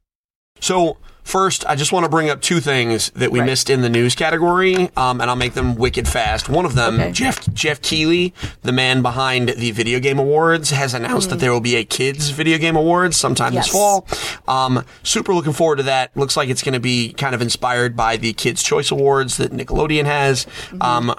So, 0.60 0.96
first, 1.24 1.64
I 1.66 1.74
just 1.76 1.92
want 1.92 2.04
to 2.04 2.08
bring 2.10 2.28
up 2.30 2.40
two 2.40 2.60
things 2.60 3.10
that 3.14 3.30
we 3.30 3.40
Right. 3.40 3.46
missed 3.46 3.70
in 3.70 3.80
the 3.82 3.88
news 3.88 4.14
category, 4.14 4.90
um, 4.96 5.20
and 5.20 5.30
I'll 5.30 5.36
make 5.36 5.54
them 5.54 5.74
wicked 5.76 6.06
fast. 6.08 6.48
One 6.48 6.64
of 6.64 6.74
them, 6.74 7.00
Okay. 7.00 7.12
Geoff 7.12 7.52
Geoff 7.54 7.80
Keighley, 7.80 8.34
the 8.62 8.72
man 8.72 9.02
behind 9.02 9.50
the 9.50 9.70
Video 9.70 9.98
Game 10.00 10.18
Awards, 10.18 10.70
has 10.70 10.94
announced 10.94 11.30
that 11.30 11.38
there 11.40 11.52
will 11.52 11.60
be 11.60 11.76
a 11.76 11.84
Kids 11.84 12.30
Video 12.30 12.58
Game 12.58 12.76
Awards 12.76 13.16
sometime 13.16 13.52
Yes. 13.54 13.66
this 13.66 13.72
fall. 13.72 14.06
Um, 14.48 14.84
super 15.02 15.32
looking 15.34 15.52
forward 15.52 15.76
to 15.76 15.82
that. 15.84 16.10
Looks 16.16 16.36
like 16.36 16.48
it's 16.48 16.62
going 16.62 16.74
to 16.74 16.80
be 16.80 17.12
kind 17.12 17.34
of 17.34 17.42
inspired 17.42 17.96
by 17.96 18.16
the 18.16 18.32
Kids 18.32 18.62
Choice 18.62 18.90
Awards 18.90 19.36
that 19.38 19.52
Nickelodeon 19.52 20.04
has. 20.06 20.46
Um, 20.80 21.14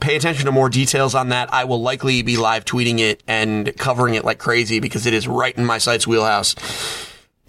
Pay 0.00 0.14
attention 0.14 0.46
to 0.46 0.52
more 0.52 0.68
details 0.68 1.16
on 1.16 1.30
that. 1.30 1.52
I 1.52 1.64
will 1.64 1.82
likely 1.82 2.22
be 2.22 2.36
live 2.36 2.64
tweeting 2.64 3.00
it 3.00 3.20
and 3.26 3.76
covering 3.78 4.14
it 4.14 4.24
like 4.24 4.38
crazy 4.38 4.78
because 4.78 5.06
it 5.06 5.12
is 5.12 5.26
right 5.26 5.52
in 5.58 5.66
my 5.66 5.78
site's 5.78 6.06
wheelhouse. 6.06 6.54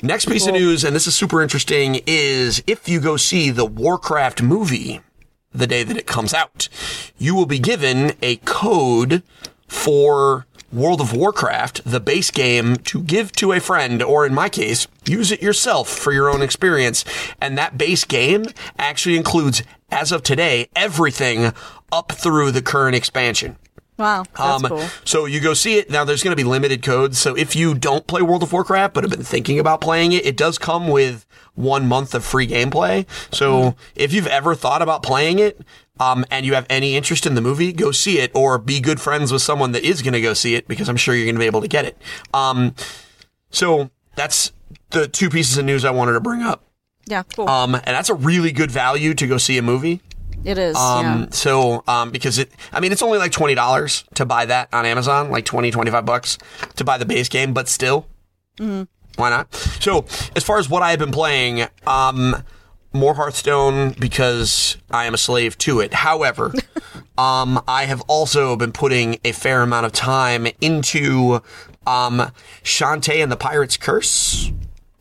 Next 0.01 0.27
piece 0.27 0.47
of 0.47 0.53
news, 0.53 0.85
and 0.85 0.95
this 0.95 1.07
is 1.07 1.15
super 1.15 1.41
interesting, 1.41 1.99
is 2.07 2.63
if 2.65 2.87
you 2.87 3.01
go 3.01 3.17
see 3.17 3.49
the 3.49 3.65
Warcraft 3.65 4.41
movie 4.41 5.01
the 5.53 5.67
day 5.67 5.83
that 5.83 5.97
it 5.97 6.07
comes 6.07 6.33
out, 6.33 6.69
you 7.17 7.35
will 7.35 7.45
be 7.45 7.59
given 7.59 8.13
a 8.21 8.37
code 8.37 9.23
for 9.67 10.45
World 10.71 11.01
of 11.01 11.13
Warcraft, 11.13 11.81
the 11.83 11.99
base 11.99 12.31
game, 12.31 12.77
to 12.77 13.03
give 13.03 13.33
to 13.33 13.51
a 13.51 13.59
friend, 13.59 14.01
or 14.01 14.25
in 14.25 14.33
my 14.33 14.47
case, 14.47 14.87
use 15.05 15.33
it 15.33 15.41
yourself 15.41 15.89
for 15.89 16.13
your 16.13 16.29
own 16.29 16.41
experience. 16.41 17.03
And 17.41 17.57
that 17.57 17.77
base 17.77 18.05
game 18.05 18.45
actually 18.77 19.17
includes, 19.17 19.63
as 19.91 20.13
of 20.13 20.23
today, 20.23 20.69
everything 20.77 21.51
up 21.91 22.13
through 22.13 22.51
the 22.51 22.61
current 22.61 22.95
expansion. 22.95 23.57
Wow, 23.99 24.23
that's 24.35 24.63
cool. 24.63 24.87
So 25.03 25.25
you 25.25 25.41
go 25.41 25.53
see 25.53 25.77
it. 25.77 25.89
Now 25.89 26.05
there's 26.05 26.23
going 26.23 26.31
to 26.31 26.41
be 26.41 26.47
limited 26.47 26.81
codes. 26.81 27.19
So 27.19 27.35
if 27.35 27.53
you 27.53 27.75
don't 27.75 28.07
play 28.07 28.21
World 28.21 28.41
of 28.43 28.53
Warcraft 28.53 28.93
but 28.93 29.03
have 29.03 29.11
been 29.11 29.23
thinking 29.23 29.59
about 29.59 29.81
playing 29.81 30.13
it, 30.13 30.25
it 30.25 30.37
does 30.37 30.57
come 30.57 30.87
with 30.87 31.25
one 31.55 31.85
month 31.85 32.15
of 32.15 32.23
free 32.23 32.47
gameplay. 32.47 33.05
So 33.35 33.75
if 33.95 34.13
you've 34.13 34.27
ever 34.27 34.55
thought 34.55 34.81
about 34.81 35.03
playing 35.03 35.39
it, 35.39 35.59
um, 35.99 36.25
and 36.31 36.45
you 36.45 36.53
have 36.53 36.65
any 36.69 36.95
interest 36.95 37.25
in 37.25 37.35
the 37.35 37.41
movie, 37.41 37.73
go 37.73 37.91
see 37.91 38.19
it 38.19 38.31
or 38.33 38.57
be 38.57 38.79
good 38.79 39.01
friends 39.01 39.33
with 39.33 39.41
someone 39.41 39.73
that 39.73 39.83
is 39.83 40.01
going 40.01 40.13
to 40.13 40.21
go 40.21 40.33
see 40.33 40.55
it 40.55 40.65
because 40.65 40.87
I'm 40.87 40.95
sure 40.95 41.13
you're 41.13 41.25
going 41.25 41.35
to 41.35 41.39
be 41.39 41.45
able 41.45 41.59
to 41.59 41.67
get 41.67 41.83
it. 41.83 41.97
Um, 42.33 42.73
so 43.49 43.89
that's 44.15 44.53
the 44.91 45.09
two 45.09 45.29
pieces 45.29 45.57
of 45.57 45.65
news 45.65 45.83
I 45.83 45.91
wanted 45.91 46.13
to 46.13 46.21
bring 46.21 46.41
up. 46.41 46.63
Yeah, 47.05 47.23
cool. 47.35 47.49
Um, 47.49 47.75
and 47.75 47.87
that's 47.87 48.09
a 48.09 48.13
really 48.13 48.51
good 48.51 48.71
value 48.71 49.13
to 49.15 49.27
go 49.27 49.37
see 49.37 49.57
a 49.57 49.61
movie. 49.61 50.01
It 50.43 50.57
is. 50.57 50.75
Um, 50.75 51.05
yeah. 51.05 51.25
so, 51.31 51.83
um, 51.87 52.11
because 52.11 52.37
it, 52.37 52.51
I 52.71 52.79
mean, 52.79 52.91
it's 52.91 53.01
only 53.01 53.17
like 53.17 53.31
$20 53.31 54.13
to 54.15 54.25
buy 54.25 54.45
that 54.45 54.69
on 54.73 54.85
Amazon, 54.85 55.29
like 55.31 55.45
20, 55.45 55.71
25 55.71 56.05
bucks 56.05 56.37
to 56.75 56.83
buy 56.83 56.97
the 56.97 57.05
base 57.05 57.29
game, 57.29 57.53
but 57.53 57.67
still, 57.67 58.07
why 59.15 59.29
not? 59.29 59.53
So, 59.53 60.05
as 60.35 60.43
far 60.43 60.59
as 60.59 60.69
what 60.69 60.83
I 60.83 60.91
have 60.91 60.99
been 60.99 61.11
playing, 61.11 61.67
um, 61.87 62.43
more 62.93 63.13
Hearthstone 63.13 63.91
because 63.99 64.77
I 64.89 65.05
am 65.05 65.13
a 65.13 65.17
slave 65.17 65.57
to 65.59 65.79
it. 65.79 65.93
However, 65.93 66.53
um, 67.17 67.61
I 67.67 67.85
have 67.85 68.01
also 68.07 68.55
been 68.55 68.71
putting 68.71 69.17
a 69.23 69.31
fair 69.31 69.61
amount 69.61 69.85
of 69.85 69.91
time 69.91 70.47
into, 70.61 71.41
um, 71.87 72.31
Shantae 72.63 73.21
and 73.21 73.31
the 73.31 73.37
Pirate's 73.37 73.77
Curse 73.77 74.51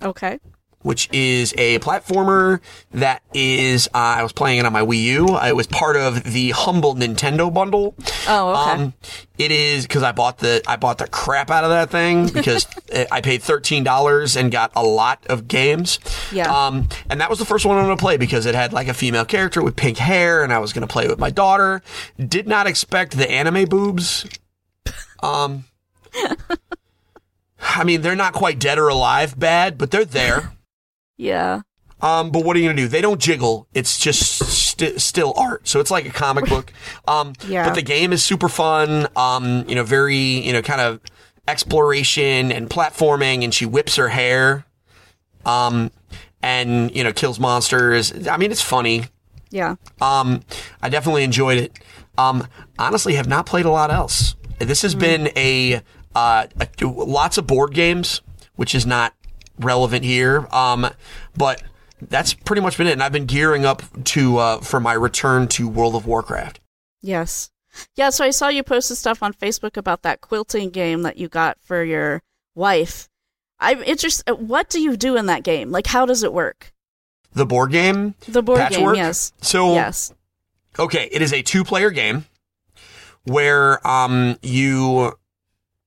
Okay. 0.02 0.38
Which 0.82 1.08
is 1.12 1.52
a 1.58 1.78
platformer 1.80 2.60
that 2.92 3.22
is 3.34 3.88
uh, 3.88 3.98
I 3.98 4.22
was 4.22 4.32
playing 4.32 4.58
it 4.58 4.66
on 4.66 4.72
my 4.72 4.82
Wii 4.82 5.02
U. 5.02 5.38
It 5.38 5.56
was 5.56 5.66
part 5.66 5.96
of 5.96 6.22
the 6.24 6.50
humble 6.50 6.94
Nintendo 6.94 7.52
bundle. 7.52 7.94
Oh, 8.28 8.50
okay. 8.50 8.82
Um, 8.82 8.94
it 9.38 9.50
is 9.50 9.86
because 9.86 10.02
I 10.02 10.12
bought 10.12 10.38
the 10.38 10.62
I 10.66 10.76
bought 10.76 10.98
the 10.98 11.08
crap 11.08 11.50
out 11.50 11.64
of 11.64 11.70
that 11.70 11.90
thing 11.90 12.28
because 12.32 12.66
I 13.10 13.20
paid 13.20 13.42
thirteen 13.42 13.84
dollars 13.84 14.36
and 14.36 14.52
got 14.52 14.72
a 14.76 14.82
lot 14.82 15.24
of 15.26 15.48
games. 15.48 15.98
Yeah. 16.32 16.50
Um, 16.50 16.88
and 17.10 17.20
that 17.20 17.30
was 17.30 17.38
the 17.38 17.44
first 17.44 17.66
one 17.66 17.76
I'm 17.76 17.88
to 17.88 17.96
play 17.96 18.16
because 18.16 18.46
it 18.46 18.54
had 18.54 18.72
like 18.72 18.88
a 18.88 18.94
female 18.94 19.24
character 19.24 19.62
with 19.62 19.76
pink 19.76 19.98
hair, 19.98 20.44
and 20.44 20.52
I 20.52 20.58
was 20.58 20.72
going 20.72 20.86
to 20.86 20.92
play 20.92 21.08
with 21.08 21.18
my 21.18 21.30
daughter. 21.30 21.82
Did 22.18 22.46
not 22.46 22.66
expect 22.66 23.16
the 23.16 23.30
anime 23.30 23.64
boobs. 23.66 24.26
Um. 25.22 25.64
I 27.60 27.82
mean, 27.82 28.02
they're 28.02 28.14
not 28.14 28.34
quite 28.34 28.60
dead 28.60 28.78
or 28.78 28.86
alive 28.86 29.36
bad, 29.38 29.78
but 29.78 29.90
they're 29.90 30.04
there. 30.04 30.52
Yeah. 31.18 31.60
Um, 32.00 32.30
but 32.30 32.44
what 32.44 32.56
are 32.56 32.60
you 32.60 32.68
gonna 32.68 32.76
do? 32.80 32.88
They 32.88 33.00
don't 33.00 33.20
jiggle. 33.20 33.66
It's 33.74 33.98
just 33.98 34.20
st- 34.38 35.00
still 35.00 35.34
art. 35.36 35.66
So 35.68 35.80
it's 35.80 35.90
like 35.90 36.06
a 36.06 36.10
comic 36.10 36.44
book. 36.48 36.72
Um, 37.06 37.32
Yeah. 37.46 37.68
but 37.68 37.74
the 37.74 37.82
game 37.82 38.12
is 38.12 38.22
super 38.24 38.48
fun. 38.48 39.08
Um, 39.16 39.64
you 39.68 39.74
know, 39.74 39.82
very, 39.82 40.16
you 40.16 40.52
know, 40.52 40.62
kind 40.62 40.80
of 40.80 41.00
exploration 41.48 42.52
and 42.52 42.70
platforming 42.70 43.42
and 43.42 43.52
she 43.52 43.66
whips 43.66 43.96
her 43.96 44.08
hair. 44.08 44.64
Um, 45.44 45.90
and, 46.42 46.94
you 46.94 47.02
know, 47.02 47.12
kills 47.12 47.40
monsters. 47.40 48.28
I 48.28 48.36
mean, 48.36 48.52
it's 48.52 48.62
funny. 48.62 49.04
Yeah. 49.50 49.74
Um, 50.00 50.42
I 50.80 50.88
definitely 50.88 51.24
enjoyed 51.24 51.58
it. 51.58 51.78
Um, 52.16 52.46
honestly, 52.78 53.14
have 53.14 53.26
not 53.26 53.46
played 53.46 53.64
a 53.64 53.70
lot 53.70 53.90
else. 53.90 54.36
This 54.58 54.82
has 54.82 54.94
been 54.94 55.30
a, 55.36 55.82
uh, 56.14 56.46
a 56.60 56.84
lots 56.84 57.38
of 57.38 57.46
board 57.46 57.74
games, 57.74 58.20
which 58.56 58.74
is 58.74 58.84
not 58.86 59.14
relevant 59.58 60.04
here. 60.04 60.46
Um, 60.52 60.88
but 61.36 61.62
that's 62.00 62.34
pretty 62.34 62.62
much 62.62 62.76
been 62.78 62.86
it. 62.86 62.92
And 62.92 63.02
I've 63.02 63.12
been 63.12 63.26
gearing 63.26 63.64
up 63.64 63.82
to 64.04 64.38
uh, 64.38 64.58
for 64.60 64.80
my 64.80 64.92
return 64.92 65.48
to 65.48 65.68
World 65.68 65.94
of 65.94 66.06
Warcraft. 66.06 66.60
Yes. 67.00 67.50
Yeah, 67.94 68.10
so 68.10 68.24
I 68.24 68.30
saw 68.30 68.48
you 68.48 68.62
posted 68.62 68.96
stuff 68.96 69.22
on 69.22 69.32
Facebook 69.32 69.76
about 69.76 70.02
that 70.02 70.20
quilting 70.20 70.70
game 70.70 71.02
that 71.02 71.16
you 71.16 71.28
got 71.28 71.58
for 71.60 71.84
your 71.84 72.22
wife. 72.54 73.08
I'm 73.60 73.82
interested. 73.82 74.32
What 74.32 74.68
do 74.70 74.80
you 74.80 74.96
do 74.96 75.16
in 75.16 75.26
that 75.26 75.42
game? 75.44 75.70
Like, 75.70 75.86
how 75.86 76.06
does 76.06 76.22
it 76.22 76.32
work? 76.32 76.72
The 77.32 77.46
board 77.46 77.70
game, 77.70 78.14
The 78.26 78.42
board 78.42 78.58
Patchwork? 78.58 78.94
game, 78.94 79.04
yes. 79.04 79.32
So 79.42 79.74
Yes. 79.74 80.12
Okay, 80.78 81.08
it 81.12 81.22
is 81.22 81.32
a 81.32 81.42
two-player 81.42 81.90
game 81.90 82.24
where 83.24 83.86
um, 83.86 84.38
you 84.42 85.12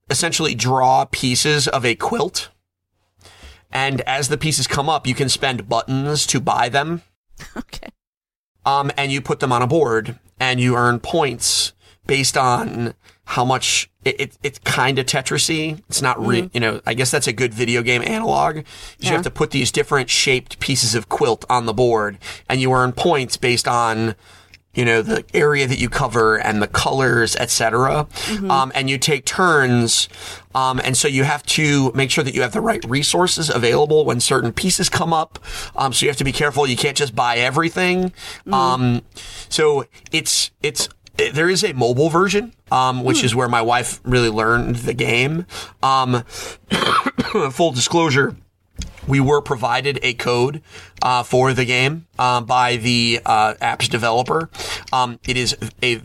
essentially 0.10 0.54
draw 0.54 1.06
pieces 1.12 1.68
of 1.68 1.86
a 1.86 1.96
quilt, 1.96 2.50
and 3.72 4.02
as 4.02 4.30
the 4.30 4.38
pieces 4.38 4.68
come 4.68 4.90
up, 4.90 5.08
you 5.08 5.14
can 5.16 5.30
spend 5.30 5.68
buttons 5.70 6.26
to 6.28 6.40
buy 6.40 6.70
them, 6.70 7.02
Okay. 7.58 7.90
um, 8.66 8.92
and 8.98 9.12
you 9.12 9.22
put 9.22 9.40
them 9.40 9.52
on 9.52 9.62
a 9.62 9.68
board, 9.68 10.20
and 10.40 10.60
you 10.60 10.76
earn 10.76 11.00
points 11.00 11.74
based 12.08 12.38
on 12.38 12.94
how 13.26 13.46
much. 13.46 13.90
It, 14.04 14.20
it, 14.20 14.38
it's 14.42 14.60
kind 14.60 14.98
of 14.98 15.06
Tetrisy. 15.06 15.80
It's 15.88 16.02
not 16.02 16.20
re, 16.26 16.50
you 16.54 16.60
know. 16.60 16.82
I 16.88 16.96
guess 16.96 17.12
that's 17.12 17.28
a 17.28 17.34
good 17.34 17.54
video 17.54 17.84
game 17.84 18.02
analog. 18.02 18.58
is 18.58 18.66
You 19.00 19.12
have 19.12 19.22
to 19.22 19.30
put 19.32 19.52
these 19.52 19.72
different 19.72 20.10
shaped 20.10 20.60
pieces 20.60 20.96
of 20.96 21.08
quilt 21.08 21.46
on 21.50 21.66
the 21.68 21.74
board, 21.74 22.18
and 22.50 22.60
you 22.60 22.74
earn 22.74 22.94
points 22.94 23.38
based 23.38 23.68
on 23.68 24.16
you 24.74 24.86
know 24.86 25.02
the 25.02 25.24
area 25.34 25.68
that 25.68 25.80
you 25.80 25.90
cover 25.90 26.38
and 26.38 26.62
the 26.62 26.68
colors 26.68 27.36
etc 27.36 28.08
um, 28.50 28.72
and 28.74 28.90
you 28.90 28.98
take 28.98 29.26
turns 29.26 30.08
um, 30.56 30.80
and 30.84 30.96
so 30.98 31.08
you 31.08 31.24
have 31.24 31.44
to 31.44 31.92
make 31.94 32.10
sure 32.12 32.24
that 32.24 32.34
you 32.34 32.42
have 32.42 32.54
the 32.54 32.62
right 32.62 32.84
resources 32.86 33.50
available 33.50 34.06
when 34.06 34.20
certain 34.20 34.52
pieces 34.52 34.90
come 34.90 35.14
up. 35.14 35.40
Um, 35.78 35.94
so 35.94 36.06
you 36.06 36.10
have 36.10 36.18
to 36.18 36.26
be 36.26 36.34
careful. 36.34 36.68
You 36.68 36.76
can't 36.76 36.98
just 36.98 37.16
buy 37.16 37.38
everything. 37.38 38.12
Um, 38.52 39.02
so 39.50 39.86
it's 40.12 40.52
it's 40.62 40.90
it- 41.18 41.34
there 41.36 41.50
is 41.50 41.64
a 41.64 41.72
mobile 41.74 42.10
version 42.10 42.54
um, 42.72 43.04
which 43.04 43.24
is 43.24 43.34
where 43.36 43.48
my 43.50 43.62
wife 43.62 44.00
really 44.04 44.30
learned 44.30 44.78
the 44.78 44.94
game. 44.94 45.46
Um, 45.84 46.24
full 47.52 47.72
disclosure 47.72 48.36
we 49.08 49.20
were 49.20 49.42
provided 49.42 50.00
a 50.04 50.14
code 50.14 50.62
uh, 51.02 51.24
for 51.24 51.54
the 51.54 51.66
game 51.66 52.08
uh, 52.20 52.42
by 52.42 52.78
the 52.78 53.20
uh, 53.26 53.54
app's 53.62 53.88
developer. 53.88 54.50
Um, 54.94 55.20
it 55.28 55.38
is 55.38 55.56
a 55.84 56.02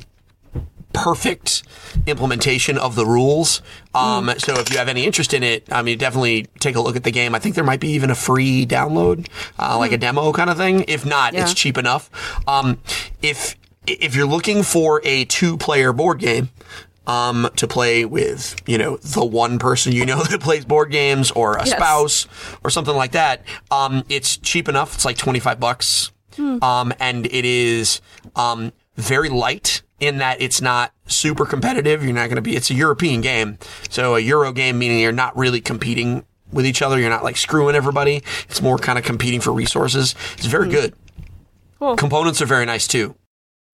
perfect 0.92 1.62
implementation 2.06 2.78
of 2.78 2.94
the 2.94 3.04
rules. 3.04 3.60
Um, 3.94 4.30
So 4.38 4.54
if 4.58 4.70
you 4.72 4.78
have 4.78 4.88
any 4.88 5.04
interest 5.04 5.34
in 5.34 5.42
it, 5.42 5.70
I 5.70 5.82
mean, 5.82 5.98
definitely 5.98 6.46
take 6.58 6.74
a 6.76 6.80
look 6.80 6.96
at 6.96 7.04
the 7.04 7.10
game. 7.10 7.34
I 7.34 7.38
think 7.38 7.54
there 7.54 7.64
might 7.64 7.80
be 7.80 7.90
even 7.90 8.10
a 8.10 8.14
free 8.14 8.64
download, 8.66 9.28
uh, 9.58 9.76
like 9.78 9.92
a 9.92 9.98
demo 9.98 10.32
kind 10.32 10.48
of 10.48 10.56
thing. 10.56 10.84
If 10.88 11.04
not, 11.04 11.34
Yeah. 11.34 11.42
it's 11.42 11.54
cheap 11.54 11.76
enough. 11.76 12.10
Um, 12.48 12.78
if 13.22 13.56
if 13.86 14.16
you're 14.16 14.26
looking 14.26 14.64
for 14.64 15.00
a 15.04 15.24
two 15.26 15.56
player 15.56 15.92
board 15.92 16.18
game. 16.18 16.48
Um, 17.06 17.48
to 17.56 17.68
play 17.68 18.04
with, 18.04 18.56
you 18.66 18.78
know, 18.78 18.96
the 18.96 19.24
one 19.24 19.60
person 19.60 19.92
you 19.92 20.04
know 20.04 20.22
that 20.30 20.40
plays 20.40 20.64
board 20.64 20.90
games 20.90 21.30
or 21.30 21.54
a 21.56 21.64
Yes. 21.64 21.76
spouse 21.76 22.26
or 22.64 22.70
something 22.70 22.96
like 22.96 23.12
that. 23.12 23.42
Um, 23.70 24.02
it's 24.08 24.36
cheap 24.38 24.68
enough. 24.68 24.94
It's 24.96 25.04
like 25.04 25.16
25 25.16 25.60
bucks. 25.60 26.10
Um, 26.38 26.92
and 26.98 27.26
it 27.26 27.44
is, 27.44 28.00
um, 28.34 28.72
very 28.96 29.28
light 29.28 29.82
in 30.00 30.18
that 30.18 30.40
it's 30.42 30.60
not 30.60 30.92
super 31.06 31.46
competitive. 31.46 32.02
You're 32.02 32.12
not 32.12 32.26
going 32.26 32.36
to 32.36 32.42
be, 32.42 32.56
it's 32.56 32.70
a 32.70 32.74
European 32.74 33.20
game. 33.20 33.58
So 33.88 34.16
a 34.16 34.20
Euro 34.20 34.52
game, 34.52 34.76
meaning 34.78 34.98
you're 34.98 35.12
not 35.12 35.36
really 35.36 35.60
competing 35.60 36.24
with 36.52 36.66
each 36.66 36.82
other. 36.82 36.98
You're 36.98 37.08
not 37.10 37.22
like 37.24 37.36
screwing 37.36 37.76
everybody. 37.76 38.22
It's 38.48 38.60
more 38.60 38.78
kind 38.78 38.98
of 38.98 39.04
competing 39.04 39.40
for 39.40 39.52
resources. 39.52 40.14
It's 40.36 40.46
very 40.46 40.68
good. 40.68 40.94
Cool. 41.78 41.96
Components 41.96 42.42
are 42.42 42.46
very 42.46 42.66
nice 42.66 42.86
too. 42.86 43.14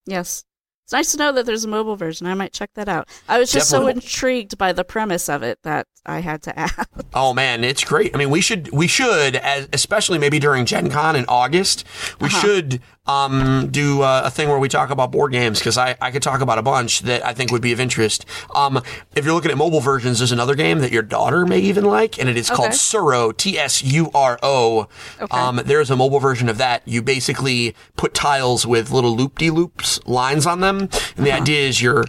Yes. 0.07 0.45
It's 0.85 0.93
nice 0.93 1.12
to 1.12 1.18
know 1.18 1.33
that 1.33 1.47
there's 1.47 1.64
a 1.64 1.68
mobile 1.68 1.97
version. 1.97 2.26
I 2.26 2.35
might 2.35 2.53
check 2.53 2.70
that 2.74 2.89
out. 2.89 3.09
I 3.28 3.39
was 3.39 3.53
just 3.53 3.70
so 3.70 3.87
intrigued 3.87 4.59
by 4.59 4.72
the 4.72 4.85
premise 4.85 5.28
of 5.28 5.43
it 5.43 5.59
that 5.62 5.87
I 6.05 6.18
had 6.20 6.43
to 6.43 6.59
ask. 6.59 6.89
Oh 7.14 7.33
man, 7.33 7.64
it's 7.64 7.85
great. 7.85 8.14
I 8.14 8.18
mean, 8.18 8.30
we 8.30 8.41
should 8.41 8.70
we 8.72 8.87
should, 8.87 9.37
as, 9.37 9.68
especially 9.72 10.18
maybe 10.18 10.39
during 10.39 10.66
Gen 10.66 10.91
Con 10.91 11.16
in 11.16 11.24
August, 11.28 11.85
we 12.20 12.26
uh-huh. 12.26 12.41
should 12.41 12.80
um, 13.07 13.69
do 13.73 14.03
uh, 14.03 14.23
a 14.25 14.31
thing 14.31 14.49
where 14.49 14.59
we 14.61 14.69
talk 14.69 14.91
about 14.91 15.11
board 15.11 15.33
games 15.33 15.59
because 15.59 15.77
I, 15.77 15.97
I 16.01 16.13
could 16.13 16.23
talk 16.23 16.41
about 16.41 16.59
a 16.59 16.63
bunch 16.63 17.01
that 17.01 17.25
I 17.27 17.33
think 17.35 17.51
would 17.51 17.63
be 17.63 17.73
of 17.73 17.81
interest. 17.81 18.25
Um, 18.55 18.81
if 19.17 19.25
you're 19.25 19.35
looking 19.35 19.51
at 19.51 19.57
mobile 19.59 19.81
versions, 19.81 20.19
there's 20.19 20.31
another 20.31 20.55
game 20.55 20.79
that 20.79 20.93
your 20.93 21.03
daughter 21.03 21.45
may 21.45 21.59
even 21.59 21.85
like, 21.85 22.19
and 22.21 22.29
it 22.29 22.37
is 22.37 22.49
called 22.49 22.69
Okay. 22.69 22.77
Tsuro, 22.77 23.37
T 23.37 23.59
S 23.59 23.83
U 23.83 24.11
R 24.15 24.39
O. 24.43 24.87
Okay. 25.21 25.37
Um, 25.37 25.61
there's 25.65 25.91
a 25.91 25.97
mobile 25.97 26.21
version 26.21 26.49
of 26.49 26.59
that. 26.59 26.83
You 26.87 27.03
basically 27.03 27.75
put 27.97 28.15
tiles 28.15 28.65
with 28.67 28.93
little 28.93 29.17
loop 29.17 29.37
de 29.39 29.51
loops 29.51 29.99
lines 30.07 30.47
on 30.47 30.61
them, 30.61 30.89
and 31.17 31.27
the 31.27 31.33
idea 31.33 31.67
is 31.67 31.83
you're 31.83 32.05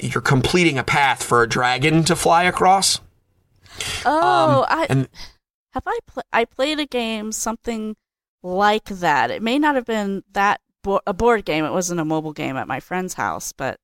you're 0.00 0.20
completing 0.20 0.76
a 0.78 0.84
path 0.84 1.22
for 1.22 1.42
a 1.42 1.48
dragon 1.48 2.04
to 2.04 2.14
fly 2.16 2.42
across. 2.42 3.00
Oh, 4.04 4.66
I 4.68 4.82
Um, 4.82 4.86
and 4.90 5.08
have 5.72 5.84
I 5.86 5.98
pl- 6.06 6.22
I 6.32 6.44
played 6.44 6.78
a 6.78 6.86
game 6.86 7.32
something 7.32 7.96
like 8.46 8.84
that. 8.86 9.30
It 9.30 9.42
may 9.42 9.58
not 9.58 9.74
have 9.74 9.84
been 9.84 10.22
that 10.32 10.60
bo- 10.82 11.00
a 11.06 11.12
board 11.12 11.44
game. 11.44 11.64
It 11.64 11.72
wasn't 11.72 12.00
a 12.00 12.04
mobile 12.04 12.32
game 12.32 12.56
at 12.56 12.68
my 12.68 12.80
friend's 12.80 13.14
house, 13.14 13.52
but 13.52 13.78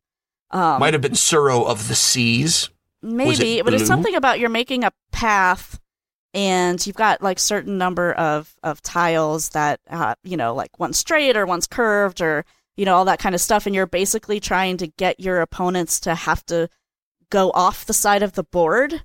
um, 0.50 0.80
might 0.80 0.94
have 0.94 1.02
been 1.02 1.12
Tsuro 1.12 1.66
of 1.66 1.88
the 1.88 1.94
Seas. 1.94 2.70
maybe. 3.02 3.58
it 3.58 3.64
but 3.64 3.74
it's 3.74 3.86
something 3.86 4.14
about 4.14 4.38
you're 4.38 4.48
making 4.48 4.84
a 4.84 4.92
path, 5.10 5.80
and 6.32 6.84
you've 6.86 6.96
got 6.96 7.22
like 7.22 7.38
certain 7.38 7.76
number 7.76 8.12
of 8.12 8.54
of 8.62 8.80
tiles 8.82 9.50
that 9.50 9.80
uh, 9.90 10.14
you 10.22 10.36
know, 10.36 10.54
like 10.54 10.78
one's 10.78 10.98
straight 10.98 11.36
or 11.36 11.44
one's 11.44 11.66
curved 11.66 12.20
or 12.20 12.44
you 12.76 12.84
know 12.84 12.96
all 12.96 13.04
that 13.06 13.18
kind 13.18 13.34
of 13.34 13.40
stuff, 13.40 13.66
and 13.66 13.74
you're 13.74 13.86
basically 13.86 14.38
trying 14.40 14.76
to 14.76 14.86
get 14.86 15.18
your 15.18 15.40
opponents 15.40 15.98
to 16.00 16.14
have 16.14 16.46
to 16.46 16.68
go 17.30 17.50
off 17.54 17.86
the 17.86 17.94
side 17.94 18.22
of 18.22 18.34
the 18.34 18.44
board. 18.44 19.02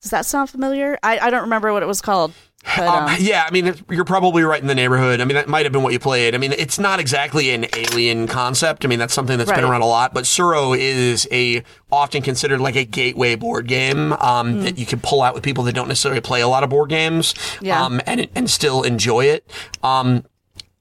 Does 0.00 0.10
that 0.10 0.26
sound 0.26 0.50
familiar? 0.50 0.98
I, 1.04 1.18
I 1.20 1.30
don't 1.30 1.42
remember 1.42 1.72
what 1.72 1.84
it 1.84 1.86
was 1.86 2.00
called. 2.00 2.32
But, 2.76 2.86
Um, 2.86 3.04
um, 3.06 3.16
yeah, 3.18 3.44
I 3.46 3.50
mean, 3.50 3.74
you're 3.90 4.04
probably 4.04 4.44
right 4.44 4.60
in 4.60 4.68
the 4.68 4.74
neighborhood. 4.74 5.20
I 5.20 5.24
mean, 5.24 5.34
that 5.34 5.48
might 5.48 5.64
have 5.66 5.72
been 5.72 5.82
what 5.82 5.92
you 5.92 5.98
played. 5.98 6.34
I 6.34 6.38
mean, 6.38 6.52
it's 6.52 6.78
not 6.78 7.00
exactly 7.00 7.50
an 7.50 7.66
alien 7.76 8.28
concept. 8.28 8.84
I 8.84 8.88
mean, 8.88 8.98
that's 9.00 9.12
something 9.12 9.36
that's 9.36 9.50
been 9.50 9.64
around 9.64 9.80
a 9.82 9.86
lot. 9.86 10.14
But 10.14 10.24
Tsuro 10.24 10.78
is 10.78 11.26
a 11.32 11.62
often 11.90 12.22
considered 12.22 12.60
like 12.60 12.76
a 12.76 12.84
gateway 12.84 13.34
board 13.34 13.66
game 13.66 14.12
um, 14.14 14.52
Hmm. 14.58 14.60
that 14.62 14.78
you 14.78 14.86
can 14.86 15.00
pull 15.00 15.22
out 15.22 15.34
with 15.34 15.42
people 15.42 15.64
that 15.64 15.74
don't 15.74 15.88
necessarily 15.88 16.20
play 16.20 16.40
a 16.40 16.48
lot 16.48 16.62
of 16.62 16.70
board 16.70 16.88
games, 16.88 17.34
Yeah. 17.60 17.82
um, 17.84 18.00
and 18.06 18.28
and 18.34 18.48
still 18.48 18.82
enjoy 18.82 19.24
it. 19.26 19.44
Um, 19.82 20.24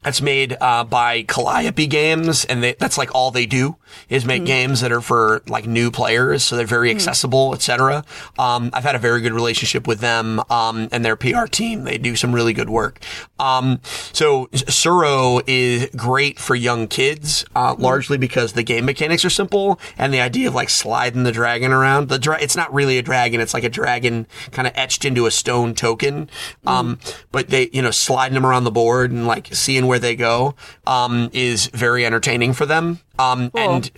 that's 0.03 0.21
made 0.21 0.57
uh, 0.61 0.83
by 0.83 1.23
Calliope 1.23 1.85
Games, 1.87 2.43
and 2.45 2.63
they, 2.63 2.73
that's 2.79 2.97
like 2.97 3.13
all 3.13 3.29
they 3.31 3.45
do 3.45 3.75
is 4.09 4.25
make 4.25 4.45
games 4.45 4.81
that 4.81 4.91
are 4.91 5.01
for 5.01 5.41
like 5.47 5.65
new 5.65 5.91
players, 5.91 6.43
so 6.43 6.55
they're 6.55 6.65
very 6.65 6.91
accessible, 6.91 7.53
etc. 7.53 8.03
Um, 8.37 8.69
I've 8.73 8.83
had 8.83 8.95
a 8.95 8.99
very 8.99 9.21
good 9.21 9.33
relationship 9.33 9.87
with 9.87 9.99
them 9.99 10.41
um, 10.49 10.89
and 10.91 11.03
their 11.03 11.15
PR 11.15 11.45
team. 11.45 11.83
They 11.83 11.97
do 11.97 12.15
some 12.15 12.33
really 12.33 12.53
good 12.53 12.69
work. 12.69 12.99
Um, 13.39 13.79
so 13.83 14.47
Tsuro 14.47 15.41
is 15.47 15.89
great 15.95 16.39
for 16.39 16.55
young 16.55 16.87
kids, 16.87 17.45
uh, 17.55 17.75
largely 17.77 18.17
because 18.17 18.53
the 18.53 18.63
game 18.63 18.85
mechanics 18.85 19.25
are 19.25 19.29
simple 19.29 19.79
and 19.97 20.13
the 20.13 20.21
idea 20.21 20.47
of 20.47 20.55
like 20.55 20.69
sliding 20.69 21.23
the 21.23 21.31
dragon 21.31 21.71
around. 21.71 22.09
The 22.09 22.19
dra- 22.19 22.41
it's 22.41 22.55
not 22.55 22.73
really 22.73 22.97
a 22.97 23.01
dragon; 23.01 23.41
it's 23.41 23.53
like 23.53 23.63
a 23.63 23.69
dragon 23.69 24.27
kind 24.51 24.67
of 24.67 24.73
etched 24.75 25.05
into 25.05 25.25
a 25.25 25.31
stone 25.31 25.73
token. 25.73 26.29
Um, 26.65 26.99
but 27.31 27.49
they, 27.49 27.69
you 27.73 27.81
know, 27.81 27.91
sliding 27.91 28.35
them 28.35 28.45
around 28.45 28.63
the 28.63 28.71
board 28.71 29.11
and 29.11 29.27
like 29.27 29.53
seeing 29.53 29.87
where 29.87 29.99
they 29.99 30.15
go 30.15 30.55
um, 30.85 31.29
is 31.33 31.67
very 31.67 32.05
entertaining 32.05 32.53
for 32.53 32.65
them. 32.65 32.99
Um, 33.19 33.51
And 33.55 33.89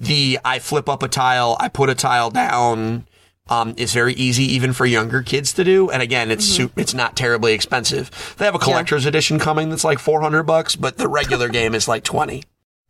the 0.00 0.38
I 0.44 0.58
flip 0.58 0.88
up 0.88 1.02
a 1.02 1.08
tile, 1.08 1.56
I 1.60 1.68
put 1.68 1.88
a 1.88 1.94
tile 1.94 2.30
down. 2.30 3.06
Um, 3.48 3.74
is 3.76 3.92
very 3.92 4.12
easy 4.14 4.42
even 4.54 4.72
for 4.72 4.86
younger 4.86 5.22
kids 5.22 5.52
to 5.52 5.62
do, 5.62 5.88
and 5.88 6.02
again, 6.02 6.32
it's 6.32 6.44
su- 6.44 6.72
it's 6.74 6.94
not 6.94 7.14
terribly 7.14 7.52
expensive. 7.52 8.34
They 8.38 8.44
have 8.44 8.56
a 8.56 8.58
collector's 8.58 9.06
edition 9.06 9.38
coming 9.38 9.70
that's 9.70 9.84
like 9.84 10.00
four 10.00 10.20
hundred 10.20 10.42
bucks, 10.42 10.74
but 10.74 10.96
the 10.96 11.06
regular 11.06 11.48
game 11.60 11.72
is 11.72 11.86
like 11.86 12.02
twenty. 12.02 12.42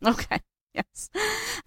Okay. 0.03 0.39
Yes. 0.73 1.11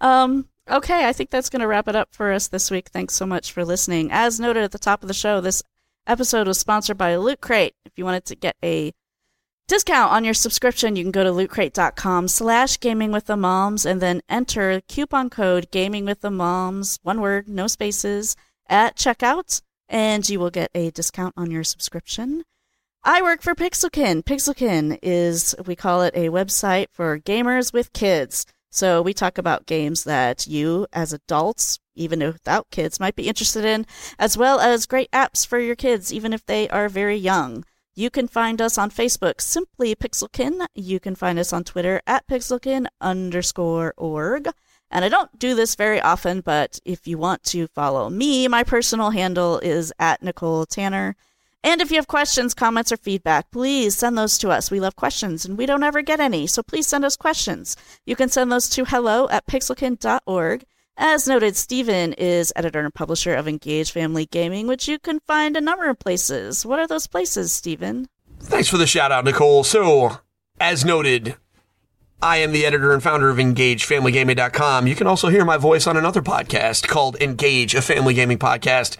Um, 0.01 0.49
okay, 0.69 1.07
I 1.07 1.13
think 1.13 1.29
that's 1.29 1.49
going 1.49 1.61
to 1.61 1.67
wrap 1.67 1.87
it 1.87 1.95
up 1.95 2.09
for 2.11 2.33
us 2.33 2.49
this 2.49 2.69
week. 2.69 2.89
Thanks 2.89 3.13
so 3.13 3.25
much 3.25 3.53
for 3.53 3.63
listening. 3.63 4.09
As 4.11 4.41
noted 4.41 4.63
at 4.63 4.71
the 4.71 4.77
top 4.79 5.03
of 5.03 5.07
the 5.07 5.13
show, 5.13 5.39
this 5.39 5.63
episode 6.05 6.47
was 6.47 6.59
sponsored 6.59 6.97
by 6.97 7.15
Loot 7.15 7.39
Crate. 7.39 7.75
If 7.85 7.93
you 7.95 8.03
wanted 8.03 8.25
to 8.25 8.35
get 8.35 8.57
a 8.61 8.91
discount 9.71 10.11
on 10.11 10.25
your 10.25 10.33
subscription, 10.33 10.97
you 10.97 11.03
can 11.05 11.11
go 11.13 11.23
to 11.23 11.29
lootcrate.com 11.29 12.27
slash 12.27 12.77
gaming 12.77 13.09
with 13.09 13.27
the 13.27 13.37
moms 13.37 13.85
and 13.85 14.01
then 14.01 14.21
enter 14.27 14.81
coupon 14.89 15.29
code 15.29 15.71
gaming 15.71 16.03
with 16.03 16.19
the 16.19 16.29
moms, 16.29 16.99
one 17.03 17.21
word, 17.21 17.47
no 17.47 17.67
spaces, 17.67 18.35
at 18.67 18.97
checkout, 18.97 19.61
and 19.87 20.27
you 20.27 20.41
will 20.41 20.49
get 20.49 20.71
a 20.75 20.91
discount 20.91 21.33
on 21.37 21.51
your 21.51 21.63
subscription. 21.63 22.43
I 23.05 23.21
work 23.21 23.41
for 23.41 23.55
Pixelkin. 23.55 24.23
Pixelkin 24.25 24.99
is, 25.01 25.55
we 25.65 25.77
call 25.77 26.01
it 26.01 26.15
a 26.17 26.27
website 26.27 26.87
for 26.91 27.17
gamers 27.17 27.71
with 27.71 27.93
kids. 27.93 28.45
So 28.71 29.01
we 29.01 29.13
talk 29.13 29.37
about 29.37 29.67
games 29.67 30.03
that 30.03 30.47
you, 30.47 30.85
as 30.91 31.13
adults, 31.13 31.79
even 31.95 32.19
without 32.19 32.69
kids, 32.71 32.99
might 32.99 33.15
be 33.15 33.29
interested 33.29 33.63
in, 33.63 33.85
as 34.19 34.37
well 34.37 34.59
as 34.59 34.85
great 34.85 35.09
apps 35.11 35.47
for 35.47 35.59
your 35.59 35.77
kids, 35.77 36.11
even 36.11 36.33
if 36.33 36.45
they 36.45 36.67
are 36.67 36.89
very 36.89 37.15
young. 37.15 37.63
You 38.01 38.09
can 38.09 38.27
find 38.27 38.59
us 38.63 38.79
on 38.79 38.89
Facebook, 38.89 39.39
simply 39.39 39.93
Pixelkin. 39.93 40.65
You 40.73 40.99
can 40.99 41.13
find 41.13 41.37
us 41.37 41.53
on 41.53 41.63
Twitter 41.63 42.01
at 42.07 42.25
Pixelkin 42.25 42.87
underscore 42.99 43.93
org. 43.95 44.49
And 44.89 45.05
I 45.05 45.07
don't 45.09 45.37
do 45.37 45.53
this 45.53 45.75
very 45.75 46.01
often, 46.01 46.41
but 46.41 46.79
if 46.83 47.05
you 47.05 47.19
want 47.19 47.43
to 47.43 47.67
follow 47.67 48.09
me, 48.09 48.47
my 48.47 48.63
personal 48.63 49.11
handle 49.11 49.59
is 49.59 49.93
at 49.99 50.23
Nicole 50.23 50.65
Tanner. 50.65 51.15
And 51.63 51.79
if 51.79 51.91
you 51.91 51.97
have 51.97 52.07
questions, 52.07 52.55
comments, 52.55 52.91
or 52.91 52.97
feedback, 52.97 53.51
please 53.51 53.97
send 53.97 54.17
those 54.17 54.39
to 54.39 54.49
us. 54.49 54.71
We 54.71 54.79
love 54.79 54.95
questions 54.95 55.45
and 55.45 55.55
we 55.55 55.67
don't 55.67 55.83
ever 55.83 56.01
get 56.01 56.19
any, 56.19 56.47
so 56.47 56.63
please 56.63 56.87
send 56.87 57.05
us 57.05 57.15
questions. 57.15 57.77
You 58.07 58.15
can 58.15 58.29
send 58.29 58.51
those 58.51 58.67
to 58.69 58.85
hello 58.85 59.29
at 59.29 59.45
pixelkin.org. 59.45 60.65
As 61.03 61.27
noted, 61.27 61.55
Stephen 61.55 62.13
is 62.13 62.53
editor 62.55 62.81
and 62.81 62.93
publisher 62.93 63.33
of 63.33 63.47
Engage 63.47 63.91
Family 63.91 64.27
Gaming, 64.27 64.67
which 64.67 64.87
you 64.87 64.99
can 64.99 65.19
find 65.21 65.57
a 65.57 65.61
number 65.61 65.89
of 65.89 65.97
places. 65.97 66.63
What 66.63 66.77
are 66.77 66.85
those 66.85 67.07
places, 67.07 67.51
Stephen? 67.51 68.07
Thanks 68.39 68.69
for 68.69 68.77
the 68.77 68.85
shout 68.85 69.11
out, 69.11 69.25
Nicole. 69.25 69.63
So, 69.63 70.19
as 70.59 70.85
noted, 70.85 71.37
I 72.21 72.37
am 72.37 72.51
the 72.51 72.67
editor 72.67 72.93
and 72.93 73.01
founder 73.01 73.29
of 73.29 73.37
EngageFamilyGaming.com. 73.37 74.85
You 74.85 74.93
can 74.93 75.07
also 75.07 75.29
hear 75.29 75.43
my 75.43 75.57
voice 75.57 75.87
on 75.87 75.97
another 75.97 76.21
podcast 76.21 76.87
called 76.87 77.19
Engage, 77.19 77.73
a 77.73 77.81
family 77.81 78.13
gaming 78.13 78.37
podcast. 78.37 78.95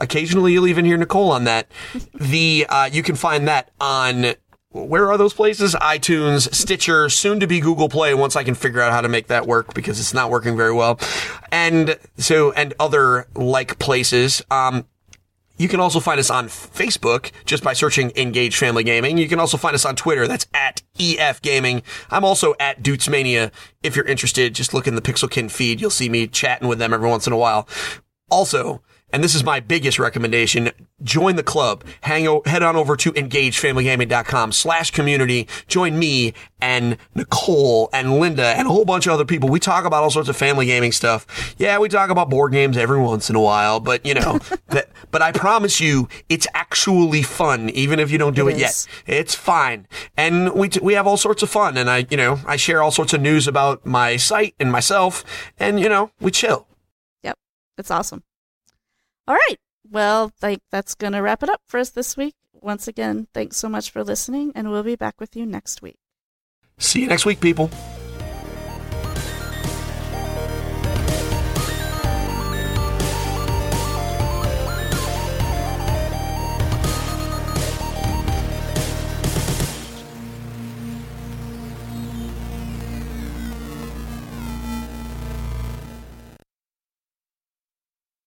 Occasionally, 0.00 0.52
you'll 0.52 0.66
even 0.66 0.84
hear 0.84 0.96
Nicole 0.96 1.30
on 1.30 1.44
that. 1.44 1.70
The 2.14 2.66
uh, 2.68 2.90
you 2.92 3.04
can 3.04 3.14
find 3.14 3.46
that 3.46 3.70
on 3.80 4.34
where 4.74 5.08
are 5.10 5.16
those 5.16 5.32
places? 5.32 5.74
iTunes, 5.76 6.52
Stitcher, 6.52 7.08
soon 7.08 7.38
to 7.38 7.46
be 7.46 7.60
Google 7.60 7.88
Play. 7.88 8.12
Once 8.12 8.34
I 8.34 8.42
can 8.42 8.54
figure 8.54 8.80
out 8.80 8.92
how 8.92 9.00
to 9.00 9.08
make 9.08 9.28
that 9.28 9.46
work 9.46 9.72
because 9.72 10.00
it's 10.00 10.12
not 10.12 10.30
working 10.30 10.56
very 10.56 10.72
well, 10.72 10.98
and 11.52 11.96
so 12.16 12.50
and 12.52 12.74
other 12.80 13.26
like 13.34 13.78
places. 13.78 14.42
Um, 14.50 14.86
you 15.56 15.68
can 15.68 15.78
also 15.78 16.00
find 16.00 16.18
us 16.18 16.30
on 16.30 16.48
Facebook 16.48 17.30
just 17.44 17.62
by 17.62 17.74
searching 17.74 18.10
Engage 18.16 18.56
Family 18.56 18.82
Gaming. 18.82 19.18
You 19.18 19.28
can 19.28 19.38
also 19.38 19.56
find 19.56 19.76
us 19.76 19.84
on 19.84 19.94
Twitter. 19.94 20.26
That's 20.26 20.48
at 20.52 20.82
EF 20.98 21.40
Gaming. 21.42 21.82
I'm 22.10 22.24
also 22.24 22.54
at 22.58 22.82
Duetzmania. 22.82 23.52
If 23.80 23.94
you're 23.94 24.04
interested, 24.04 24.52
just 24.56 24.74
look 24.74 24.88
in 24.88 24.96
the 24.96 25.02
Pixelkin 25.02 25.48
feed. 25.52 25.80
You'll 25.80 25.90
see 25.90 26.08
me 26.08 26.26
chatting 26.26 26.66
with 26.66 26.80
them 26.80 26.92
every 26.92 27.08
once 27.08 27.28
in 27.28 27.32
a 27.32 27.36
while. 27.36 27.68
Also, 28.28 28.82
and 29.12 29.22
this 29.22 29.36
is 29.36 29.44
my 29.44 29.60
biggest 29.60 30.00
recommendation, 30.00 30.72
join 31.04 31.36
the 31.36 31.42
club. 31.42 31.84
Hang 32.00 32.26
o- 32.26 32.42
head 32.46 32.62
on 32.62 32.74
over 32.76 32.96
to 32.96 33.12
engagefamilygaming.com 33.12 34.52
slash 34.52 34.90
community. 34.90 35.46
Join 35.68 35.98
me 35.98 36.34
and 36.60 36.96
Nicole 37.14 37.90
and 37.92 38.18
Linda 38.18 38.46
and 38.46 38.66
a 38.66 38.70
whole 38.70 38.84
bunch 38.84 39.06
of 39.06 39.12
other 39.12 39.24
people. 39.24 39.48
We 39.48 39.60
talk 39.60 39.84
about 39.84 40.02
all 40.02 40.10
sorts 40.10 40.28
of 40.28 40.36
family 40.36 40.66
gaming 40.66 40.92
stuff. 40.92 41.54
Yeah, 41.58 41.78
we 41.78 41.88
talk 41.88 42.10
about 42.10 42.30
board 42.30 42.52
games 42.52 42.76
every 42.76 42.98
once 43.00 43.28
in 43.30 43.36
a 43.36 43.40
while, 43.40 43.80
but 43.80 44.04
you 44.06 44.14
know, 44.14 44.38
that, 44.68 44.88
but 45.10 45.22
I 45.22 45.32
promise 45.32 45.80
you, 45.80 46.08
it's 46.28 46.46
actually 46.54 47.22
fun, 47.22 47.70
even 47.70 47.98
if 48.00 48.10
you 48.10 48.18
don't 48.18 48.34
do 48.34 48.48
It 48.48 48.54
it, 48.54 48.58
yet. 48.60 48.86
It's 49.06 49.34
fine. 49.34 49.86
And 50.16 50.52
we, 50.54 50.68
t- 50.68 50.80
we 50.82 50.94
have 50.94 51.06
all 51.06 51.16
sorts 51.16 51.42
of 51.42 51.50
fun. 51.50 51.76
And 51.76 51.90
I, 51.90 52.06
you 52.10 52.16
know, 52.16 52.40
I 52.46 52.56
share 52.56 52.82
all 52.82 52.90
sorts 52.90 53.12
of 53.12 53.20
news 53.20 53.46
about 53.46 53.84
my 53.84 54.16
site 54.16 54.54
and 54.58 54.72
myself. 54.72 55.24
And, 55.58 55.78
you 55.78 55.88
know, 55.88 56.10
we 56.20 56.30
chill. 56.30 56.66
Yep, 57.22 57.36
That's 57.76 57.90
awesome. 57.90 58.22
All 59.26 59.34
right, 59.34 59.56
well, 59.94 60.32
like 60.42 60.60
that's 60.70 60.94
gonna 60.94 61.22
wrap 61.22 61.42
it 61.42 61.48
up 61.48 61.62
for 61.64 61.80
us 61.80 61.90
this 61.90 62.16
week. 62.16 62.34
Once 62.52 62.88
again, 62.88 63.28
thanks 63.32 63.56
so 63.56 63.68
much 63.68 63.90
for 63.90 64.04
listening, 64.04 64.52
and 64.54 64.70
we'll 64.70 64.82
be 64.82 64.96
back 64.96 65.20
with 65.20 65.36
you 65.36 65.46
next 65.46 65.80
week. 65.80 65.96
See 66.78 67.00
you 67.02 67.06
next 67.06 67.24
week, 67.24 67.40
people. 67.40 67.70